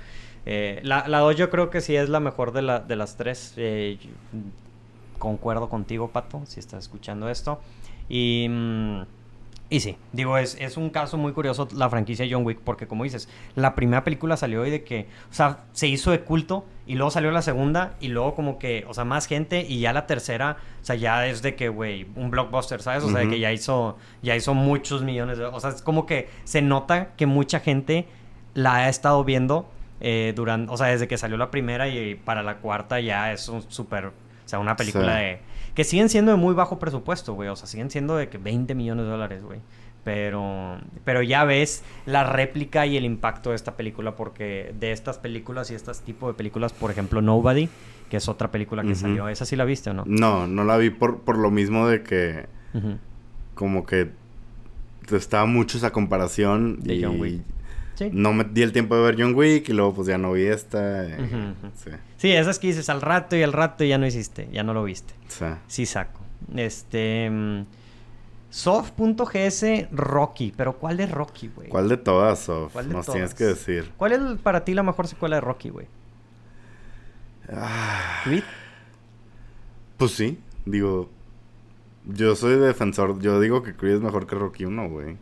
Eh, 0.46 0.80
la, 0.82 1.06
la 1.06 1.18
dos 1.18 1.36
yo 1.36 1.50
creo 1.50 1.70
que 1.70 1.80
sí 1.80 1.94
es 1.94 2.08
la 2.08 2.18
mejor 2.18 2.52
de, 2.52 2.62
la, 2.62 2.80
de 2.80 2.96
las 2.96 3.16
tres. 3.16 3.54
Eh, 3.56 3.98
concuerdo 5.18 5.68
contigo, 5.68 6.08
Pato, 6.08 6.42
si 6.46 6.60
estás 6.60 6.84
escuchando 6.84 7.28
esto. 7.28 7.60
Y, 8.08 8.46
mm, 8.50 9.02
y 9.70 9.80
sí, 9.80 9.96
digo, 10.12 10.36
es, 10.36 10.56
es 10.60 10.76
un 10.76 10.90
caso 10.90 11.16
muy 11.16 11.32
curioso 11.32 11.68
la 11.76 11.88
franquicia 11.88 12.26
John 12.28 12.44
Wick, 12.44 12.58
porque 12.64 12.88
como 12.88 13.04
dices, 13.04 13.28
la 13.54 13.76
primera 13.76 14.02
película 14.02 14.36
salió 14.36 14.66
y 14.66 14.70
de 14.70 14.82
que, 14.82 15.06
o 15.30 15.32
sea, 15.34 15.60
se 15.72 15.86
hizo 15.86 16.10
de 16.10 16.20
culto, 16.22 16.66
y 16.86 16.96
luego 16.96 17.12
salió 17.12 17.30
la 17.30 17.40
segunda, 17.40 17.94
y 18.00 18.08
luego 18.08 18.34
como 18.34 18.58
que, 18.58 18.84
o 18.88 18.94
sea, 18.94 19.04
más 19.04 19.26
gente, 19.26 19.64
y 19.68 19.78
ya 19.78 19.92
la 19.92 20.08
tercera, 20.08 20.56
o 20.82 20.84
sea, 20.84 20.96
ya 20.96 21.24
es 21.28 21.40
de 21.40 21.54
que, 21.54 21.68
güey, 21.68 22.08
un 22.16 22.32
blockbuster, 22.32 22.82
¿sabes? 22.82 23.04
O 23.04 23.10
sea, 23.10 23.20
de 23.20 23.28
que 23.28 23.38
ya 23.38 23.52
hizo, 23.52 23.96
ya 24.22 24.34
hizo 24.34 24.54
muchos 24.54 25.04
millones 25.04 25.38
de... 25.38 25.44
O 25.44 25.60
sea, 25.60 25.70
es 25.70 25.82
como 25.82 26.04
que 26.04 26.28
se 26.42 26.62
nota 26.62 27.10
que 27.16 27.26
mucha 27.26 27.60
gente 27.60 28.08
la 28.54 28.74
ha 28.74 28.88
estado 28.88 29.22
viendo 29.22 29.70
eh, 30.00 30.32
durante, 30.34 30.72
o 30.72 30.76
sea, 30.76 30.88
desde 30.88 31.06
que 31.06 31.16
salió 31.16 31.36
la 31.36 31.52
primera 31.52 31.86
y 31.88 32.16
para 32.16 32.42
la 32.42 32.56
cuarta 32.56 32.98
ya 32.98 33.32
es 33.32 33.48
un 33.48 33.62
súper, 33.70 34.06
o 34.06 34.12
sea, 34.46 34.58
una 34.58 34.74
película 34.74 35.16
Sí. 35.16 35.20
de... 35.20 35.49
Que 35.74 35.84
siguen 35.84 36.08
siendo 36.08 36.32
de 36.32 36.36
muy 36.36 36.54
bajo 36.54 36.78
presupuesto, 36.78 37.34
güey. 37.34 37.48
O 37.48 37.56
sea, 37.56 37.66
siguen 37.66 37.90
siendo 37.90 38.16
de 38.16 38.28
que 38.28 38.38
20 38.38 38.74
millones 38.74 39.04
de 39.04 39.10
dólares, 39.10 39.42
güey. 39.42 39.60
Pero, 40.04 40.78
pero 41.04 41.22
ya 41.22 41.44
ves 41.44 41.84
la 42.06 42.24
réplica 42.24 42.86
y 42.86 42.96
el 42.96 43.04
impacto 43.04 43.50
de 43.50 43.56
esta 43.56 43.76
película 43.76 44.16
porque 44.16 44.74
de 44.80 44.92
estas 44.92 45.18
películas 45.18 45.70
y 45.70 45.74
estos 45.74 46.00
tipos 46.00 46.30
de 46.30 46.34
películas, 46.34 46.72
por 46.72 46.90
ejemplo, 46.90 47.20
Nobody, 47.20 47.68
que 48.08 48.16
es 48.16 48.28
otra 48.28 48.50
película 48.50 48.82
que 48.82 48.94
salió. 48.94 49.28
¿Esa 49.28 49.44
sí 49.44 49.56
la 49.56 49.64
viste 49.64 49.90
o 49.90 49.94
no? 49.94 50.04
No, 50.06 50.46
no 50.46 50.64
la 50.64 50.78
vi 50.78 50.90
por, 50.90 51.20
por 51.20 51.36
lo 51.36 51.50
mismo 51.50 51.86
de 51.86 52.02
que 52.02 52.46
como 53.54 53.84
que 53.84 54.10
estaba 55.10 55.44
mucho 55.44 55.76
esa 55.76 55.92
comparación 55.92 56.80
De 56.80 56.94
y 56.94 57.04
John 57.04 57.20
Wick. 57.20 57.42
Sí. 58.00 58.10
no 58.12 58.32
me 58.32 58.44
di 58.44 58.62
el 58.62 58.72
tiempo 58.72 58.96
de 58.96 59.02
ver 59.02 59.16
John 59.20 59.34
Wick 59.34 59.68
y 59.68 59.72
luego 59.74 59.92
pues 59.94 60.08
ya 60.08 60.16
no 60.18 60.32
vi 60.32 60.44
esta. 60.44 61.06
ujú. 61.18 61.70
Sí, 61.76 61.90
Sí, 62.16 62.32
esas 62.32 62.58
que 62.58 62.66
dices 62.68 62.88
al 62.88 63.00
rato 63.02 63.36
y 63.36 63.42
al 63.42 63.52
rato 63.52 63.84
y 63.84 63.88
ya 63.90 63.98
no 63.98 64.06
hiciste, 64.06 64.48
ya 64.52 64.62
no 64.62 64.72
lo 64.74 64.82
viste. 64.84 65.14
sí. 65.28 65.44
Sí 65.66 65.86
saco. 65.86 66.20
Este... 66.56 67.28
mm, 67.30 67.64
Soft.gs 68.48 69.64
Rocky, 69.92 70.52
pero 70.56 70.72
¿cuál 70.76 70.98
es 71.00 71.10
Rocky, 71.10 71.48
güey? 71.54 71.68
¿Cuál 71.68 71.88
de 71.88 71.96
todas, 71.96 72.38
Sof? 72.40 72.72
¿Cuál 72.72 72.88
de 72.88 72.94
Nos 72.94 73.06
todas? 73.06 73.16
tienes 73.16 73.34
que 73.34 73.44
decir. 73.44 73.92
¿Cuál 73.96 74.12
es 74.12 74.20
para 74.42 74.64
ti 74.64 74.74
la 74.74 74.82
mejor 74.82 75.06
secuela 75.06 75.36
de 75.36 75.40
Rocky, 75.40 75.68
güey? 75.68 75.86
Ah, 77.52 78.20
¿Creed? 78.24 78.42
pues 79.96 80.12
sí, 80.12 80.38
digo... 80.64 81.10
Yo 82.06 82.34
soy 82.34 82.56
defensor, 82.58 83.20
yo 83.20 83.38
digo 83.40 83.62
que 83.62 83.74
Creed 83.76 83.96
es 83.96 84.00
mejor 84.00 84.26
que 84.26 84.34
Rocky 84.34 84.64
1, 84.64 84.88
güey. 84.88 85.16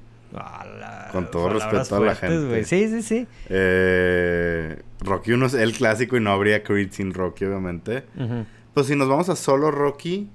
Con 1.12 1.30
todo 1.30 1.48
respeto 1.50 1.96
a 1.96 2.00
la 2.00 2.14
gente. 2.14 2.64
Sí, 2.64 2.88
sí, 2.88 3.02
sí. 3.02 3.26
Eh, 3.48 4.82
Rocky 5.00 5.32
1 5.32 5.46
es 5.46 5.54
el 5.54 5.72
clásico 5.72 6.16
y 6.16 6.20
no 6.20 6.30
habría 6.30 6.62
Creed 6.62 6.90
sin 6.92 7.14
Rocky, 7.14 7.44
obviamente. 7.46 8.04
Pues 8.74 8.86
si 8.86 8.96
nos 8.96 9.08
vamos 9.08 9.28
a 9.28 9.36
solo 9.36 9.70
Rocky, 9.70 10.28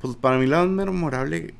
pues 0.00 0.16
para 0.16 0.38
mí 0.38 0.46
la 0.46 0.64
más 0.64 0.86
memorable, 0.86 1.54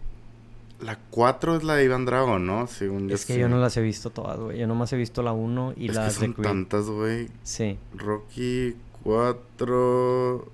la 0.81 0.99
4 1.11 1.57
es 1.57 1.65
la 1.65 1.75
de 1.77 1.85
Iván 1.85 2.05
Drago, 2.05 2.39
¿no? 2.39 2.67
Según 2.67 3.11
Es 3.11 3.25
que 3.25 3.35
sé. 3.35 3.41
yo 3.41 3.49
no 3.49 3.59
las 3.59 3.77
he 3.77 3.83
visto 3.83 4.11
todas, 4.11 4.39
güey. 4.39 4.59
Yo 4.59 4.67
nomás 4.67 4.93
he 4.93 4.97
visto 4.97 5.23
la 5.23 5.33
1 5.33 5.75
y 5.77 5.87
Es 5.87 5.93
que 5.93 5.97
las 5.99 6.15
de 6.21 6.27
son 6.27 6.33
Creed. 6.35 6.47
tantas, 6.49 6.87
güey. 6.87 7.29
Sí. 7.43 7.79
Rocky 7.95 8.77
4... 9.05 10.49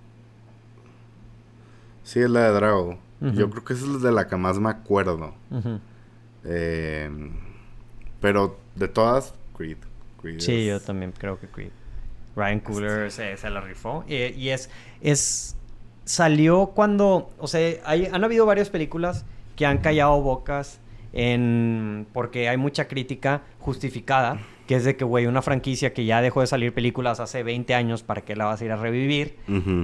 Sí, 2.05 2.21
es 2.21 2.31
la 2.31 2.41
de 2.45 2.53
Drago. 2.53 2.99
Yo 3.21 3.49
creo 3.49 3.65
que 3.65 3.73
esa 3.73 3.87
es 3.87 4.03
de 4.03 4.13
la 4.13 4.29
que 4.29 4.37
más 4.37 4.59
me 4.59 4.69
acuerdo. 4.69 5.35
Ujú. 5.51 5.81
Eh, 6.45 7.11
pero 8.21 8.59
de 8.75 8.89
todas, 8.89 9.35
Creed. 9.57 9.79
Creed 10.21 10.41
Sí, 10.41 10.69
es- 10.69 10.81
yo 10.81 10.81
también 10.81 11.13
creo 11.13 11.39
que 11.39 11.47
Creed. 11.49 11.71
Ryan 12.37 12.61
Coogler 12.61 13.11
se, 13.13 13.37
se 13.37 13.51
la 13.51 13.61
rifó. 13.61 14.05
Y, 14.09 14.15
y 14.15 14.51
es, 14.51 14.71
es... 15.01 15.57
Salió 16.05 16.73
cuando... 16.75 17.31
O 17.39 17.47
sea, 17.47 17.77
hay, 17.85 18.07
han 18.07 18.25
habido 18.25 18.45
varias 18.45 18.69
películas 18.71 19.25
que 19.57 19.67
han 19.67 19.79
callado 19.79 20.21
bocas 20.21 20.81
en... 21.13 22.07
Porque 22.13 22.49
hay 22.49 22.57
mucha 22.57 22.89
crítica 22.89 23.43
justificada. 23.61 24.39
Que 24.67 24.77
es 24.77 24.85
de 24.85 24.97
que, 24.97 25.05
güey, 25.05 25.27
una 25.27 25.43
franquicia 25.43 25.93
que 25.93 26.05
ya 26.07 26.23
dejó 26.23 26.41
de 26.41 26.47
salir 26.47 26.73
películas 26.73 27.21
hace 27.21 27.43
20 27.43 27.75
años, 27.75 28.03
¿para 28.03 28.23
qué 28.23 28.35
la 28.35 28.47
vas 28.47 28.63
a 28.63 28.65
ir 28.65 28.73
a 28.73 28.77
revivir? 28.77 29.37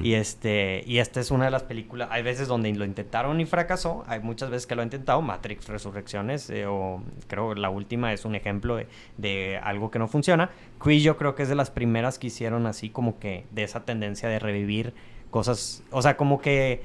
Y 0.02 0.14
este, 0.14 0.82
y 0.86 0.98
esta 0.98 1.20
es 1.20 1.30
una 1.30 1.44
de 1.44 1.50
las 1.50 1.64
películas. 1.64 2.08
Hay 2.10 2.22
veces 2.22 2.48
donde 2.48 2.72
lo 2.72 2.84
intentaron 2.84 3.40
y 3.40 3.44
fracasó. 3.44 4.04
Hay 4.06 4.20
muchas 4.20 4.48
veces 4.48 4.66
que 4.66 4.74
lo 4.74 4.82
han 4.82 4.86
intentado. 4.86 5.20
Matrix 5.20 5.68
Resurrecciones, 5.68 6.48
eh, 6.48 6.66
o 6.66 7.02
creo 7.28 7.54
la 7.54 7.68
última 7.68 8.12
es 8.12 8.24
un 8.24 8.34
ejemplo 8.34 8.76
de, 8.76 8.86
de 9.18 9.58
algo 9.62 9.90
que 9.90 9.98
no 9.98 10.08
funciona. 10.08 10.50
Creed 10.78 11.02
yo 11.02 11.16
creo 11.16 11.34
que 11.34 11.42
es 11.42 11.48
de 11.48 11.54
las 11.54 11.70
primeras 11.70 12.18
que 12.18 12.28
hicieron 12.28 12.66
así 12.66 12.88
como 12.88 13.18
que 13.18 13.44
de 13.50 13.64
esa 13.64 13.84
tendencia 13.84 14.28
de 14.28 14.38
revivir 14.38 14.94
cosas. 15.30 15.82
O 15.90 16.00
sea, 16.00 16.16
como 16.16 16.40
que 16.40 16.82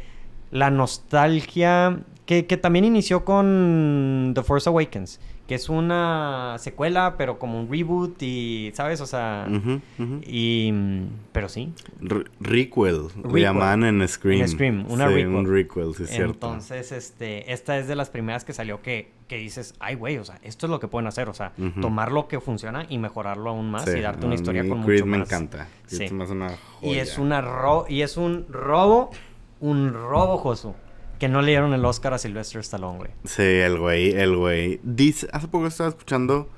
la 0.52 0.70
nostalgia 0.70 2.00
que, 2.26 2.46
que 2.46 2.58
también 2.58 2.86
inició 2.86 3.26
con 3.26 4.32
The 4.36 4.43
Force 4.43 4.70
Awakens, 4.70 5.20
que 5.48 5.56
es 5.56 5.70
una 5.70 6.56
secuela, 6.58 7.16
pero 7.18 7.38
como 7.38 7.60
un 7.60 7.70
reboot 7.72 8.22
y, 8.24 8.72
¿sabes? 8.74 9.00
O 9.02 9.06
sea, 9.06 9.48
y... 10.26 10.74
Pero 11.32 11.50
sí. 11.50 11.72
Re- 12.00 12.26
Requel, 12.39 13.10
Requel. 13.24 13.41
llaman 13.41 13.84
en 13.84 14.08
Scream. 14.08 14.41
En 14.41 14.48
Scream, 14.48 14.86
una 14.89 15.08
sí, 15.08 15.14
requel. 15.14 15.28
un 15.36 15.46
requel, 15.52 15.93
sí, 15.96 16.04
es 16.04 16.10
cierto. 16.10 16.48
Entonces, 16.48 16.91
este, 16.91 17.52
esta 17.54 17.78
es 17.78 17.88
de 17.88 17.96
las 17.96 18.10
primeras 18.10 18.43
que 18.46 18.54
salió 18.54 18.82
que, 18.82 19.12
que 19.28 19.38
dices, 19.38 19.76
ay, 19.80 19.96
güey, 19.96 20.18
o 20.18 20.26
sea, 20.26 20.39
esto 20.43 20.66
es 20.66 20.70
lo 20.72 20.80
que 20.80 20.88
pueden 20.88 21.08
hacer, 21.08 21.30
o 21.30 21.34
sea, 21.34 21.52
tomar 21.82 22.12
lo 22.12 22.28
que 22.28 22.39
funciona 22.39 22.86
y 22.89 22.98
mejorarlo 22.98 23.50
aún 23.52 23.70
más 23.70 23.86
Sí, 23.86 23.98
y 23.98 24.02
darte 24.02 24.26
una 24.26 24.36
historia 24.36 24.68
con 24.68 24.84
Creed 24.84 25.02
mucho 25.02 25.06
me 25.12 25.18
más. 25.20 25.28
encanta. 25.28 25.68
Sí. 25.88 26.06
Y 26.82 26.96
es 26.96 27.18
una 27.20 27.41
ro 27.41 27.86
y 27.88 28.02
es 28.02 28.18
un 28.18 28.46
robo, 28.50 29.12
un 29.60 29.93
robo, 29.93 30.38
Josu, 30.38 30.74
que 31.20 31.28
no 31.30 31.41
le 31.41 31.51
dieron 31.51 31.74
el 31.74 31.84
Oscar 31.86 32.13
a 32.13 32.18
Sylvester 32.18 32.59
Stallone, 32.61 32.97
güey. 32.97 33.11
Sí, 33.24 33.41
el 33.43 33.78
güey, 33.80 34.11
el 34.11 34.36
güey. 34.36 34.80
Dice, 34.84 35.28
hace 35.34 35.47
poco 35.47 35.68
estaba 35.68 35.89
escuchando 35.89 36.49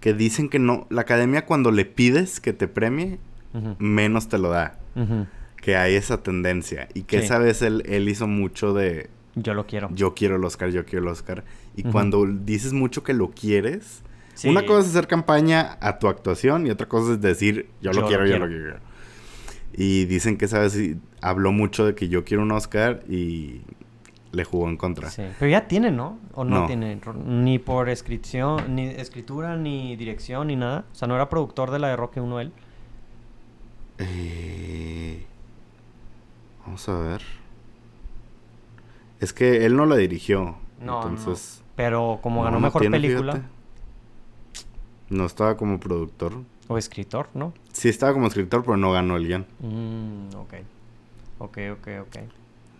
que 0.00 0.14
dicen 0.14 0.48
que 0.48 0.58
no, 0.58 0.86
la 0.90 1.00
academia 1.02 1.44
cuando 1.46 1.70
le 1.72 1.84
pides 1.84 2.40
que 2.40 2.52
te 2.52 2.68
premie, 2.68 3.18
menos 3.78 4.28
te 4.28 4.38
lo 4.38 4.50
da. 4.50 4.78
Que 5.60 5.76
hay 5.76 5.94
esa 5.96 6.22
tendencia. 6.22 6.88
Y 6.94 7.02
que 7.02 7.18
Sí. 7.18 7.24
esa 7.24 7.38
vez 7.38 7.62
él, 7.62 7.82
él 7.86 8.08
hizo 8.08 8.26
mucho 8.28 8.72
de 8.74 9.10
Yo 9.34 9.54
lo 9.54 9.66
quiero. 9.66 9.88
yo 9.92 10.14
quiero 10.14 10.36
el 10.36 10.44
Oscar, 10.44 10.70
yo 10.70 10.84
quiero 10.84 11.04
el 11.06 11.10
Oscar. 11.12 11.44
Y 11.76 11.82
cuando 11.84 12.24
dices 12.26 12.72
mucho 12.72 13.02
que 13.02 13.12
lo 13.14 13.30
quieres, 13.30 14.02
Sí. 14.34 14.48
una 14.48 14.64
cosa 14.64 14.80
es 14.82 14.88
hacer 14.94 15.08
campaña 15.08 15.78
a 15.80 15.98
tu 15.98 16.06
actuación 16.08 16.66
y 16.66 16.70
otra 16.70 16.86
cosa 16.88 17.12
es 17.14 17.20
decir 17.20 17.68
yo, 17.80 17.90
Yo 17.90 17.92
lo 17.92 18.00
lo 18.02 18.06
quiero, 18.08 18.24
yo 18.24 18.30
quiero. 18.30 18.46
lo 18.46 18.52
quiero. 18.52 18.78
Y 19.72 20.04
dicen 20.06 20.36
que 20.38 20.44
esa 20.44 20.60
vez 20.60 20.72
sí 20.72 20.96
habló 21.20 21.50
mucho 21.52 21.84
de 21.84 21.94
que 21.96 22.08
yo 22.08 22.24
quiero 22.24 22.42
un 22.44 22.52
Oscar 22.52 23.02
y 23.08 23.62
le 24.32 24.44
jugó 24.44 24.68
en 24.68 24.76
contra. 24.76 25.10
Sí. 25.10 25.22
Pero 25.38 25.50
ya 25.50 25.66
tiene, 25.68 25.90
¿no? 25.90 26.18
¿O 26.34 26.44
no, 26.44 26.60
No. 26.62 26.66
tiene? 26.66 27.00
Ni 27.24 27.58
por 27.58 27.88
escripción, 27.88 28.74
ni 28.74 28.86
escritura, 28.86 29.56
ni 29.56 29.96
dirección, 29.96 30.48
ni 30.48 30.56
nada. 30.56 30.84
O 30.92 30.94
sea, 30.94 31.08
no 31.08 31.14
era 31.14 31.28
productor 31.28 31.70
de 31.70 31.78
la 31.78 31.88
de 31.88 31.96
Rocky 31.96 32.20
1 32.20 32.40
él. 32.40 32.52
Eh, 33.98 35.24
Vamos 36.64 36.88
a 36.88 36.98
ver. 36.98 37.22
Es 39.20 39.32
que 39.32 39.64
él 39.64 39.74
no 39.76 39.86
la 39.86 39.96
dirigió. 39.96 40.56
No, 40.80 41.02
no. 41.02 41.08
entonces. 41.08 41.62
Pero 41.74 42.18
como 42.22 42.42
ganó 42.44 42.56
no 42.58 42.66
mejor 42.66 42.82
tiene, 42.82 42.98
película 43.00 43.32
fíjate. 43.32 43.52
No 45.10 45.24
estaba 45.24 45.56
como 45.56 45.80
productor. 45.80 46.34
o 46.68 46.76
escritor, 46.76 47.28
¿no? 47.32 47.54
Sí 47.72 47.88
estaba 47.88 48.12
como 48.12 48.26
escritor, 48.26 48.62
pero 48.62 48.76
no 48.76 48.92
ganó 48.92 49.16
el 49.16 49.26
guion. 49.26 49.46
Mm, 49.60 50.36
ok. 50.36 50.54
Ok, 51.38 51.58
ok, 51.72 51.88
ok. 52.02 52.16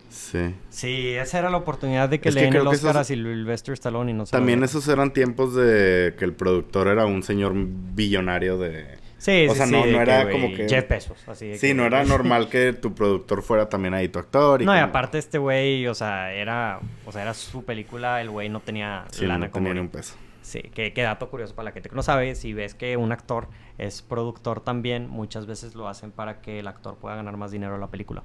Sí. 0.09 0.55
Sí, 0.71 1.09
esa 1.15 1.39
era 1.39 1.51
la 1.51 1.59
oportunidad 1.59 2.09
de 2.09 2.21
que 2.21 2.31
Es 2.31 2.35
le 2.35 2.43
den 2.43 2.55
el 2.55 2.67
Oscar 2.67 2.91
esos- 2.91 2.97
a 2.97 3.05
Sylvester 3.05 3.75
Stallone 3.75 4.11
y 4.11 4.15
no 4.15 4.27
se 4.27 4.33
También 4.33 4.63
esos 4.65 4.87
eran 4.89 5.13
tiempos 5.13 5.55
de 5.55 6.15
que 6.19 6.25
el 6.25 6.33
productor 6.35 6.89
era 6.89 7.05
un 7.07 7.23
señor 7.23 7.53
billonario 7.57 8.59
de... 8.59 8.99
Sí, 9.19 9.47
o 9.49 9.53
sí, 9.53 9.57
sea, 9.57 9.67
sí, 9.67 9.73
no- 9.73 9.85
era 10.01 10.31
como 10.31 10.49
que- 10.55 10.69
Jeff 10.69 10.89
Bezos, 10.89 11.29
así 11.29 11.49
de 11.49 11.59
Sí, 11.59 11.69
que- 11.69 11.75
no 11.75 11.85
era 11.85 12.05
normal 12.05 12.49
que 12.49 12.73
tu 12.81 12.95
productor 12.95 13.43
fuera 13.43 13.69
también 13.69 13.93
ahí 13.95 14.09
tu 14.09 14.19
actor. 14.19 14.63
Y 14.63 14.65
No, 14.65 14.75
y 14.75 14.79
aparte 14.79 15.19
este 15.19 15.39
güey, 15.39 15.87
o 15.89 15.95
sea, 15.95 16.33
era... 16.33 16.81
O 17.05 17.13
sea, 17.13 17.23
era 17.23 17.35
su 17.35 17.65
película, 17.65 18.21
el 18.21 18.31
güey 18.31 18.49
no 18.49 18.61
tenía 18.61 19.05
Sí, 19.11 19.27
lana 19.27 19.47
no 19.47 19.51
como... 19.53 19.65
tenía 19.65 19.75
ni 19.75 19.81
un 19.81 19.89
peso. 19.89 20.15
Sí, 20.41 20.63
que, 20.73 20.95
que 20.95 21.03
dato 21.03 21.29
curioso 21.29 21.55
para 21.55 21.65
la 21.65 21.73
gente 21.73 21.91
que 21.91 21.97
no 21.97 22.03
sabe, 22.03 22.35
si 22.35 22.55
ves 22.55 22.75
que 22.75 22.97
un 22.97 23.13
actor 23.13 23.49
es 23.77 24.01
productor 24.01 24.61
también, 24.61 25.07
muchas 25.09 25.45
veces 25.47 25.75
lo 25.75 25.89
hacen 25.89 26.11
para 26.13 26.41
que 26.41 26.61
el 26.61 26.69
actor 26.69 26.97
pueda 26.97 27.17
ganar 27.17 27.37
más 27.37 27.51
dinero 27.51 27.75
en 27.75 27.81
la 27.83 27.89
película. 27.91 28.23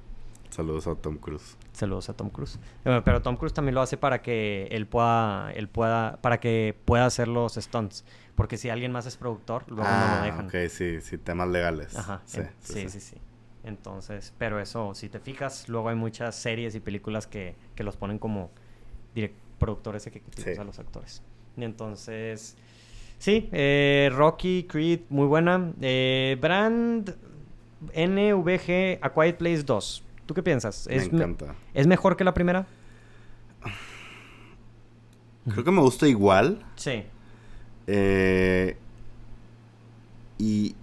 Saludos 0.54 0.86
a 0.86 0.94
Tom 0.94 1.16
Cruise. 1.18 1.56
Saludos 1.72 2.08
a 2.08 2.12
Tom 2.14 2.30
Cruise. 2.30 2.60
Pero 2.84 3.22
Tom 3.22 3.36
Cruise 3.36 3.52
también 3.52 3.74
lo 3.74 3.80
hace 3.80 3.96
para 3.96 4.22
que 4.22 4.68
él 4.70 4.86
pueda, 4.86 5.50
él 5.52 5.66
pueda, 5.68 6.18
para 6.22 6.38
que 6.38 6.76
pueda 6.84 7.06
hacer 7.06 7.26
los 7.26 7.54
stunts. 7.54 8.04
Porque 8.36 8.56
si 8.56 8.70
alguien 8.70 8.92
más 8.92 9.04
es 9.06 9.16
productor, 9.16 9.64
luego 9.66 9.82
no 9.82 9.88
ah, 9.90 10.16
lo 10.20 10.24
dejan. 10.24 10.46
ok, 10.46 10.70
sí, 10.70 11.00
sí, 11.00 11.18
temas 11.18 11.48
legales. 11.48 11.96
Ajá. 11.96 12.22
Sí, 12.24 12.38
en- 12.38 12.50
sí, 12.60 12.88
sí, 12.88 13.00
sí. 13.00 13.16
Entonces, 13.64 14.32
pero 14.38 14.60
eso, 14.60 14.94
si 14.94 15.08
te 15.08 15.18
fijas, 15.18 15.68
luego 15.68 15.88
hay 15.88 15.96
muchas 15.96 16.36
series 16.36 16.76
y 16.76 16.80
películas 16.80 17.26
que, 17.26 17.56
que 17.74 17.82
los 17.82 17.96
ponen 17.96 18.20
como 18.20 18.50
productores 19.58 20.06
ejecutivos 20.06 20.54
Sí. 20.54 20.60
a 20.60 20.62
los 20.62 20.78
actores. 20.78 21.20
Y 21.56 21.64
entonces, 21.64 22.56
sí, 23.18 23.48
eh, 23.50 24.08
Rocky, 24.14 24.68
Creed, 24.68 25.00
muy 25.08 25.26
buena. 25.26 25.72
Eh, 25.80 26.36
Brand 26.40 27.12
NVG, 27.92 28.98
A 29.02 29.10
Quiet 29.12 29.36
Place 29.36 29.62
2. 29.64 30.03
¿Tú 30.26 30.34
qué 30.34 30.42
piensas? 30.42 30.86
Me 30.88 30.96
¿Es, 30.96 31.12
me- 31.12 31.18
encanta. 31.18 31.54
¿Es 31.74 31.86
mejor 31.86 32.16
que 32.16 32.24
la 32.24 32.34
primera? 32.34 32.66
Creo 35.50 35.64
que 35.64 35.70
me 35.70 35.80
gusta 35.80 36.08
igual. 36.08 36.64
Sí. 36.76 37.02
Eh, 37.86 38.76
y 40.38 40.74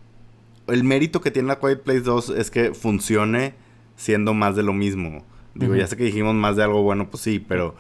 el 0.68 0.84
mérito 0.84 1.22
que 1.22 1.32
tiene 1.32 1.48
la 1.48 1.60
Quiet 1.60 1.82
Place 1.82 2.02
2 2.02 2.30
es 2.30 2.52
que 2.52 2.74
funcione 2.74 3.56
siendo 3.96 4.34
más 4.34 4.56
de 4.56 4.64
lo 4.64 4.74
mismo. 4.74 5.24
Digo, 5.56 5.76
ya 5.76 5.88
sé 5.88 5.98
que 5.98 6.04
dijimos 6.06 6.34
más 6.36 6.56
de 6.56 6.64
algo 6.64 6.82
bueno, 6.84 7.10
pues 7.10 7.24
sí, 7.24 7.40
pero 7.40 7.76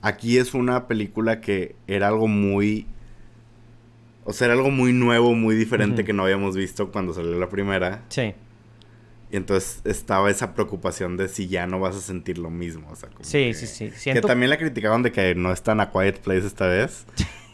aquí 0.00 0.38
es 0.38 0.54
una 0.54 0.86
película 0.86 1.40
que 1.40 1.74
era 1.86 2.08
algo 2.08 2.26
muy... 2.28 2.86
O 4.24 4.32
sea, 4.32 4.46
era 4.46 4.54
algo 4.54 4.70
muy 4.70 4.92
nuevo, 4.92 5.34
muy 5.34 5.56
diferente 5.56 6.04
que 6.04 6.12
no 6.12 6.22
habíamos 6.22 6.56
visto 6.56 6.90
cuando 6.92 7.12
salió 7.12 7.36
la 7.38 7.48
primera. 7.48 8.04
Sí. 8.08 8.32
Y 9.32 9.36
entonces 9.38 9.80
estaba 9.84 10.30
esa 10.30 10.54
preocupación 10.54 11.16
de 11.16 11.28
si 11.28 11.48
ya 11.48 11.66
no 11.66 11.80
vas 11.80 11.96
a 11.96 12.00
sentir 12.00 12.38
lo 12.38 12.50
mismo. 12.50 12.88
O 12.90 12.96
sea, 12.96 13.08
como 13.08 13.24
Sí, 13.24 13.46
que- 13.46 13.54
sí, 13.54 13.90
sí. 13.96 14.12
Que 14.12 14.20
también 14.20 14.50
la 14.50 14.58
criticaban 14.58 15.02
de 15.02 15.10
que 15.10 15.34
no 15.34 15.50
es 15.52 15.62
tan 15.62 15.80
a 15.80 15.90
Quiet 15.90 16.20
Place 16.20 16.46
esta 16.46 16.66
vez. 16.66 17.06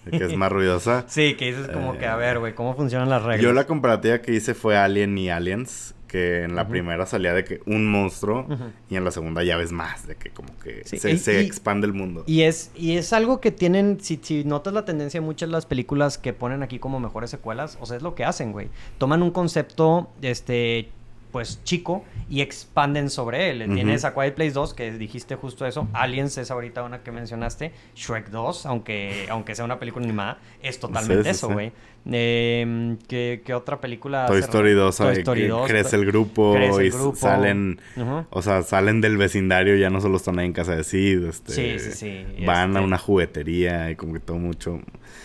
de 0.05 0.19
que 0.19 0.25
es 0.25 0.37
más 0.37 0.51
ruidosa. 0.51 1.05
Sí, 1.09 1.35
que 1.35 1.47
dices 1.47 1.69
como 1.69 1.97
que, 1.99 2.07
a 2.07 2.17
ver, 2.17 2.39
güey, 2.39 2.55
¿cómo 2.55 2.75
funcionan 2.75 3.09
las 3.11 3.23
reglas? 3.23 3.43
Yo 3.43 3.53
la 3.53 3.67
comparativa 3.67 4.19
que 4.23 4.33
hice 4.33 4.55
fue 4.55 4.77
Alien 4.77 5.17
y 5.19 5.29
Aliens, 5.29 5.95
que 6.07 6.45
en 6.45 6.55
la 6.57 6.67
primera 6.67 7.05
salía 7.05 7.35
de 7.35 7.45
que 7.45 7.61
un 7.67 7.87
monstruo 7.87 8.47
y 8.89 8.97
en 8.97 9.05
la 9.05 9.11
segunda 9.11 9.45
ya 9.45 9.59
ves 9.59 9.71
más, 9.73 10.07
de 10.07 10.17
que 10.17 10.31
como 10.31 10.49
que 10.61 10.81
Sí, 10.87 10.99
se, 10.99 11.11
y- 11.13 11.19
se 11.19 11.43
y- 11.43 11.47
expande 11.47 11.87
el 11.87 11.93
mundo. 11.93 12.25
Y 12.27 12.43
es, 12.43 12.71
y 12.75 12.97
es 12.97 13.13
algo 13.13 13.41
que 13.43 13.51
tienen, 13.53 13.99
si, 14.01 14.19
si 14.23 14.45
notas 14.45 14.73
la 14.73 14.87
tendencia, 14.87 15.21
muchas 15.21 15.51
de 15.51 15.53
las 15.53 15.67
películas 15.67 16.17
que 16.17 16.33
ponen 16.33 16.63
aquí 16.63 16.79
como 16.79 16.99
mejores 17.01 17.29
secuelas, 17.29 17.77
o 17.81 17.85
sea, 17.85 17.99
es 17.99 18.03
lo 18.03 18.15
que 18.15 18.25
hacen, 18.25 18.53
güey. 18.53 18.69
Toman 18.97 19.23
un 19.23 19.31
concepto, 19.31 20.09
este, 20.23 20.89
pues 21.33 21.63
chico, 21.65 22.05
y 22.31 22.41
expanden 22.41 23.11
sobre 23.11 23.51
él. 23.51 23.69
Tienes 23.75 24.05
a 24.05 24.15
Quiet 24.15 24.35
Place 24.35 24.53
2, 24.53 24.75
que 24.75 24.93
dijiste 24.93 25.35
justo 25.37 25.67
eso. 25.67 25.87
Aliens 25.93 26.37
es 26.39 26.51
ahorita 26.51 26.83
una 26.83 27.03
que 27.03 27.13
mencionaste. 27.13 27.73
Shrek 27.95 28.31
2, 28.31 28.67
aunque, 28.67 29.27
aunque 29.31 29.55
sea 29.55 29.65
una 29.65 29.79
película 29.79 30.05
animada, 30.05 30.39
es 30.63 30.79
totalmente 30.81 31.23
Sí, 31.25 31.25
sí, 31.25 31.31
eso, 31.31 31.49
sí. 31.49 31.53
güey. 31.55 31.73
Eh, 32.11 32.97
¿qué, 33.07 33.43
qué 33.45 33.53
otra 33.55 33.81
película? 33.81 34.27
Toy 34.27 34.41
Story 34.41 34.73
2, 34.73 34.97
Toy 34.97 35.17
Story 35.19 35.41
que 35.43 35.49
2, 35.49 35.69
crece 35.69 35.97
el 35.97 36.07
grupo 36.07 36.55
crece 36.55 36.81
el 36.81 36.87
y 36.87 36.91
grupo. 36.91 37.17
salen, 37.17 37.81
Ujú. 37.97 38.25
o 38.31 38.43
sea, 38.43 38.63
salen 38.63 39.01
del 39.03 39.17
vecindario, 39.19 39.77
ya 39.77 39.91
no 39.91 40.01
solo 40.01 40.17
están 40.17 40.39
ahí 40.39 40.47
en 40.47 40.53
casa 40.55 40.75
de 40.75 40.85
Sid, 40.85 41.25
este, 41.25 41.53
Sí, 41.53 41.79
sí, 41.79 41.93
sí, 42.37 42.45
van 42.47 42.71
a 42.77 42.79
este- 42.79 42.87
una 42.87 42.99
juguetería 42.99 43.91
y 43.91 43.97
como 43.97 44.15
que 44.15 44.21
todo 44.21 44.39
mucho. 44.39 44.81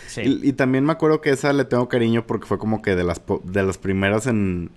Sí. 0.08 0.22
Y, 0.44 0.50
y 0.50 0.54
también 0.54 0.84
me 0.86 0.92
acuerdo 0.92 1.22
que 1.22 1.30
esa 1.30 1.54
le 1.54 1.64
tengo 1.66 1.88
cariño 1.88 2.28
porque 2.28 2.48
fue 2.48 2.58
como 2.58 2.82
que 2.82 2.96
de 2.96 3.04
las 3.04 3.20
po- 3.20 3.42
de 3.46 3.64
las 3.64 3.78
primeras 3.78 4.28
en 4.28 4.72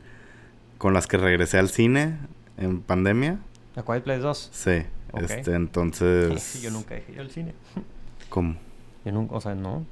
con 0.78 0.94
las 0.94 1.06
que 1.06 1.16
regresé 1.16 1.58
al 1.58 1.68
cine 1.68 2.18
en 2.56 2.80
pandemia. 2.80 3.38
A 3.76 3.82
Quiet 3.82 4.02
Place 4.04 4.20
2. 4.20 4.48
Sí, 4.52 4.82
Ok. 5.12 5.22
este, 5.22 5.54
entonces. 5.54 6.60
Yo 6.62 6.70
nunca 6.70 6.94
dejé 6.94 7.12
ir 7.12 7.20
al 7.20 7.30
cine. 7.30 7.54
¿Cómo? 8.28 8.56
Yo 9.04 9.12
nunca, 9.12 9.34
o 9.34 9.40
sea, 9.40 9.54
no. 9.54 9.86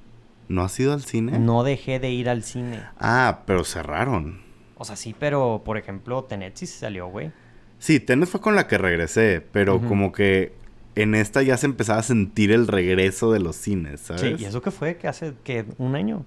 ¿No 0.49 0.63
has 0.63 0.79
ido 0.79 0.93
al 0.93 1.03
cine? 1.03 1.39
No 1.39 1.63
dejé 1.63 2.01
de 2.01 2.11
ir 2.11 2.29
al 2.29 2.43
cine. 2.43 2.83
Ah, 2.99 3.43
pero 3.47 3.65
cerraron. 3.65 4.43
O 4.77 4.85
sea, 4.85 4.97
sí, 4.97 5.15
pero 5.19 5.63
por 5.65 5.79
ejemplo, 5.79 6.25
Tenet 6.25 6.57
sí 6.57 6.67
salió, 6.67 7.07
güey. 7.07 7.33
Sí, 7.79 8.01
Tenet 8.01 8.29
fue 8.29 8.41
con 8.41 8.55
la 8.55 8.67
que 8.67 8.77
regresé, 8.77 9.41
pero 9.53 9.81
como 9.81 10.13
que 10.13 10.53
en 10.97 11.15
esta 11.15 11.43
ya 11.43 11.57
se 11.57 11.67
empezaba 11.67 12.01
a 12.01 12.03
sentir 12.03 12.51
el 12.53 12.67
regreso 12.67 13.33
de 13.33 13.41
los 13.41 13.57
cines, 13.57 14.01
¿sabes? 14.01 14.21
Sí, 14.23 14.35
y 14.39 14.45
eso 14.45 14.61
que 14.63 14.71
fue 14.71 14.97
que 14.97 15.09
hace 15.09 15.35
que 15.45 15.65
un 15.79 15.95
año, 15.95 16.25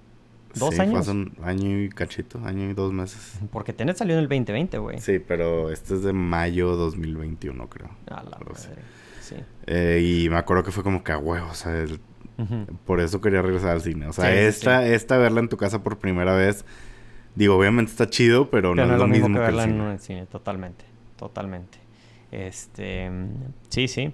dos 0.58 0.70
Sí, 0.70 0.76
fue 0.76 0.84
años. 0.86 1.00
hace 1.00 1.10
un 1.12 1.32
año 1.42 1.80
y 1.82 1.88
cachito, 1.88 2.40
año 2.44 2.70
y 2.70 2.74
dos 2.74 2.92
meses. 2.92 3.38
Porque 3.52 3.72
Tenet 3.72 3.96
salió 3.96 4.14
en 4.14 4.20
el 4.20 4.28
2020, 4.28 4.78
güey. 4.78 4.98
Sí, 5.00 5.18
pero 5.18 5.70
este 5.70 5.94
es 5.94 6.02
de 6.02 6.12
mayo 6.12 6.76
2021, 6.76 7.68
creo. 7.68 7.90
A 8.08 8.22
la 8.22 8.38
así. 8.54 8.68
madre. 8.68 8.82
Sí. 9.20 9.36
Eh, 9.66 10.22
y 10.24 10.28
me 10.30 10.36
acuerdo 10.36 10.62
que 10.64 10.70
fue 10.72 10.82
como 10.82 11.02
que 11.04 11.12
a 11.12 11.18
huevo, 11.18 11.48
o 11.50 11.54
sea, 11.54 11.76
el- 11.78 12.00
por 12.86 13.00
eso 13.00 13.20
quería 13.20 13.42
regresar 13.42 13.70
al 13.70 13.80
cine. 13.82 14.06
O 14.06 14.12
sea, 14.12 14.26
Sí, 14.26 14.30
sí, 14.36 14.38
esta, 14.46 14.86
esta 14.86 15.18
verla 15.18 15.40
en 15.40 15.48
tu 15.48 15.56
casa 15.56 15.82
por 15.82 15.98
primera 15.98 16.34
vez, 16.34 16.64
digo, 17.34 17.56
obviamente 17.56 17.90
está 17.90 18.08
chido, 18.08 18.48
pero, 18.48 18.74
Pero 18.74 18.86
no 18.86 18.92
es 18.94 18.98
lo 19.00 19.08
mismo 19.08 19.34
que, 19.34 19.40
verla 19.40 19.64
el 19.64 19.70
en 19.70 19.80
un 19.80 19.98
cine, 19.98 20.26
totalmente. 20.26 20.84
Totalmente. 21.16 21.78
Este. 22.30 23.10
mm, 23.10 23.26
Sí, 23.68 23.88
sí. 23.88 24.12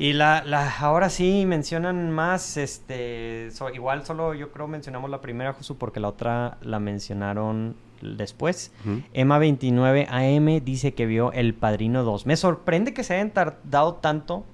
Y 0.00 0.14
la, 0.14 0.42
la, 0.46 0.74
ahora 0.78 1.10
sí 1.10 1.44
mencionan 1.46 2.10
más, 2.10 2.56
este, 2.56 3.50
so- 3.52 3.68
igual 3.68 4.06
solo 4.06 4.32
yo 4.32 4.50
creo 4.50 4.66
mencionamos 4.66 5.10
la 5.10 5.20
primera, 5.20 5.52
Josu, 5.52 5.76
porque 5.76 6.00
la 6.00 6.08
otra 6.08 6.56
la 6.62 6.80
mencionaron 6.80 7.76
después. 8.00 8.72
Ujú. 8.86 9.02
Emma29AM 9.12 10.62
dice 10.62 10.94
que 10.94 11.04
vio 11.06 11.32
El 11.32 11.52
Padrino 11.54 12.02
2. 12.02 12.24
Me 12.24 12.36
sorprende 12.36 12.94
que 12.94 13.04
se 13.04 13.14
hayan 13.14 13.30
tardado 13.30 13.96
tanto 13.96 14.44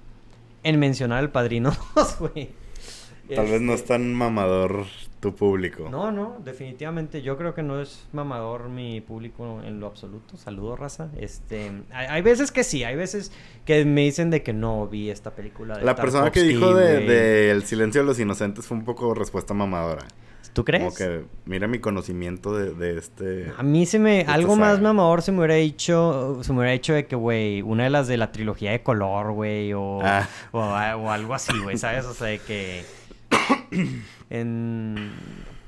en 0.65 0.81
mencionar 0.81 1.23
El 1.23 1.31
Padrino 1.31 1.71
2, 1.95 2.19
güey. 2.19 2.51
Tal 3.35 3.47
vez 3.47 3.61
no 3.61 3.73
es 3.73 3.81
Este, 3.81 3.95
tan 3.95 4.15
mamador 4.15 4.85
tu 5.31 5.35
público. 5.35 5.89
No, 5.91 6.13
no, 6.13 6.37
definitivamente. 6.45 7.21
Yo 7.21 7.37
creo 7.37 7.53
que 7.53 7.63
no 7.63 7.81
es 7.81 8.07
mamador 8.13 8.69
mi 8.69 9.01
público 9.01 9.61
en 9.65 9.81
lo 9.81 9.89
absoluto. 9.89 10.37
Saludo, 10.37 10.77
raza. 10.77 11.09
Este, 11.19 11.73
hay, 11.93 12.07
hay 12.07 12.23
veces 12.23 12.53
que 12.53 12.63
sí, 12.63 12.85
hay 12.85 12.95
veces 12.95 13.33
que 13.65 13.85
me 13.85 14.03
dicen 14.03 14.31
de 14.31 14.45
que 14.45 14.53
no 14.53 14.87
vi 14.87 15.11
esta 15.11 15.33
película. 15.33 15.79
De 15.79 15.85
La 15.85 15.97
persona 15.97 16.31
que 16.31 16.43
dijo 16.45 16.75
de, 16.75 17.51
El 17.51 17.65
silencio 17.65 18.03
de 18.03 18.07
los 18.07 18.21
inocentes 18.21 18.67
fue 18.67 18.77
un 18.77 18.85
poco 18.85 19.15
respuesta 19.15 19.53
mamadora. 19.53 20.07
¿Tú 20.53 20.65
crees? 20.65 20.85
Como 20.85 20.95
que 20.95 21.25
mira 21.45 21.67
mi 21.67 21.81
conocimiento 21.81 22.57
de, 22.57 22.73
de 22.73 22.99
este... 22.99 23.53
A 23.59 23.63
mí 23.63 23.85
se 23.85 23.99
me... 23.99 24.23
Algo 24.23 24.57
más 24.57 24.81
mamador 24.81 25.21
se 25.23 25.33
me 25.33 25.39
hubiera 25.39 25.57
dicho... 25.57 26.39
Se 26.43 26.53
me 26.53 26.61
hubiera 26.61 26.73
dicho 26.73 26.95
de 26.95 27.07
que, 27.07 27.17
güey, 27.17 27.61
una 27.63 27.85
de 27.85 27.91
las 27.91 28.07
de 28.07 28.17
la 28.17 28.33
trilogía 28.33 28.71
de 28.71 28.83
color, 28.83 29.33
güey, 29.33 29.75
o, 29.75 29.99
Ah. 30.03 30.27
o, 30.53 30.61
o 30.61 31.11
algo 31.11 31.35
así, 31.35 31.53
güey, 31.63 31.77
¿sabes? 31.77 32.07
O 32.07 32.15
sea, 32.15 32.29
de 32.29 32.39
que... 32.39 32.85
En... 34.31 35.11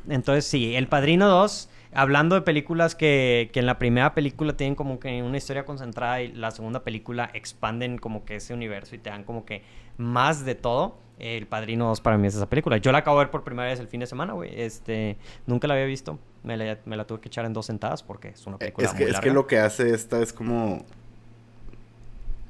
Entonces, 0.09 0.45
sí, 0.47 0.75
El 0.75 0.87
Padrino 0.89 1.29
2, 1.29 1.69
hablando 1.93 2.35
de 2.35 2.41
películas 2.43 2.95
que, 2.95 3.51
que 3.53 3.61
en 3.61 3.67
la 3.67 3.79
primera 3.79 4.15
película 4.15 4.57
tienen 4.57 4.75
como 4.75 4.99
que 4.99 5.23
una 5.23 5.37
historia 5.37 5.65
concentrada 5.67 6.23
y 6.23 6.33
la 6.33 6.51
segunda 6.51 6.83
película 6.83 7.31
expanden 7.35 7.99
como 7.99 8.25
que 8.25 8.37
ese 8.37 8.55
universo 8.55 8.95
y 8.95 8.99
te 8.99 9.11
dan 9.11 9.25
como 9.25 9.45
que 9.45 9.63
más 9.99 10.45
de 10.45 10.55
todo. 10.55 10.97
El 11.19 11.47
Padrino 11.49 11.87
2 11.89 12.01
para 12.01 12.17
mí 12.17 12.29
es 12.29 12.37
esa 12.37 12.49
película. 12.49 12.77
Yo 12.79 12.93
la 12.93 12.99
acabo 12.99 13.19
de 13.19 13.25
ver 13.25 13.31
por 13.33 13.43
primera 13.43 13.69
vez 13.69 13.81
el 13.81 13.89
fin 13.89 13.99
de 14.01 14.07
semana, 14.07 14.35
güey. 14.35 14.53
Este, 14.61 15.17
nunca 15.47 15.67
la 15.67 15.75
había 15.75 15.87
visto. 15.87 16.19
Me 16.45 16.57
la, 16.57 16.79
me 16.87 16.97
la 16.97 17.07
tuve 17.09 17.21
que 17.21 17.29
echar 17.29 17.45
en 17.45 17.53
dos 17.53 17.67
sentadas 17.67 18.03
porque 18.05 18.29
es 18.29 18.47
una 18.47 18.57
película 18.57 18.87
Es 18.87 18.95
que, 18.95 19.03
muy 19.03 19.13
es 19.13 19.19
que 19.21 19.31
lo 19.33 19.47
que 19.49 19.59
hace 19.59 19.93
esta 19.93 20.23
es 20.23 20.33
como... 20.33 20.85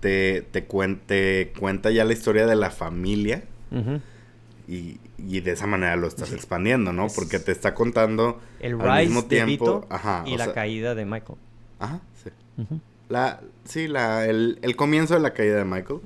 Te, 0.00 0.42
te, 0.42 0.68
cuen- 0.68 1.00
te 1.06 1.52
cuenta 1.58 1.90
ya 1.90 2.04
la 2.04 2.12
historia 2.12 2.46
de 2.46 2.54
la 2.54 2.70
familia 2.70 3.42
y, 4.68 5.00
y 5.18 5.40
de 5.40 5.52
esa 5.52 5.66
manera 5.66 5.96
lo 5.96 6.06
estás 6.06 6.28
Sí. 6.28 6.34
expandiendo, 6.34 6.92
¿no? 6.92 7.06
Es- 7.06 7.14
Porque 7.14 7.38
te 7.38 7.52
está 7.52 7.74
contando 7.74 8.40
El 8.60 8.80
al 8.80 9.04
mismo 9.06 9.22
de 9.22 9.28
tiempo... 9.28 9.80
Vito 9.80 9.86
Ajá, 9.90 10.22
y 10.26 10.36
la 10.36 10.44
sea, 10.46 10.54
caída 10.54 10.94
de 10.94 11.04
Michael. 11.04 11.38
Ajá, 11.80 12.00
sí. 12.22 12.30
La, 13.08 13.40
sí, 13.64 13.88
la, 13.88 14.26
el, 14.26 14.58
el 14.62 14.76
comienzo 14.76 15.14
de 15.14 15.20
la 15.20 15.32
caída 15.32 15.56
de 15.56 15.64
Michael. 15.64 16.00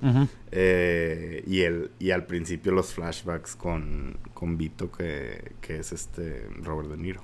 Eh, 0.52 1.42
y, 1.46 1.62
el, 1.62 1.90
y 1.98 2.10
al 2.12 2.26
principio 2.26 2.72
los 2.72 2.92
flashbacks 2.94 3.56
con, 3.56 4.18
con 4.34 4.56
Vito, 4.56 4.90
que, 4.92 5.52
que 5.60 5.78
es 5.78 5.92
este 5.92 6.46
Robert 6.62 6.88
De 6.90 6.96
Niro. 6.96 7.22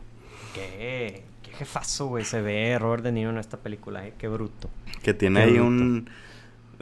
Qué, 0.55 1.23
qué 1.43 1.53
jefazo, 1.53 2.07
güey. 2.09 2.25
Se 2.25 2.41
ve 2.43 2.77
Robert 2.81 3.05
De 3.05 3.13
Niro 3.13 3.31
en 3.31 3.39
esta 3.39 3.59
película, 3.59 4.07
eh. 4.07 4.15
Qué 4.19 4.27
bruto. 4.29 4.69
Que 5.03 5.15
tiene 5.15 5.41
Qué 5.41 5.47
ahí 5.47 5.53
bruto. 5.59 5.67
un, 5.69 6.11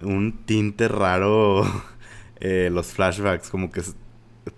un 0.02 0.32
tinte 0.46 0.88
raro 0.88 1.64
eh, 2.40 2.70
los 2.72 2.86
flashbacks, 2.92 3.50
como 3.50 3.70
que 3.70 3.82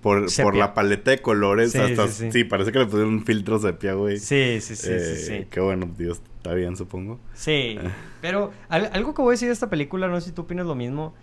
por, 0.00 0.26
por 0.42 0.54
la 0.54 0.74
paleta 0.74 1.10
de 1.10 1.22
colores, 1.22 1.72
Sí, 1.72 1.78
hasta, 1.78 2.08
sí, 2.08 2.12
sí, 2.26 2.32
sí. 2.32 2.44
parece 2.44 2.72
que 2.72 2.78
le 2.80 2.84
pusieron 2.86 3.08
un 3.14 3.24
filtro 3.24 3.58
sepia, 3.58 3.94
güey. 3.94 4.18
Sí, 4.18 4.60
sí, 4.60 4.76
sí, 4.76 4.88
Eh, 4.90 4.98
sí, 5.00 5.24
sí. 5.24 5.46
Qué 5.50 5.60
bueno, 5.60 5.88
Dios, 5.96 6.20
está 6.36 6.52
bien, 6.54 6.76
supongo. 6.76 7.18
Sí, 7.34 7.78
pero 8.20 8.52
al- 8.68 8.90
algo 8.92 9.14
que 9.14 9.22
voy 9.22 9.30
a 9.30 9.34
decir 9.34 9.48
de 9.48 9.54
esta 9.54 9.70
película, 9.70 10.08
no 10.08 10.20
sé 10.20 10.28
si 10.28 10.32
tú 10.32 10.42
opinas 10.42 10.66
lo 10.66 10.74
mismo. 10.74 11.14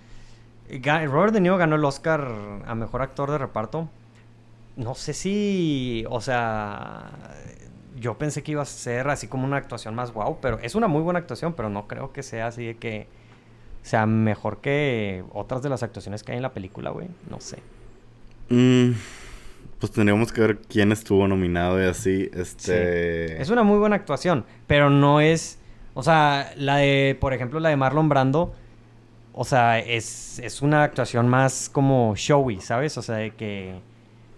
Robert 0.69 1.31
De 1.33 1.41
Niro 1.41 1.57
ganó 1.57 1.75
el 1.75 1.85
Oscar 1.85 2.27
a 2.65 2.73
Mejor 2.75 3.01
Actor 3.03 3.29
de 3.31 3.37
Reparto. 3.37 3.87
No 4.75 4.95
sé 4.95 5.13
si, 5.13 6.03
o 6.09 6.19
sea, 6.21 7.11
yo 7.97 8.17
pensé 8.17 8.41
que 8.43 8.53
iba 8.53 8.61
a 8.63 8.65
ser 8.65 9.07
así 9.09 9.27
como 9.27 9.45
una 9.45 9.57
actuación 9.57 9.95
más 9.95 10.11
guau, 10.11 10.39
pero 10.41 10.59
es 10.59 10.75
una 10.75 10.87
muy 10.87 11.01
buena 11.01 11.19
actuación, 11.19 11.53
pero 11.53 11.69
no 11.69 11.87
creo 11.87 12.11
que 12.11 12.23
sea 12.23 12.47
así 12.47 12.65
de 12.65 12.75
que 12.77 13.07
sea 13.83 14.05
mejor 14.07 14.57
que 14.59 15.23
otras 15.33 15.61
de 15.61 15.69
las 15.69 15.83
actuaciones 15.83 16.23
que 16.23 16.31
hay 16.31 16.37
en 16.37 16.41
la 16.41 16.53
película, 16.53 16.89
güey. 16.89 17.07
No 17.29 17.39
sé. 17.39 17.59
Mm, 18.49 18.91
pues 19.79 19.91
tendríamos 19.91 20.31
que 20.31 20.41
ver 20.41 20.57
quién 20.67 20.91
estuvo 20.91 21.27
nominado 21.27 21.81
y 21.81 21.85
así. 21.85 22.29
Este. 22.33 23.41
Es 23.41 23.49
una 23.49 23.63
muy 23.63 23.77
buena 23.77 23.95
actuación, 23.95 24.45
pero 24.67 24.89
no 24.89 25.21
es. 25.21 25.59
O 25.93 26.03
sea, 26.03 26.51
la 26.57 26.77
de, 26.77 27.17
por 27.19 27.33
ejemplo, 27.33 27.59
la 27.59 27.69
de 27.69 27.75
Marlon 27.75 28.09
Brando. 28.09 28.53
O 29.33 29.43
sea, 29.43 29.79
es, 29.79 30.39
es 30.39 30.61
una 30.61 30.83
actuación 30.83 31.27
más 31.27 31.69
como 31.69 32.15
showy, 32.15 32.61
¿sabes? 32.61 32.97
O 32.97 33.01
sea, 33.01 33.15
de 33.15 33.31
que. 33.31 33.79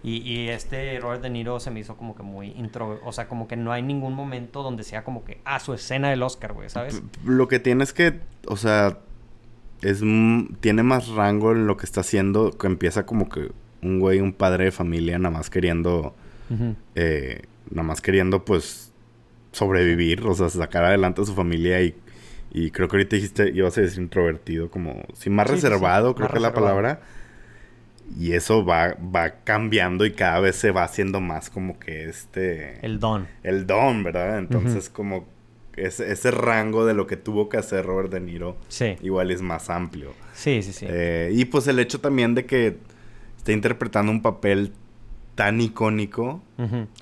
Y, 0.02 0.18
y 0.18 0.48
este 0.48 0.98
Robert 1.00 1.22
De 1.22 1.30
Niro 1.30 1.58
se 1.60 1.70
me 1.70 1.80
hizo 1.80 1.96
como 1.96 2.14
que 2.14 2.22
muy 2.22 2.48
intro. 2.52 3.00
O 3.04 3.12
sea, 3.12 3.28
como 3.28 3.48
que 3.48 3.56
no 3.56 3.72
hay 3.72 3.82
ningún 3.82 4.14
momento 4.14 4.62
donde 4.62 4.82
sea 4.82 5.04
como 5.04 5.24
que. 5.24 5.40
Ah, 5.44 5.60
su 5.60 5.74
escena 5.74 6.10
del 6.10 6.22
Oscar, 6.22 6.52
güey, 6.52 6.68
¿sabes? 6.68 7.02
Lo 7.24 7.48
que 7.48 7.58
tiene 7.58 7.84
es 7.84 7.92
que, 7.92 8.20
o 8.46 8.56
sea, 8.56 8.98
es 9.82 10.00
tiene 10.60 10.82
más 10.82 11.08
rango 11.08 11.52
en 11.52 11.66
lo 11.66 11.76
que 11.76 11.86
está 11.86 12.00
haciendo, 12.00 12.50
que 12.50 12.66
empieza 12.66 13.06
como 13.06 13.28
que 13.28 13.50
un 13.82 13.98
güey, 14.00 14.20
un 14.20 14.32
padre 14.32 14.64
de 14.66 14.70
familia, 14.72 15.18
nada 15.18 15.36
más 15.36 15.50
queriendo, 15.50 16.14
eh, 16.94 17.42
nada 17.70 17.86
más 17.86 18.00
queriendo, 18.00 18.44
pues, 18.44 18.92
sobrevivir, 19.52 20.22
o 20.26 20.34
sea, 20.34 20.48
sacar 20.48 20.84
adelante 20.84 21.22
a 21.22 21.24
su 21.24 21.34
familia 21.34 21.80
y, 21.82 21.94
y 22.52 22.70
creo 22.70 22.88
que 22.88 22.96
ahorita 22.96 23.16
dijiste, 23.16 23.50
ibas 23.54 23.76
a 23.78 23.82
decir 23.82 24.00
introvertido, 24.02 24.70
como, 24.70 25.02
sí, 25.14 25.30
más 25.30 25.48
Sí, 25.48 25.54
sí, 25.54 25.60
sí, 25.60 25.66
reservado, 25.66 26.14
creo 26.14 26.24
más 26.26 26.32
que 26.32 26.38
es 26.38 26.42
la 26.42 26.54
palabra. 26.54 27.00
Y 28.18 28.32
eso 28.32 28.64
va, 28.64 28.96
va 29.14 29.32
cambiando 29.44 30.06
y 30.06 30.12
cada 30.12 30.40
vez 30.40 30.56
se 30.56 30.70
va 30.70 30.82
haciendo 30.82 31.20
más 31.20 31.50
como 31.50 31.78
que 31.78 32.08
este 32.08 32.78
El 32.84 32.98
don. 33.00 33.26
el 33.42 33.66
don, 33.66 34.02
¿verdad? 34.02 34.38
Entonces, 34.38 34.88
como 34.88 35.26
ese, 35.76 36.10
ese 36.10 36.30
rango 36.30 36.86
de 36.86 36.94
lo 36.94 37.06
que 37.06 37.18
tuvo 37.18 37.50
que 37.50 37.58
hacer 37.58 37.84
Robert 37.84 38.10
De 38.10 38.20
Niro, 38.20 38.56
Sí. 38.68 38.96
igual 39.02 39.30
es 39.30 39.42
más 39.42 39.68
amplio. 39.68 40.14
Sí, 40.32 40.62
sí, 40.62 40.72
sí. 40.72 40.86
Eh, 40.88 41.30
y 41.34 41.44
pues 41.44 41.66
el 41.68 41.78
hecho 41.80 42.00
también 42.00 42.34
de 42.34 42.46
que 42.46 42.78
está 43.48 43.52
interpretando 43.52 44.12
un 44.12 44.20
papel 44.22 44.72
tan 45.34 45.60
icónico. 45.60 46.42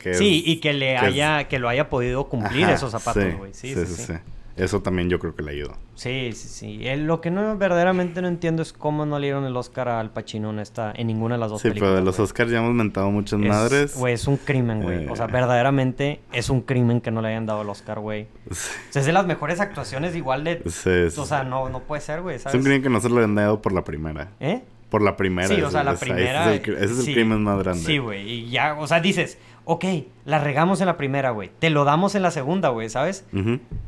Que 0.01 0.14
sí, 0.14 0.42
es- 0.44 0.49
y 0.49 0.61
que 0.61 0.72
le 0.74 0.86
que 0.90 0.94
es- 0.97 1.03
haya, 1.03 1.44
que 1.49 1.59
lo 1.59 1.68
haya 1.68 1.88
podido 1.88 2.28
cumplir 2.28 2.64
Ajá, 2.64 2.74
esos 2.74 2.92
zapatos, 2.92 3.34
güey. 3.36 3.53
Sí, 3.55 3.74
sí, 3.74 3.86
sí. 3.86 4.12
Eso 4.57 4.80
también 4.80 5.11
yo 5.11 5.18
creo 5.18 5.34
que 5.34 5.42
le 5.42 5.51
ayudó. 5.53 5.74
Sí, 5.97 6.30
sí, 6.32 6.49
sí. 6.49 6.97
Lo 6.97 7.20
que 7.20 7.30
no 7.30 7.59
verdaderamente 7.59 8.22
no 8.22 8.28
entiendo 8.28 8.62
es 8.62 8.72
cómo 8.72 9.05
no 9.05 9.18
le 9.18 9.26
dieron 9.26 9.44
el 9.44 9.55
Oscar 9.55 9.88
al 9.90 10.12
Pacino 10.14 10.49
en 10.49 10.61
esta, 10.61 10.92
en 10.97 11.09
ninguna 11.09 11.34
de 11.34 11.40
las 11.40 11.51
dos 11.51 11.61
Sí, 11.61 11.68
películas. 11.68 11.90
pero 11.90 11.99
de 12.01 12.05
los. 12.07 12.18
Oscars 12.18 12.51
ya 12.51 12.59
hemos 12.59 12.72
mentado 12.72 13.11
muchas 13.11 13.38
Es- 13.40 13.47
madres. 13.47 13.97
Güey, 13.99 14.14
es 14.14 14.26
un 14.26 14.38
crimen, 14.38 14.82
güey. 14.82 15.07
O 15.09 15.16
sea, 15.16 15.26
Eh. 15.26 15.30
verdaderamente 15.32 16.20
es 16.32 16.49
un 16.49 16.62
crimen 16.62 17.03
que 17.03 17.11
no 17.11 17.20
le 17.20 17.28
hayan 17.28 17.44
dado 17.44 17.61
el 17.62 17.68
Oscar, 17.68 17.99
güey. 18.01 18.28
Sí, 18.51 18.68
O 18.88 18.92
sea, 18.92 19.01
es 19.01 19.07
de 19.07 19.12
las 19.12 19.26
mejores 19.26 19.61
actuaciones 19.61 20.16
igual 20.16 20.44
de... 20.44 20.62
sí, 20.66 21.11
sí. 21.11 21.20
O 21.20 21.26
sea, 21.26 21.44
no, 21.44 21.68
no 21.68 21.80
puede 21.80 22.01
ser, 22.01 22.22
güey, 22.22 22.36
es 22.36 22.47
un 22.47 22.62
crimen 22.62 22.82
que 22.82 22.88
no 22.88 23.01
se 23.01 23.11
lo 23.11 23.22
han 23.22 23.34
dado 23.34 23.61
por 23.61 23.72
la 23.72 23.84
primera. 23.84 24.30
¿Eh? 24.40 24.62
Por 24.91 25.03
la 25.03 25.16
primera. 25.16 25.49
Sí, 25.49 25.61
o 25.62 25.70
sea, 25.70 25.82
la 25.82 25.97
primera... 25.97 26.53
Ese 26.55 26.62
es 26.62 26.68
el, 26.68 26.74
ese 26.76 26.84
es 26.84 26.99
el 27.01 27.05
sí, 27.07 27.12
crimen 27.14 27.43
más 27.43 27.59
grande. 27.62 27.82
Sí, 27.84 27.99
güey. 27.99 28.28
Y 28.28 28.51
ya, 28.51 28.76
o 28.78 28.87
sea, 28.87 29.01
dices, 29.01 29.39
ok, 29.64 29.84
la 30.24 30.39
regamos 30.39 30.80
en 30.80 30.87
la 30.87 30.97
primera, 30.97 31.30
güey. 31.30 31.51
Te 31.59 31.70
lo 31.70 31.84
damos 31.84 32.14
en 32.14 32.22
la 32.22 32.30
segunda, 32.30 32.68
güey, 32.68 32.89
¿sabes? 32.89 33.24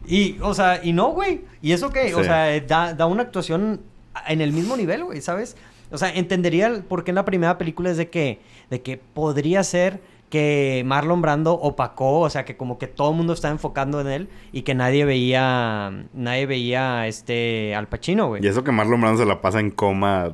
Y, 0.06 0.36
o 0.42 0.54
sea, 0.54 0.80
y 0.82 0.92
no, 0.92 1.10
güey. 1.10 1.42
¿Y 1.62 1.72
eso 1.72 1.90
qué? 1.90 2.14
O 2.14 2.18
Sí. 2.18 2.24
sea, 2.24 2.54
eh, 2.54 2.60
da, 2.62 2.94
da 2.94 3.06
una 3.06 3.22
actuación 3.22 3.80
en 4.26 4.40
el 4.40 4.52
mismo 4.52 4.76
nivel, 4.76 5.04
güey, 5.04 5.20
¿sabes? 5.20 5.56
O 5.90 5.98
sea, 5.98 6.12
entendería 6.14 6.82
por 6.88 7.04
qué 7.04 7.12
en 7.12 7.14
la 7.14 7.24
primera 7.24 7.56
película 7.58 7.90
es 7.90 7.96
de 7.96 8.10
que, 8.10 8.40
de 8.68 8.82
que 8.82 8.98
podría 8.98 9.62
ser 9.62 10.00
que 10.28 10.82
Marlon 10.84 11.22
Brando 11.22 11.54
opacó, 11.54 12.20
o 12.20 12.28
sea, 12.28 12.44
que 12.44 12.56
como 12.58 12.76
que 12.76 12.86
todo 12.86 13.12
el 13.12 13.16
mundo 13.16 13.32
estaba 13.32 13.52
enfocando 13.52 13.98
en 14.02 14.08
él 14.08 14.28
y 14.52 14.60
que 14.62 14.74
nadie 14.74 15.06
veía, 15.06 16.04
nadie 16.12 16.44
veía 16.44 17.06
este 17.06 17.74
Al 17.74 17.88
Pacino, 17.88 18.28
güey. 18.28 18.44
Y 18.44 18.48
eso 18.48 18.62
que 18.64 18.72
Marlon 18.72 19.00
Brando 19.00 19.22
se 19.22 19.26
la 19.26 19.40
pasa 19.40 19.60
en 19.60 19.70
coma 19.70 20.32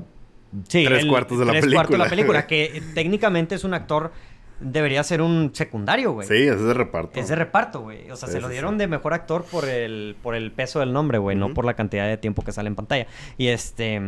Sí, 0.68 0.84
tres 0.84 1.02
el- 1.02 1.08
cuartos 1.08 1.38
de 1.38 1.44
la 1.44 1.50
tres 1.52 1.62
película. 1.62 1.78
cuartos 1.82 1.92
de 1.98 2.04
la 2.04 2.10
película, 2.10 2.46
que 2.46 2.82
técnicamente 2.94 3.54
es 3.54 3.64
un 3.64 3.74
actor, 3.74 4.12
debería 4.60 5.02
ser 5.02 5.20
un 5.20 5.50
secundario, 5.54 6.12
güey. 6.12 6.26
Sí, 6.28 6.34
es 6.34 6.60
de 6.62 6.74
reparto. 6.74 7.18
Es 7.18 7.28
de 7.28 7.34
reparto, 7.36 7.80
güey. 7.80 8.10
O 8.10 8.16
sea, 8.16 8.28
Sí, 8.28 8.34
se 8.34 8.40
lo 8.40 8.48
dieron 8.48 8.74
sí. 8.74 8.78
de 8.78 8.86
mejor 8.86 9.12
actor 9.14 9.44
por 9.44 9.68
el, 9.68 10.16
por 10.22 10.34
el 10.34 10.52
peso 10.52 10.80
del 10.80 10.92
nombre, 10.92 11.18
güey, 11.18 11.36
no 11.36 11.52
por 11.54 11.64
la 11.64 11.74
cantidad 11.74 12.06
de 12.06 12.16
tiempo 12.16 12.42
que 12.42 12.52
sale 12.52 12.68
en 12.68 12.74
pantalla. 12.76 13.06
Y 13.36 13.48
este. 13.48 14.00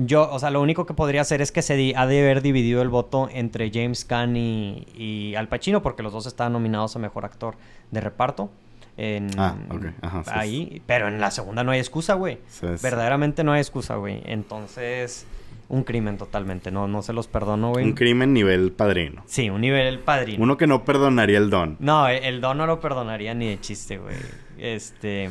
Yo, 0.00 0.30
o 0.30 0.38
sea, 0.38 0.50
lo 0.52 0.62
único 0.62 0.86
que 0.86 0.94
podría 0.94 1.22
hacer 1.22 1.42
es 1.42 1.50
que 1.50 1.60
se 1.60 1.74
di- 1.74 1.92
ha 1.96 2.06
de 2.06 2.20
haber 2.20 2.40
dividido 2.40 2.82
el 2.82 2.88
voto 2.88 3.28
entre 3.32 3.68
James 3.74 4.04
Caan 4.04 4.36
y, 4.36 4.86
y 4.94 5.34
Al 5.34 5.48
Pacino, 5.48 5.82
porque 5.82 6.04
los 6.04 6.12
dos 6.12 6.26
estaban 6.26 6.52
nominados 6.52 6.94
a 6.94 7.00
mejor 7.00 7.24
actor 7.24 7.56
de 7.90 8.00
reparto. 8.00 8.48
En, 8.96 9.28
Ah, 9.36 9.56
ok. 9.70 9.86
Ajá, 10.00 10.22
sí, 10.22 10.30
ahí, 10.32 10.82
pero 10.86 11.08
en 11.08 11.20
la 11.20 11.32
segunda 11.32 11.64
no 11.64 11.72
hay 11.72 11.80
excusa, 11.80 12.14
güey. 12.14 12.38
Verdaderamente 12.80 13.42
no 13.42 13.52
hay 13.52 13.60
excusa, 13.60 13.96
güey. 13.96 14.22
Entonces, 14.24 15.26
un 15.68 15.84
crimen 15.84 16.16
totalmente. 16.16 16.70
No, 16.70 16.88
no 16.88 17.02
se 17.02 17.12
los 17.12 17.28
perdono, 17.28 17.70
güey. 17.72 17.84
Un 17.84 17.92
crimen 17.92 18.32
nivel 18.32 18.72
padrino. 18.72 19.22
Sí, 19.26 19.50
un 19.50 19.60
nivel 19.60 19.98
padrino. 20.00 20.42
Uno 20.42 20.56
que 20.56 20.66
no 20.66 20.84
perdonaría 20.84 21.38
el 21.38 21.50
don. 21.50 21.76
No, 21.80 22.08
el, 22.08 22.40
don 22.40 22.56
no 22.58 22.66
lo 22.66 22.80
perdonaría 22.80 23.34
ni 23.34 23.48
de 23.48 23.60
chiste, 23.60 23.98
güey. 23.98 24.16
Este, 24.58 25.28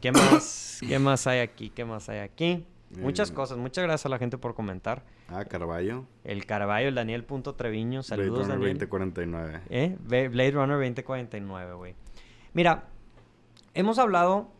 ¿qué 0.00 0.12
más? 0.12 0.80
¿Qué 0.86 0.98
más 0.98 1.26
hay 1.26 1.40
aquí? 1.40 1.70
¿Qué 1.70 1.84
más 1.84 2.08
hay 2.08 2.18
aquí? 2.18 2.64
Muchas 3.00 3.30
Eh. 3.30 3.34
cosas. 3.34 3.56
Muchas 3.58 3.84
gracias 3.84 4.06
a 4.06 4.08
la 4.10 4.18
gente 4.18 4.36
por 4.36 4.54
comentar. 4.54 5.04
Ah, 5.28 5.44
Carballo. 5.46 6.04
El 6.24 6.44
Carballo, 6.44 6.88
el 6.88 6.94
Daniel 6.94 7.24
Punto 7.24 7.54
Treviño. 7.54 8.02
Saludos, 8.02 8.46
Blade 8.46 8.54
Runner 8.54 8.58
Daniel. 8.58 8.78
2049. 8.78 9.60
¿Eh? 9.70 9.96
Blade 10.28 10.50
Runner 10.50 10.76
2049, 10.76 11.72
güey. 11.74 11.94
Mira, 12.52 12.84
hemos 13.72 13.98
hablado 13.98 14.50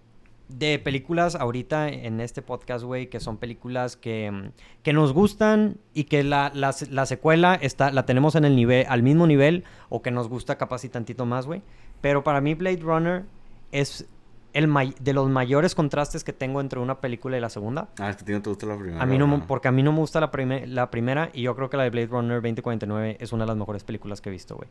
de 0.48 0.78
películas 0.78 1.34
ahorita 1.34 1.88
en 1.88 2.20
este 2.20 2.42
podcast, 2.42 2.84
güey, 2.84 3.08
que 3.08 3.20
son 3.20 3.36
películas 3.36 3.96
que, 3.96 4.30
mm, 4.30 4.50
que 4.82 4.92
nos 4.92 5.12
gustan 5.12 5.78
y 5.94 6.04
que 6.04 6.22
la, 6.24 6.50
la, 6.54 6.74
la 6.90 7.06
secuela 7.06 7.54
está, 7.54 7.90
la 7.90 8.04
tenemos 8.06 8.34
en 8.34 8.44
el 8.44 8.56
nivel, 8.56 8.86
al 8.88 9.02
mismo 9.02 9.26
nivel, 9.26 9.64
o 9.88 10.02
que 10.02 10.10
nos 10.10 10.28
gusta 10.28 10.58
capaz 10.58 10.84
y 10.84 10.88
tantito 10.88 11.26
más, 11.26 11.46
güey. 11.46 11.62
Pero 12.00 12.24
para 12.24 12.40
mí 12.40 12.54
Blade 12.54 12.80
Runner 12.82 13.24
es 13.70 14.06
el 14.52 14.94
de 15.00 15.12
los 15.12 15.28
mayores 15.30 15.74
contrastes 15.74 16.24
que 16.24 16.32
tengo 16.32 16.60
entre 16.60 16.78
una 16.78 17.00
película 17.00 17.38
y 17.38 17.40
la 17.40 17.48
segunda. 17.48 17.88
Ah, 17.98 18.10
es 18.10 18.16
que 18.16 18.22
a 18.22 18.26
ti 18.26 18.32
no 18.32 18.42
te 18.42 18.50
gusta 18.50 18.66
la 18.66 18.76
primera. 18.76 19.02
A 19.02 19.06
mí 19.06 19.18
no, 19.18 19.46
porque 19.46 19.68
a 19.68 19.72
mí 19.72 19.82
no 19.82 19.92
me 19.92 19.98
gusta 19.98 20.20
la, 20.20 20.30
la 20.66 20.90
primera 20.90 21.30
y 21.32 21.42
yo 21.42 21.56
creo 21.56 21.70
que 21.70 21.76
la 21.76 21.84
de 21.84 21.90
Blade 21.90 22.08
Runner 22.08 22.42
2049 22.42 23.16
es 23.18 23.32
una 23.32 23.44
de 23.44 23.48
las 23.48 23.56
mejores 23.56 23.84
películas 23.84 24.20
que 24.20 24.28
he 24.28 24.32
visto, 24.32 24.56
güey. 24.56 24.68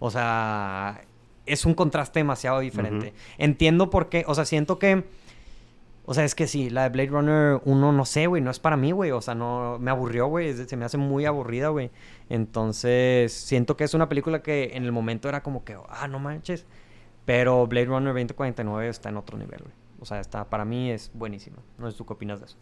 O 0.00 0.10
sea, 0.10 1.00
es 1.52 1.66
un 1.66 1.74
contraste 1.74 2.20
demasiado 2.20 2.60
diferente. 2.60 3.12
Entiendo 3.38 3.90
por 3.90 4.08
qué, 4.08 4.24
o 4.26 4.34
sea, 4.34 4.44
siento 4.44 4.78
que... 4.78 5.04
O 6.06 6.14
sea, 6.14 6.24
es 6.24 6.34
que 6.34 6.48
sí, 6.48 6.70
la 6.70 6.84
de 6.84 6.88
Blade 6.88 7.08
Runner 7.10 7.60
1, 7.64 7.92
no 7.92 8.04
sé, 8.04 8.26
güey, 8.26 8.42
no 8.42 8.50
es 8.50 8.58
para 8.58 8.76
mí, 8.76 8.90
güey. 8.90 9.12
O 9.12 9.20
sea, 9.20 9.36
no, 9.36 9.78
me 9.78 9.92
aburrió, 9.92 10.26
güey. 10.26 10.54
Se 10.54 10.76
me 10.76 10.84
hace 10.84 10.96
muy 10.96 11.24
aburrida, 11.24 11.68
güey. 11.68 11.90
Entonces, 12.28 13.32
siento 13.32 13.76
que 13.76 13.84
es 13.84 13.94
una 13.94 14.08
película 14.08 14.42
que 14.42 14.70
en 14.74 14.84
el 14.84 14.90
momento 14.90 15.28
era 15.28 15.44
como 15.44 15.62
que, 15.62 15.76
ah, 15.88 16.08
no 16.08 16.18
manches. 16.18 16.66
Pero 17.26 17.64
Blade 17.68 17.86
Runner 17.86 18.12
2049 18.12 18.88
está 18.88 19.10
en 19.10 19.18
otro 19.18 19.38
nivel, 19.38 19.60
güey. 19.60 19.74
O 20.00 20.04
sea, 20.04 20.18
está, 20.18 20.44
para 20.50 20.64
mí 20.64 20.90
es 20.90 21.12
buenísima. 21.14 21.58
No 21.78 21.88
sé 21.88 21.96
tú 21.96 22.04
qué 22.06 22.14
opinas 22.14 22.40
de 22.40 22.46
eso. 22.46 22.56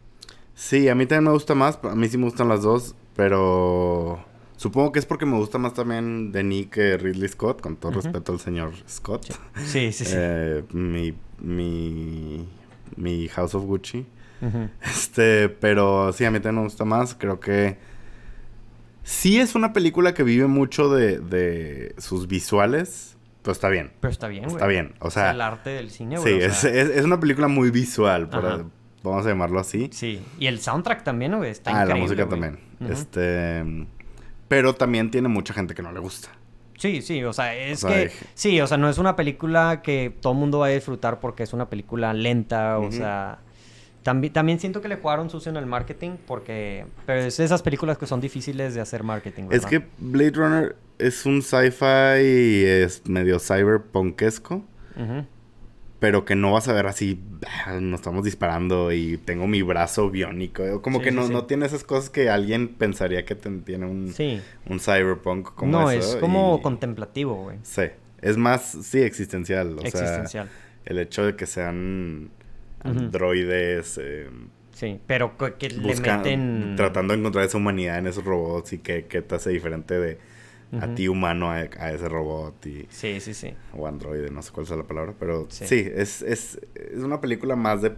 Sí, 0.54 0.88
a 0.88 0.94
mí 0.94 1.06
también 1.06 1.24
me 1.24 1.30
gusta 1.30 1.54
más. 1.54 1.78
A 1.84 1.94
mí 1.94 2.08
sí 2.08 2.18
me 2.18 2.24
gustan 2.24 2.48
las 2.48 2.62
dos, 2.62 2.96
pero 3.14 4.18
supongo 4.58 4.92
que 4.92 4.98
es 4.98 5.06
porque 5.06 5.24
me 5.24 5.36
gusta 5.38 5.56
más 5.56 5.72
también 5.72 6.30
Denis 6.32 6.66
que 6.66 6.98
Ridley 6.98 7.28
Scott, 7.30 7.62
con 7.62 7.76
todo 7.76 7.92
respeto 7.92 8.32
al 8.32 8.40
señor 8.40 8.72
Scott. 8.86 9.24
Sí, 9.64 9.90
sí, 9.92 10.04
sí. 10.04 10.12
Eh, 10.14 10.62
mi, 10.72 11.14
mi, 11.40 12.46
mi 12.96 13.28
House 13.28 13.54
of 13.54 13.64
Gucci. 13.64 14.04
Este, 14.82 15.48
pero 15.48 16.12
sí, 16.12 16.24
a 16.26 16.30
mí 16.30 16.38
también 16.40 16.56
me 16.56 16.62
gusta 16.68 16.84
más. 16.84 17.14
Creo 17.14 17.40
que 17.40 17.78
sí 19.02 19.38
es 19.40 19.54
una 19.54 19.72
película 19.72 20.14
que 20.14 20.22
vive 20.22 20.46
mucho 20.46 20.88
de, 20.94 21.18
de 21.18 21.94
sus 21.98 22.28
visuales, 22.28 23.16
pero 23.42 23.52
está 23.52 23.68
bien. 23.68 23.92
Pero 24.00 24.10
está 24.12 24.28
bien, 24.28 24.44
güey. 24.44 24.54
Está 24.56 24.66
bien, 24.66 24.94
o 25.00 25.10
sea, 25.10 25.30
el 25.30 25.40
arte 25.40 25.70
del 25.70 25.90
cine, 25.90 26.16
Sí, 26.18 26.22
güey. 26.22 26.42
o 26.42 26.46
es, 26.46 26.56
sea, 26.56 26.70
es- 26.70 26.90
es 26.90 27.04
una 27.04 27.18
película 27.18 27.48
muy 27.48 27.70
visual, 27.70 28.26
vamos 29.02 29.24
a 29.26 29.28
llamarlo 29.28 29.58
así. 29.60 29.88
Sí. 29.92 30.20
Y 30.38 30.46
el 30.46 30.60
soundtrack 30.60 31.02
también, 31.04 31.36
güey. 31.36 31.50
Está 31.50 31.70
ah, 31.70 31.84
la 31.86 31.96
increíble, 31.98 32.02
música 32.02 32.24
güey. 32.24 32.40
también. 32.40 32.64
Ujú. 32.80 32.92
Este, 32.92 33.86
pero 34.48 34.74
también 34.74 35.10
tiene 35.10 35.28
mucha 35.28 35.54
gente 35.54 35.74
que 35.74 35.82
no 35.82 35.92
le 35.92 36.00
gusta. 36.00 36.28
Sí, 36.76 37.02
sí, 37.02 37.24
o 37.24 37.32
sea, 37.32 37.54
es 37.56 37.82
O 37.84 37.88
sea, 37.88 37.96
que... 37.96 38.02
hay- 38.04 38.10
Sí, 38.34 38.60
o 38.60 38.66
sea, 38.66 38.76
no 38.78 38.88
es 38.88 38.98
una 38.98 39.16
película 39.16 39.82
que 39.82 40.12
todo 40.20 40.32
el 40.32 40.38
mundo 40.38 40.60
va 40.60 40.66
a 40.66 40.70
disfrutar 40.70 41.18
porque 41.20 41.42
es 41.42 41.52
una 41.52 41.68
película 41.68 42.12
lenta, 42.14 42.78
o 42.78 42.90
sea... 42.92 43.38
También, 44.04 44.32
también 44.32 44.58
siento 44.60 44.80
que 44.80 44.88
le 44.88 44.96
jugaron 44.96 45.28
sucio 45.28 45.50
en 45.50 45.56
el 45.56 45.66
marketing 45.66 46.12
porque... 46.26 46.86
Pero 47.04 47.20
es 47.20 47.40
esas 47.40 47.62
películas 47.62 47.98
que 47.98 48.06
son 48.06 48.20
difíciles 48.20 48.74
de 48.74 48.80
hacer 48.80 49.02
marketing, 49.02 49.48
Es 49.50 49.66
que 49.66 49.84
Blade 49.98 50.30
Runner 50.30 50.76
es 50.98 51.26
un 51.26 51.42
sci-fi 51.42 52.22
y 52.22 52.64
es 52.64 53.02
medio 53.06 53.38
cyberpunkesco, 53.40 54.64
Ujú. 54.96 55.26
Pero 56.00 56.24
que 56.24 56.36
no 56.36 56.52
vas 56.52 56.68
a 56.68 56.72
ver 56.72 56.86
así, 56.86 57.20
"Ah, 57.66 57.78
nos 57.80 58.00
estamos 58.00 58.24
disparando 58.24 58.92
y 58.92 59.16
tengo 59.18 59.46
mi 59.46 59.62
brazo 59.62 60.10
biónico. 60.10 60.80
Como 60.82 60.98
Sí, 60.98 61.04
que 61.04 61.10
no, 61.10 61.26
sí. 61.26 61.32
no 61.32 61.44
tiene 61.46 61.66
esas 61.66 61.82
cosas 61.84 62.08
que 62.10 62.30
alguien 62.30 62.68
pensaría 62.68 63.24
que 63.24 63.34
ten- 63.34 63.62
tiene 63.62 63.86
un, 63.86 64.12
Sí. 64.12 64.40
un 64.68 64.78
cyberpunk 64.80 65.54
como 65.54 65.72
no, 65.72 65.90
eso, 65.90 66.10
es 66.14 66.16
como 66.16 66.58
y- 66.58 66.62
contemplativo, 66.62 67.34
güey. 67.44 67.58
Sí, 67.62 67.82
es 68.20 68.36
más, 68.36 68.62
sí, 68.82 69.00
existencial. 69.02 69.74
O 69.76 69.80
sea, 69.80 69.88
Existencial. 69.88 70.48
el 70.84 70.98
hecho 70.98 71.24
de 71.26 71.34
que 71.36 71.46
sean 71.46 72.30
androides, 72.80 73.98
eh, 74.02 74.28
Sí, 74.72 75.00
pero 75.08 75.36
que, 75.36 75.54
que 75.54 75.70
le 75.70 75.96
meten... 75.96 76.74
tratando 76.76 77.12
de 77.12 77.18
encontrar 77.18 77.44
esa 77.44 77.58
humanidad 77.58 77.98
en 77.98 78.06
esos 78.06 78.24
robots 78.24 78.72
y 78.74 78.78
que, 78.78 79.06
que 79.06 79.22
te 79.22 79.34
hace 79.34 79.50
diferente 79.50 79.98
de 79.98 80.18
a 80.80 80.94
ti 80.94 81.08
humano 81.08 81.50
a, 81.50 81.54
a 81.78 81.92
ese 81.92 82.08
robot 82.08 82.66
y, 82.66 82.86
Sí, 82.90 83.20
sí, 83.20 83.32
sí. 83.34 83.54
o 83.76 83.86
androide, 83.86 84.30
no 84.30 84.42
sé 84.42 84.52
cuál 84.52 84.66
sea 84.66 84.76
la 84.76 84.86
palabra, 84.86 85.14
pero 85.18 85.46
Sí. 85.48 85.66
sí, 85.66 85.88
es, 85.94 86.22
es, 86.22 86.60
es 86.74 86.98
una 87.02 87.20
película 87.20 87.56
más 87.56 87.80
de 87.82 87.92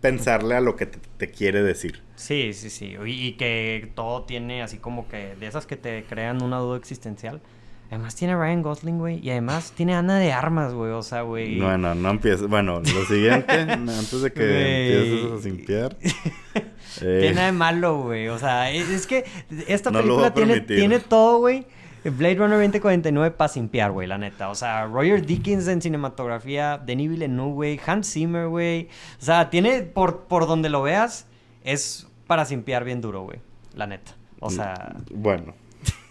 pensarle 0.00 0.54
a 0.54 0.60
lo 0.60 0.76
que 0.76 0.86
te, 0.86 0.98
te 1.16 1.30
quiere 1.30 1.62
decir. 1.62 2.02
Sí, 2.16 2.52
sí, 2.52 2.70
sí. 2.70 2.96
Y, 3.06 3.26
y 3.26 3.32
que 3.32 3.90
todo 3.94 4.24
tiene 4.24 4.62
así 4.62 4.78
como 4.78 5.08
que 5.08 5.34
de 5.36 5.46
esas 5.46 5.66
que 5.66 5.76
te 5.76 6.04
crean 6.04 6.42
una 6.42 6.58
duda 6.58 6.76
existencial. 6.78 7.40
Además 7.88 8.14
tiene 8.14 8.36
Ryan 8.36 8.62
Gosling, 8.62 8.98
güey. 8.98 9.18
Y 9.18 9.30
además 9.30 9.72
tiene 9.72 9.94
Ana 9.96 10.18
de 10.18 10.32
Armas, 10.32 10.72
güey. 10.74 10.92
O 10.92 11.02
sea, 11.02 11.22
güey. 11.22 11.58
Bueno, 11.60 11.94
no 11.96 12.10
empieces. 12.10 12.46
Bueno, 12.46 12.80
lo 12.80 13.04
siguiente, 13.06 13.52
antes 13.68 14.22
de 14.22 14.32
que 14.32 14.98
empieces 15.08 15.32
a 15.32 15.42
simpiar. 15.42 15.96
Tiene 16.98 17.28
eh, 17.28 17.32
nada 17.34 17.46
de 17.46 17.52
malo, 17.52 18.02
güey. 18.02 18.28
O 18.28 18.38
sea, 18.38 18.70
es, 18.70 18.88
es 18.90 19.06
que 19.06 19.24
esta 19.68 19.90
No 19.90 20.00
película 20.00 20.34
tiene, 20.34 20.60
tiene 20.60 21.00
todo, 21.00 21.38
güey. 21.38 21.66
Blade 22.04 22.36
Runner 22.36 22.58
2049 22.58 23.30
para 23.36 23.48
simpiar, 23.48 23.92
güey, 23.92 24.06
la 24.06 24.18
neta. 24.18 24.50
O 24.50 24.54
sea, 24.54 24.86
Roger 24.86 25.24
Dickens 25.24 25.68
en 25.68 25.82
cinematografía, 25.82 26.78
Denis 26.78 27.10
Villeneuve, 27.10 27.52
güey, 27.52 27.80
Hans 27.84 28.12
Zimmer, 28.12 28.48
güey. 28.48 28.88
O 29.20 29.24
sea, 29.24 29.50
tiene, 29.50 29.82
por, 29.82 30.24
por 30.24 30.46
donde 30.46 30.68
lo 30.70 30.82
veas, 30.82 31.26
es 31.64 32.08
para 32.26 32.44
simpiar 32.44 32.84
bien 32.84 33.00
duro, 33.00 33.22
güey. 33.22 33.40
La 33.74 33.86
neta. 33.86 34.12
O 34.40 34.50
sea... 34.50 34.96
Bueno, 35.10 35.54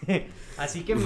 Así 0.58 0.84
que 0.84 0.96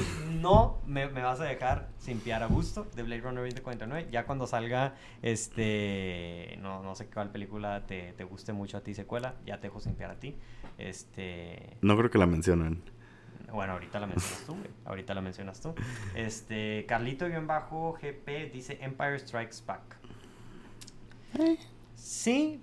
no 0.41 0.79
me, 0.87 1.07
me 1.09 1.23
vas 1.23 1.41
a 1.41 1.45
dejar 1.45 1.89
simpiar 1.99 2.43
a 2.43 2.47
gusto 2.47 2.87
de 2.97 3.03
Blade 3.03 3.21
Runner 3.21 3.45
2049. 3.45 4.09
Ya 4.11 4.27
cuando 4.27 4.47
salga, 4.47 4.95
este, 5.23 6.59
no, 6.61 6.83
no 6.83 6.95
sé 6.95 7.07
cuál 7.07 7.31
película 7.31 7.87
te, 7.87 8.13
te 8.15 8.25
guste 8.25 8.53
mucho 8.53 8.79
a 8.79 8.81
ti, 8.81 8.95
secuela, 8.95 9.35
ya 9.47 9.61
te 9.61 9.69
dejo 9.69 9.81
simpiar 9.81 10.11
a 10.11 10.19
ti. 10.19 10.35
Este, 10.79 11.77
no 11.83 11.97
creo 11.97 12.11
que 12.11 12.19
la 12.19 12.27
mencionen. 12.27 12.83
Bueno, 13.55 13.75
ahorita 13.75 14.01
la 14.01 14.07
mencionas 14.07 14.43
tú, 14.47 14.55
güey. 14.55 14.71
Ahorita 14.85 15.15
la 15.15 15.21
mencionas 15.21 15.61
tú. 15.61 15.75
Este, 16.15 16.85
Carlito-GP 16.87 18.53
dice 18.53 18.79
Empire 18.81 19.19
Strikes 19.19 19.59
Back. 19.67 19.83
Sí, 21.95 22.61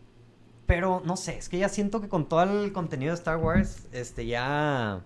pero 0.66 1.02
no 1.06 1.18
sé, 1.18 1.38
es 1.38 1.50
que 1.50 1.58
ya 1.58 1.70
siento 1.70 2.02
que 2.02 2.08
con 2.08 2.30
todo 2.30 2.44
el 2.44 2.72
contenido 2.72 3.12
de 3.12 3.18
Star 3.18 3.38
Wars, 3.38 3.88
este, 3.92 4.26
ya... 4.26 5.02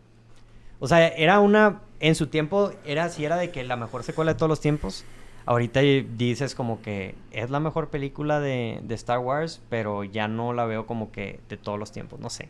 O 0.80 0.88
sea, 0.88 1.08
era 1.08 1.40
una... 1.40 1.82
En 2.00 2.14
su 2.14 2.28
tiempo, 2.28 2.72
era 2.86 3.06
así, 3.06 3.24
era 3.24 3.38
de 3.38 3.52
que 3.52 3.64
la 3.64 3.78
mejor 3.78 4.04
secuela 4.04 4.34
de 4.34 4.38
todos 4.38 4.50
los 4.50 4.60
tiempos. 4.60 5.06
Ahorita 5.46 5.80
dices 5.80 6.54
como 6.56 6.82
que 6.82 7.16
es 7.32 7.50
la 7.50 7.60
mejor 7.60 7.90
película 7.90 8.40
de, 8.40 8.82
de 8.84 8.96
Star 8.96 9.20
Wars, 9.20 9.62
pero 9.70 10.04
ya 10.04 10.28
no 10.28 10.54
la 10.54 10.66
veo 10.66 10.86
como 10.86 11.12
que 11.12 11.40
de 11.48 11.58
todos 11.58 11.80
los 11.80 11.92
tiempos, 11.92 12.20
no 12.20 12.30
sé. 12.30 12.50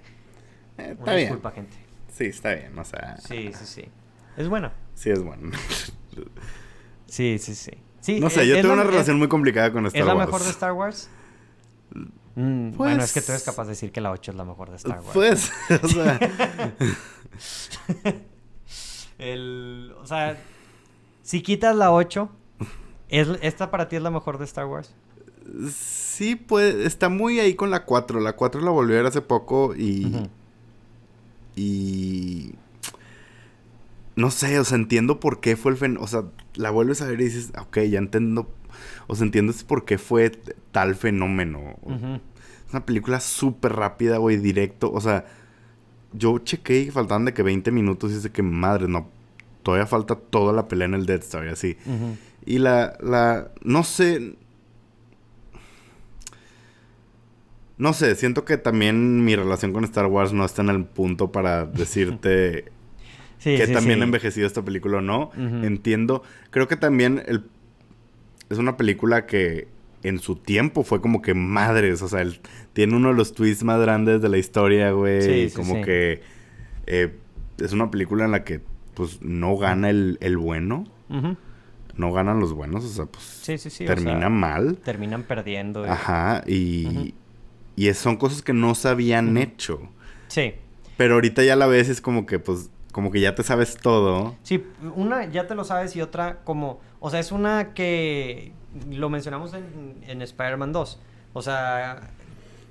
Eh, 0.78 0.92
está 0.92 1.04
Una 1.04 1.14
bien. 1.14 1.28
disculpa, 1.28 1.52
gente. 1.52 1.85
Sí, 2.18 2.26
está 2.26 2.54
bien. 2.56 2.78
O 2.80 2.86
sea, 2.86 3.18
Sí, 3.18 3.52
sí, 3.58 3.66
sí. 3.66 3.86
Es 4.38 4.48
buena. 4.50 4.74
sí 4.94 5.10
es 5.10 5.22
bueno. 5.24 5.52
Sí, 7.08 7.38
sí, 7.40 7.54
sí. 7.56 7.72
sí 8.02 8.20
no 8.20 8.30
sé, 8.30 8.42
es- 8.42 8.48
yo 8.50 8.56
es 8.56 8.62
tengo 8.62 8.76
la- 8.76 8.82
una 8.82 8.90
relación 8.92 9.16
es- 9.18 9.20
muy 9.20 9.28
complicada 9.28 9.72
con 9.72 9.86
Star 9.86 10.02
¿Es 10.02 10.08
la 10.08 10.16
Wars. 10.16 10.28
mejor 10.28 10.44
de 10.44 10.50
Star 10.50 10.72
Wars? 10.74 11.10
Mm, 12.38 12.72
Pues- 12.72 12.78
Bueno, 12.78 13.02
es 13.04 13.14
que 13.14 13.22
tú 13.22 13.32
eres 13.32 13.44
capaz 13.44 13.64
de 13.64 13.70
decir 13.70 13.94
que 13.94 14.02
la 14.02 14.12
8 14.12 14.32
es 14.32 14.38
la 14.38 14.44
mejor 14.44 14.70
de 14.70 14.76
Star 14.76 15.00
Wars. 15.00 15.12
Pues, 15.14 15.52
o 15.84 15.88
sea, 15.88 16.20
El, 19.18 19.94
o 20.02 20.06
sea, 20.06 20.38
si 21.22 21.42
quitas 21.42 21.76
la 21.76 21.92
8, 21.94 22.30
¿es, 23.10 23.30
¿esta 23.42 23.72
para 23.72 23.88
ti 23.88 23.96
es 23.96 24.02
la 24.02 24.12
mejor 24.12 24.38
de 24.38 24.46
Star 24.46 24.66
Wars? 24.66 24.94
sí, 25.72 26.36
puede, 26.36 26.86
está 26.88 27.08
muy 27.08 27.40
ahí 27.40 27.54
con 27.56 27.70
la 27.72 27.86
4. 27.86 28.20
La 28.20 28.36
4 28.36 28.62
la 28.62 28.72
volví 28.72 28.94
a 28.94 28.98
ver 28.98 29.06
hace 29.06 29.22
poco 29.22 29.74
y... 29.76 30.28
Y... 31.56 32.56
No 34.16 34.32
sé, 34.32 34.60
o 34.60 34.64
sea, 34.64 34.78
entiendo 34.78 35.20
por 35.20 35.42
qué 35.42 35.58
fue 35.58 35.72
el 35.72 35.78
fenómeno. 35.78 36.06
O 36.06 36.08
sea, 36.08 36.24
la 36.56 36.70
vuelves 36.70 37.02
a 37.02 37.08
ver 37.08 37.20
y 37.20 37.26
dices, 37.26 37.52
ok, 37.60 37.80
ya 37.80 38.00
entiendo. 38.00 38.50
O 39.08 39.16
sea, 39.16 39.26
entiendes 39.26 39.64
por 39.64 39.84
qué 39.84 39.98
fue 39.98 40.30
tal 40.72 40.96
fenómeno. 40.96 41.76
Es 41.86 42.72
una 42.72 42.86
película 42.86 43.20
súper 43.20 43.74
rápida, 43.74 44.18
güey, 44.18 44.38
directo. 44.38 44.92
O 44.92 45.02
sea, 45.02 45.26
yo 46.14 46.40
chequé 46.40 46.80
y 46.80 46.92
faltaban 46.92 47.26
de 47.26 47.34
que 47.34 47.44
20 47.44 47.72
minutos 47.72 48.12
y 48.12 48.16
es 48.16 48.24
de 48.24 48.32
que 48.32 48.42
madre, 48.42 48.88
no. 48.88 49.10
Todavía 49.64 49.86
falta 49.86 50.16
toda 50.16 50.54
la 50.54 50.68
pelea 50.68 50.86
en 50.86 50.94
el 50.94 51.06
Death 51.06 51.24
Star 51.24 51.46
y 51.46 51.50
así. 51.50 51.78
Y 52.46 52.60
la, 52.60 52.98
la, 53.02 53.52
no 53.64 53.84
sé. 53.84 54.38
No 57.78 57.94
sé, 57.94 58.16
siento 58.16 58.46
que 58.46 58.58
también 58.58 59.26
mi 59.26 59.36
relación 59.36 59.74
con 59.74 59.84
Star 59.84 60.06
Wars 60.06 60.32
no 60.34 60.46
está 60.46 60.62
en 60.62 60.70
el 60.70 60.86
punto 60.86 61.32
para 61.32 61.66
decirte 61.66 62.66
Sí, 63.38 63.58
que 63.58 63.68
sí, 63.68 63.74
también 63.74 63.98
sí. 64.00 64.02
ha 64.02 64.06
envejecido 64.06 64.48
esta 64.48 64.64
película 64.64 64.98
o 65.00 65.02
no. 65.02 65.30
Entiendo. 65.38 66.24
Creo 66.52 66.68
que 66.68 66.78
también 66.78 67.22
el, 67.28 67.44
es 68.50 68.58
una 68.58 68.76
película 68.78 69.26
que 69.26 69.68
en 70.04 70.20
su 70.20 70.36
tiempo 70.38 70.84
fue 70.84 71.02
como 71.02 71.22
que 71.22 71.34
madres. 71.34 72.02
O 72.02 72.08
sea, 72.08 72.22
el- 72.22 72.40
tiene 72.74 72.96
uno 72.96 73.10
de 73.10 73.16
los 73.16 73.34
twists 73.34 73.64
más 73.64 73.80
grandes 73.82 74.22
de 74.22 74.30
la 74.30 74.38
historia, 74.38 74.92
güey. 74.92 75.52
Como 75.52 75.82
que 75.82 76.22
eh, 76.88 77.14
es 77.58 77.72
una 77.74 77.92
película 77.92 78.26
en 78.26 78.32
la 78.32 78.44
que 78.44 78.62
pues 78.96 79.22
no 79.22 79.58
gana 79.58 79.90
el, 79.90 80.18
el 80.22 80.38
bueno. 80.38 80.86
No 81.98 82.12
ganan 82.14 82.40
los 82.40 82.54
buenos, 82.54 82.84
o 82.84 82.88
sea, 82.90 83.06
pues 83.06 83.24
Sí, 83.24 83.58
sí, 83.58 83.70
sí. 83.70 83.84
o 83.84 83.88
termina 83.88 84.20
sea, 84.20 84.30
mal. 84.30 84.78
Terminan 84.84 85.24
perdiendo. 85.24 85.86
y- 85.86 85.90
Ajá, 85.90 86.44
y. 86.48 87.14
y 87.76 87.88
es- 87.88 87.98
son 87.98 88.18
cosas 88.18 88.42
que 88.42 88.54
no 88.54 88.76
se 88.76 88.88
habían 88.90 89.38
hecho. 89.38 89.80
Sí. 90.28 90.54
Pero 90.98 91.16
ahorita 91.16 91.44
ya 91.44 91.56
la 91.56 91.68
ves 91.68 91.90
es 91.90 92.02
como 92.02 92.26
que, 92.26 92.40
pues, 92.40 92.70
como 92.92 93.12
que 93.12 93.20
ya 93.20 93.36
te 93.36 93.44
sabes 93.44 93.76
todo. 93.78 94.36
Sí, 94.44 94.66
una 94.96 95.26
ya 95.26 95.48
te 95.48 95.56
lo 95.56 95.64
sabes 95.66 95.96
y 95.96 96.02
otra 96.02 96.40
como, 96.46 96.80
o 97.02 97.10
sea, 97.10 97.20
es 97.20 97.32
una 97.34 97.74
que 97.74 98.54
lo 98.90 99.10
mencionamos 99.10 99.54
en, 99.54 99.98
en 100.08 100.22
Spider-Man 100.22 100.72
2. 100.72 101.00
O 101.34 101.42
sea, 101.42 102.10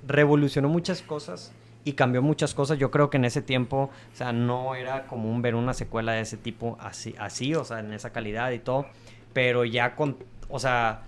revolucionó 0.07 0.69
muchas 0.69 1.01
cosas 1.01 1.51
y 1.83 1.93
cambió 1.93 2.21
muchas 2.23 2.53
cosas. 2.55 2.79
Yo 2.79 2.89
creo 2.91 3.09
que 3.11 3.17
en 3.17 3.25
ese 3.25 3.41
tiempo, 3.43 3.91
o 4.13 4.15
sea, 4.15 4.31
no 4.33 4.73
era 4.75 5.05
común 5.07 5.41
ver 5.43 5.53
una 5.55 5.73
secuela 5.73 6.13
de 6.13 6.21
ese 6.21 6.37
tipo 6.37 6.77
así, 6.79 7.13
así 7.19 7.53
o 7.53 7.63
sea, 7.63 7.79
en 7.79 7.93
esa 7.93 8.11
calidad 8.11 8.51
y 8.51 8.59
todo. 8.59 8.87
Pero 9.33 9.65
ya 9.65 9.95
con, 9.95 10.17
o 10.49 10.59
sea, 10.59 11.03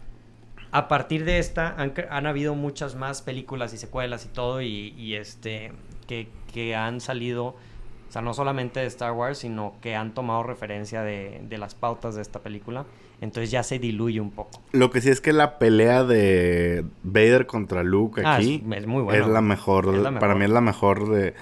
a 0.77 0.87
partir 0.87 1.25
de 1.25 1.39
esta 1.39 1.75
han, 1.75 2.27
habido 2.27 2.53
muchas 2.53 2.95
más 2.95 3.23
películas 3.23 3.73
y 3.73 3.77
secuelas 3.77 4.25
y 4.25 4.27
todo 4.27 4.61
y, 4.61 4.93
y, 4.95 5.15
este 5.15 5.71
que, 6.05 6.27
que 6.53 6.75
han 6.75 7.01
salido 7.01 7.45
o 7.47 8.11
sea 8.11 8.21
no 8.21 8.35
solamente 8.35 8.81
de 8.81 8.85
Star 8.85 9.11
Wars 9.13 9.39
sino 9.39 9.73
que 9.81 9.95
han 9.95 10.13
tomado 10.13 10.43
referencia 10.43 11.01
de, 11.01 11.41
de 11.49 11.57
las 11.57 11.73
pautas 11.73 12.15
de 12.15 12.21
esta 12.21 12.39
película. 12.39 12.85
Entonces 13.19 13.49
ya 13.49 13.63
se 13.63 13.79
diluye 13.79 14.21
un 14.21 14.29
poco. 14.29 14.61
Lo 14.73 14.91
que 14.91 15.01
sí 15.01 15.09
es 15.09 15.21
que 15.21 15.33
la 15.33 15.57
pelea 15.57 16.03
de 16.03 16.85
Vader 17.01 17.47
contra 17.47 17.81
Luke 17.81 18.21
Ah, 18.23 18.35
aquí 18.35 18.63
es, 18.69 18.77
es 18.77 18.85
muy 18.85 19.01
bueno. 19.01 19.25
es 19.25 19.27
la 19.27 19.41
mejor. 19.41 19.95
Es 19.95 20.01
la 20.01 20.19
Para 20.19 20.35
mí 20.35 20.45
es 20.45 20.51
la 20.51 20.61
mejor 20.61 21.09
de... 21.09 21.33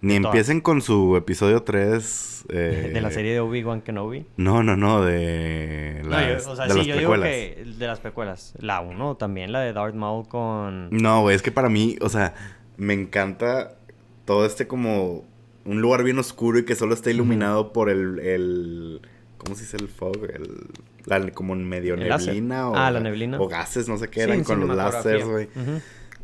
Ni 0.00 0.14
empiecen 0.14 0.60
con 0.60 0.80
su 0.80 1.16
episodio 1.16 1.62
3. 1.64 2.44
eh, 2.50 2.90
de 2.94 3.00
la 3.00 3.10
serie 3.10 3.32
de 3.32 3.40
Obi-Wan 3.40 3.80
Kenobi 3.82 4.24
No, 4.36 4.62
no, 4.62 4.76
no, 4.76 5.02
de 5.04 6.00
No, 6.04 6.10
las, 6.10 6.44
yo- 6.44 6.52
o 6.52 6.56
sea 6.56 6.66
de 6.66 6.72
sí 6.72 6.78
las 6.78 6.86
yo 6.86 6.94
precuelas. 6.96 7.28
digo 7.30 7.54
que 7.56 7.64
de 7.78 7.86
las 7.86 7.98
precuelas 8.00 8.54
la 8.60 8.80
1 8.80 9.16
también 9.16 9.50
la 9.52 9.60
de 9.60 9.72
Darth 9.72 9.94
Maul 9.96 10.28
con 10.28 10.88
No, 10.90 11.22
güey, 11.22 11.34
es 11.34 11.42
que 11.42 11.50
para 11.50 11.68
mí, 11.68 11.96
o 12.00 12.08
sea, 12.08 12.34
me 12.76 12.94
encanta 12.94 13.76
todo 14.24 14.46
este 14.46 14.66
como 14.68 15.24
un 15.64 15.80
lugar 15.82 16.04
bien 16.04 16.18
oscuro 16.18 16.58
y 16.60 16.64
que 16.64 16.76
solo 16.76 16.94
está 16.94 17.10
iluminado 17.10 17.72
por 17.72 17.90
el, 17.90 18.20
el 18.20 19.00
¿cómo 19.36 19.54
se 19.56 19.62
dice 19.62 19.76
el 19.78 19.88
fog? 19.88 20.16
El, 20.32 20.68
la, 21.06 21.30
como 21.32 21.54
medio 21.56 21.94
El 21.94 22.08
láser. 22.08 22.28
neblina 22.34 22.70
o, 22.70 22.76
Ah, 22.76 22.90
la 22.92 23.00
neblina. 23.00 23.38
o 23.40 23.48
gases, 23.48 23.88
no 23.88 23.98
sé 23.98 24.08
qué 24.08 24.20
eran 24.22 24.44
con 24.44 24.60
los 24.66 24.76
láseres, 24.76 25.26
güey. 25.26 25.48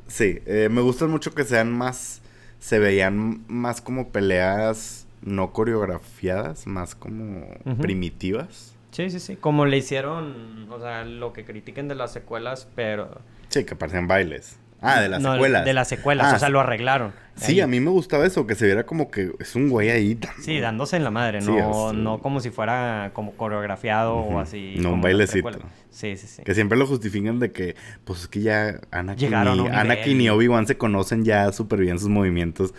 Sí, 0.06 0.38
eh, 0.46 0.68
me 0.70 0.80
gustan 0.80 1.10
mucho 1.10 1.34
que 1.34 1.44
sean 1.44 1.72
más, 1.72 2.22
se 2.64 2.78
veían 2.78 3.44
más 3.46 3.82
como 3.82 4.08
peleas 4.08 5.06
no 5.20 5.52
coreografiadas, 5.52 6.66
más 6.66 6.94
como 6.94 7.46
primitivas. 7.78 8.74
Sí, 8.90 9.10
sí, 9.10 9.20
sí. 9.20 9.36
Como 9.36 9.66
le 9.66 9.76
hicieron, 9.76 10.66
o 10.70 10.80
sea, 10.80 11.04
lo 11.04 11.34
que 11.34 11.44
critiquen 11.44 11.88
de 11.88 11.94
las 11.94 12.14
secuelas, 12.14 12.66
pero... 12.74 13.20
Sí, 13.48 13.66
que 13.66 13.76
parecían 13.76 14.08
bailes. 14.08 14.58
Ah, 14.80 15.02
de 15.02 15.10
las 15.10 15.20
No, 15.20 15.34
secuelas. 15.34 15.66
De 15.66 15.74
las 15.74 15.88
secuelas, 15.88 16.32
Ah, 16.32 16.36
o 16.36 16.38
sea, 16.38 16.48
lo 16.48 16.58
arreglaron. 16.60 17.12
Sí, 17.36 17.52
Ahí. 17.54 17.60
a 17.62 17.66
mí 17.66 17.80
me 17.80 17.90
gustaba 17.90 18.24
eso, 18.26 18.46
que 18.46 18.54
se 18.54 18.64
viera 18.66 18.86
como 18.86 19.10
que 19.10 19.32
es 19.40 19.56
un 19.56 19.68
güey 19.68 19.90
ahí. 19.90 20.16
Sí, 20.40 20.60
dándose 20.60 20.96
en 20.96 21.02
la 21.04 21.10
madre, 21.10 21.40
Sí, 21.40 21.50
no, 21.50 21.90
es- 21.90 21.96
no 21.96 22.18
como 22.20 22.38
si 22.40 22.50
fuera 22.50 23.10
como 23.12 23.32
coreografiado 23.32 24.14
o 24.14 24.38
así. 24.38 24.76
No, 24.78 24.92
un 24.92 25.00
bailecito. 25.00 25.50
Sí, 25.90 26.16
sí, 26.16 26.26
sí. 26.28 26.42
Que 26.44 26.54
siempre 26.54 26.78
lo 26.78 26.86
justifican 26.86 27.40
de 27.40 27.50
que, 27.50 27.74
pues 28.04 28.20
es 28.22 28.28
que 28.28 28.40
ya 28.40 28.80
Anakin, 28.92 29.28
Llegaron 29.28 29.64
y, 29.64 29.68
Anakin 29.68 30.20
y 30.20 30.28
Obi-Wan 30.28 30.66
se 30.68 30.76
conocen 30.78 31.24
ya 31.24 31.50
súper 31.52 31.80
bien 31.80 31.98
sus 31.98 32.08
movimientos. 32.08 32.72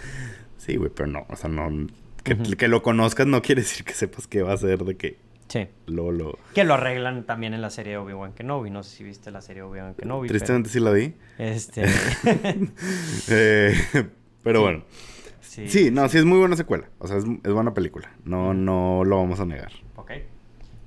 Sí, 0.57 0.77
güey, 0.77 0.89
pero 0.93 1.07
no, 1.07 1.25
o 1.29 1.35
sea, 1.35 1.49
no. 1.49 1.87
Que, 2.23 2.67
lo 2.67 2.81
conozcas 2.81 3.27
no 3.27 3.41
quiere 3.41 3.61
decir 3.61 3.85
que 3.85 3.93
sepas 3.93 4.25
qué 4.25 4.41
va 4.41 4.53
a 4.53 4.57
ser 4.57 4.83
de 4.85 4.95
que 4.97 5.17
Sí. 5.47 5.67
lo, 5.85 6.11
lo... 6.11 6.39
Que 6.55 6.63
lo 6.63 6.73
arreglan 6.73 7.23
también 7.25 7.53
en 7.53 7.61
la 7.61 7.69
serie 7.69 7.91
de 7.91 7.97
Obi-Wan 7.97 8.33
Kenobi. 8.33 8.71
No 8.71 8.81
sé 8.81 8.95
si 8.97 9.03
viste 9.03 9.29
la 9.29 9.41
serie 9.41 9.61
de 9.61 9.67
Obi-Wan 9.67 9.93
Kenobi. 9.93 10.27
pero, 10.27 10.39
Tristemente 10.39 10.69
sí 10.69 10.79
la 10.79 10.91
vi. 10.91 11.13
este... 11.37 11.83
Eh, 13.29 13.75
pero 14.45 14.59
Sí. 14.59 14.63
bueno. 14.63 14.83
sí. 15.41 15.67
Sí, 15.67 15.91
no, 15.91 16.07
sí 16.07 16.17
es 16.19 16.23
muy 16.25 16.39
buena 16.39 16.55
secuela. 16.55 16.87
O 16.99 17.07
sea, 17.07 17.17
es, 17.17 17.25
es 17.43 17.51
buena 17.53 17.73
película. 17.73 18.09
No, 18.23 18.53
no 18.53 19.03
lo 19.03 19.17
vamos 19.17 19.41
a 19.41 19.45
negar. 19.45 19.73
Ok. 19.97 20.11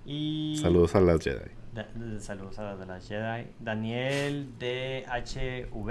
Y... 0.06 0.56
Saludos 0.62 0.94
a 0.94 1.00
las 1.02 1.22
Jedi. 1.22 1.50
Da- 1.74 1.86
saludos 2.20 2.58
a 2.58 2.62
las 2.64 2.78
de 2.80 2.86
las 2.86 3.06
Jedi. 3.06 3.46
Daniel 3.60 4.48
DHV. 4.58 5.90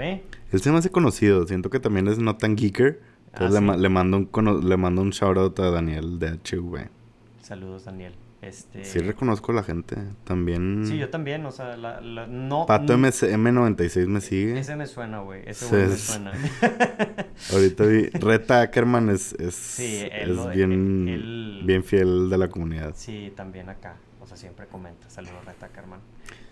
Él 0.52 0.60
se 0.60 0.70
me 0.72 0.78
hace 0.78 0.90
conocido. 0.90 1.46
Siento 1.46 1.70
que 1.70 1.80
también 1.80 2.08
es 2.08 2.18
no 2.18 2.36
tan 2.36 2.56
geeker. 2.56 3.00
Ah, 3.32 3.44
Entonces 3.44 3.62
le, 3.62 3.72
¿sí? 3.74 3.80
le 3.80 3.88
mando 3.88 4.16
un 4.16 4.68
le 4.68 4.76
mando 4.76 5.02
un 5.02 5.10
shout 5.10 5.36
out 5.36 5.58
a 5.60 5.70
Daniel 5.70 6.18
de 6.18 6.32
HV. 6.38 6.88
Saludos, 7.42 7.84
Daniel. 7.84 8.12
Este... 8.40 8.84
Sí 8.84 9.00
reconozco 9.00 9.50
a 9.50 9.56
la 9.56 9.62
gente. 9.64 9.96
También. 10.24 10.84
Sí, 10.86 10.96
yo 10.96 11.10
también, 11.10 11.44
o 11.44 11.50
sea, 11.50 11.76
la, 11.76 12.00
la- 12.00 12.26
no... 12.28 12.66
Pato 12.66 12.96
MC 12.96 13.32
M96 13.34 14.06
me 14.06 14.20
sigue. 14.20 14.58
Ese 14.60 14.76
me 14.76 14.86
suena, 14.86 15.18
güey. 15.20 15.42
Ese 15.44 15.66
güey 15.68 15.88
me 15.88 15.96
suena. 15.96 16.32
Ahorita 17.52 17.84
vi. 17.84 18.06
Reta 18.10 18.60
Ackerman 18.60 19.10
es, 19.10 19.32
es, 19.34 19.54
Sí, 19.56 20.02
él 20.12 20.38
es 20.38 20.50
bien, 20.54 21.08
él- 21.08 21.62
bien 21.64 21.82
fiel 21.82 22.30
de 22.30 22.38
la 22.38 22.48
comunidad. 22.48 22.92
Sí, 22.96 23.32
también 23.34 23.68
acá. 23.70 23.96
O 24.20 24.26
sea, 24.26 24.36
siempre 24.36 24.66
comenta. 24.66 25.10
Saludos, 25.10 25.44
Reta 25.44 25.68
Carman. 25.68 26.00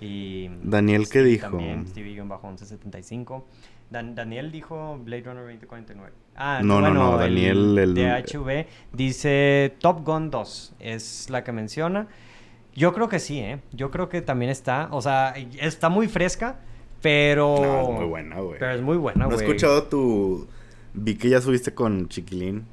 Y... 0.01 0.49
Daniel, 0.65 1.09
¿qué 1.09 1.23
dijo? 1.23 1.51
También, 1.51 1.87
Stevie-1175. 1.87 3.45
Dan- 3.91 4.15
Daniel 4.15 4.51
dijo 4.51 4.99
Blade 5.05 5.23
Runner 5.23 5.43
2049. 5.45 6.13
Ah, 6.37 6.61
No, 6.63 6.81
no, 6.81 6.89
bueno, 6.89 7.13
no, 7.13 7.19
Daniel, 7.19 7.79
el- 7.79 7.95
DHV 7.95 8.67
dice 8.93 9.75
Top 9.81 10.05
Gun 10.05 10.31
2. 10.31 10.75
Es 10.81 11.31
la 11.31 11.45
que 11.45 11.53
menciona. 11.53 12.09
Yo 12.75 12.93
creo 12.93 13.09
que 13.09 13.19
sí, 13.19 13.39
¿eh? 13.39 13.61
Yo 13.73 13.91
creo 13.91 14.09
que 14.09 14.21
también 14.21 14.51
está. 14.51 14.89
O 14.91 15.01
sea, 15.01 15.35
está 15.61 15.89
muy 15.89 16.09
fresca, 16.09 16.57
pero... 17.01 17.57
No, 17.61 17.83
es 17.83 17.89
muy 18.01 18.05
buena, 18.07 18.41
güey. 18.41 18.59
Pero 18.59 18.73
es 18.73 18.83
muy 18.83 18.97
buena, 18.99 19.25
No 19.25 19.31
he 19.31 19.35
güey. 19.35 19.47
escuchado 19.47 19.85
tu. 19.85 20.47
Vi 20.93 21.15
que 21.17 21.29
ya 21.31 21.41
subiste 21.41 21.73
con 21.75 22.09
Chiquilín. 22.09 22.65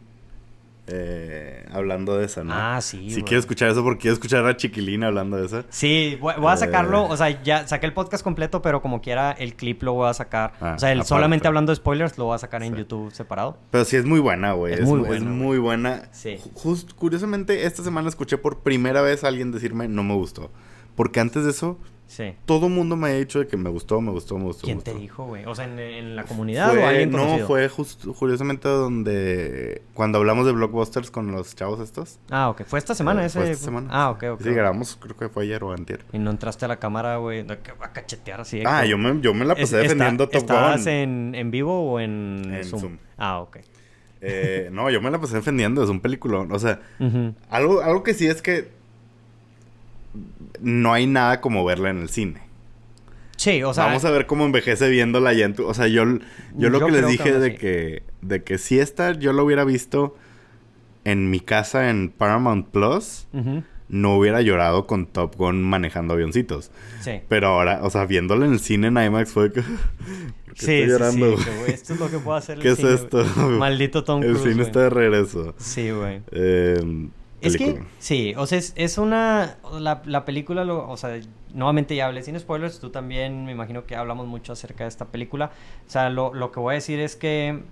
Eh, 0.88 1.66
hablando 1.72 2.18
de 2.18 2.26
esa, 2.26 2.44
¿no? 2.44 2.54
Ah, 2.54 2.82
sí, 2.82 3.08
Si 3.10 3.14
güey. 3.16 3.24
quiero 3.24 3.40
escuchar 3.40 3.70
eso, 3.70 3.84
porque 3.84 4.02
quiero 4.02 4.14
escuchar 4.14 4.46
a 4.46 4.58
Chiquilín 4.58 5.04
hablando 5.04 5.38
de 5.38 5.46
esa. 5.46 5.64
Sí, 5.70 6.18
voy, 6.20 6.34
voy 6.38 6.52
a 6.52 6.58
sacarlo, 6.58 7.04
Eh. 7.06 7.08
o 7.12 7.18
sea, 7.18 7.42
ya 7.44 7.68
saqué 7.68 7.86
el 7.86 7.94
podcast 7.94 8.24
completo, 8.24 8.62
pero 8.62 8.82
como 8.82 9.02
quiera, 9.02 9.32
el 9.32 9.56
clip 9.56 9.82
lo 9.84 9.94
voy 9.94 10.10
a 10.10 10.14
sacar. 10.14 10.54
Ah, 10.60 10.74
o 10.76 10.80
sea, 10.80 10.92
el 10.92 11.04
solamente 11.06 11.48
hablando 11.48 11.72
de 11.72 11.78
spoilers 11.78 12.18
lo 12.18 12.26
voy 12.26 12.36
a 12.36 12.40
sacar 12.40 12.62
en. 12.64 12.74
YouTube 12.76 13.14
separado. 13.14 13.58
Pero 13.72 13.86
sí 13.86 13.96
es 13.98 14.06
muy 14.06 14.20
buena, 14.20 14.54
güey. 14.54 14.74
Es 14.74 14.80
Es, 14.82 14.88
muy 14.88 15.00
buena, 15.00 15.16
es 15.16 15.24
muy 15.24 15.58
buena. 15.60 16.10
Sí. 16.12 16.38
Ju- 16.44 16.52
Just, 16.54 16.94
curiosamente, 16.94 17.66
esta 17.66 17.84
semana 17.84 18.10
escuché 18.10 18.38
por 18.38 18.60
primera 18.64 19.02
vez 19.02 19.24
a 19.24 19.28
alguien 19.28 19.52
decirme 19.52 19.88
no 19.88 20.04
me 20.04 20.16
gustó. 20.16 20.52
Porque 20.96 21.20
antes 21.20 21.44
de 21.44 21.52
eso, 21.52 21.80
Sí. 22.16 22.36
todo 22.46 22.68
el 22.68 22.74
mundo 22.74 22.96
me 22.96 23.08
ha 23.10 23.14
dicho 23.14 23.40
de 23.40 23.48
que 23.48 23.58
me 23.58 23.72
gustó, 23.72 24.00
me 24.00 24.12
gustó, 24.12 24.38
me 24.38 24.44
gustó. 24.44 24.66
¿Quién 24.66 24.78
me 24.78 24.84
te 24.84 24.94
dijo, 24.94 25.26
güey? 25.26 25.46
O 25.46 25.56
sea, 25.56 25.66
¿en, 25.66 25.80
en 25.80 26.16
la 26.16 26.26
comunidad 26.26 26.70
Fue- 26.70 26.84
o 26.84 26.88
alguien 26.88 27.10
no, 27.10 27.18
conocido? 27.18 27.48
fue 27.48 27.70
just- 27.70 28.06
curiosamente 28.20 28.70
donde... 28.70 29.82
Cuando 29.96 30.20
hablamos 30.20 30.46
de 30.46 30.52
blockbusters 30.52 31.10
con 31.10 31.32
los 31.32 31.56
chavos 31.56 31.80
estos. 31.80 32.20
Ah, 32.30 32.50
ok. 32.50 32.66
¿Fue 32.66 32.78
esta 32.78 32.94
semana 32.94 33.24
Eh, 33.24 33.26
ese? 33.26 33.40
fue 33.40 33.50
esta 33.50 33.66
semana. 33.66 33.88
Ah, 33.92 34.12
ok, 34.12 34.24
ok. 34.34 34.42
Sí, 34.44 34.50
grabamos, 34.52 34.96
creo 35.02 35.18
que 35.18 35.30
fue 35.30 35.44
ayer 35.46 35.64
o 35.64 35.74
antier. 35.74 36.06
Y 36.14 36.20
no 36.20 36.30
entraste 36.30 36.66
a 36.66 36.68
la 36.68 36.78
cámara, 36.78 37.18
güey, 37.18 37.40
a 37.50 37.92
cachetear 37.94 38.42
así. 38.42 38.62
Ah, 38.66 38.86
yo 38.86 38.98
me, 39.00 39.20
yo 39.22 39.34
me 39.34 39.44
la 39.46 39.54
Es- 39.54 39.62
pasé 39.62 39.64
está- 39.64 39.78
defendiendo 39.82 40.26
Top 40.28 40.36
¿Estabas 40.36 40.84
Gun. 40.86 40.94
en, 40.94 41.36
en 41.36 41.50
vivo 41.52 41.94
o 41.94 42.00
en, 42.00 42.54
En 42.54 42.64
Zoom? 42.64 42.80
Zoom. 42.82 42.98
Ah, 43.18 43.40
ok. 43.40 43.58
Eh, 44.22 44.70
no, 44.72 44.90
yo 44.90 45.02
me 45.02 45.12
la 45.12 45.20
pasé 45.20 45.36
defendiendo, 45.36 45.84
es 45.84 45.90
un 45.90 46.00
peliculón. 46.00 46.52
O 46.52 46.60
sea, 46.60 46.80
algo, 47.50 47.82
algo 47.82 48.04
que 48.04 48.14
sí 48.14 48.28
es 48.28 48.42
que 48.42 48.70
no 50.62 50.94
hay 50.94 51.08
nada 51.08 51.42
como 51.42 51.64
verla 51.66 51.90
en 51.90 52.00
el 52.02 52.10
cine. 52.10 52.42
Sí, 53.38 53.62
o 53.64 53.74
sea... 53.74 53.86
Vamos 53.86 54.06
a 54.06 54.12
ver 54.12 54.26
cómo 54.26 54.46
envejece 54.46 54.88
viéndola 54.90 55.34
ya 55.34 55.46
en 55.46 55.54
tu... 55.56 55.66
O 55.68 55.74
sea, 55.74 55.88
yo, 55.88 56.04
yo 56.56 56.70
lo 56.70 56.86
que 56.86 56.92
les 56.92 57.02
que 57.02 57.08
dije 57.12 57.40
de 57.40 57.56
que, 57.56 58.04
de 58.22 58.44
que 58.44 58.58
si 58.58 58.80
esta 58.80 59.12
yo 59.14 59.34
lo 59.34 59.44
hubiera 59.44 59.66
visto 59.66 60.16
en 61.04 61.30
mi 61.30 61.40
casa 61.40 61.90
en 61.90 62.10
Paramount 62.10 62.68
Plus, 62.70 63.28
no 63.90 64.16
hubiera 64.18 64.42
llorado 64.42 64.88
con 64.88 65.08
Top 65.08 65.36
Gun 65.36 65.62
manejando 65.62 66.14
avioncitos. 66.14 66.72
Sí. 67.02 67.22
Pero 67.28 67.48
ahora, 67.48 67.80
o 67.84 67.90
sea, 67.90 68.06
viéndola 68.06 68.46
en 68.46 68.54
el 68.54 68.60
cine 68.60 68.88
en 68.88 68.98
IMAX 68.98 69.32
fue 69.32 69.52
que... 69.52 69.62
¿Por 70.46 70.54
qué 70.56 70.66
Sí, 70.66 70.72
estoy 70.74 70.88
llorando? 70.88 71.38
sí, 71.38 71.50
güey, 71.60 71.72
esto 71.74 71.94
es 71.96 72.00
lo 72.00 72.12
que 72.12 72.20
puedo 72.20 72.38
hacer 72.38 72.60
¿Qué 72.60 72.68
el 72.68 72.74
es 72.74 72.80
cine, 72.80 72.94
esto? 72.94 73.26
güey. 73.36 73.58
Maldito 73.58 74.04
Tom 74.04 74.22
el 74.22 74.30
Cruise, 74.30 74.42
cine 74.44 74.54
güey. 74.56 74.66
está 74.68 74.80
de 74.82 74.90
regreso. 74.92 75.56
Sí, 75.58 75.90
güey. 75.90 76.22
Eh, 76.32 77.08
Es 77.48 77.58
que, 77.58 77.84
sí, 78.00 78.34
o 78.38 78.46
sea, 78.48 78.58
es, 78.58 78.74
es 78.76 78.98
una, 78.98 79.58
la, 79.80 80.02
la 80.06 80.26
película, 80.26 80.64
lo- 80.64 80.90
o 80.90 80.98
sea, 80.98 81.20
nuevamente 81.54 81.96
ya 81.96 82.08
hablé 82.08 82.24
sin 82.24 82.40
spoilers, 82.40 82.80
tú 82.80 82.90
también 82.90 83.46
me 83.46 83.52
imagino 83.52 83.86
que 83.86 83.96
hablamos 83.96 84.28
mucho 84.28 84.54
acerca 84.54 84.84
de 84.86 84.90
esta 84.90 85.06
película. 85.06 85.52
O 85.88 85.90
sea, 85.90 86.10
lo, 86.10 86.34
lo 86.34 86.52
que 86.52 86.60
voy 86.60 86.74
a 86.74 86.76
decir 86.76 87.00
es 87.00 87.16
que 87.16 87.64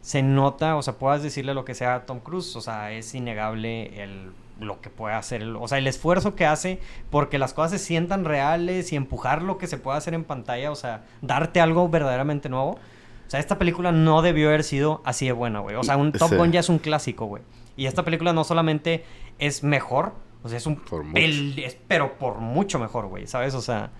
se 0.00 0.22
nota, 0.22 0.76
o 0.76 0.82
sea, 0.82 0.94
puedas 0.94 1.22
decirle 1.22 1.54
lo 1.54 1.64
que 1.64 1.74
sea 1.74 1.94
a 1.94 2.06
Tom 2.06 2.20
Cruise, 2.20 2.54
o 2.56 2.60
sea, 2.60 2.92
es 2.92 3.14
innegable 3.14 4.02
el, 4.02 4.32
lo 4.60 4.80
que 4.80 4.90
puede 4.90 5.14
hacer, 5.14 5.42
el- 5.42 5.56
o 5.56 5.66
sea, 5.68 5.78
el 5.78 5.86
esfuerzo 5.86 6.34
que 6.34 6.44
hace 6.46 6.78
porque 7.10 7.38
las 7.38 7.54
cosas 7.54 7.72
se 7.72 7.78
sientan 7.78 8.24
reales 8.24 8.92
y 8.92 8.96
empujar 8.96 9.42
lo 9.42 9.56
que 9.58 9.66
se 9.66 9.78
puede 9.78 9.96
hacer 9.98 10.12
en 10.14 10.24
pantalla, 10.24 10.70
o 10.70 10.74
sea, 10.76 11.04
darte 11.22 11.60
algo 11.60 11.88
verdaderamente 11.88 12.48
nuevo. 12.48 12.72
O 13.26 13.30
sea, 13.30 13.40
esta 13.40 13.58
película 13.58 13.90
no 13.90 14.20
debió 14.20 14.48
haber 14.48 14.62
sido 14.64 15.00
así 15.04 15.24
de 15.24 15.32
buena, 15.32 15.60
güey. 15.60 15.76
O 15.76 15.82
sea, 15.82 15.96
un 15.96 16.12
Top 16.12 16.28
Sí. 16.28 16.36
Gun 16.36 16.52
ya 16.52 16.60
es 16.60 16.68
un 16.68 16.78
clásico, 16.78 17.24
güey. 17.24 17.42
Y 17.76 17.86
esta 17.86 18.04
película 18.04 18.32
no 18.32 18.44
solamente 18.44 19.04
es 19.38 19.62
mejor, 19.62 20.12
O 20.42 20.48
sea, 20.48 20.58
es 20.58 20.66
un... 20.66 20.76
Por 20.76 21.04
pel- 21.06 21.58
es- 21.64 21.78
pero 21.88 22.18
por 22.18 22.38
mucho 22.38 22.78
mejor, 22.78 23.06
güey, 23.06 23.26
¿sabes? 23.26 23.54
O 23.54 23.62
sea... 23.62 23.92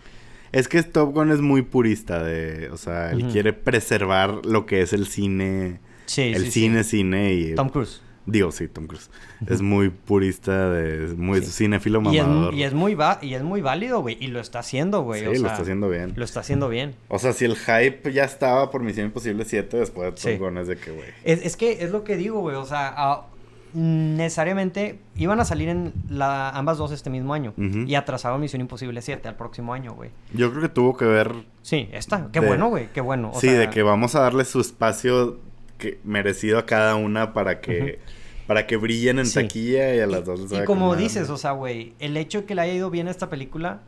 Es 0.52 0.68
que 0.68 0.82
Top 0.82 1.12
Gun 1.14 1.32
es 1.32 1.40
muy 1.40 1.62
purista 1.62 2.22
de... 2.22 2.68
O 2.70 2.76
sea, 2.76 3.10
él 3.12 3.22
Ujú. 3.24 3.32
quiere 3.32 3.52
preservar 3.54 4.44
lo 4.44 4.66
que 4.66 4.82
es 4.82 4.92
el 4.92 5.06
cine... 5.06 5.80
Sí, 6.06 6.20
el 6.34 6.44
sí, 6.44 6.50
cine, 6.50 6.84
sí. 6.84 6.98
cine 6.98 7.32
y... 7.32 7.54
Tom 7.54 7.70
Cruise. 7.70 8.02
Digo, 8.26 8.52
sí, 8.52 8.68
Tom 8.68 8.86
Cruise. 8.86 9.10
Es 9.48 9.60
muy 9.62 9.88
purista 9.90 10.70
de... 10.70 11.06
es 11.06 11.16
Muy 11.16 11.40
Sí. 11.42 11.50
cinéfilo 11.50 12.00
Y 12.12 12.18
es, 12.18 12.26
mamador. 12.26 12.54
y 12.54 12.62
es 12.62 12.72
muy 12.74 12.94
va 12.94 13.18
y 13.22 13.34
es 13.34 13.42
muy 13.42 13.60
válido, 13.62 14.00
güey. 14.02 14.16
Y 14.20 14.28
lo 14.28 14.38
está 14.40 14.60
haciendo, 14.60 15.02
güey. 15.02 15.20
Sí, 15.22 15.26
o 15.26 15.30
lo 15.32 15.38
sea, 15.40 15.48
está 15.50 15.62
haciendo 15.62 15.88
bien. 15.88 16.12
Lo 16.14 16.24
está 16.24 16.40
haciendo 16.40 16.68
bien. 16.68 16.94
O 17.08 17.18
sea, 17.18 17.32
si 17.32 17.46
el 17.46 17.56
hype 17.56 18.12
ya 18.12 18.24
estaba 18.24 18.70
por 18.70 18.82
Misión 18.82 19.06
Imposible 19.06 19.44
7 19.44 19.76
después 19.78 20.04
de 20.06 20.10
Top 20.12 20.18
Sí. 20.20 20.36
Gun 20.38 20.58
es 20.58 20.68
de 20.68 20.76
que, 20.76 20.90
güey... 20.90 21.08
Es, 21.24 21.44
es 21.44 21.56
que 21.56 21.82
es 21.84 21.90
lo 21.90 22.04
que 22.04 22.16
digo, 22.16 22.40
güey. 22.40 22.56
O 22.56 22.64
sea, 22.66 22.94
ah, 22.96 23.26
necesariamente 23.74 25.00
iban 25.16 25.40
a 25.40 25.44
salir 25.44 25.68
en 25.68 25.92
la, 26.08 26.50
ambas 26.50 26.78
dos 26.78 26.92
este 26.92 27.10
mismo 27.10 27.34
año. 27.34 27.52
Y 27.56 27.94
atrasaron 27.94 28.40
Misión 28.40 28.60
Imposible 28.60 29.02
7 29.02 29.26
al 29.28 29.36
próximo 29.36 29.74
año, 29.74 29.92
güey. 29.94 30.10
Yo 30.32 30.50
creo 30.50 30.62
que 30.62 30.68
tuvo 30.68 30.96
que 30.96 31.04
ver... 31.04 31.32
Sí, 31.62 31.88
esta. 31.92 32.28
Qué 32.32 32.40
De- 32.40 32.46
bueno, 32.46 32.68
güey. 32.68 32.88
Qué 32.92 33.00
bueno. 33.00 33.30
O 33.34 33.40
sí, 33.40 33.48
sea, 33.48 33.58
de 33.58 33.70
que 33.70 33.82
vamos 33.82 34.14
a 34.14 34.20
darle 34.20 34.44
su 34.44 34.60
espacio 34.60 35.38
que, 35.78 35.98
merecido 36.04 36.58
a 36.58 36.66
cada 36.66 36.94
una 36.96 37.32
para 37.32 37.60
que... 37.60 37.98
Para 38.46 38.66
que 38.66 38.76
brillen 38.76 39.18
en 39.18 39.24
Sí. 39.26 39.40
taquilla 39.40 39.94
y 39.94 40.00
a 40.00 40.06
las 40.06 40.26
dos 40.26 40.38
les 40.38 40.52
Y 40.60 40.64
como 40.66 40.94
dices, 40.96 41.30
o 41.30 41.38
sea, 41.38 41.52
güey, 41.52 41.94
el 41.98 42.14
hecho 42.18 42.40
de 42.40 42.44
que 42.44 42.54
le 42.54 42.60
haya 42.60 42.74
ido 42.74 42.90
bien 42.90 43.08
a 43.08 43.10
esta 43.10 43.30
película 43.30 43.80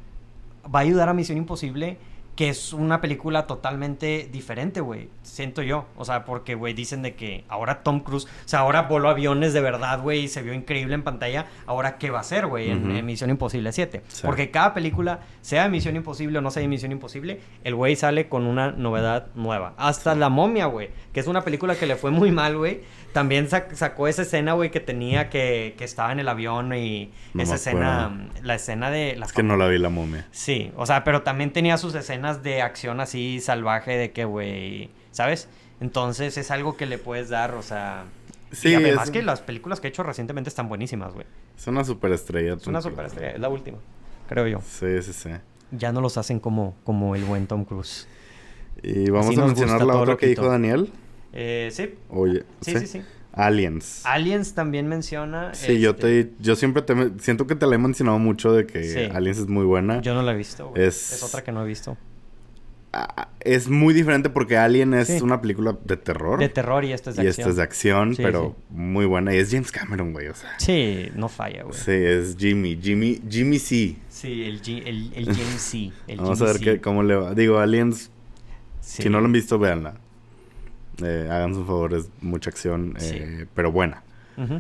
va 0.75 0.79
a 0.79 0.83
ayudar 0.83 1.11
a 1.11 1.13
Misión 1.13 1.37
Imposible, 1.37 1.99
que 2.37 2.51
es 2.51 2.75
una 2.75 3.01
película 3.01 3.47
totalmente 3.47 4.29
diferente, 4.31 4.83
güey. 4.83 5.09
Siento 5.23 5.63
yo. 5.63 5.87
O 5.97 6.05
sea, 6.05 6.27
porque, 6.27 6.55
güey, 6.55 6.75
dicen 6.75 7.01
de 7.01 7.15
que 7.15 7.45
ahora 7.49 7.83
Tom 7.83 8.01
Cruise, 8.01 8.27
o 8.27 8.49
sea, 8.49 8.61
ahora 8.61 8.83
voló 8.83 9.09
aviones 9.09 9.55
de 9.55 9.63
verdad, 9.63 10.03
güey, 10.03 10.25
y 10.25 10.29
se 10.29 10.43
vio 10.43 10.53
increíble 10.53 10.95
en 10.95 11.03
pantalla. 11.03 11.47
Ahora, 11.65 11.97
¿qué 11.97 12.11
va 12.11 12.19
a 12.19 12.21
hacer, 12.21 12.47
güey, 12.47 12.71
en, 12.71 13.05
Misión 13.07 13.31
Imposible 13.31 13.73
7? 13.73 14.03
Sí. 14.07 14.23
Porque 14.25 14.51
cada 14.51 14.75
película, 14.75 15.21
sea 15.41 15.63
de 15.63 15.71
Misión 15.71 15.97
Imposible 15.97 16.39
o 16.39 16.43
no 16.43 16.51
sea 16.51 16.61
de 16.61 16.69
Misión 16.69 16.93
Imposible, 16.93 17.41
el 17.65 17.75
güey 17.75 17.97
sale 17.97 18.29
con 18.29 18.47
una 18.47 18.71
novedad 18.71 19.29
nueva. 19.35 19.73
Hasta 19.79 20.15
La 20.15 20.29
Momia, 20.29 20.67
güey, 20.67 20.91
que 21.15 21.21
es 21.21 21.27
una 21.27 21.41
película 21.41 21.75
que 21.75 21.87
le 21.87 21.97
fue 21.97 22.11
muy 22.11 22.33
mal, 22.33 22.59
güey. 22.59 22.83
También 23.17 23.49
sac- 23.49 23.73
sacó 23.73 24.09
esa 24.09 24.21
escena, 24.23 24.53
güey, 24.53 24.71
que 24.71 24.79
tenía 24.81 25.31
que, 25.31 25.75
que 25.79 25.85
estaba 25.85 26.13
en 26.13 26.21
el 26.21 26.29
avión 26.29 26.75
y 26.75 27.11
No 27.33 27.43
esa 27.45 27.55
escena, 27.55 28.29
la 28.43 28.55
escena 28.57 28.91
de... 28.91 29.17
La 29.17 29.25
Es 29.25 29.33
que 29.33 29.43
no 29.43 29.57
la 29.57 29.67
vi 29.69 29.79
la 29.79 29.89
momia. 29.89 30.27
Sí, 30.33 30.71
o 30.77 30.85
sea, 30.85 31.03
pero 31.03 31.23
también 31.23 31.51
tenía 31.51 31.79
sus 31.79 31.95
escenas 31.95 32.43
de 32.43 32.61
acción 32.61 33.01
así 33.01 33.41
salvaje 33.41 33.97
de 33.97 34.13
que, 34.13 34.27
güey, 34.27 34.91
¿sabes? 35.13 35.49
Entonces 35.81 36.37
es 36.37 36.51
algo 36.51 36.77
que 36.77 36.85
le 36.85 36.99
puedes 36.99 37.31
dar, 37.31 37.55
o 37.55 37.63
sea... 37.63 38.05
Sí, 38.53 38.69
y 38.69 38.75
además 38.75 39.07
es- 39.07 39.11
que 39.13 39.23
las 39.23 39.41
películas 39.41 39.81
que 39.81 39.87
he 39.87 39.91
hecho 39.91 40.03
recientemente 40.03 40.51
están 40.51 40.69
buenísimas, 40.69 41.15
güey. 41.15 41.25
Es 41.57 41.67
una 41.69 41.85
superestrella. 41.85 42.53
Es 42.57 42.67
una 42.67 42.83
superestrella, 42.83 43.31
es 43.31 43.41
la 43.41 43.49
última, 43.49 43.79
creo 44.29 44.47
yo. 44.47 44.61
Sí, 44.61 45.01
sí, 45.01 45.15
sí. 45.15 45.31
Ya 45.71 45.91
no 45.91 46.03
los 46.03 46.19
hacen 46.19 46.39
como, 46.39 46.75
como 46.85 47.17
el 47.17 47.25
buen 47.25 47.47
Tom 47.47 47.65
Cruise. 47.65 48.07
Y 48.83 49.09
vamos 49.09 49.29
Así 49.31 49.41
a 49.41 49.45
mencionar 49.47 49.83
la 49.87 49.97
otra 49.97 50.19
que 50.19 50.27
dijo. 50.27 50.47
Daniel. 50.47 50.93
Eh, 51.39 51.69
sí, 51.71 51.91
Oye, 52.09 52.45
sí, 52.63 52.79
sí, 52.79 52.87
sí. 52.87 53.03
Aliens. 53.33 54.01
Aliens 54.07 54.55
también 54.55 54.89
menciona... 54.89 55.53
Sí, 55.53 55.79
yo 55.79 55.91
este, 55.91 56.25
te 56.25 56.33
yo 56.41 56.57
siempre 56.57 56.81
te 56.81 56.95
siento 57.19 57.47
que 57.47 57.55
te 57.55 57.67
la 57.67 57.75
he 57.75 57.79
mencionado 57.79 58.19
mucho 58.19 58.53
de 58.55 58.67
que 58.67 58.83
Sí. 58.85 59.01
Aliens 59.15 59.37
es 59.41 59.47
muy 59.47 59.65
buena. 59.67 60.01
Yo 60.01 60.15
no 60.15 60.23
la 60.23 60.33
he 60.33 60.37
visto, 60.37 60.71
güey. 60.71 60.83
Es- 60.85 61.13
Es... 61.13 61.23
otra 61.23 61.45
que 61.45 61.53
no 61.53 61.63
he 61.63 61.67
visto. 61.67 61.99
Ah, 62.95 63.29
Es 63.41 63.69
muy 63.69 63.93
diferente 63.93 64.31
porque 64.31 64.57
Alien 64.57 64.95
es 64.95 65.09
Sí. 65.09 65.19
una 65.21 65.43
película 65.43 65.77
de 65.85 65.99
terror. 65.99 66.39
De 66.39 66.49
terror 66.49 66.83
y 66.87 66.93
esta 66.95 67.11
es 67.11 67.17
de 67.17 67.25
y 67.25 67.27
acción. 67.27 67.43
esta 67.43 67.51
es 67.51 67.57
de 67.57 67.63
acción, 67.63 68.17
Sí, 68.17 68.23
pero 68.23 68.57
muy 68.71 69.05
buena. 69.05 69.35
Y 69.35 69.37
es 69.39 69.51
James 69.51 69.71
Cameron, 69.71 70.15
güey, 70.15 70.29
o 70.29 70.35
sea. 70.35 70.59
Sí, 70.59 71.11
no 71.15 71.29
falla, 71.29 71.65
güey. 71.65 71.75
Sí, 71.79 71.91
es 71.93 72.37
Jimmy, 72.39 72.79
Jimmy, 72.83 73.21
Jimmy 73.29 73.59
C. 73.59 73.97
Sí, 74.09 74.45
el, 74.45 74.63
G- 74.63 74.83
el, 74.87 75.13
el 75.15 75.27
James 75.27 75.61
C. 75.61 75.93
El 76.09 76.17
Vamos 76.21 76.39
Jimmy 76.39 76.51
a 76.51 76.53
ver 76.55 76.63
qué, 76.63 76.81
cómo 76.81 77.03
le 77.03 77.17
va. 77.17 77.35
Digo, 77.35 77.59
Aliens, 77.59 78.11
si 78.81 79.11
no 79.11 79.21
lo 79.21 79.27
han 79.27 79.33
visto, 79.33 79.59
véanla. 79.59 80.01
Eh, 81.03 81.29
háganse 81.31 81.61
un 81.61 81.67
favor, 81.67 81.95
es 81.95 82.09
mucha 82.21 82.51
acción, 82.51 82.95
Sí. 82.99 83.17
eh, 83.19 83.47
pero 83.55 83.71
buena. 83.73 84.03
Em, 84.37 84.57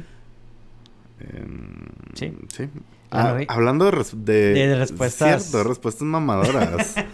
Sí. 2.14 2.32
Sí. 2.48 2.68
Ah, 3.10 3.32
vi. 3.34 3.46
hablando 3.48 3.84
de, 3.90 4.04
de, 4.16 4.52
De- 4.54 4.76
respuestas- 4.76 5.42
Cierto, 5.44 5.68
respuestas 5.68 6.02
mamadoras. 6.02 6.94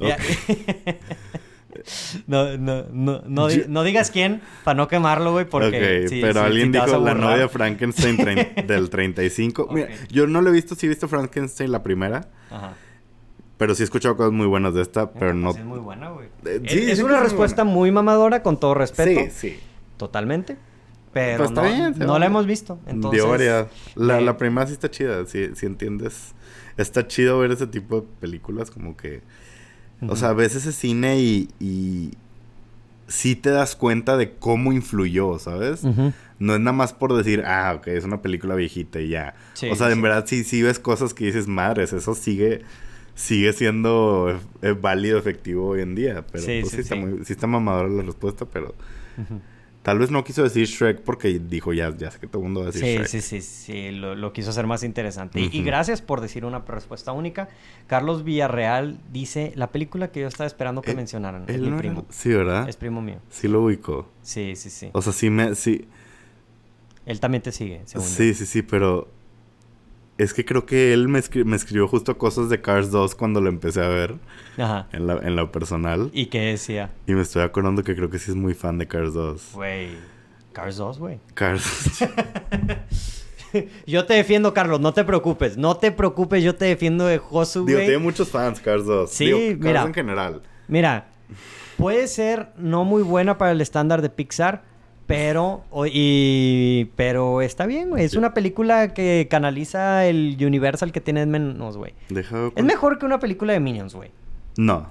No, 2.26 2.56
no, 2.56 2.84
no, 2.92 3.22
no, 3.26 3.48
di- 3.48 3.56
Yo- 3.58 3.64
no 3.68 3.82
digas 3.82 4.10
quién 4.10 4.40
para 4.62 4.76
no 4.76 4.88
quemarlo, 4.88 5.32
güey, 5.32 5.44
porque... 5.44 6.06
pero 6.22 6.40
alguien 6.42 6.72
vas 6.72 6.86
dijo 6.86 6.92
la 7.04 7.12
burlar. 7.12 7.16
novia 7.30 7.42
de 7.42 7.48
Frankenstein 7.48 8.16
del 8.66 8.88
35. 8.88 9.68
Mira, 9.72 9.88
Ok. 9.88 10.08
yo 10.10 10.26
no 10.26 10.40
lo 10.40 10.48
he 10.50 10.52
visto, 10.52 10.74
sí 10.76 10.86
he 10.86 10.88
visto 10.88 11.08
Frankenstein 11.08 11.70
la 11.72 11.82
primera, 11.82 12.28
Ajá. 12.50 12.74
Pero 13.58 13.74
sí 13.74 13.82
he 13.82 13.84
escuchado 13.84 14.16
cosas 14.16 14.32
muy 14.32 14.46
buenas 14.46 14.74
de 14.74 14.82
esta, 14.82 15.12
pero 15.12 15.30
Eh, 15.30 15.34
no... 15.34 15.50
pues 15.50 15.60
Es 15.60 15.64
muy 15.66 15.78
buena, 15.78 16.10
güey. 16.10 16.28
Eh, 16.44 16.60
sí, 16.68 16.90
es, 16.90 16.98
una 17.00 17.14
muy 17.14 17.22
respuesta 17.24 17.64
muy 17.64 17.90
mamadora, 17.92 18.42
con 18.42 18.58
todo 18.58 18.74
respeto. 18.74 19.20
Sí, 19.20 19.30
sí. 19.50 19.60
Totalmente. 19.96 20.56
Pero 21.12 21.38
Pues 21.44 21.50
no, 21.52 21.62
bien, 21.62 21.94
no 21.98 22.18
la 22.18 22.26
hemos 22.26 22.44
visto. 22.46 22.80
Entonces, 22.86 23.20
Dio 23.22 23.30
variedad. 23.30 23.68
La, 23.94 24.16
me- 24.16 24.22
la 24.22 24.36
primera 24.36 24.66
sí 24.66 24.72
está 24.72 24.90
chida, 24.90 25.24
si, 25.26 25.54
si 25.54 25.66
entiendes. 25.66 26.34
Está 26.76 27.06
chido 27.06 27.38
ver 27.38 27.52
ese 27.52 27.68
tipo 27.68 28.00
de 28.00 28.06
películas, 28.20 28.70
como 28.70 28.96
que... 28.96 29.22
O 30.08 30.16
sea, 30.16 30.32
ves 30.32 30.54
ese 30.56 30.72
cine 30.72 31.20
y, 31.20 31.48
y 31.60 32.10
sí 33.06 33.36
te 33.36 33.50
das 33.50 33.76
cuenta 33.76 34.16
de 34.16 34.32
cómo 34.34 34.72
influyó, 34.72 35.38
¿sabes? 35.38 35.82
No 36.38 36.54
es 36.54 36.60
nada 36.60 36.72
más 36.72 36.92
por 36.92 37.14
decir, 37.16 37.44
ah, 37.46 37.74
ok, 37.76 37.86
es 37.86 38.04
una 38.04 38.20
película 38.20 38.54
viejita 38.54 39.00
y 39.00 39.08
ya. 39.10 39.34
Sí, 39.54 39.70
o 39.70 39.76
sea, 39.76 39.86
sí, 39.86 39.92
en 39.92 40.02
verdad 40.02 40.24
sí, 40.26 40.42
sí 40.44 40.62
ves 40.62 40.78
cosas 40.80 41.14
que 41.14 41.26
dices, 41.26 41.46
madres, 41.46 41.92
eso 41.92 42.14
sigue, 42.14 42.62
sigue 43.14 43.52
siendo 43.52 44.40
eh, 44.62 44.72
válido, 44.72 45.18
efectivo 45.18 45.68
hoy 45.68 45.82
en 45.82 45.94
día. 45.94 46.24
Pero 46.32 46.44
Sí, 46.44 46.58
pues, 46.60 46.70
sí, 46.70 46.76
sí, 46.76 46.82
Está 46.82 46.94
muy, 46.96 47.24
sí 47.24 47.32
está 47.32 47.46
mamadora 47.46 47.88
la 47.88 48.02
respuesta, 48.02 48.44
pero 48.44 48.74
tal 49.82 49.98
vez 49.98 50.10
no 50.10 50.24
quiso 50.24 50.42
decir 50.42 50.66
Shrek 50.66 51.02
porque 51.02 51.38
dijo, 51.38 51.72
ya, 51.74 51.94
ya 51.96 52.10
sé 52.10 52.18
que 52.18 52.26
todo 52.26 52.38
el 52.38 52.44
mundo 52.44 52.60
va 52.60 52.66
a 52.68 52.70
decir 52.72 52.82
Sí, 52.86 52.94
Shrek. 52.96 53.06
sí, 53.06 53.20
sí, 53.20 53.40
sí, 53.42 53.90
lo, 53.90 54.14
lo 54.14 54.32
quiso 54.32 54.50
hacer 54.50 54.66
más 54.66 54.82
interesante. 54.82 55.38
Y- 55.40 55.50
Y, 55.52 55.58
Ujú. 55.58 55.66
gracias 55.66 56.00
por 56.02 56.20
decir 56.22 56.44
una 56.44 56.60
respuesta 56.60 57.12
única. 57.12 57.48
Carlos 57.86 58.24
Villarreal 58.24 58.98
dice, 59.12 59.52
la 59.56 59.70
película 59.70 60.10
que 60.10 60.20
yo 60.22 60.26
estaba 60.26 60.46
esperando 60.46 60.80
que 60.82 60.92
Eh, 60.92 60.96
mencionaran, 60.96 61.44
es 61.46 61.56
mi 61.60 61.68
no 61.68 61.74
era- 61.74 61.78
primo. 61.78 62.06
Sí, 62.10 62.30
¿verdad? 62.30 62.68
Es 62.68 62.76
primo 62.76 63.02
mío. 63.02 63.18
Sí 63.30 63.46
lo 63.46 63.62
ubicó. 63.62 64.08
Sí, 64.22 64.56
sí, 64.56 64.70
sí. 64.70 64.88
O 64.92 65.02
sea, 65.02 65.12
sí 65.12 65.28
me... 65.30 65.54
Sí, 65.54 65.86
Él 67.06 67.20
también 67.20 67.42
te 67.42 67.52
sigue, 67.52 67.82
según 67.84 68.08
yo. 68.08 68.14
sí, 68.14 68.32
sí, 68.34 68.46
sí, 68.46 68.62
pero... 68.62 69.08
Es 70.16 70.32
que 70.32 70.44
creo 70.44 70.64
que 70.64 70.92
él 70.92 71.08
me, 71.08 71.18
escri- 71.18 71.44
me 71.44 71.56
escribió 71.56 71.88
justo 71.88 72.16
cosas 72.18 72.48
de 72.48 72.60
Cars 72.60 72.90
2 72.92 73.14
cuando 73.16 73.40
lo 73.40 73.48
empecé 73.48 73.80
a 73.82 73.88
ver 73.88 74.14
Ajá. 74.56 74.86
en, 74.92 75.08
la, 75.08 75.14
en 75.14 75.34
lo 75.34 75.50
personal. 75.50 76.10
¿Y 76.12 76.26
qué 76.26 76.40
decía? 76.40 76.90
Y 77.08 77.14
me 77.14 77.22
estoy 77.22 77.42
acordando 77.42 77.82
que 77.82 77.96
creo 77.96 78.10
que 78.10 78.18
sí 78.20 78.30
es 78.30 78.36
muy 78.36 78.54
fan 78.54 78.78
de 78.78 78.86
Cars 78.86 79.12
2. 79.12 79.50
Güey, 79.54 79.88
Cars 80.52 80.76
2, 80.76 80.98
güey. 81.00 81.18
Cars. 81.34 82.04
Yo 83.86 84.04
te 84.04 84.14
defiendo, 84.14 84.52
Carlos, 84.52 84.80
no 84.80 84.92
te 84.92 85.04
preocupes. 85.04 85.56
No 85.56 85.76
te 85.76 85.92
preocupes, 85.92 86.42
yo 86.42 86.56
te 86.56 86.64
defiendo 86.64 87.06
de 87.06 87.18
Josu, 87.18 87.64
Digo, 87.64 87.78
tiene 87.78 87.98
muchos 87.98 88.28
fans 88.28 88.58
Cars 88.60 88.84
2. 88.84 89.08
Sí, 89.10 89.26
Digo, 89.26 89.40
Cars 89.60 89.60
mira. 89.60 89.82
en 89.84 89.94
general. 89.94 90.42
Mira, 90.66 91.06
puede 91.76 92.08
ser 92.08 92.48
no 92.56 92.82
muy 92.84 93.02
buena 93.02 93.38
para 93.38 93.52
el 93.52 93.60
estándar 93.60 94.02
de 94.02 94.10
Pixar, 94.10 94.64
pero, 95.06 95.64
y, 95.92 96.86
pero 96.96 97.42
está 97.42 97.66
bien, 97.66 97.90
güey. 97.90 98.04
Es 98.04 98.14
una 98.14 98.32
película 98.32 98.94
que 98.94 99.26
canaliza 99.30 100.06
el 100.06 100.36
Universal 100.40 100.92
que 100.92 101.00
tiene 101.00 101.26
menos, 101.26 101.76
güey. 101.76 101.92
Deja... 102.08 102.50
Es 102.56 102.64
mejor 102.64 102.98
que 102.98 103.06
una 103.06 103.18
película 103.18 103.52
de 103.52 103.60
Minions, 103.60 103.94
güey. 103.94 104.10
No. 104.56 104.86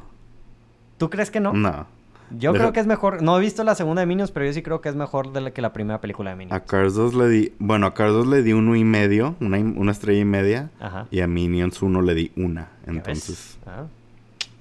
¿Tú 0.97 1.09
crees 1.09 1.31
que 1.31 1.39
no? 1.39 1.53
No. 1.53 1.87
Yo 2.29 2.51
Deja- 2.51 2.63
creo 2.63 2.73
que 2.73 2.79
es 2.79 2.87
mejor. 2.87 3.21
No 3.21 3.37
he 3.37 3.41
visto 3.41 3.63
la 3.63 3.75
segunda 3.75 4.01
de 4.01 4.05
Minions, 4.05 4.31
pero 4.31 4.45
yo 4.45 4.53
sí 4.53 4.61
creo 4.61 4.81
que 4.81 4.89
es 4.89 4.95
mejor 4.95 5.33
de 5.33 5.41
la 5.41 5.51
que 5.51 5.61
la 5.61 5.73
primera 5.73 5.99
película 5.99 6.29
de 6.31 6.35
Minions. 6.35 6.53
A 6.61 6.65
Cars 6.65 6.93
2 6.93 7.13
le 7.15 7.27
di... 7.29 7.53
Bueno, 7.59 7.87
a 7.87 7.93
Cars 7.93 8.13
2 8.13 8.27
le 8.27 8.43
di 8.43 8.53
uno 8.53 8.75
y 8.75 8.83
medio. 8.83 9.35
Una, 9.39 9.57
una 9.57 9.91
estrella 9.91 10.21
y 10.21 10.25
media. 10.25 10.69
Ajá. 10.79 11.07
Y 11.11 11.21
a 11.21 11.27
Minions 11.27 11.81
1 11.81 12.01
le 12.01 12.13
di 12.13 12.31
una. 12.35 12.69
Entonces... 12.85 13.57
Ah. 13.65 13.85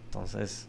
Entonces. 0.06 0.68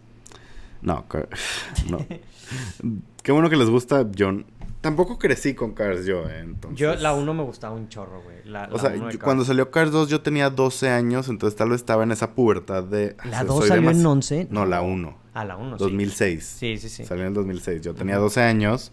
No, 0.81 1.05
no. 1.89 1.97
Qué 3.23 3.31
bueno 3.31 3.49
que 3.49 3.55
les 3.55 3.69
gusta 3.69 4.05
John. 4.17 4.45
Tampoco 4.83 5.17
crecí 5.17 5.53
con 5.53 5.71
Cars 5.73 6.05
yo, 6.05 6.29
eh, 6.29 6.39
entonces... 6.41 6.77
Yo, 6.77 6.93
la 6.95 7.13
1 7.13 7.33
me 7.33 7.43
gustaba 7.43 7.73
un 7.73 7.87
chorro, 7.87 8.21
güey. 8.21 8.35
La, 8.43 8.65
O 8.69 8.73
la 8.75 8.79
sea, 8.79 8.95
yo- 8.95 9.17
cuando 9.23 9.45
salió 9.45 9.71
Cars 9.71 9.91
2 9.91 10.09
yo 10.09 10.19
tenía 10.21 10.49
12 10.49 10.89
años, 10.89 11.29
entonces 11.29 11.55
tal 11.57 11.69
vez 11.69 11.77
estaba 11.79 12.03
en 12.03 12.11
esa 12.11 12.35
pubertad 12.35 12.83
de... 12.83 13.15
¿La 13.23 13.39
soy 13.39 13.47
2 13.47 13.67
salió 13.69 13.89
en 13.91 13.97
demasi- 13.97 14.05
11? 14.11 14.47
No, 14.51 14.65
la 14.65 14.81
1. 14.81 15.17
Ah, 15.33 15.45
la 15.45 15.55
1, 15.55 15.77
2006. 15.77 16.43
Sí, 16.59 16.77
sí, 16.77 16.89
sí. 16.89 17.05
Salió 17.05 17.23
en 17.23 17.29
el 17.29 17.33
2006. 17.33 17.81
Yo 17.81 17.95
tenía 17.95 18.15
Ujú. 18.15 18.23
12 18.25 18.41
años 18.41 18.91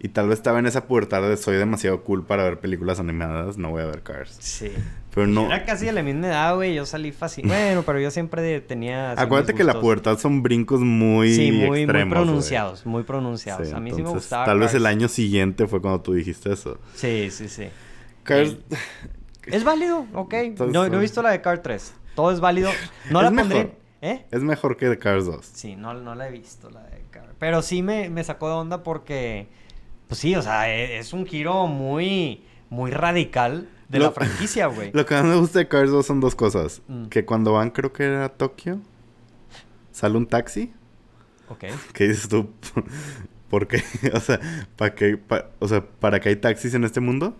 y 0.00 0.08
tal 0.08 0.28
vez 0.28 0.38
estaba 0.38 0.58
en 0.58 0.66
esa 0.66 0.86
pubertad 0.86 1.22
de 1.28 1.36
soy 1.36 1.56
demasiado 1.56 2.02
cool 2.04 2.24
para 2.24 2.44
ver 2.44 2.60
películas 2.60 3.00
animadas, 3.00 3.58
no 3.58 3.70
voy 3.70 3.82
a 3.82 3.86
ver 3.86 4.02
Cars. 4.02 4.36
Sí. 4.38 4.72
Pero 5.14 5.26
no... 5.26 5.46
Era 5.46 5.64
casi 5.64 5.86
de 5.86 5.92
la 5.92 6.02
misma 6.02 6.28
edad, 6.28 6.54
güey. 6.54 6.74
Yo 6.74 6.86
salí 6.86 7.10
fácil. 7.12 7.46
Bueno, 7.48 7.82
pero 7.84 7.98
yo 7.98 8.10
siempre 8.10 8.60
tenía. 8.60 9.12
Acuérdate 9.12 9.54
que 9.54 9.64
la 9.64 9.80
pubertad 9.80 10.18
son 10.18 10.42
brincos 10.42 10.80
muy 10.80 11.34
Sí, 11.34 11.50
muy, 11.50 11.66
muy 11.66 11.86
güey. 11.86 12.08
pronunciados. 12.08 12.86
Muy 12.86 13.02
pronunciados. 13.02 13.68
Sí, 13.68 13.74
a 13.74 13.80
mí 13.80 13.90
sí 13.90 14.02
me 14.02 14.10
gustaba. 14.10 14.44
Tal 14.44 14.60
vez 14.60 14.74
el 14.74 14.84
Cars. 14.84 14.94
año 14.94 15.08
siguiente 15.08 15.66
fue 15.66 15.80
cuando 15.80 16.00
tú 16.00 16.14
dijiste 16.14 16.52
eso. 16.52 16.78
Sí, 16.94 17.30
sí, 17.30 17.48
sí. 17.48 17.68
Cars... 18.22 18.56
Es 19.46 19.64
válido, 19.64 20.06
ok. 20.14 20.34
Entonces, 20.34 20.74
no, 20.74 20.86
no 20.88 20.94
he 20.94 20.98
eh. 20.98 21.00
visto 21.00 21.22
la 21.22 21.30
de 21.30 21.40
Car 21.40 21.62
3. 21.62 21.94
Todo 22.14 22.30
es 22.30 22.40
válido. 22.40 22.70
No 23.10 23.22
la 23.22 23.30
pondré. 23.30 23.72
¿Eh? 24.00 24.26
Es 24.30 24.42
mejor 24.42 24.76
que 24.76 24.88
The 24.88 24.98
Cars 24.98 25.26
2. 25.26 25.44
Sí, 25.44 25.74
no, 25.74 25.94
no 25.94 26.14
la 26.14 26.28
he 26.28 26.30
visto, 26.30 26.70
la 26.70 26.82
de 26.82 27.02
Car. 27.10 27.34
Pero 27.38 27.62
sí 27.62 27.82
me, 27.82 28.10
me 28.10 28.22
sacó 28.22 28.48
de 28.48 28.54
onda 28.54 28.82
porque, 28.82 29.48
pues 30.08 30.18
sí, 30.20 30.34
o 30.34 30.42
sea, 30.42 30.68
e- 30.74 30.98
es, 30.98 31.12
un 31.12 31.26
giro 31.26 31.66
muy, 31.66 32.42
muy 32.70 32.90
radical 32.90 33.68
de 33.88 33.98
la 34.00 34.10
franquicia, 34.10 34.66
güey. 34.66 34.90
Lo 34.94 35.06
que 35.06 35.14
más 35.14 35.24
me 35.24 35.36
gusta 35.36 35.60
de 35.60 35.68
Cars 35.68 35.90
2 35.90 36.04
son 36.04 36.20
dos 36.20 36.34
cosas. 36.34 36.82
Mm. 36.88 37.06
Que 37.06 37.24
cuando 37.24 37.52
van, 37.52 37.70
creo 37.70 37.92
que 37.92 38.04
era 38.04 38.24
a 38.24 38.28
Tokio, 38.30 38.80
sale 39.92 40.16
un 40.16 40.26
taxi. 40.26 40.72
Ok. 41.48 41.64
¿Qué 41.92 42.08
dices 42.08 42.28
tú? 42.28 42.50
¿Por 43.50 43.66
qué? 43.66 43.82
O 44.12 44.20
sea, 44.20 44.40
¿para 44.76 44.94
qué? 44.94 45.16
pa- 45.16 45.46
o 45.58 45.68
sea, 45.68 45.82
¿para 45.84 46.20
qué 46.20 46.30
hay 46.30 46.36
taxis 46.36 46.74
en 46.74 46.84
este 46.84 47.00
mundo? 47.00 47.36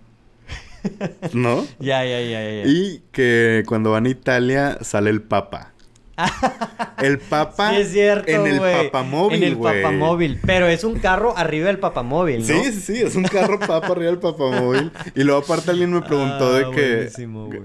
¿No? 1.34 1.66
Ya, 1.80 2.04
ya, 2.04 2.20
ya. 2.20 2.40
ya. 2.40 2.62
Y 2.64 3.02
que 3.12 3.64
cuando 3.66 3.90
van 3.90 4.06
a 4.06 4.08
Italia 4.08 4.78
sale 4.82 5.10
el 5.10 5.22
Papa. 5.22 5.72
El 6.98 7.18
Papa 7.18 7.70
Sí, 7.70 7.76
es 7.82 7.92
cierto, 7.92 8.28
en 8.30 8.46
el 8.46 8.58
güey. 8.58 8.86
papamóvil, 8.86 9.36
En 9.42 9.48
el 9.48 9.54
güey. 9.56 9.82
papamóvil. 9.82 10.40
Pero 10.44 10.66
es 10.66 10.82
un 10.84 10.98
carro 10.98 11.36
arriba 11.36 11.66
del 11.68 11.78
papamóvil, 11.78 12.40
¿no? 12.40 12.44
Sí, 12.46 12.72
sí, 12.72 12.80
sí, 12.80 13.02
es 13.02 13.14
un 13.14 13.22
carro 13.24 13.58
Papa 13.60 13.86
arriba 13.86 14.10
del 14.10 14.18
papamóvil. 14.18 14.90
Y 15.14 15.22
luego 15.22 15.40
aparte 15.42 15.70
alguien 15.70 15.92
me 15.92 16.02
preguntó 16.02 16.48
Ah, 16.54 16.58
de 16.58 16.70
que... 16.72 17.08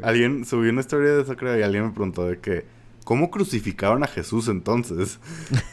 Alguien 0.03 0.45
subió 0.45 0.69
una 0.71 0.81
historia 0.81 1.11
de 1.13 1.21
eso, 1.23 1.35
creo, 1.35 1.57
y 1.57 1.63
alguien 1.63 1.85
me 1.85 1.91
preguntó 1.91 2.27
de 2.27 2.39
que... 2.39 2.65
¿Cómo 3.03 3.31
crucificaron 3.31 4.01
a 4.03 4.07
Jesús 4.07 4.47
entonces? 4.47 5.19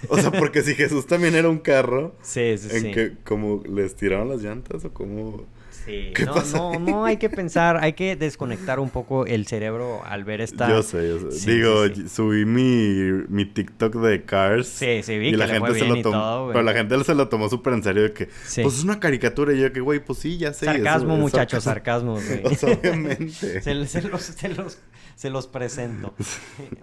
O 0.08 0.18
sea, 0.18 0.32
porque 0.32 0.62
si 0.62 0.74
Jesús 0.74 1.06
también 1.06 1.36
era 1.36 1.48
un 1.48 1.58
carro, 1.58 2.16
Sí, 2.22 2.58
sí, 2.58 2.68
en 2.72 2.82
sí. 2.82 2.90
que 2.92 3.12
como 3.24 3.62
les 3.72 3.94
tiraron 3.94 4.28
las 4.30 4.42
llantas 4.42 4.84
o 4.84 4.92
cómo... 4.92 5.44
Sí, 5.84 6.12
¿Qué 6.14 6.24
no, 6.26 6.34
no, 6.52 6.78
no 6.78 7.04
hay 7.04 7.16
que 7.16 7.28
pensar, 7.30 7.78
hay 7.82 7.94
que 7.94 8.14
desconectar 8.16 8.78
un 8.80 8.90
poco 8.90 9.26
el 9.26 9.46
cerebro 9.46 10.02
al 10.04 10.24
ver 10.24 10.40
esta... 10.40 10.68
Yo 10.68 10.82
sé, 10.82 11.08
yo 11.08 11.30
sé. 11.30 11.38
Sí, 11.38 11.50
Digo, 11.52 11.86
sí, 11.86 11.94
sí. 11.94 12.08
subí 12.08 12.44
mi, 12.44 13.24
mi 13.28 13.46
TikTok 13.46 13.94
de 13.96 14.24
Cars. 14.24 14.68
Sí, 14.68 15.02
sí, 15.02 15.18
vi 15.18 15.28
y 15.28 15.30
que 15.32 15.36
la 15.38 15.46
le 15.46 15.52
gente 15.54 15.68
fue 15.70 15.78
se 15.78 15.84
bien 15.84 15.96
lo 15.96 16.02
tomó. 16.02 16.18
todo, 16.22 16.48
pero 16.48 16.62
la 16.62 16.72
gente 16.74 17.04
se 17.04 17.14
lo 17.14 17.28
tomó 17.28 17.48
súper 17.48 17.72
en 17.74 17.82
serio 17.82 18.02
de 18.02 18.12
que, 18.12 18.26
pues 18.26 18.58
es 18.58 18.84
una 18.84 19.00
caricatura. 19.00 19.52
Y 19.52 19.60
yo 19.60 19.72
que, 19.72 19.80
güey, 19.80 20.04
pues 20.04 20.18
sí, 20.18 20.36
ya 20.38 20.52
sé. 20.52 20.66
sarcasmo, 20.66 21.14
eso 21.14 21.22
muchachos, 21.22 21.64
sarcasmo, 21.64 22.12
güey. 22.26 22.44
O 22.44 22.54
sea, 22.54 22.74
obviamente. 22.74 23.32
se, 23.62 23.86
se 23.86 24.02
los, 24.02 24.20
se, 24.22 24.48
los, 24.50 24.78
se 25.16 25.30
los 25.30 25.46
presento. 25.46 26.14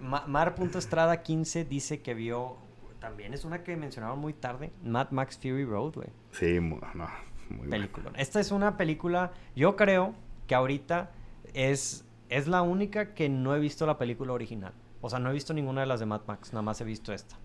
Ma- 0.00 0.24
Mar.estrada 0.26 1.22
15 1.22 1.64
dice 1.64 2.00
que 2.00 2.14
vio, 2.14 2.56
también 3.00 3.32
es 3.32 3.44
una 3.44 3.62
que 3.62 3.76
mencionaron 3.76 4.18
muy 4.18 4.32
tarde, 4.32 4.72
Mad 4.82 5.10
Max 5.12 5.38
Fury 5.40 5.64
Road, 5.64 5.94
güey. 5.94 6.08
Sí, 6.32 6.58
no, 6.60 7.08
muy. 7.50 7.68
Esta 8.16 8.40
es 8.40 8.50
una 8.50 8.76
película, 8.76 9.32
yo 9.56 9.76
creo 9.76 10.14
que 10.46 10.54
ahorita 10.54 11.10
es, 11.54 12.04
es 12.28 12.46
la 12.48 12.62
única 12.62 13.14
que 13.14 13.28
no 13.28 13.54
he 13.54 13.58
visto 13.60 13.86
la 13.86 13.98
película 13.98 14.32
original. 14.32 14.72
O 15.00 15.08
sea, 15.10 15.18
no 15.18 15.30
he 15.30 15.32
visto 15.32 15.54
ninguna 15.54 15.82
de 15.82 15.86
las 15.86 16.00
de 16.00 16.06
Mad 16.06 16.22
Max, 16.26 16.52
nada 16.52 16.62
más 16.62 16.80
he 16.80 16.84
visto 16.84 17.12
esta. 17.12 17.36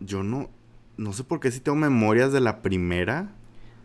Yo 0.00 0.22
no, 0.22 0.48
no 0.96 1.12
sé 1.12 1.24
por 1.24 1.40
qué 1.40 1.50
sí 1.50 1.60
tengo 1.60 1.76
memorias 1.76 2.32
de 2.32 2.40
la 2.40 2.62
primera. 2.62 3.30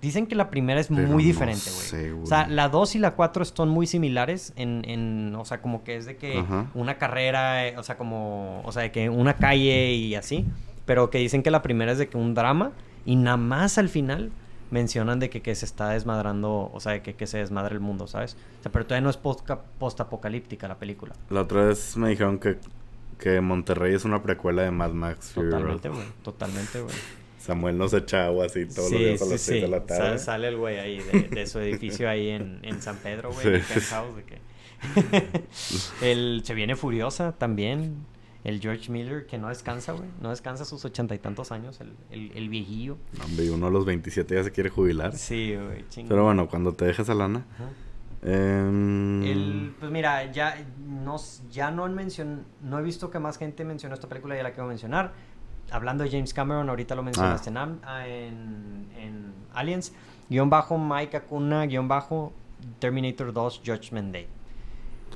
Dicen 0.01 0.27
que 0.27 0.35
la 0.35 0.49
primera 0.49 0.79
es 0.79 0.87
Pero 0.87 1.07
muy 1.07 1.23
diferente, 1.23 1.69
güey. 1.91 2.11
o 2.23 2.25
sea, 2.25 2.47
la 2.47 2.69
2 2.69 2.95
y 2.95 2.99
la 2.99 3.15
4 3.15 3.43
son 3.45 3.67
muy 3.69 3.85
similares 3.85 4.53
en, 4.55 4.81
en, 4.85 5.35
o 5.35 5.43
sea, 5.43 5.61
como 5.61 5.83
que 5.83 5.97
es 5.97 6.05
de 6.05 6.15
que 6.15 6.37
Ajá. 6.39 6.67
una 6.73 6.97
carrera, 6.97 7.67
eh, 7.67 7.77
o 7.77 7.83
sea, 7.83 7.97
como, 7.97 8.61
o 8.63 8.71
sea, 8.71 8.83
de 8.83 8.91
que 8.91 9.09
una 9.09 9.35
calle 9.35 9.91
y 9.93 10.15
así, 10.15 10.45
pero 10.85 11.09
que 11.09 11.17
dicen 11.17 11.43
que 11.43 11.51
la 11.51 11.61
primera 11.61 11.91
es 11.91 11.97
de 11.97 12.07
que 12.07 12.15
un 12.17 12.33
drama 12.33 12.71
y 13.05 13.15
nada 13.15 13.37
más 13.37 13.77
al 13.77 13.89
final 13.89 14.31
mencionan 14.71 15.19
de 15.19 15.29
que, 15.29 15.41
que 15.41 15.55
se 15.55 15.65
está 15.65 15.89
desmadrando, 15.89 16.69
o 16.73 16.79
sea, 16.79 16.91
de 16.93 17.01
que, 17.01 17.15
que 17.15 17.25
se 17.27 17.39
desmadra 17.39 17.73
el 17.73 17.79
mundo, 17.79 18.05
¿sabes? 18.07 18.37
O 18.59 18.63
sea, 18.63 18.71
pero 18.71 18.85
todavía 18.85 19.03
no 19.03 19.09
es 19.09 19.17
post- 19.17 19.49
post-apocalíptica 19.79 20.67
la 20.67 20.77
película. 20.77 21.13
La 21.29 21.41
otra 21.41 21.63
vez 21.65 21.97
me 21.97 22.09
dijeron 22.09 22.37
que, 22.39 22.57
que 23.17 23.41
Monterrey 23.41 23.95
es 23.95 24.05
una 24.05 24.21
precuela 24.21 24.61
de 24.63 24.71
Mad 24.71 24.91
Max 24.91 25.31
Totalmente, 25.33 25.89
güey. 25.89 26.03
Totalmente, 26.23 26.81
güey. 26.81 26.95
Samuel 27.39 27.77
nos 27.77 27.93
echa 27.93 28.25
agua 28.25 28.45
así 28.45 28.65
todos 28.67 28.91
los 28.91 28.99
Sí, 28.99 29.05
días 29.05 29.21
a 29.21 29.25
sí, 29.25 29.31
las 29.31 29.41
6 29.41 29.57
sí. 29.57 29.61
de 29.61 29.67
la 29.69 29.85
tarde. 29.85 30.19
sale 30.19 30.49
el 30.49 30.57
güey 30.57 30.77
ahí 30.77 30.99
de, 30.99 31.21
de 31.29 31.47
su 31.47 31.57
edificio 31.59 32.07
ahí 32.09 32.29
en, 32.29 32.59
en 32.61 32.81
San 32.81 32.97
Pedro, 32.97 33.31
güey, 33.31 33.49
de 33.49 33.61
que... 33.61 34.39
el 36.01 36.41
Se 36.43 36.53
viene 36.53 36.75
Furiosa 36.75 37.31
también. 37.31 37.95
El 38.43 38.61
George 38.61 38.89
Miller, 38.91 39.25
que 39.25 39.37
no 39.37 39.49
descansa, 39.49 39.91
güey. 39.91 40.09
No 40.21 40.29
descansa 40.29 40.63
sus 40.63 40.85
ochenta 40.85 41.13
y 41.13 41.19
tantos 41.19 41.51
años, 41.51 41.79
el, 41.81 41.93
el, 42.09 42.31
el 42.35 42.47
viejillo. 42.49 42.97
No, 43.17 43.25
hombre, 43.25 43.51
uno 43.51 43.67
a 43.67 43.69
los 43.69 43.85
27 43.85 44.33
ya 44.35 44.43
se 44.43 44.51
quiere 44.51 44.69
jubilar. 44.69 45.13
Sí, 45.15 45.55
güey, 45.55 45.85
chingón. 45.89 46.09
Pero 46.09 46.23
bueno, 46.23 46.47
cuando 46.47 46.73
te 46.73 46.85
dejes 46.85 47.09
a 47.09 47.15
lana. 47.15 47.45
Ajá. 47.55 47.65
em, 48.31 49.23
El, 49.23 49.75
pues 49.79 49.91
mira, 49.91 50.31
ya 50.31 50.55
no, 50.87 51.17
s- 51.17 51.43
ya 51.51 51.69
no, 51.71 51.87
mencion, 51.89 52.45
no 52.61 52.79
he 52.79 52.81
visto 52.81 53.09
que 53.11 53.19
más 53.19 53.37
gente 53.37 53.63
mencionó 53.65 53.95
esta 53.95 54.07
película, 54.07 54.35
ya 54.35 54.43
la 54.43 54.51
quiero 54.51 54.67
mencionar. 54.67 55.11
Hablando 55.71 56.03
de 56.03 56.09
James 56.09 56.33
Cameron, 56.33 56.69
ahorita 56.69 56.95
lo 56.95 57.03
mencionaste 57.03 57.51
ah, 57.83 58.07
en, 58.07 58.87
en 58.97 59.33
Aliens. 59.53 59.93
Guión 60.29 60.49
bajo 60.49 60.77
Mike 60.79 61.17
Acuna, 61.17 61.65
guion 61.65 61.87
bajo 61.87 62.33
Terminator 62.79 63.31
2 63.33 63.61
Judgment 63.65 64.11
Day. 64.13 64.27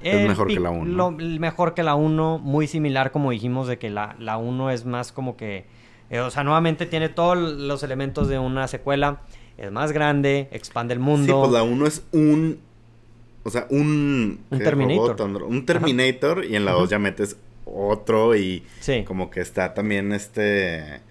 Es 0.03 0.15
El 0.15 0.27
mejor 0.27 0.47
que 0.47 0.59
la 0.59 0.69
uno. 0.69 1.11
lo- 1.11 1.19
el 1.19 1.39
mejor 1.39 1.73
que 1.73 1.84
la 1.84 1.95
1, 1.95 2.39
muy 2.39 2.67
similar 2.67 3.11
como 3.11 3.31
dijimos 3.31 3.67
de 3.67 3.77
que 3.77 3.89
la, 3.89 4.15
la 4.19 4.38
1 4.38 4.69
es 4.71 4.85
más 4.85 5.11
como 5.11 5.35
que... 5.38 5.65
eh, 6.09 6.19
o 6.19 6.30
sea, 6.31 6.43
nuevamente 6.43 6.85
tiene 6.85 7.09
todos 7.09 7.38
los 7.38 7.81
elementos 7.84 8.27
de 8.27 8.38
una 8.39 8.67
secuela. 8.67 9.21
Es 9.57 9.71
más 9.71 9.91
grande, 9.91 10.47
expande 10.51 10.93
el 10.93 10.99
mundo. 10.99 11.25
Sí, 11.34 11.39
pues 11.39 11.51
la 11.51 11.63
1 11.63 11.85
es 11.88 12.05
un. 12.11 12.59
O 13.43 13.49
sea, 13.49 13.67
un. 13.69 14.39
Un. 14.49 14.59
Terminator. 14.59 15.17
Robot, 15.19 15.41
un 15.49 15.65
Terminator. 15.65 16.43
Y 16.45 16.55
en 16.55 16.65
la 16.65 16.71
Ajá. 16.71 16.80
2 16.81 16.89
ya 16.89 16.97
metes 16.99 17.38
otro. 17.65 18.35
Y 18.35 18.63
Sí. 18.80 19.03
como 19.05 19.30
que 19.30 19.41
está 19.41 19.73
también 19.75 20.11
este. 20.11 21.01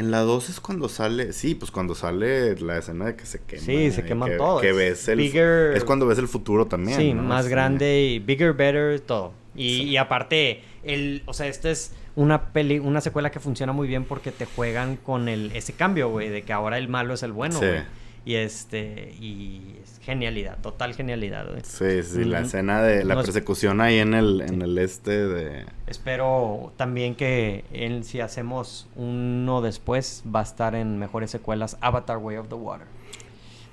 En 0.00 0.10
la 0.10 0.20
2 0.20 0.48
es 0.48 0.60
cuando 0.60 0.88
sale. 0.88 1.32
Sí, 1.32 1.54
pues 1.54 1.70
cuando 1.70 1.94
sale 1.94 2.56
la 2.60 2.78
escena 2.78 3.06
de 3.06 3.16
que 3.16 3.26
se 3.26 3.40
quema. 3.42 3.62
Sí, 3.62 3.90
se 3.92 4.02
queman 4.04 4.30
que, 4.30 4.36
todos. 4.36 4.62
Que 4.62 4.72
ves 4.72 5.06
el. 5.08 5.18
Bigger- 5.20 5.76
Es 5.76 5.84
cuando 5.84 6.06
ves 6.06 6.18
el 6.18 6.26
futuro 6.28 6.66
también. 6.66 6.98
Sí, 6.98 7.12
¿no? 7.14 7.22
más 7.22 7.48
grande 7.48 8.00
y 8.02 8.18
bigger, 8.18 8.54
better, 8.54 8.98
todo. 9.00 9.32
Y, 9.54 9.68
Sí. 9.76 9.82
y 9.90 9.96
aparte, 9.98 10.62
el, 10.84 11.22
o 11.26 11.34
sea, 11.34 11.46
esta 11.48 11.70
es 11.70 11.92
una 12.16 12.52
peli, 12.52 12.78
una 12.78 13.00
secuela 13.00 13.30
que 13.30 13.40
funciona 13.40 13.72
muy 13.72 13.86
bien 13.88 14.04
porque 14.04 14.32
te 14.32 14.46
juegan 14.46 14.96
con 14.96 15.28
el, 15.28 15.52
ese 15.54 15.74
cambio, 15.74 16.08
güey, 16.08 16.28
de 16.28 16.42
que 16.42 16.52
ahora 16.52 16.78
el 16.78 16.88
malo 16.88 17.14
es 17.14 17.22
el 17.22 17.32
bueno, 17.32 17.58
Sí. 17.58 17.66
güey. 17.66 17.80
Y 18.24 18.34
este, 18.34 19.14
y 19.18 19.76
es 19.82 19.98
genialidad, 20.02 20.58
total 20.60 20.94
genialidad, 20.94 21.48
güey. 21.48 21.62
Sí, 21.64 22.02
sí, 22.02 22.24
la 22.24 22.40
escena 22.40 22.82
de 22.82 23.04
la 23.04 23.16
persecución 23.16 23.80
ahí 23.80 23.98
en 23.98 24.12
el, 24.12 24.42
en 24.42 24.60
el 24.60 24.76
este 24.78 25.26
de. 25.26 25.64
Espero 25.86 26.72
también 26.76 27.14
que 27.14 27.64
en, 27.72 28.04
si 28.04 28.20
hacemos 28.20 28.88
uno 28.94 29.62
después 29.62 30.22
va 30.34 30.40
a 30.40 30.42
estar 30.42 30.74
en 30.74 30.98
mejores 30.98 31.30
secuelas 31.30 31.78
Avatar 31.80 32.18
Way 32.18 32.36
of 32.36 32.48
the 32.48 32.56
Water. 32.56 32.86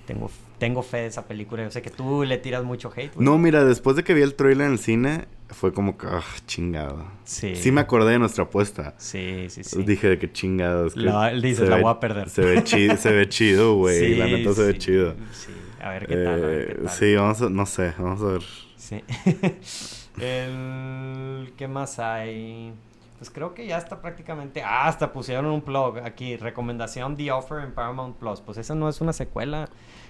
Tengo, 0.05 0.31
tengo 0.57 0.81
fe 0.81 0.97
de 0.99 1.07
esa 1.07 1.27
película. 1.27 1.63
Yo 1.63 1.71
sé 1.71 1.81
que 1.81 1.89
tú 1.89 2.23
le 2.23 2.37
tiras 2.37 2.63
mucho 2.63 2.89
hate, 2.95 3.13
güey. 3.15 3.25
No, 3.25 3.37
mira, 3.37 3.65
después 3.65 3.97
de 3.97 4.05
que 4.05 4.13
vi 4.13 4.21
el 4.21 4.35
trailer 4.35 4.67
en 4.67 4.73
el 4.73 4.79
cine, 4.79 5.25
fue 5.49 5.71
como 5.73 5.97
que, 5.97 6.07
ah, 6.07 6.21
chingado. 6.45 7.05
Sí. 7.23 7.55
Sí 7.55 7.71
me 7.71 7.81
acordé 7.81 8.11
de 8.13 8.19
nuestra 8.19 8.43
apuesta. 8.45 8.93
Sí, 8.97 9.47
sí, 9.49 9.63
sí. 9.63 9.83
Dije 9.83 10.09
de 10.09 10.19
que 10.19 10.31
chingados. 10.31 10.93
que 10.93 10.99
La- 11.01 11.31
dices, 11.31 11.59
se 11.59 11.67
la 11.67 11.77
ve- 11.77 11.81
voy 11.83 11.91
a 11.91 11.99
perder. 11.99 12.29
Se 12.29 12.41
ve 12.41 12.63
chido, 12.63 12.95
se 12.97 13.11
ve 13.11 13.29
chido, 13.29 13.75
güey. 13.75 13.99
Sí, 13.99 14.15
la 14.15 14.25
neta 14.27 14.53
se 14.53 14.63
ve 14.63 14.73
sí, 14.73 14.79
chido. 14.79 15.15
Sí, 15.31 15.51
a 15.81 15.89
ver 15.89 16.07
qué 16.07 16.15
tal. 16.15 16.27
a 16.27 16.35
ver 16.47 16.65
qué 16.67 16.71
Eh, 16.73 16.75
tal. 16.83 16.89
sí, 16.89 17.15
vamos 17.15 17.41
a, 17.41 17.49
no 17.49 17.65
sé, 17.65 17.93
vamos 17.97 18.21
a 18.21 18.25
ver. 18.25 18.41
Sí. 18.77 19.03
El... 20.19 21.53
¿Qué 21.57 21.67
más 21.67 21.99
hay? 21.99 22.73
Pues 23.17 23.29
creo 23.29 23.53
que 23.53 23.65
ya 23.65 23.77
está 23.77 24.01
prácticamente... 24.01 24.61
Ah, 24.63 24.87
hasta 24.87 25.11
pusieron 25.11 25.45
un 25.47 25.63
blog 25.63 25.99
aquí. 25.99 26.37
Recomendación 26.37 27.15
The 27.15 27.31
Offer 27.31 27.59
en 27.63 27.71
Paramount 27.73 28.17
Plus. 28.17 28.41
Pues 28.41 28.57
esa 28.57 28.75
no 28.75 28.89
es 28.89 29.01
una 29.01 29.13
secuela. 29.13 29.69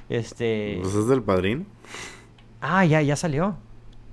Este... 0.10 0.80
Pues 0.82 0.94
es 0.96 1.08
del 1.08 1.22
padrino. 1.24 1.66
Ah, 2.62 2.84
ya, 2.86 3.02
ya 3.02 3.16
salió. 3.16 3.56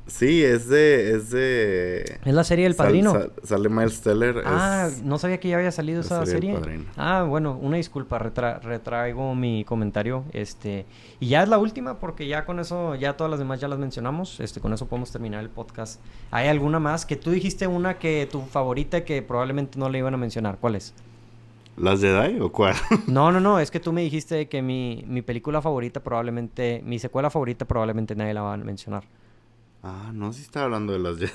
Sí, 0.07 0.45
es 0.45 0.69
de. 0.69 1.13
Es 1.17 1.31
de. 1.31 2.19
Es 2.25 2.35
la 2.35 2.45
serie 2.45 2.65
del 2.65 2.75
Padrino. 2.75 3.13
sal- 3.13 3.33
sale 3.43 3.69
Miles 3.71 4.03
Teller. 4.03 4.43
Ah, 4.45 4.89
es- 4.91 5.03
no 5.03 5.17
sabía 5.19 5.41
que 5.41 5.49
ya 5.49 5.57
había 5.57 5.73
salido 5.73 6.01
la 6.01 6.05
esa 6.05 6.27
serie. 6.27 6.59
Ah, 6.99 7.25
bueno, 7.27 7.59
una 7.61 7.79
disculpa, 7.79 8.19
retra- 8.19 8.61
retraigo 8.61 9.35
mi 9.35 9.65
comentario. 9.65 10.25
Este, 10.33 10.85
y 11.21 11.29
ya 11.29 11.43
es 11.43 11.49
la 11.49 11.57
última 11.57 11.99
porque 12.01 12.27
ya 12.27 12.45
con 12.45 12.61
eso, 12.61 12.95
ya 12.97 13.17
todas 13.17 13.31
las 13.31 13.39
demás 13.39 13.61
ya 13.61 13.69
las 13.69 13.79
mencionamos. 13.79 14.41
Este, 14.41 14.61
con 14.61 14.75
eso 14.75 14.87
podemos 14.87 15.11
terminar 15.11 15.41
el 15.41 15.49
podcast. 15.49 16.01
¿Hay 16.31 16.49
alguna 16.49 16.79
más? 16.79 17.07
Que 17.07 17.17
tú 17.17 17.31
dijiste 17.31 17.67
una 17.67 17.99
que 17.99 18.29
tu 18.31 18.43
favorita 18.43 19.05
que 19.07 19.23
probablemente 19.23 19.79
no 19.79 19.89
le 19.89 19.99
iban 19.99 20.13
a 20.13 20.19
mencionar. 20.19 20.59
¿Cuál 20.61 20.75
es? 20.77 20.93
¿Las 21.79 22.01
Jedi 22.03 22.41
o 22.41 22.53
cuál? 22.53 22.75
No, 23.09 23.33
no, 23.33 23.41
no, 23.41 23.59
es 23.59 23.71
que 23.71 23.81
tú 23.81 23.91
me 23.93 24.03
dijiste 24.03 24.49
que 24.49 24.61
mi, 24.61 25.03
mi 25.09 25.23
película 25.23 25.63
favorita 25.63 26.01
probablemente, 26.03 26.83
mi 26.85 26.99
secuela 26.99 27.31
favorita 27.31 27.65
probablemente 27.65 28.15
nadie 28.15 28.35
la 28.35 28.43
va 28.43 28.53
a 28.53 28.57
mencionar. 28.59 29.03
Ah, 29.85 30.11
no, 30.13 30.33
sí 30.33 30.43
estaba 30.43 30.65
hablando 30.67 30.93
de 30.93 30.99
las 30.99 31.19
Jedi. 31.19 31.33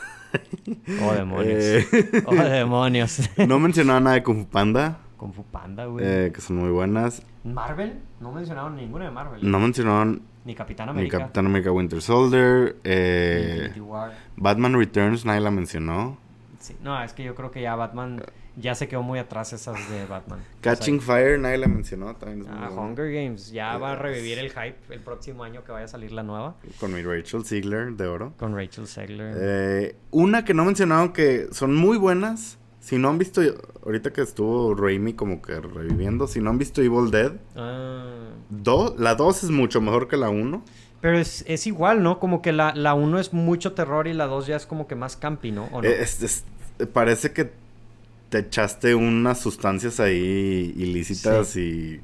Oh, 1.04 1.14
demonios. 1.14 1.64
Eh, 1.64 2.24
Oh, 2.26 2.36
demonios. 2.36 3.30
no 3.48 3.60
mencionaba 3.60 4.00
nada 4.00 4.16
de 4.16 4.24
Kung 4.24 4.40
Fu 4.44 4.48
Panda, 4.50 5.00
Kung 5.18 5.34
Fu 5.34 5.44
Panda, 5.44 5.86
güey. 5.86 6.06
eh, 6.06 6.32
que 6.34 6.42
son 6.42 6.58
muy 6.58 6.70
buenas. 6.72 7.24
Marvel, 7.44 8.00
no 8.20 8.32
mencionaron 8.32 8.76
ninguna 8.76 9.06
de 9.06 9.12
Marvel. 9.12 9.40
No 9.50 9.60
mencionaron 9.60 10.22
Ni 10.46 10.56
Capitán 10.56 10.88
Ni 10.88 10.92
América. 10.92 11.20
Capitán 11.20 11.46
América 11.46 11.72
Winter 11.72 12.02
Soldier. 12.02 12.76
ni 12.84 12.92
eh. 12.92 13.72
Batman 14.38 14.74
Returns, 14.78 15.26
nadie 15.26 15.42
la 15.42 15.52
mencionó. 15.52 16.18
Sí, 16.70 16.78
No, 16.84 17.02
es 17.04 17.14
que 17.14 17.24
yo 17.24 17.36
creo 17.36 17.52
que 17.52 17.62
ya 17.62 17.76
Batman 17.76 18.24
ya 18.56 18.76
se 18.76 18.88
quedó 18.88 19.02
muy 19.04 19.20
atrás 19.20 19.54
esas 19.54 19.90
de 19.90 20.06
Batman. 20.06 20.40
O 20.40 20.62
Catching 20.62 21.00
sea, 21.02 21.16
Fire, 21.16 21.40
nadie 21.40 21.58
la 21.58 21.68
mencionó. 21.68 22.16
También 22.16 22.42
es 22.42 22.48
muy 22.48 22.58
ah. 22.62 22.70
Hunger 22.72 23.12
Games. 23.12 23.52
Ya 23.52 23.78
va 23.78 23.92
a 23.92 23.94
Yes. 23.94 24.02
revivir 24.02 24.40
el 24.40 24.50
hype 24.50 24.76
el 24.94 25.00
próximo 25.02 25.44
año 25.44 25.64
que 25.64 25.72
vaya 25.72 25.86
a 25.86 25.88
salir 25.88 26.12
la 26.12 26.24
nueva. 26.24 26.56
Con 26.80 26.94
mi 26.94 27.02
Rachel 27.02 27.46
Ziegler 27.46 27.94
de 27.94 28.08
oro. 28.08 28.34
Con 28.38 28.56
Rachel 28.56 28.88
Segler. 28.88 29.36
Eh, 29.40 29.96
una 30.12 30.44
que 30.46 30.54
no 30.54 30.66
mencionaron 30.66 31.14
que 31.14 31.48
son 31.52 31.76
muy 31.76 31.98
buenas. 31.98 32.58
Si 32.82 32.98
no 32.98 33.10
han 33.10 33.18
visto, 33.18 33.42
ahorita 33.86 34.12
que 34.14 34.22
estuvo 34.22 34.74
Raimi 34.74 35.14
como 35.14 35.42
que 35.42 35.60
reviviendo, 35.60 36.28
si 36.28 36.40
no 36.40 36.50
han 36.50 36.58
visto 36.58 36.82
Evil 36.82 37.12
Dead, 37.12 37.34
Ah. 37.56 38.30
do- 38.50 38.96
la 38.98 39.16
2 39.16 39.44
es 39.44 39.50
mucho 39.52 39.82
mejor 39.82 40.08
que 40.08 40.18
la 40.18 40.30
1. 40.30 40.64
Pero 41.02 41.18
es, 41.18 41.44
es 41.48 41.66
igual, 41.68 42.04
¿no? 42.04 42.20
Como 42.20 42.42
que 42.42 42.52
la, 42.52 42.74
la 42.76 42.94
uno 42.94 43.20
es 43.20 43.32
mucho 43.32 43.74
terror 43.74 44.08
y 44.08 44.14
la 44.14 44.26
2 44.28 44.48
ya 44.48 44.56
es 44.58 44.66
como 44.66 44.86
que 44.88 44.96
más 44.96 45.16
campi, 45.16 45.52
¿no? 45.52 45.66
¿O 45.72 45.82
no? 45.82 45.88
Eh, 45.88 46.02
es- 46.02 46.22
es- 46.24 46.44
parece 46.88 47.32
que 47.34 47.52
te 48.30 48.40
echaste 48.40 48.96
unas 48.96 49.40
sustancias 49.40 50.00
ahí 50.00 50.74
ilícitas 50.78 51.56
y 51.56 52.00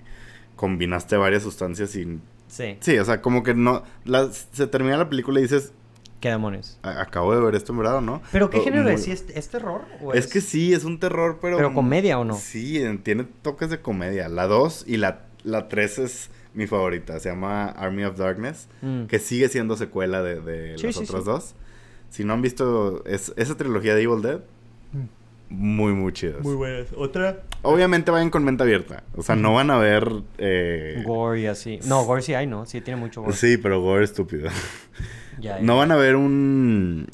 combinaste 0.55 1.17
varias 1.17 1.43
sustancias 1.43 1.95
y... 1.95 2.19
sí. 2.47 2.77
Sí, 2.79 2.97
o 2.97 3.05
sea, 3.05 3.21
como 3.21 3.43
que 3.43 3.53
no... 3.53 3.83
la- 4.05 4.29
se 4.31 4.67
termina 4.67 4.97
la 4.97 5.09
película 5.09 5.39
y 5.39 5.43
dices, 5.43 5.71
¿Qué 6.21 6.29
demonios? 6.29 6.79
"A- 6.81 7.01
acabo 7.01 7.35
de 7.35 7.41
ver 7.41 7.53
esto 7.55 7.71
en 7.73 7.77
verdad, 7.79 7.97
¿o 7.97 8.01
¿no? 8.01 8.21
¿Pero 8.31 8.49
qué 8.49 8.57
O 8.57 8.63
género 8.63 8.83
muy- 8.83 8.93
es? 8.93 9.03
¿Sí 9.03 9.11
¿Es, 9.11 9.25
es 9.35 9.49
terror? 9.49 9.81
o 10.01 10.13
Es 10.13 10.27
que 10.27 10.41
sí, 10.41 10.73
es 10.73 10.83
un 10.83 10.99
terror, 10.99 11.37
pero... 11.41 11.57
¿Pero 11.57 11.73
comedia 11.73 12.17
o 12.17 12.23
no? 12.25 12.35
Sí, 12.35 12.81
en- 12.81 13.03
tiene 13.03 13.25
toques 13.43 13.69
de 13.69 13.79
comedia. 13.81 14.27
La 14.29 14.47
2 14.47 14.85
y 14.87 14.97
la, 14.97 15.25
la 15.43 15.67
3 15.67 15.99
es 15.99 16.29
mi 16.55 16.65
favorita. 16.67 17.19
Se 17.19 17.29
llama 17.29 17.65
Army 17.65 18.05
of 18.05 18.17
Darkness. 18.17 18.67
Mm. 18.81 19.05
Que 19.05 19.19
sigue 19.19 19.49
siendo 19.49 19.75
secuela 19.77 20.23
de, 20.23 20.39
de 20.41 20.77
Sí, 20.79 20.87
las 20.87 20.95
sí, 20.95 21.03
otras 21.03 21.23
sí. 21.23 21.29
dos. 21.29 21.55
Si 22.09 22.23
no 22.23 22.33
han 22.33 22.41
visto 22.41 23.03
es- 23.05 23.33
esa 23.35 23.55
trilogía 23.57 23.93
de 23.93 24.03
Evil 24.03 24.21
Dead, 24.23 24.39
muy, 25.49 25.93
muy 25.93 26.11
chidas. 26.13 26.41
buenas. 26.41 26.87
¿Otra? 26.95 27.43
Obviamente 27.61 28.11
vayan 28.11 28.29
con 28.29 28.43
mente 28.43 28.63
abierta. 28.63 29.03
O 29.15 29.21
sea, 29.23 29.35
no 29.35 29.53
van 29.53 29.71
a 29.71 29.77
ver... 29.77 30.09
eh, 30.37 31.03
Gore 31.05 31.41
y 31.41 31.45
así. 31.47 31.79
No, 31.85 32.03
Gore 32.05 32.21
sí 32.21 32.33
hay, 32.33 32.47
¿no? 32.47 32.65
Sí 32.65 32.81
tiene 32.81 32.99
mucho 32.99 33.21
gore. 33.21 33.33
Sí, 33.35 33.57
pero 33.57 33.81
gore 33.81 34.03
estúpido. 34.05 34.49
Ya, 35.37 35.57
ya. 35.57 35.61
No 35.65 35.75
van 35.77 35.91
a 35.91 35.97
ver 35.97 36.15
un... 36.15 37.07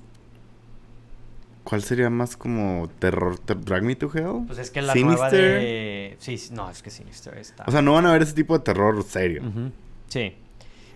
¿Cuál 1.64 1.82
sería 1.84 2.10
más 2.12 2.38
como 2.38 2.88
terror? 3.00 3.40
Ter- 3.40 3.62
¿Drag 3.64 3.82
Me 3.84 3.96
to 3.96 4.12
Hell? 4.14 4.46
Pues 4.46 4.60
es 4.60 4.70
que 4.72 4.82
la 4.84 4.94
nueva 4.94 5.30
Sinister. 5.30 5.42
de... 5.60 6.16
Sí, 6.20 6.38
sí, 6.38 6.54
no, 6.54 6.70
es 6.70 6.82
que 6.84 6.90
Sinister 6.92 7.38
está... 7.38 7.64
O 7.68 7.72
sea, 7.72 7.82
no 7.82 7.94
van 7.94 8.06
a 8.06 8.12
ver 8.12 8.22
ese 8.22 8.34
tipo 8.34 8.58
de 8.58 8.64
terror 8.64 9.02
serio. 9.04 9.42
Sí. 10.08 10.36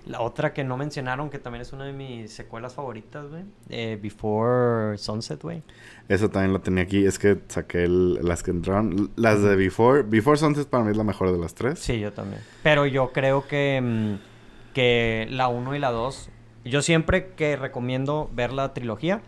La 0.06 0.22
otra 0.22 0.54
que 0.54 0.64
no 0.64 0.78
mencionaron, 0.78 1.32
que 1.32 1.40
también 1.40 1.64
es 1.64 1.74
una 1.74 1.86
de 1.86 1.92
mis 1.94 2.32
secuelas 2.32 2.76
favoritas, 2.76 3.28
güey. 3.28 3.44
eh, 3.70 3.98
Before 4.02 4.98
Sunset, 5.00 5.42
güey. 5.42 5.64
Eso 6.08 6.30
también 6.30 6.54
lo 6.54 6.62
tenía 6.62 6.84
aquí. 6.84 7.06
Es 7.06 7.18
que 7.18 7.40
saqué 7.48 7.86
el- 7.86 8.14
las 8.24 8.44
que 8.44 8.52
entraron. 8.52 9.10
Las 9.16 9.42
de 9.42 9.56
Before. 9.56 10.04
Before 10.04 10.38
Sunset 10.38 10.68
para 10.68 10.84
mí 10.84 10.92
es 10.92 10.98
la 10.98 11.04
mejor 11.04 11.32
de 11.32 11.40
las 11.40 11.56
tres. 11.56 11.80
Sí, 11.80 12.00
yo 12.00 12.14
también. 12.14 12.40
Pero 12.62 12.86
yo 12.86 13.12
creo 13.14 13.48
que, 13.48 13.82
mm, 13.82 14.74
que 14.76 15.28
la 15.32 15.48
1 15.48 15.76
y 15.76 15.80
la 15.80 15.90
2... 15.92 16.30
Yo 16.66 16.82
siempre 16.82 17.32
que 17.36 17.56
recomiendo 17.56 18.30
ver 18.34 18.52
la 18.54 18.74
trilogía... 18.74 19.22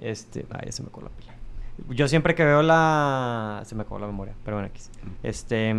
Este... 0.00 0.46
Ay, 0.50 0.72
se 0.72 0.82
me 0.82 0.88
coló 0.90 1.08
la 1.08 1.12
pila. 1.16 1.32
Yo 1.94 2.08
siempre 2.08 2.34
que 2.34 2.44
veo 2.44 2.62
la... 2.62 3.62
Se 3.64 3.74
me 3.74 3.82
acabó 3.82 3.98
la 3.98 4.06
memoria, 4.06 4.34
pero 4.44 4.56
bueno, 4.58 4.68
aquí. 4.72 4.82
Este... 5.22 5.74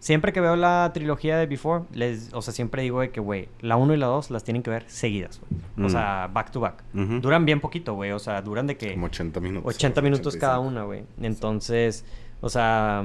Siempre 0.00 0.32
que 0.32 0.40
veo 0.40 0.54
la 0.54 0.90
trilogía 0.94 1.36
de 1.38 1.46
Before, 1.46 1.84
les, 1.92 2.32
o 2.32 2.40
sea, 2.40 2.54
siempre 2.54 2.82
digo 2.82 3.00
de 3.00 3.10
que, 3.10 3.18
güey, 3.20 3.48
la 3.60 3.76
1 3.76 3.94
y 3.94 3.96
la 3.96 4.06
2 4.06 4.30
las 4.30 4.44
tienen 4.44 4.62
que 4.62 4.70
ver 4.70 4.84
seguidas, 4.86 5.40
güey. 5.40 5.60
O 5.86 5.88
Mm. 5.88 5.90
sea, 5.90 6.30
back 6.32 6.50
to 6.52 6.60
back. 6.60 6.84
Duran 6.92 7.44
bien 7.44 7.60
poquito, 7.60 7.94
güey. 7.94 8.12
O 8.12 8.18
sea, 8.20 8.40
duran 8.42 8.66
de 8.68 8.76
que... 8.76 8.92
Como 8.94 9.06
80 9.06 9.40
minutos. 9.40 9.74
80 9.74 10.00
minutos 10.02 10.36
cada 10.36 10.60
85. 10.60 10.68
una, 10.68 10.84
güey. 10.86 11.04
Entonces, 11.20 12.04
o 12.40 12.48
sea, 12.48 13.02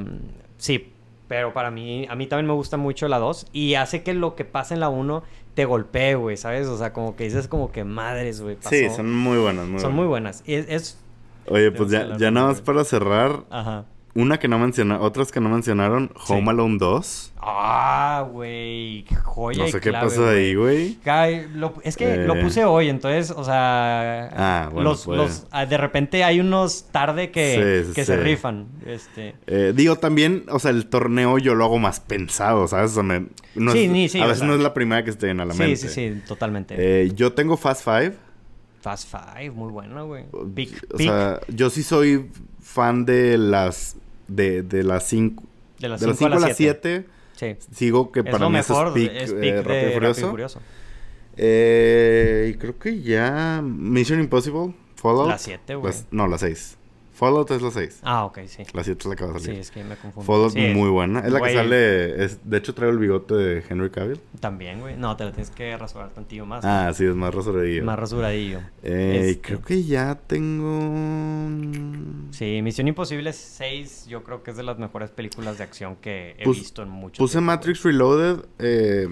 sí, 0.57 0.93
pero 1.27 1.51
para 1.51 1.71
mí, 1.71 2.05
a 2.09 2.15
mí 2.15 2.27
también 2.27 2.45
me 2.45 2.53
gusta 2.53 2.77
mucho 2.77 3.07
la 3.07 3.17
2 3.17 3.47
y 3.51 3.73
hace 3.73 4.03
que 4.03 4.13
lo 4.13 4.35
que 4.35 4.45
pasa 4.45 4.75
en 4.75 4.79
la 4.79 4.89
1 4.89 5.23
te 5.55 5.65
golpee, 5.65 6.13
güey, 6.15 6.37
¿sabes? 6.37 6.67
O 6.67 6.77
sea, 6.77 6.93
como 6.93 7.15
que 7.15 7.23
dices 7.23 7.47
como 7.47 7.71
que 7.71 7.83
madres, 7.83 8.41
güey. 8.41 8.57
Sí, 8.69 8.83
pasó". 8.83 8.97
son 8.97 9.11
muy 9.15 9.39
buenas. 9.39 9.67
Muy 9.67 9.79
Son 9.79 9.93
muy 9.93 10.05
buenas. 10.05 10.43
es, 10.45 10.67
es- 10.69 10.99
Oye, 11.47 11.71
pues 11.71 11.89
ya, 11.89 12.15
ya 12.17 12.31
nada 12.31 12.47
más 12.47 12.61
para 12.61 12.83
cerrar. 12.85 13.43
Ajá. 13.49 13.85
Una 14.15 14.37
que 14.39 14.47
no 14.47 14.59
mencionaron. 14.59 15.03
Otras 15.03 15.31
que 15.31 15.39
no 15.39 15.49
mencionaron. 15.49 16.11
Sí. 16.25 16.33
Home 16.33 16.51
Alone 16.51 16.77
2. 16.77 17.33
Ah, 17.41 18.27
güey, 18.31 19.05
joya 19.23 19.57
No 19.63 19.67
y 19.67 19.71
sé 19.71 19.79
qué 19.81 19.89
clave, 19.89 20.05
pasó 20.07 20.29
ahí, 20.29 20.53
güey. 20.53 20.97
Lo- 21.55 21.73
es 21.83 21.97
que 21.97 22.17
lo 22.17 22.35
Eh. 22.35 22.41
puse 22.43 22.63
hoy, 22.63 22.89
entonces, 22.89 23.31
o 23.31 23.43
sea, 23.43 24.29
Ah, 24.35 24.69
bueno, 24.71 24.91
los, 24.91 25.05
pues. 25.05 25.17
los- 25.17 25.47
ah, 25.51 25.65
de 25.65 25.77
repente 25.77 26.23
hay 26.23 26.39
unos 26.39 26.85
tarde 26.91 27.31
que, 27.31 27.81
Sí, 27.83 27.87
sí, 27.89 27.93
que 27.95 28.05
se 28.05 28.15
sí. 28.17 28.21
rifan, 28.21 28.67
este, 28.85 29.33
Eh, 29.47 29.73
digo, 29.75 29.95
también, 29.97 30.45
o 30.49 30.59
sea, 30.59 30.69
el 30.71 30.85
torneo 30.85 31.39
yo 31.39 31.55
lo 31.55 31.65
hago 31.65 31.79
más 31.79 31.99
pensado, 31.99 32.67
¿sabes? 32.67 32.91
O 32.91 32.93
sea, 32.93 33.03
me- 33.03 33.25
no 33.55 33.71
Sí, 33.71 33.85
es- 33.85 33.91
ni- 33.91 34.09
sí, 34.09 34.21
a 34.21 34.27
veces 34.27 34.43
no 34.43 34.53
es 34.53 34.61
la 34.61 34.75
primera 34.75 35.03
que 35.03 35.11
se 35.11 35.25
viene 35.25 35.41
a 35.41 35.45
la 35.45 35.53
sí, 35.53 35.59
mente. 35.59 35.75
sí, 35.77 35.87
sí, 35.89 36.21
totalmente. 36.27 36.75
Eh, 36.77 37.11
yo 37.15 37.33
tengo 37.33 37.57
Fast 37.57 37.83
Five. 37.83 38.13
Fast 38.79 39.09
Five, 39.11 39.51
muy 39.51 39.71
buena, 39.71 40.03
güey. 40.03 40.25
Big, 40.45 40.79
o 40.93 40.97
sea, 40.97 41.39
yo 41.47 41.69
sí 41.71 41.81
soy 41.83 42.29
fan 42.61 43.05
de 43.05 43.37
las 43.37 43.95
de, 44.35 44.63
de 44.63 44.83
las 44.83 45.07
5 45.07 45.43
de 45.79 45.89
las 45.89 45.99
de 46.01 46.07
las 46.07 46.17
5 46.17 46.25
a 46.25 46.29
5 46.29 46.37
a 46.37 46.39
las 46.39 46.49
las 46.49 46.57
7. 46.57 47.05
7. 47.35 47.59
Sí. 47.65 47.75
Sigo 47.75 48.11
que 48.11 48.19
Es 48.21 48.25
para 48.25 48.45
mí 48.47 48.53
mejor, 48.53 48.87
es 48.87 48.93
peak, 48.93 49.11
es 49.21 49.31
eh, 49.31 49.35
peak 49.35 49.55
Rápido 49.55 49.55
de 49.55 49.59
y 49.59 49.63
Rápido 49.63 49.89
y 49.89 49.93
Furioso. 49.93 50.29
Furioso. 50.29 50.59
Eh, 51.37 52.51
y 52.53 52.57
creo 52.57 52.77
que 52.77 53.01
ya 53.01 53.61
Mission 53.63 54.19
Impossible, 54.19 54.73
Fallout. 54.95 55.29
La 55.29 55.37
7, 55.37 55.75
güey. 55.75 55.91
Las- 55.93 56.05
no, 56.11 56.27
la 56.27 56.37
6. 56.37 56.77
Fallout 57.25 57.51
es 57.51 57.61
la 57.61 57.71
6. 57.71 57.99
Ah, 58.03 58.25
ok, 58.25 58.39
sí. 58.47 58.63
La 58.73 58.83
7 58.83 58.99
es 59.01 59.05
la 59.05 59.15
que 59.15 59.25
va 59.25 59.35
a 59.35 59.39
Sí, 59.39 59.45
salir. 59.45 59.59
es 59.61 59.71
que 59.71 59.83
me 59.83 59.95
confundo. 59.95 60.23
Fallout 60.31 60.51
Sí, 60.53 60.59
muy 60.73 60.89
buena. 60.89 61.19
Es 61.21 61.31
la 61.31 61.39
güey, 61.39 61.51
que 61.53 61.57
sale. 61.57 62.23
es- 62.25 62.39
de 62.49 62.57
hecho, 62.57 62.73
traigo 62.73 62.91
el 62.93 62.99
bigote 62.99 63.33
de 63.35 63.63
Henry 63.69 63.89
Cavill. 63.89 64.19
También, 64.39 64.79
güey. 64.81 64.97
No, 64.97 65.15
te 65.15 65.23
la 65.25 65.31
tienes 65.31 65.49
que 65.51 65.77
rasurar 65.77 66.09
tantillo 66.11 66.45
más. 66.45 66.65
Ah, 66.65 66.91
sí, 66.93 67.05
es 67.05 67.15
más 67.15 67.33
rasuradillo. 67.33 67.83
Más 67.85 67.97
rasuradillo. 67.99 68.59
Eh, 68.83 69.29
Este, 69.29 69.41
creo 69.41 69.61
que 69.61 69.83
ya 69.83 70.15
tengo. 70.27 71.49
Sí, 72.31 72.61
Misión 72.61 72.87
Imposible 72.87 73.31
6 73.33 74.05
yo 74.07 74.23
creo 74.23 74.43
que 74.43 74.51
es 74.51 74.57
de 74.57 74.63
las 74.63 74.77
mejores 74.79 75.09
películas 75.11 75.57
de 75.57 75.63
acción 75.63 75.95
que 75.95 76.35
he 76.39 76.43
Pus- 76.43 76.57
visto 76.59 76.81
en 76.83 76.89
mucho 76.89 77.17
Puse 77.23 77.33
tiempo, 77.33 77.45
Matrix 77.47 77.83
Reloaded. 77.83 78.45
eh, 78.59 79.07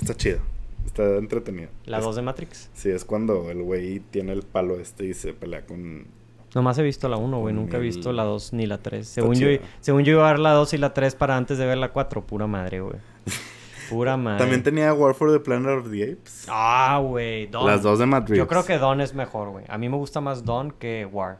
está 0.00 0.14
chida. 0.14 0.38
Está 0.86 1.16
entretenida. 1.16 1.68
La 1.86 1.98
Es- 1.98 2.04
2 2.04 2.16
de 2.16 2.22
Matrix. 2.22 2.68
Sí, 2.74 2.90
es 2.90 3.04
cuando 3.04 3.50
el 3.50 3.62
güey 3.62 4.00
tiene 4.00 4.32
el 4.32 4.42
palo 4.42 4.78
este 4.78 5.06
y 5.06 5.14
se 5.14 5.32
pelea 5.32 5.64
con. 5.64 6.06
Nomás 6.54 6.76
he 6.78 6.82
visto 6.82 7.08
la 7.08 7.16
1, 7.16 7.38
güey. 7.40 7.54
Nunca 7.54 7.78
he 7.78 7.80
visto 7.80 8.10
el- 8.10 8.16
la 8.16 8.24
2 8.24 8.52
ni 8.52 8.66
la 8.66 8.78
3. 8.78 9.00
Está 9.08 9.20
Según 9.22 9.34
yo, 9.36 9.48
según 9.80 10.04
yo 10.04 10.12
iba 10.12 10.28
a 10.28 10.32
ver 10.32 10.38
la 10.40 10.52
2 10.52 10.74
y 10.74 10.78
la 10.78 10.92
3 10.92 11.14
para 11.14 11.36
antes 11.36 11.58
de 11.58 11.66
ver 11.66 11.78
la 11.78 11.92
4. 11.92 12.26
Pura 12.26 12.46
madre, 12.46 12.80
güey. 12.80 12.96
Pura 13.90 14.16
madre. 14.16 14.38
También 14.38 14.62
tenía 14.62 14.92
War 14.94 15.14
for 15.14 15.30
the 15.32 15.40
Planet 15.40 15.78
of 15.80 15.90
the 15.90 16.12
Apes. 16.12 16.46
Ah, 16.48 17.00
güey. 17.02 17.48
Las 17.50 17.82
dos 17.82 17.98
de 17.98 18.06
Matrix. 18.06 18.38
Yo 18.38 18.48
creo 18.48 18.64
que 18.64 18.78
Dawn 18.78 19.00
es 19.00 19.14
mejor, 19.14 19.50
güey. 19.50 19.64
A 19.68 19.76
mí 19.78 19.88
me 19.88 19.96
gusta 19.96 20.20
más 20.20 20.44
Dawn 20.44 20.72
que 20.72 21.06
War. 21.10 21.38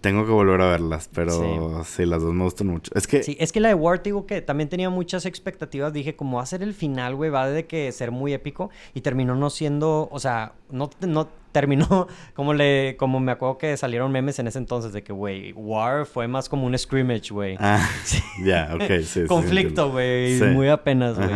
Tengo 0.00 0.24
que 0.24 0.30
volver 0.30 0.60
a 0.60 0.66
verlas, 0.70 1.10
pero 1.12 1.82
sí, 1.84 2.06
las 2.06 2.22
dos 2.22 2.32
me 2.32 2.44
gustan 2.44 2.68
mucho. 2.68 2.92
Es 2.94 3.08
que. 3.08 3.24
Sí, 3.24 3.36
es 3.40 3.50
que 3.50 3.58
la 3.58 3.66
de 3.68 3.74
War, 3.74 3.98
te 3.98 4.10
digo 4.10 4.26
que 4.26 4.40
también 4.40 4.68
tenía 4.68 4.90
muchas 4.90 5.26
expectativas. 5.26 5.92
Dije, 5.92 6.14
como 6.14 6.36
va 6.36 6.44
a 6.44 6.46
ser 6.46 6.62
el 6.62 6.72
final, 6.72 7.16
güey, 7.16 7.30
va 7.30 7.48
de 7.48 7.66
que 7.66 7.90
ser 7.90 8.12
muy 8.12 8.32
épico. 8.32 8.70
Y 8.94 9.00
terminó 9.00 9.34
no 9.34 9.50
siendo, 9.50 10.08
o 10.12 10.20
sea, 10.20 10.52
no, 10.70 10.88
no 11.00 11.26
terminó 11.52 12.06
como 12.34 12.54
le, 12.54 12.96
como 12.98 13.20
me 13.20 13.30
acuerdo 13.32 13.58
que 13.58 13.76
salieron 13.76 14.10
memes 14.10 14.38
en 14.38 14.46
ese 14.48 14.58
entonces 14.58 14.92
de 14.92 15.02
que, 15.02 15.12
güey, 15.12 15.52
War 15.52 16.06
fue 16.06 16.26
más 16.28 16.48
como 16.48 16.66
un 16.66 16.76
scrimmage, 16.76 17.30
güey. 17.30 17.56
Ah, 17.60 17.86
ya, 18.44 18.70
ok, 18.74 18.82
sí. 19.00 19.04
sí, 19.04 19.26
Conflicto, 19.26 19.90
güey, 19.92 20.38
Sí. 20.38 20.44
muy 20.46 20.68
apenas, 20.68 21.16
güey. 21.18 21.30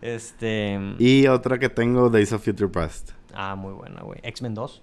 Este, 0.00 0.78
Y 0.98 1.26
otra 1.26 1.58
que 1.58 1.68
tengo, 1.68 2.10
Days 2.10 2.32
of 2.32 2.44
Future 2.44 2.68
Past. 2.70 3.12
ah, 3.34 3.54
muy 3.56 3.72
buena, 3.72 4.02
güey. 4.02 4.20
X-Men 4.22 4.54
2. 4.54 4.82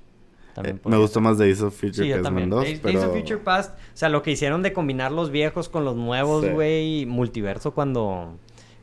Eh, 0.63 0.75
me 0.83 0.97
gustó 0.97 1.21
más 1.21 1.37
Days 1.37 1.61
of 1.61 1.73
Future 1.73 1.93
Sí, 1.93 2.01
que 2.03 2.09
X-Men 2.15 2.23
también. 2.23 2.49
2, 2.49 2.63
Days, 2.63 2.79
pero... 2.81 2.99
Days 2.99 3.09
of 3.11 3.17
Future 3.17 3.39
Past, 3.39 3.77
o 3.77 3.81
sea, 3.97 4.09
lo 4.09 4.23
que 4.23 4.31
hicieron 4.31 4.61
de 4.63 4.73
combinar 4.73 5.11
los 5.11 5.29
viejos 5.31 5.69
con 5.69 5.85
los 5.85 5.95
nuevos, 5.95 6.43
Sí. 6.43 6.49
güey, 6.51 7.05
multiverso 7.05 7.73
cuando, 7.73 8.37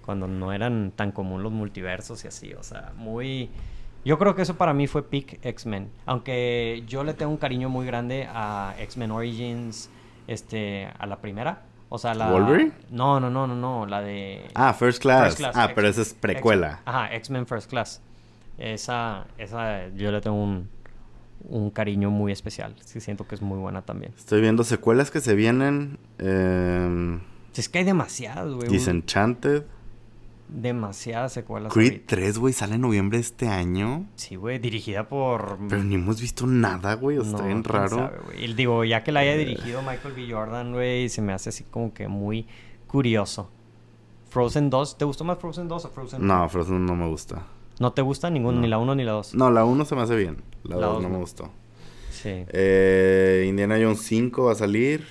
cuando 0.04 0.26
no 0.28 0.52
eran 0.52 0.92
tan 0.94 1.10
común 1.12 1.42
los 1.42 1.52
multiversos 1.52 2.24
y 2.24 2.28
así, 2.28 2.54
o 2.54 2.62
sea, 2.62 2.92
muy... 2.96 3.50
Yo 4.06 4.20
creo 4.20 4.36
que 4.36 4.42
eso 4.42 4.56
para 4.56 4.72
mí 4.72 4.86
fue 4.86 5.02
peak 5.02 5.40
X-Men, 5.42 5.90
aunque 6.06 6.84
yo 6.86 7.02
le 7.02 7.12
tengo 7.12 7.32
un 7.32 7.38
cariño 7.38 7.68
muy 7.68 7.84
grande 7.84 8.28
a 8.32 8.76
X-Men 8.78 9.10
Origins, 9.10 9.90
este, 10.28 10.86
a 10.96 11.06
la 11.06 11.20
primera, 11.20 11.64
o 11.88 11.98
sea, 11.98 12.14
la... 12.14 12.30
¿Wolverine? 12.30 12.70
No, 12.88 13.18
no, 13.18 13.30
no, 13.30 13.48
no, 13.48 13.56
no, 13.56 13.84
la 13.84 14.02
de... 14.02 14.48
Ah, 14.54 14.72
First 14.74 15.02
Class. 15.02 15.24
First 15.24 15.38
Class, 15.38 15.56
ah, 15.56 15.72
pero 15.74 15.88
esa 15.88 16.02
es 16.02 16.14
precuela. 16.14 16.82
Ajá, 16.84 17.12
X-Men 17.16 17.48
First 17.48 17.68
Class. 17.68 18.00
Esa, 18.58 19.26
esa 19.38 19.88
yo 19.88 20.12
le 20.12 20.20
tengo 20.20 20.40
un, 20.40 20.68
un 21.48 21.70
cariño 21.70 22.08
muy 22.08 22.30
especial. 22.30 22.76
Sí, 22.84 23.00
siento 23.00 23.26
que 23.26 23.34
es 23.34 23.42
muy 23.42 23.58
buena 23.58 23.82
también. 23.82 24.12
Estoy 24.16 24.40
viendo 24.40 24.62
secuelas 24.62 25.10
que 25.10 25.20
se 25.20 25.34
vienen. 25.34 25.98
Eh, 26.20 27.18
es 27.56 27.68
que 27.68 27.78
hay 27.78 27.84
demasiadas, 27.84 28.52
güey. 28.52 28.68
Disenchanted. 28.68 29.64
Demasiadas 30.48 31.32
secuelas. 31.32 31.73
Creed 31.73 31.90
ahorita. 31.93 32.06
3, 32.16 32.39
güey, 32.39 32.52
sale 32.55 32.74
en 32.77 32.81
noviembre 32.82 33.18
de 33.18 33.23
este 33.23 33.48
año. 33.48 34.06
Sí, 34.16 34.36
güey, 34.36 34.59
dirigida 34.59 35.09
por... 35.09 35.59
Pero 35.68 35.82
ni 35.82 35.97
hemos 35.97 36.20
visto 36.20 36.47
nada, 36.47 36.94
güey. 36.94 37.18
o 37.18 37.23
sea, 37.23 37.32
No, 37.32 37.36
Está 37.39 37.47
bien 37.48 37.64
raro. 37.64 37.97
sabe. 37.97 38.18
Y 38.39 38.52
digo, 38.55 38.85
ya 38.85 39.02
que 39.05 39.12
la 39.12 39.20
haya 39.20 39.35
Eh. 39.35 39.39
dirigido 39.39 39.82
Michael 39.82 40.14
B. 40.14 40.27
Jordan, 40.31 40.73
güey, 40.73 41.09
se 41.09 41.23
me 41.23 41.32
hace 41.32 41.48
así 41.51 41.64
como 41.64 41.93
que 41.93 42.09
muy 42.09 42.47
curioso. 42.86 43.51
Frozen 44.31 44.70
2, 44.70 44.98
¿te 44.98 45.05
gustó 45.05 45.24
más 45.24 45.39
Frozen 45.39 45.68
2 45.68 45.85
o 45.85 45.89
Frozen 45.90 46.27
No, 46.27 46.48
Frozen 46.48 46.85
no 46.86 46.94
me 46.94 47.06
gusta. 47.09 47.47
¿No 47.78 47.93
te 47.93 48.02
gusta 48.02 48.31
ninguno, 48.31 48.56
No. 48.56 48.62
ni 48.62 48.68
la 48.68 48.78
1 48.78 48.94
ni 48.94 49.05
la 49.05 49.12
2? 49.12 49.35
No, 49.35 49.51
la 49.51 49.64
1 49.64 49.85
se 49.85 49.94
me 49.94 50.02
hace 50.02 50.16
bien. 50.16 50.43
La 50.64 50.77
La 50.77 50.86
2 50.86 50.94
dos 50.94 51.02
no 51.02 51.09
no. 51.09 51.14
me 51.14 51.20
gustó. 51.20 51.51
Sí. 52.10 52.31
Eh, 52.48 53.44
Indiana 53.48 53.77
Jones 53.81 54.01
5 54.01 54.44
va 54.44 54.52
a 54.52 54.55
salir. 54.55 55.06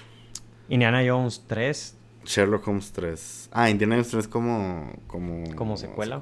Indiana 0.69 1.01
Jones 1.05 1.43
3, 1.47 1.95
Sherlock 2.25 2.67
Holmes 2.67 2.91
3. 2.91 3.49
Ah, 3.51 3.69
Indiana 3.69 3.95
Jones 3.95 4.09
3 4.09 4.27
como... 4.27 4.91
Como, 5.07 5.55
¿Como 5.55 5.77
secuela? 5.77 6.19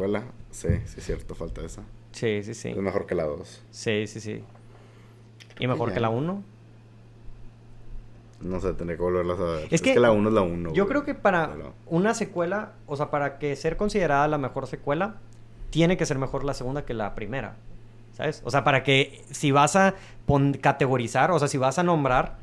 Sí, 0.51 0.67
sí 0.85 0.95
es 0.97 1.05
cierto, 1.05 1.33
falta 1.35 1.61
esa. 1.65 1.81
sí, 2.11 2.43
sí, 2.43 2.53
sí. 2.53 2.69
Es 2.69 2.77
mejor 2.77 3.05
que 3.05 3.15
la 3.15 3.23
2. 3.23 3.63
Sí, 3.71 4.07
sí, 4.07 4.19
sí. 4.19 4.43
¿Y 5.59 5.67
mejor 5.67 5.93
que 5.93 5.99
la 5.99 6.09
1? 6.09 6.43
No 8.41 8.59
sé, 8.59 8.73
tendré 8.73 8.97
que 8.97 9.01
volverlas 9.03 9.39
a 9.39 9.43
ver. 9.43 9.67
Es 9.71 9.81
que 9.81 9.97
la 9.99 10.11
1 10.11 10.29
es 10.29 10.35
la 10.35 10.41
1. 10.41 10.73
Yo 10.73 10.87
creo 10.87 11.03
que 11.05 11.15
para 11.15 11.51
Pero- 11.53 11.73
una 11.87 12.13
secuela, 12.13 12.73
o 12.87 12.95
sea, 12.97 13.09
para 13.09 13.39
que 13.39 13.55
ser 13.55 13.77
considerada 13.77 14.27
la 14.27 14.37
mejor 14.37 14.67
secuela, 14.67 15.15
tiene 15.69 15.95
que 15.97 16.05
ser 16.05 16.17
mejor 16.17 16.43
la 16.43 16.53
segunda 16.53 16.85
que 16.85 16.93
la 16.93 17.15
primera. 17.15 17.55
¿Sabes? 18.11 18.41
O 18.45 18.51
sea, 18.51 18.63
para 18.63 18.83
que 18.83 19.23
si 19.31 19.51
vas 19.51 19.75
a 19.75 19.95
categorizar, 20.61 21.31
o 21.31 21.39
sea, 21.39 21.47
si 21.47 21.57
vas 21.57 21.79
a 21.79 21.83
nombrar 21.83 22.37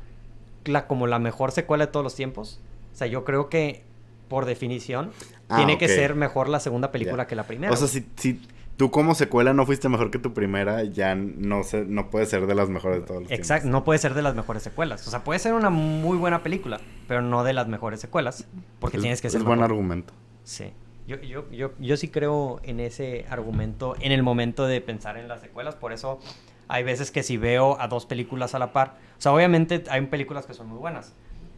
la, 0.65 0.85
como 0.87 1.07
la 1.07 1.17
mejor 1.19 1.51
secuela 1.51 1.85
de 1.85 1.91
todos 1.91 2.03
los 2.03 2.15
tiempos, 2.15 2.59
o 2.91 2.95
sea, 2.95 3.07
yo 3.07 3.23
creo 3.23 3.49
que 3.49 3.83
por 4.27 4.45
definición 4.45 5.11
Ah, 5.49 5.57
tiene 5.57 5.77
que 5.77 5.87
ser 5.89 6.15
mejor 6.15 6.47
la 6.47 6.59
segunda 6.61 6.91
película 6.91 7.27
que 7.27 7.35
la 7.35 7.43
primera. 7.43 7.73
O 7.73 7.75
sea, 7.75 7.87
si, 7.89 8.05
si 8.15 8.39
tú 8.77 8.89
como 8.89 9.13
secuela 9.15 9.53
no 9.53 9.65
fuiste 9.65 9.89
mejor 9.89 10.09
que 10.09 10.17
tu 10.19 10.33
primera, 10.33 10.83
ya 10.85 11.13
no 11.15 11.63
sé, 11.63 11.83
no 11.85 12.09
puede 12.09 12.25
ser 12.25 12.47
de 12.47 12.55
las 12.55 12.69
mejores 12.69 13.01
de 13.01 13.05
todos 13.05 13.23
los 13.23 13.31
Exacto, 13.31 13.67
no 13.67 13.83
puede 13.83 13.99
ser 13.99 14.13
de 14.13 14.21
las 14.21 14.33
mejores 14.35 14.63
secuelas. 14.63 15.05
O 15.07 15.11
sea, 15.11 15.23
puede 15.25 15.39
ser 15.39 15.53
una 15.53 15.69
muy 15.69 16.17
buena 16.17 16.41
película, 16.43 16.79
pero 17.09 17.21
no 17.21 17.43
de 17.43 17.51
las 17.51 17.67
mejores 17.67 17.99
secuelas, 17.99 18.47
porque 18.79 18.95
Es- 18.97 19.01
tienes 19.03 19.21
que 19.21 19.29
ser 19.29 19.39
Es 19.41 19.45
buen 19.45 19.59
mejor. 19.59 19.71
argumento. 19.73 20.13
Sí. 20.45 20.71
Yo, 21.07 21.17
yo, 21.19 21.51
yo, 21.51 21.71
yo 21.79 21.97
sí 21.97 22.07
creo 22.07 22.61
en 22.63 22.79
ese 22.79 23.25
argumento 23.29 23.95
en 23.99 24.13
el 24.13 24.23
momento 24.23 24.65
de 24.65 24.79
pensar 24.79 25.17
en 25.17 25.27
las 25.27 25.41
secuelas. 25.41 25.75
Por 25.75 25.91
eso 25.91 26.19
hay 26.69 26.83
veces 26.83 27.11
que 27.11 27.23
si 27.23 27.35
veo 27.35 27.77
a 27.81 27.89
dos 27.89 28.05
películas 28.05 28.55
a 28.55 28.59
la 28.59 28.71
par. 28.71 28.95
O 29.17 29.21
sea, 29.21 29.33
obviamente 29.33 29.83
hay 29.89 30.05
películas 30.05 30.45
que 30.45 30.53
son 30.53 30.67
muy 30.69 30.77
buenas. 30.77 31.13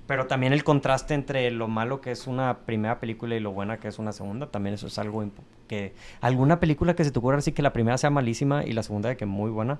Pero 0.07 0.27
también 0.27 0.51
el 0.51 0.63
contraste 0.63 1.13
entre 1.13 1.49
lo 1.51 1.67
malo 1.67 2.01
que 2.01 2.11
es 2.11 2.27
una 2.27 2.59
primera 2.65 2.99
película 2.99 3.35
y 3.35 3.39
lo 3.39 3.51
buena 3.51 3.77
que 3.77 3.87
es 3.87 3.99
una 3.99 4.11
segunda, 4.11 4.47
también 4.47 4.73
eso 4.75 4.87
es 4.87 4.97
algo 4.99 5.23
que... 5.67 5.93
Alguna 6.19 6.59
película 6.59 6.93
que 6.95 7.05
se 7.05 7.11
te 7.11 7.19
ocurra 7.19 7.37
así 7.37 7.53
que 7.53 7.61
la 7.61 7.71
primera 7.71 7.97
sea 7.97 8.09
malísima 8.09 8.65
y 8.65 8.73
la 8.73 8.83
segunda 8.83 9.09
de 9.09 9.17
que 9.17 9.25
muy 9.25 9.49
buena. 9.49 9.79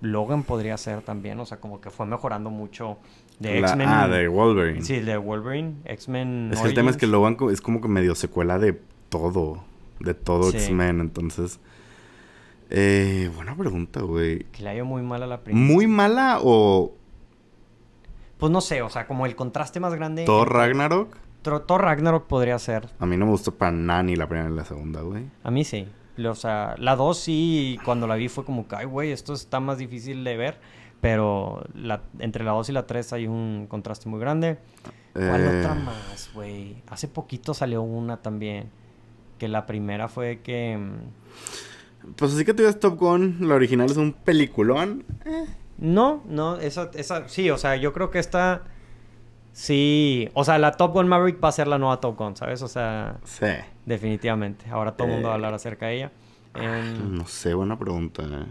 Logan 0.00 0.42
podría 0.42 0.76
ser 0.76 1.00
también, 1.02 1.38
o 1.40 1.46
sea, 1.46 1.58
como 1.60 1.80
que 1.80 1.90
fue 1.90 2.06
mejorando 2.06 2.50
mucho 2.50 2.98
de 3.38 3.60
X-Men. 3.60 3.88
ah, 3.88 4.08
de 4.08 4.26
Wolverine. 4.28 4.82
Sí, 4.82 4.98
de 5.00 5.16
Wolverine, 5.16 5.74
X-Men. 5.84 6.50
Es 6.52 6.60
que 6.60 6.68
el 6.68 6.74
tema 6.74 6.90
es 6.90 6.96
que. 6.96 7.06
Logan 7.06 7.36
es 7.52 7.60
como 7.60 7.80
que 7.80 7.86
medio 7.88 8.16
secuela 8.16 8.58
de 8.58 8.80
todo. 9.08 9.62
De 10.00 10.14
todo 10.14 10.50
Sí. 10.50 10.56
X-Men, 10.56 11.00
entonces... 11.00 11.60
Eh, 12.74 13.30
buena 13.34 13.54
pregunta, 13.54 14.00
güey. 14.00 14.44
Que 14.44 14.62
le 14.62 14.70
ha 14.70 14.74
ido 14.74 14.86
muy 14.86 15.02
mal 15.02 15.22
a 15.22 15.26
la 15.26 15.42
primera. 15.44 15.66
¿Muy 15.66 15.86
mala 15.86 16.38
o 16.42 16.94
Pues 18.38 18.50
no 18.50 18.62
sé, 18.62 18.80
o 18.80 18.88
sea, 18.88 19.06
como 19.06 19.26
el 19.26 19.36
contraste 19.36 19.78
más 19.78 19.94
grande. 19.94 20.24
Thor 20.24 20.50
Ragnarok? 20.50 21.14
Thor, 21.42 21.66
Thor 21.66 21.82
Ragnarok 21.82 22.26
podría 22.26 22.58
ser. 22.58 22.88
A 22.98 23.04
mí 23.04 23.16
no 23.18 23.26
me 23.26 23.32
gustó 23.32 23.52
para 23.54 23.72
nada 23.72 24.02
ni 24.02 24.16
la 24.16 24.26
primera 24.26 24.48
ni 24.48 24.56
la 24.56 24.64
segunda, 24.64 25.02
güey. 25.02 25.24
A 25.44 25.50
mí 25.50 25.64
sí. 25.64 25.86
O 26.26 26.34
sea, 26.34 26.74
la 26.78 26.96
2 26.96 27.18
sí, 27.18 27.78
cuando 27.84 28.06
la 28.06 28.14
vi 28.14 28.28
fue 28.28 28.44
como 28.44 28.66
que, 28.66 28.76
ay, 28.76 28.86
güey, 28.86 29.12
esto 29.12 29.34
está 29.34 29.60
más 29.60 29.76
difícil 29.76 30.24
de 30.24 30.36
ver. 30.38 30.58
Pero 31.02 31.64
la, 31.74 32.02
entre 32.20 32.42
la 32.44 32.52
2 32.52 32.70
y 32.70 32.72
la 32.72 32.86
3 32.86 33.12
hay 33.12 33.26
un 33.26 33.66
contraste 33.68 34.08
muy 34.08 34.18
grande. 34.20 34.58
¿Cuál 35.12 35.40
Eh, 35.42 35.58
otra 35.58 35.74
más, 35.74 36.30
güey? 36.32 36.82
Hace 36.88 37.08
poquito 37.08 37.52
salió 37.52 37.82
una 37.82 38.22
también. 38.22 38.70
Que 39.38 39.48
la 39.48 39.66
primera 39.66 40.08
fue 40.08 40.40
que. 40.40 40.78
Pues 42.16 42.34
así 42.34 42.44
que 42.44 42.52
tú 42.54 42.62
ves 42.64 42.78
Top 42.80 42.98
Gun, 42.98 43.36
la 43.40 43.54
original 43.54 43.90
es 43.90 43.96
un 43.96 44.12
peliculón. 44.12 45.04
No, 45.78 46.22
no, 46.28 46.56
esa, 46.58 46.90
esa, 46.94 47.28
sí, 47.28 47.50
o 47.50 47.58
sea, 47.58 47.76
yo 47.76 47.92
creo 47.92 48.10
que 48.10 48.18
esta, 48.18 48.62
sí, 49.52 50.28
o 50.34 50.44
sea, 50.44 50.58
la 50.58 50.72
Top 50.72 50.92
Gun 50.92 51.08
Maverick 51.08 51.42
va 51.42 51.48
a 51.48 51.52
ser 51.52 51.68
la 51.68 51.78
nueva 51.78 52.00
Top 52.00 52.16
Gun, 52.18 52.36
¿sabes? 52.36 52.62
O 52.62 52.68
sea, 52.68 53.18
Sí. 53.24 53.46
definitivamente, 53.86 54.68
ahora 54.70 54.92
todo 54.92 55.08
el 55.08 55.14
mundo 55.14 55.28
va 55.28 55.34
a 55.34 55.36
hablar 55.36 55.52
Eh, 55.52 55.56
acerca 55.56 55.86
de 55.86 55.96
ella. 55.96 56.12
Em, 56.54 57.14
No 57.16 57.26
sé, 57.26 57.54
buena 57.54 57.78
pregunta. 57.78 58.22
eh. 58.24 58.46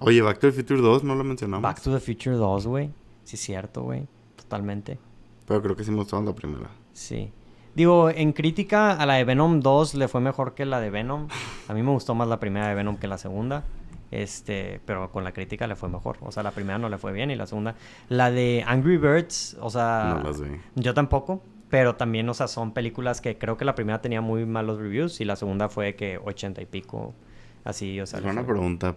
Oye, 0.00 0.22
Back 0.22 0.38
to 0.38 0.46
the 0.48 0.52
Future 0.52 0.80
2 0.80 1.04
no 1.04 1.14
lo 1.14 1.24
mencionamos. 1.24 1.62
Back 1.62 1.80
to 1.82 1.92
the 1.92 2.00
Future 2.00 2.36
2, 2.36 2.66
güey, 2.66 2.90
sí 3.24 3.36
es 3.36 3.40
cierto, 3.42 3.82
güey, 3.82 4.06
totalmente, 4.36 4.98
Pero 5.46 5.60
creo 5.62 5.76
que 5.76 5.84
sí 5.84 5.92
gustó 5.92 6.20
la 6.22 6.34
primera. 6.34 6.70
sí. 6.92 7.32
Digo, 7.74 8.10
en 8.10 8.32
crítica 8.32 8.92
a 8.92 9.06
la 9.06 9.14
de 9.14 9.24
Venom 9.24 9.60
2 9.60 9.94
le 9.94 10.08
fue 10.08 10.20
mejor 10.20 10.54
que 10.54 10.64
la 10.66 10.80
de 10.80 10.90
Venom. 10.90 11.28
A 11.68 11.74
mí 11.74 11.82
me 11.82 11.90
gustó 11.90 12.14
más 12.14 12.28
la 12.28 12.40
primera 12.40 12.68
de 12.68 12.74
Venom 12.74 12.96
que 12.96 13.06
la 13.06 13.18
segunda. 13.18 13.64
Este, 14.10 14.80
pero 14.86 15.10
con 15.12 15.22
la 15.22 15.32
crítica 15.32 15.66
le 15.68 15.76
fue 15.76 15.88
mejor. 15.88 16.16
O 16.22 16.32
sea, 16.32 16.42
la 16.42 16.50
primera 16.50 16.78
no 16.78 16.88
le 16.88 16.98
fue 16.98 17.12
bien 17.12 17.30
y 17.30 17.36
la 17.36 17.46
segunda. 17.46 17.76
La 18.08 18.30
de 18.32 18.64
Angry 18.66 18.96
Birds, 18.96 19.56
o 19.60 19.70
sea. 19.70 20.16
No 20.18 20.28
las 20.28 20.40
vi. 20.40 20.48
Yo 20.74 20.94
tampoco, 20.94 21.42
pero 21.68 21.94
también, 21.94 22.28
o 22.28 22.34
sea, 22.34 22.48
son 22.48 22.72
películas 22.72 23.20
que 23.20 23.38
creo 23.38 23.56
que 23.56 23.64
la 23.64 23.76
primera 23.76 24.00
tenía 24.00 24.20
muy 24.20 24.44
malos 24.46 24.78
reviews 24.80 25.20
y 25.20 25.24
la 25.24 25.36
segunda 25.36 25.68
fue 25.68 25.94
que 25.94 26.18
ochenta 26.18 26.60
y 26.60 26.66
pico, 26.66 27.14
así, 27.62 28.00
o 28.00 28.06
sea. 28.06 28.18
Es 28.18 28.24
fue- 28.24 28.44
pregunta. 28.44 28.96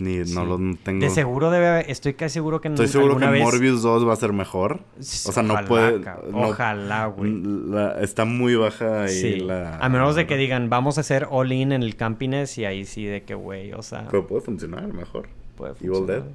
Ni, 0.00 0.24
Sí. 0.24 0.34
no 0.34 0.44
lo 0.44 0.58
tengo. 0.84 1.00
De 1.00 1.10
seguro 1.10 1.50
debe 1.50 1.66
haber- 1.66 1.90
estoy 1.90 2.14
casi 2.14 2.34
seguro 2.34 2.60
que 2.60 2.68
Estoy 2.68 2.86
seguro 2.86 3.16
que 3.16 3.26
vez... 3.26 3.42
Morbius 3.42 3.82
2 3.82 4.06
va 4.06 4.12
a 4.12 4.16
ser 4.16 4.32
mejor. 4.32 4.80
O 4.98 5.02
sea, 5.02 5.42
no 5.42 5.56
puede. 5.66 5.98
no- 6.30 6.48
Ojalá, 6.48 7.06
güey. 7.06 7.32
la- 7.42 8.00
está 8.00 8.24
muy 8.24 8.54
baja 8.54 9.08
Sí. 9.08 9.40
la. 9.40 9.76
A 9.78 9.88
menos 9.88 10.14
de 10.14 10.26
que 10.26 10.36
digan, 10.36 10.70
vamos 10.70 10.98
a 10.98 11.00
hacer 11.00 11.26
all 11.30 11.50
in 11.50 11.72
en 11.72 11.82
el 11.82 11.96
campines 11.96 12.56
y 12.58 12.64
ahí 12.64 12.84
sí 12.84 13.04
de 13.06 13.22
que, 13.24 13.34
güey, 13.34 13.72
o 13.72 13.82
sea, 13.82 14.06
Pero 14.10 14.26
puede 14.26 14.42
funcionar 14.42 14.86
mejor. 14.92 15.28
puede 15.56 15.72
Evil 15.80 15.90
funcionar. 15.94 16.22
Dead. 16.22 16.30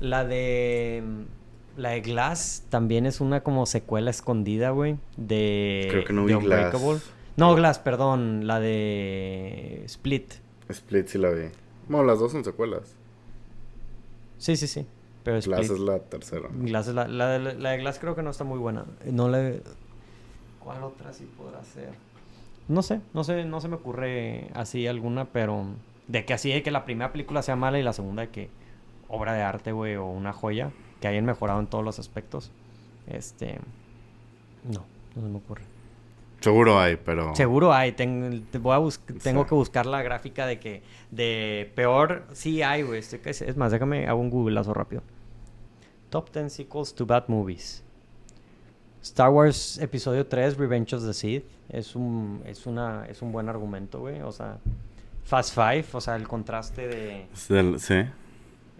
La 0.00 0.24
de... 0.24 1.02
La 1.76 1.90
de 1.90 2.00
Glass 2.00 2.64
también 2.70 3.06
es 3.06 3.20
una 3.20 3.44
como 3.44 3.64
secuela 3.64 4.10
escondida, 4.10 4.70
güey, 4.70 4.96
de... 5.16 5.86
Creo 5.90 6.04
que 6.04 6.12
no 6.12 6.24
vi 6.24 6.34
Glass. 6.34 6.74
No, 7.36 7.54
Glass, 7.54 7.78
perdón, 7.78 8.48
la 8.48 8.58
de 8.58 9.82
Split. 9.86 10.32
Split 10.68 11.06
sí 11.06 11.18
la 11.18 11.30
vi. 11.30 11.44
Bueno, 11.88 12.04
las 12.06 12.18
dos 12.18 12.32
son 12.32 12.44
secuelas. 12.44 12.94
Sí, 14.38 14.56
sí, 14.56 14.66
sí. 14.66 14.86
Pero 15.24 15.40
Glass 15.40 15.60
Split. 15.62 15.72
es 15.72 15.80
la 15.80 15.98
tercera. 15.98 16.48
Glass 16.52 16.88
es 16.88 16.94
la, 16.94 17.08
la, 17.08 17.28
de- 17.38 17.54
la 17.54 17.70
de 17.70 17.78
Glass 17.78 17.98
creo 17.98 18.14
que 18.14 18.22
no 18.22 18.30
está 18.30 18.44
muy 18.44 18.58
buena. 18.58 18.84
No 19.10 19.28
le... 19.28 19.62
¿Cuál 20.60 20.82
otra 20.84 21.12
sí 21.12 21.28
podrá 21.36 21.62
ser? 21.64 21.90
No 22.68 22.82
sé, 22.82 23.00
no 23.14 23.24
sé, 23.24 23.44
no 23.44 23.60
se 23.60 23.68
me 23.68 23.76
ocurre 23.76 24.50
así 24.54 24.86
alguna, 24.86 25.24
pero 25.26 25.64
de 26.06 26.24
que 26.26 26.34
así 26.34 26.50
de 26.52 26.62
que 26.62 26.70
la 26.70 26.84
primera 26.84 27.10
película 27.12 27.40
sea 27.42 27.56
mala 27.56 27.78
y 27.78 27.82
la 27.82 27.94
segunda 27.94 28.22
de 28.22 28.28
que 28.28 28.50
obra 29.08 29.32
de 29.32 29.42
arte, 29.42 29.72
güey, 29.72 29.96
o 29.96 30.04
una 30.06 30.34
joya, 30.34 30.70
que 31.00 31.08
hayan 31.08 31.24
mejorado 31.24 31.60
en 31.60 31.66
todos 31.66 31.82
los 31.84 31.98
aspectos. 31.98 32.50
Este, 33.06 33.58
no, 34.64 34.84
no 35.16 35.22
se 35.22 35.28
me 35.28 35.38
ocurre. 35.38 35.62
Seguro 36.40 36.78
hay, 36.78 36.96
pero. 36.96 37.34
Seguro 37.34 37.72
hay, 37.72 37.92
tengo, 37.92 38.40
te 38.50 38.58
voy 38.58 38.74
a 38.74 38.78
bus- 38.78 39.00
tengo 39.22 39.42
Sí. 39.42 39.48
que 39.48 39.54
buscar 39.54 39.86
la 39.86 40.02
gráfica 40.02 40.46
de 40.46 40.60
que 40.60 40.82
de 41.10 41.72
peor 41.74 42.24
sí 42.32 42.62
hay, 42.62 42.82
güey. 42.82 43.00
Es 43.00 43.56
más, 43.56 43.72
déjame 43.72 44.06
hago 44.06 44.20
un 44.20 44.30
googleazo 44.30 44.72
rápido. 44.72 45.02
Top 46.10 46.30
10 46.32 46.52
sequels 46.52 46.94
to 46.94 47.04
bad 47.06 47.24
movies. 47.28 47.82
Star 49.02 49.30
Wars 49.30 49.78
Episodio 49.78 50.26
3 50.26 50.56
Revenge 50.58 50.94
of 50.94 51.04
the 51.04 51.14
Sith 51.14 51.44
es 51.68 51.94
un 51.94 52.42
es 52.46 52.66
una 52.66 53.06
es 53.08 53.22
un 53.22 53.30
buen 53.32 53.48
argumento, 53.48 54.00
güey, 54.00 54.20
o 54.22 54.32
sea, 54.32 54.58
Fast 55.24 55.54
Five, 55.54 55.84
o 55.92 56.00
sea, 56.00 56.16
el 56.16 56.26
contraste 56.26 56.88
de 56.88 57.26
sí. 57.34 57.94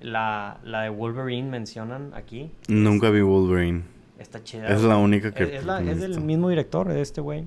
la, 0.01 0.59
la 0.65 0.83
de 0.83 0.89
Wolverine 0.91 1.49
mencionan 1.51 2.13
aquí. 2.15 2.51
Nunca 2.69 3.11
vi 3.11 3.21
Wolverine. 3.21 3.83
Está 4.19 4.43
chida. 4.43 4.69
Es 4.69 4.83
la 4.83 4.97
única 4.97 5.33
que. 5.33 5.57
Es, 5.57 5.65
la- 5.65 5.81
del 5.81 6.21
mismo 6.21 6.49
director, 6.49 6.89
de 6.89 7.01
este 7.01 7.21
güey. 7.21 7.45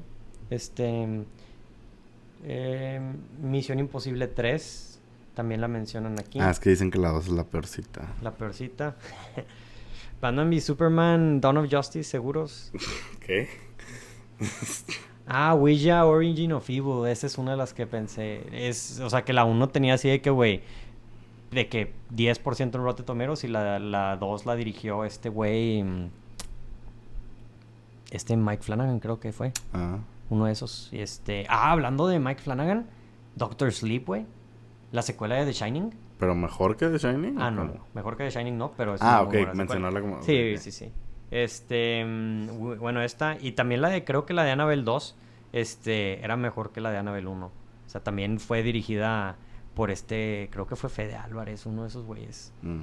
Este. 0.50 1.26
eh, 2.44 3.02
Misión 3.42 3.80
Imposible 3.80 4.28
3. 4.28 5.00
También 5.34 5.62
la 5.62 5.68
mencionan 5.68 6.20
aquí. 6.20 6.40
Ah, 6.40 6.50
es 6.50 6.60
que 6.60 6.70
dicen 6.70 6.92
que 6.92 6.98
la 7.00 7.10
2 7.10 7.26
es 7.28 7.32
la 7.32 7.46
peorcita. 7.46 8.16
La 8.22 8.32
peorcita. 8.32 8.98
Batman 10.22 10.50
v 10.50 10.62
Superman, 10.62 11.42
Dawn 11.42 11.58
of 11.58 11.68
Justice, 11.72 12.04
seguros. 12.10 12.72
¿Qué? 13.26 13.48
Ah, 15.26 15.54
Ouija 15.56 16.06
Origin 16.06 16.52
of 16.54 16.70
Evil. 16.70 17.08
Esa 17.08 17.28
es 17.28 17.38
una 17.38 17.52
de 17.52 17.58
las 17.58 17.74
que 17.74 17.88
pensé. 17.88 18.42
Es, 18.52 19.00
o 19.00 19.10
sea, 19.10 19.24
que 19.24 19.34
la 19.34 19.46
1 19.46 19.70
tenía 19.70 19.94
así 19.96 20.10
de 20.10 20.22
que, 20.22 20.30
güey. 20.30 20.62
De 21.52 21.68
que 21.68 21.94
10% 22.16 22.62
en 22.76 22.84
Rotten 22.84 23.06
Tomatoes 23.06 23.44
y 23.44 23.48
la, 23.48 23.80
la 23.80 24.18
2 24.18 24.46
la 24.46 24.56
dirigió 24.56 25.06
este 25.06 25.30
güey. 25.30 25.84
Este 28.12 28.38
Mike 28.38 28.62
Flanagan 28.64 29.00
creo 29.00 29.20
que 29.20 29.32
fue. 29.32 29.52
Ah. 29.74 29.98
Uno 30.30 30.46
de 30.46 30.52
esos. 30.52 30.90
Este, 30.92 31.46
ah, 31.50 31.72
hablando 31.72 32.08
de 32.08 32.20
Mike 32.20 32.42
Flanagan, 32.42 32.88
Doctor 33.36 33.72
Sleep, 33.72 34.06
güey. 34.06 34.26
La 34.92 35.02
secuela 35.02 35.36
de 35.36 35.46
The 35.46 35.54
Shining. 35.54 35.94
¿Pero 36.20 36.36
mejor 36.36 36.78
que 36.78 36.88
The 36.90 36.98
Shining? 37.00 37.40
Ah, 37.42 37.48
¿o 37.48 37.52
no, 37.52 37.68
cómo? 37.72 37.86
Mejor 37.94 38.16
que 38.18 38.26
The 38.26 38.30
Shining 38.32 38.58
no, 38.58 38.72
pero 38.78 38.94
es 38.96 39.02
Ah, 39.02 39.22
una 39.28 39.42
ok, 39.44 39.56
mencionarla 39.56 40.02
como- 40.02 40.22
Sí, 40.22 40.58
sí, 40.58 40.72
sí. 40.72 40.92
Este, 41.32 42.04
mm, 42.06 42.50
bu- 42.60 42.78
bueno, 42.78 43.02
esta 43.02 43.38
y 43.40 43.54
también 43.54 43.82
la 43.82 43.90
de 43.90 44.04
creo 44.04 44.26
que 44.26 44.34
la 44.34 44.44
de 44.44 44.52
Annabelle 44.52 44.84
2 44.84 45.16
este 45.54 46.24
era 46.24 46.36
mejor 46.36 46.72
que 46.72 46.82
la 46.82 46.92
de 46.92 46.98
Annabelle 46.98 47.28
1. 47.28 47.46
O 47.48 47.90
sea, 47.90 48.04
también 48.04 48.40
fue 48.40 48.62
dirigida 48.64 49.38
por 49.74 49.92
este, 49.92 50.50
creo 50.52 50.68
que 50.68 50.76
fue 50.76 50.90
Fede 50.90 51.16
Álvarez, 51.16 51.66
uno 51.66 51.84
de 51.84 51.88
esos 51.88 52.06
güeyes. 52.06 52.54
Mm. 52.62 52.82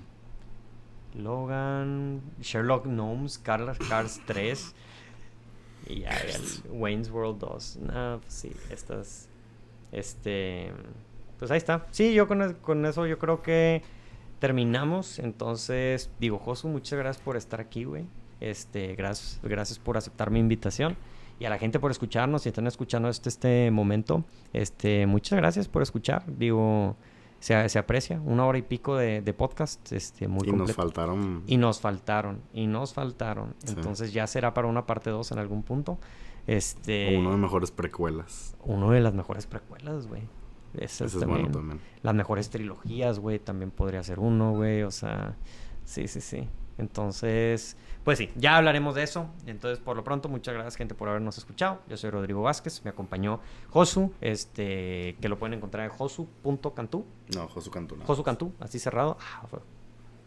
Logan, 1.14 2.20
Sherlock 2.40 2.86
Gnomes, 2.86 3.38
Cars, 3.38 3.78
Cars 3.88 4.20
3 4.26 4.74
y 5.88 6.00
ya 6.00 6.10
el 6.10 6.70
Wayne's 6.70 7.10
World 7.10 7.38
2. 7.38 7.76
No, 7.82 8.20
pues 8.20 8.32
sí, 8.32 8.52
estas 8.70 9.28
este 9.90 10.72
pues 11.38 11.50
ahí 11.50 11.58
está. 11.58 11.86
Sí, 11.90 12.12
yo 12.14 12.26
con, 12.26 12.54
con 12.54 12.84
eso 12.84 13.06
yo 13.06 13.18
creo 13.18 13.42
que 13.42 13.82
terminamos. 14.40 15.18
Entonces, 15.18 16.10
digo, 16.18 16.38
Josu, 16.38 16.68
muchas 16.68 16.98
gracias 16.98 17.24
por 17.24 17.36
estar 17.36 17.60
aquí, 17.60 17.84
güey. 17.84 18.06
Este, 18.40 18.94
gracias, 18.94 19.40
gracias 19.42 19.78
por 19.78 19.96
aceptar 19.96 20.30
mi 20.30 20.40
invitación. 20.40 20.96
Y 21.40 21.44
a 21.44 21.50
la 21.50 21.58
gente 21.58 21.78
por 21.78 21.92
escucharnos, 21.92 22.42
si 22.42 22.48
están 22.48 22.66
escuchando 22.66 23.08
este, 23.08 23.28
este 23.28 23.70
momento, 23.70 24.24
este, 24.52 25.06
muchas 25.06 25.38
gracias 25.38 25.68
por 25.68 25.82
escuchar. 25.82 26.24
Digo, 26.26 26.96
se, 27.40 27.68
se 27.68 27.78
aprecia. 27.78 28.20
Una 28.24 28.46
hora 28.46 28.58
y 28.58 28.62
pico 28.62 28.96
de, 28.96 29.20
de 29.20 29.34
podcast, 29.34 29.92
este, 29.92 30.28
muy 30.28 30.48
Y 30.48 30.52
nos 30.52 30.72
faltaron... 30.72 31.42
Y 31.46 31.56
nos 31.56 31.80
faltaron, 31.80 32.42
y 32.52 32.66
nos 32.66 32.94
faltaron. 32.94 33.54
Sí. 33.58 33.74
Entonces 33.76 34.12
ya 34.12 34.26
será 34.26 34.54
para 34.54 34.68
una 34.68 34.86
parte 34.86 35.10
2 35.10 35.32
en 35.32 35.38
algún 35.38 35.62
punto. 35.62 35.98
Este, 36.46 37.16
Uno 37.18 37.32
de 37.32 37.36
mejores 37.36 37.70
precuelas. 37.70 38.56
uno 38.64 38.90
de 38.90 39.00
las 39.00 39.14
mejores 39.14 39.46
precuelas, 39.46 40.06
güey. 40.06 40.22
Ese 40.74 41.06
es 41.06 41.14
bueno 41.24 41.50
también. 41.50 41.80
Las 42.02 42.14
mejores 42.14 42.50
trilogías, 42.50 43.18
güey, 43.18 43.38
también 43.38 43.70
podría 43.70 44.02
ser 44.02 44.18
uno, 44.18 44.52
güey. 44.52 44.82
O 44.82 44.90
sea, 44.90 45.36
sí, 45.84 46.08
sí, 46.08 46.20
sí. 46.20 46.48
Entonces, 46.78 47.76
pues 48.04 48.18
sí, 48.18 48.30
ya 48.36 48.56
hablaremos 48.56 48.94
de 48.94 49.02
eso. 49.02 49.28
Entonces, 49.46 49.78
por 49.78 49.96
lo 49.96 50.04
pronto, 50.04 50.28
muchas 50.28 50.54
gracias, 50.54 50.76
gente, 50.76 50.94
por 50.94 51.08
habernos 51.08 51.36
escuchado. 51.36 51.80
Yo 51.88 51.96
soy 51.96 52.10
Rodrigo 52.10 52.40
Vázquez, 52.42 52.82
me 52.84 52.90
acompañó 52.90 53.40
Josu, 53.70 54.12
este, 54.20 55.16
que 55.20 55.28
lo 55.28 55.38
pueden 55.38 55.54
encontrar 55.54 55.84
en 55.84 55.90
josu.cantú. 55.90 57.04
No, 57.34 57.48
Josu 57.48 57.70
Cantú 57.70 57.96
no. 57.96 58.04
Josu 58.06 58.22
Cantú, 58.22 58.52
así 58.60 58.78
cerrado. 58.78 59.18
Ah, 59.20 59.46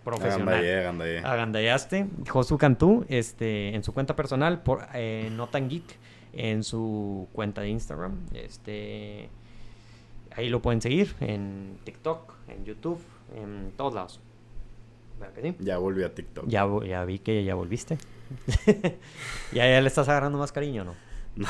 profesional. 0.04 0.50
Agandallé, 0.50 0.80
agandallé. 0.80 1.20
Agandallaste. 1.20 2.08
Josu 2.28 2.58
Cantú, 2.58 3.06
este, 3.08 3.74
en 3.74 3.84
su 3.84 3.94
cuenta 3.94 4.16
personal, 4.16 4.62
por 4.62 4.86
eh, 4.94 5.30
Notan 5.32 5.70
Geek, 5.70 5.98
en 6.34 6.64
su 6.64 7.30
cuenta 7.34 7.62
de 7.62 7.70
Instagram. 7.70 8.26
Este, 8.34 9.30
ahí 10.36 10.50
lo 10.50 10.62
pueden 10.62 10.82
seguir 10.82 11.16
en 11.20 11.80
TikTok, 11.84 12.34
en 12.48 12.66
YouTube, 12.66 13.00
en 13.36 13.72
todos 13.78 13.94
lados. 13.94 14.20
¿Verdad 15.22 15.34
que 15.36 15.42
sí? 15.42 15.56
Ya 15.60 15.78
volví 15.78 16.04
a 16.04 16.14
TikTok. 16.14 16.46
Ya, 16.48 16.68
ya 16.86 17.06
vi 17.06 17.20
que 17.20 17.44
ya 17.46 17.56
volviste. 17.56 17.98
ya, 19.54 19.68
ya 19.70 19.80
le 19.82 19.88
estás 19.88 20.10
agarrando 20.10 20.38
más 20.38 20.52
cariño, 20.52 20.84
¿no? 20.84 20.96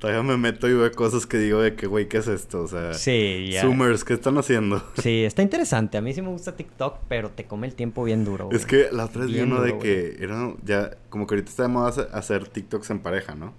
Todavía 0.00 0.22
me 0.24 0.36
meto 0.36 0.68
y 0.68 0.74
veo 0.74 0.90
cosas 0.90 1.26
que 1.26 1.38
digo 1.38 1.60
de 1.62 1.76
que, 1.76 1.86
güey, 1.86 2.08
¿qué 2.08 2.18
es 2.18 2.26
esto? 2.26 2.62
O 2.62 2.66
sea, 2.68 2.92
Sí, 2.94 3.50
ya. 3.52 3.60
Zoomers, 3.62 4.02
¿qué 4.02 4.14
están 4.14 4.36
haciendo? 4.36 4.82
Sí, 5.00 5.24
está 5.24 5.42
interesante. 5.42 5.96
A 5.96 6.00
mí 6.00 6.12
sí 6.12 6.22
me 6.22 6.28
gusta 6.28 6.56
TikTok, 6.56 6.98
pero 7.08 7.30
te 7.30 7.44
come 7.44 7.68
el 7.68 7.74
tiempo 7.76 8.02
bien 8.02 8.24
duro. 8.24 8.48
Es 8.50 8.66
güey. 8.66 8.84
que 8.88 8.92
la 8.92 9.04
otra 9.04 9.22
vez 9.22 9.32
vi 9.32 9.40
uno 9.40 9.60
de 9.62 9.78
que 9.78 10.16
era 10.20 10.54
ya, 10.64 10.90
como 11.08 11.26
que 11.26 11.34
ahorita 11.34 11.50
está 11.50 11.62
de 11.64 11.68
moda 11.68 11.88
hacer- 11.90 12.08
hacer 12.12 12.48
TikToks 12.48 12.90
en 12.90 12.98
pareja, 13.00 13.36
¿no? 13.36 13.54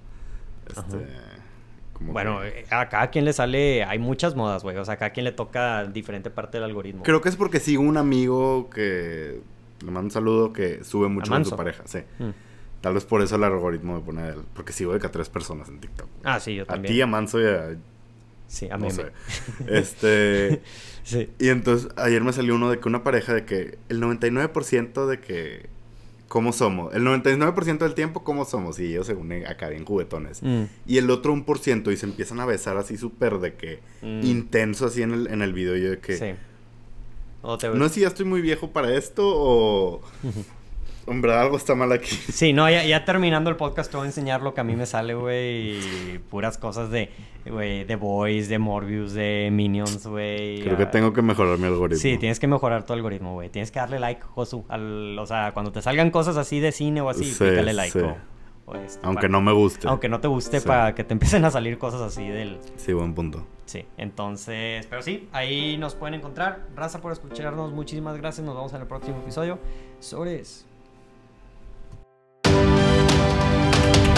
Este, 0.68 0.98
como 2.02 2.14
Bueno, 2.14 2.42
que- 2.42 2.60
eh, 2.62 2.66
a 2.70 2.90
cada 2.90 3.10
quien 3.10 3.26
le 3.26 3.34
sale, 3.34 3.84
hay 3.84 4.00
muchas 4.00 4.36
modas, 4.36 4.64
güey. 4.64 4.76
O 4.78 4.86
sea, 4.86 4.96
a 4.96 4.98
cada 4.98 5.12
quien 5.12 5.24
le 5.24 5.32
toca 5.32 5.86
diferente 5.86 6.30
parte 6.30 6.58
del 6.58 6.66
algoritmo. 6.66 7.04
Creo 7.04 7.22
que 7.22 7.30
es 7.30 7.36
porque 7.36 7.60
sigo 7.60 7.82
un 7.84 7.98
amigo 7.98 8.70
que 8.70 9.42
le 9.82 9.86
mando 9.92 10.02
un 10.08 10.12
saludo 10.12 10.54
que 10.54 10.84
sube 10.84 11.08
mucho 11.08 11.32
con 11.32 11.46
su 11.46 11.56
pareja, 11.56 11.84
sí. 11.86 12.00
Mm. 12.20 12.30
Tal 12.82 12.94
vez 12.96 13.06
por 13.06 13.22
eso 13.22 13.36
el 13.36 13.44
algoritmo 13.44 13.96
me 13.96 14.02
pone 14.02 14.22
a 14.24 14.30
él, 14.30 14.42
porque 14.56 14.74
sigo 14.74 14.94
de 14.94 15.00
que 15.00 15.06
a 15.08 15.12
tres 15.12 15.30
personas 15.30 15.70
en 15.70 15.80
TikTok. 15.80 16.08
Ah, 16.24 16.40
sí, 16.40 16.56
yo 16.56 16.64
A 16.64 16.66
también. 16.66 16.94
ti, 16.94 17.02
a 17.02 17.08
Manso 17.08 17.40
y 17.40 17.46
a... 17.46 17.76
Sí, 18.48 18.68
a 18.70 18.78
no 18.78 18.86
mí 18.86 18.92
sé. 18.92 19.06
Este... 19.68 20.62
sí. 21.04 21.30
Y 21.40 21.50
entonces 21.50 21.90
ayer 21.96 22.24
me 22.24 22.34
salió 22.34 22.56
uno 22.56 22.70
de 22.72 22.80
que 22.80 22.88
una 22.90 23.04
pareja 23.04 23.34
de 23.34 23.46
que 23.46 23.78
el 23.90 24.02
99% 24.02 25.06
de 25.06 25.20
que 25.20 25.70
cómo 26.32 26.54
somos, 26.54 26.94
el 26.96 27.04
99% 27.04 27.80
del 27.80 27.94
tiempo 27.94 28.24
cómo 28.24 28.46
somos 28.46 28.80
y 28.80 28.86
ellos 28.86 29.06
se 29.06 29.14
unen 29.16 29.46
acá 29.48 29.68
bien 29.68 29.84
juguetones. 29.84 30.42
Mm. 30.42 30.64
Y 30.88 30.98
el 30.98 31.10
otro 31.10 31.34
1% 31.34 31.92
y 31.92 31.98
se 31.98 32.06
empiezan 32.06 32.40
a 32.40 32.46
besar 32.46 32.78
así 32.78 32.96
súper 32.98 33.40
de 33.40 33.56
que 33.56 33.80
Mm. 34.02 34.24
intenso 34.26 34.86
así 34.86 35.02
en 35.02 35.12
el, 35.12 35.28
en 35.28 35.42
el 35.42 35.52
video 35.52 35.76
yo 35.76 35.90
de 35.90 36.00
que 36.00 36.16
Sí. 36.18 36.32
O 37.42 37.58
te- 37.58 37.68
no 37.70 37.88
sé 37.90 37.96
si 37.96 38.02
ya 38.02 38.08
estoy 38.08 38.26
muy 38.26 38.40
viejo 38.42 38.72
para 38.72 38.96
esto 38.96 39.24
o 39.28 40.02
verdad 41.20 41.42
algo 41.42 41.58
está 41.58 41.76
mal 41.76 41.92
aquí. 41.92 42.16
Sí, 42.32 42.54
no, 42.54 42.70
ya, 42.70 42.86
ya 42.86 43.04
terminando 43.04 43.50
el 43.50 43.58
podcast 43.58 43.92
te 43.92 43.98
voy 43.98 44.06
a 44.06 44.08
enseñar 44.08 44.42
lo 44.42 44.54
que 44.54 44.62
a 44.62 44.64
mí 44.64 44.76
me 44.76 44.86
sale, 44.86 45.14
güey. 45.16 46.20
Puras 46.30 46.58
cosas 46.58 46.90
de, 46.92 47.10
güey, 47.46 47.84
de 47.84 47.96
Boys, 47.96 48.48
de 48.48 48.60
Morbius, 48.60 49.14
de 49.14 49.50
Minions, 49.52 50.06
güey. 50.08 50.62
Creo 50.62 50.78
que 50.78 50.86
tengo 50.86 51.12
que 51.12 51.22
mejorar 51.22 51.58
mi 51.58 51.66
algoritmo. 51.66 52.00
Sí, 52.02 52.18
tienes 52.18 52.40
que 52.40 52.48
mejorar 52.48 52.86
tu 52.86 52.94
algoritmo, 52.94 53.34
güey. 53.34 53.50
Tienes 53.50 53.72
que 53.72 53.80
darle 53.80 54.00
like, 54.00 54.22
Josu. 54.22 54.64
Al, 54.70 55.18
o 55.20 55.26
sea, 55.26 55.52
cuando 55.54 55.72
te 55.72 55.82
salgan 55.82 56.12
cosas 56.12 56.38
así 56.38 56.60
de 56.60 56.72
cine 56.72 57.02
o 57.02 57.10
así, 57.10 57.26
Sí, 57.26 57.44
pícale 57.44 57.74
like. 57.74 57.92
sí. 58.00 58.06
o- 58.06 58.16
o 58.64 58.76
este, 58.76 59.00
Aunque 59.04 59.22
para- 59.22 59.32
no 59.32 59.42
me 59.42 59.52
guste. 59.54 59.88
Aunque 59.88 60.08
no 60.08 60.20
te 60.22 60.28
guste, 60.28 60.60
Sí. 60.60 60.68
para 60.68 60.94
que 60.94 61.04
te 61.04 61.14
empiecen 61.14 61.44
a 61.46 61.52
salir 61.52 61.80
cosas 61.80 62.00
así 62.02 62.28
del... 62.28 62.60
Sí, 62.78 62.94
buen 62.94 63.16
punto. 63.16 63.44
Sí, 63.66 63.86
entonces, 63.98 64.86
pero 64.88 65.02
sí, 65.02 65.28
ahí 65.32 65.78
nos 65.80 65.96
pueden 65.96 66.14
encontrar. 66.14 66.68
Raza 66.76 67.02
por 67.02 67.12
escucharnos, 67.12 67.72
muchísimas 67.74 68.16
gracias. 68.18 68.46
Nos 68.46 68.56
vemos 68.56 68.72
en 68.74 68.82
el 68.82 68.88
próximo 68.88 69.18
episodio. 69.18 69.58
Sobres. 70.00 70.68
Thank 73.22 74.06
you. 74.08 74.11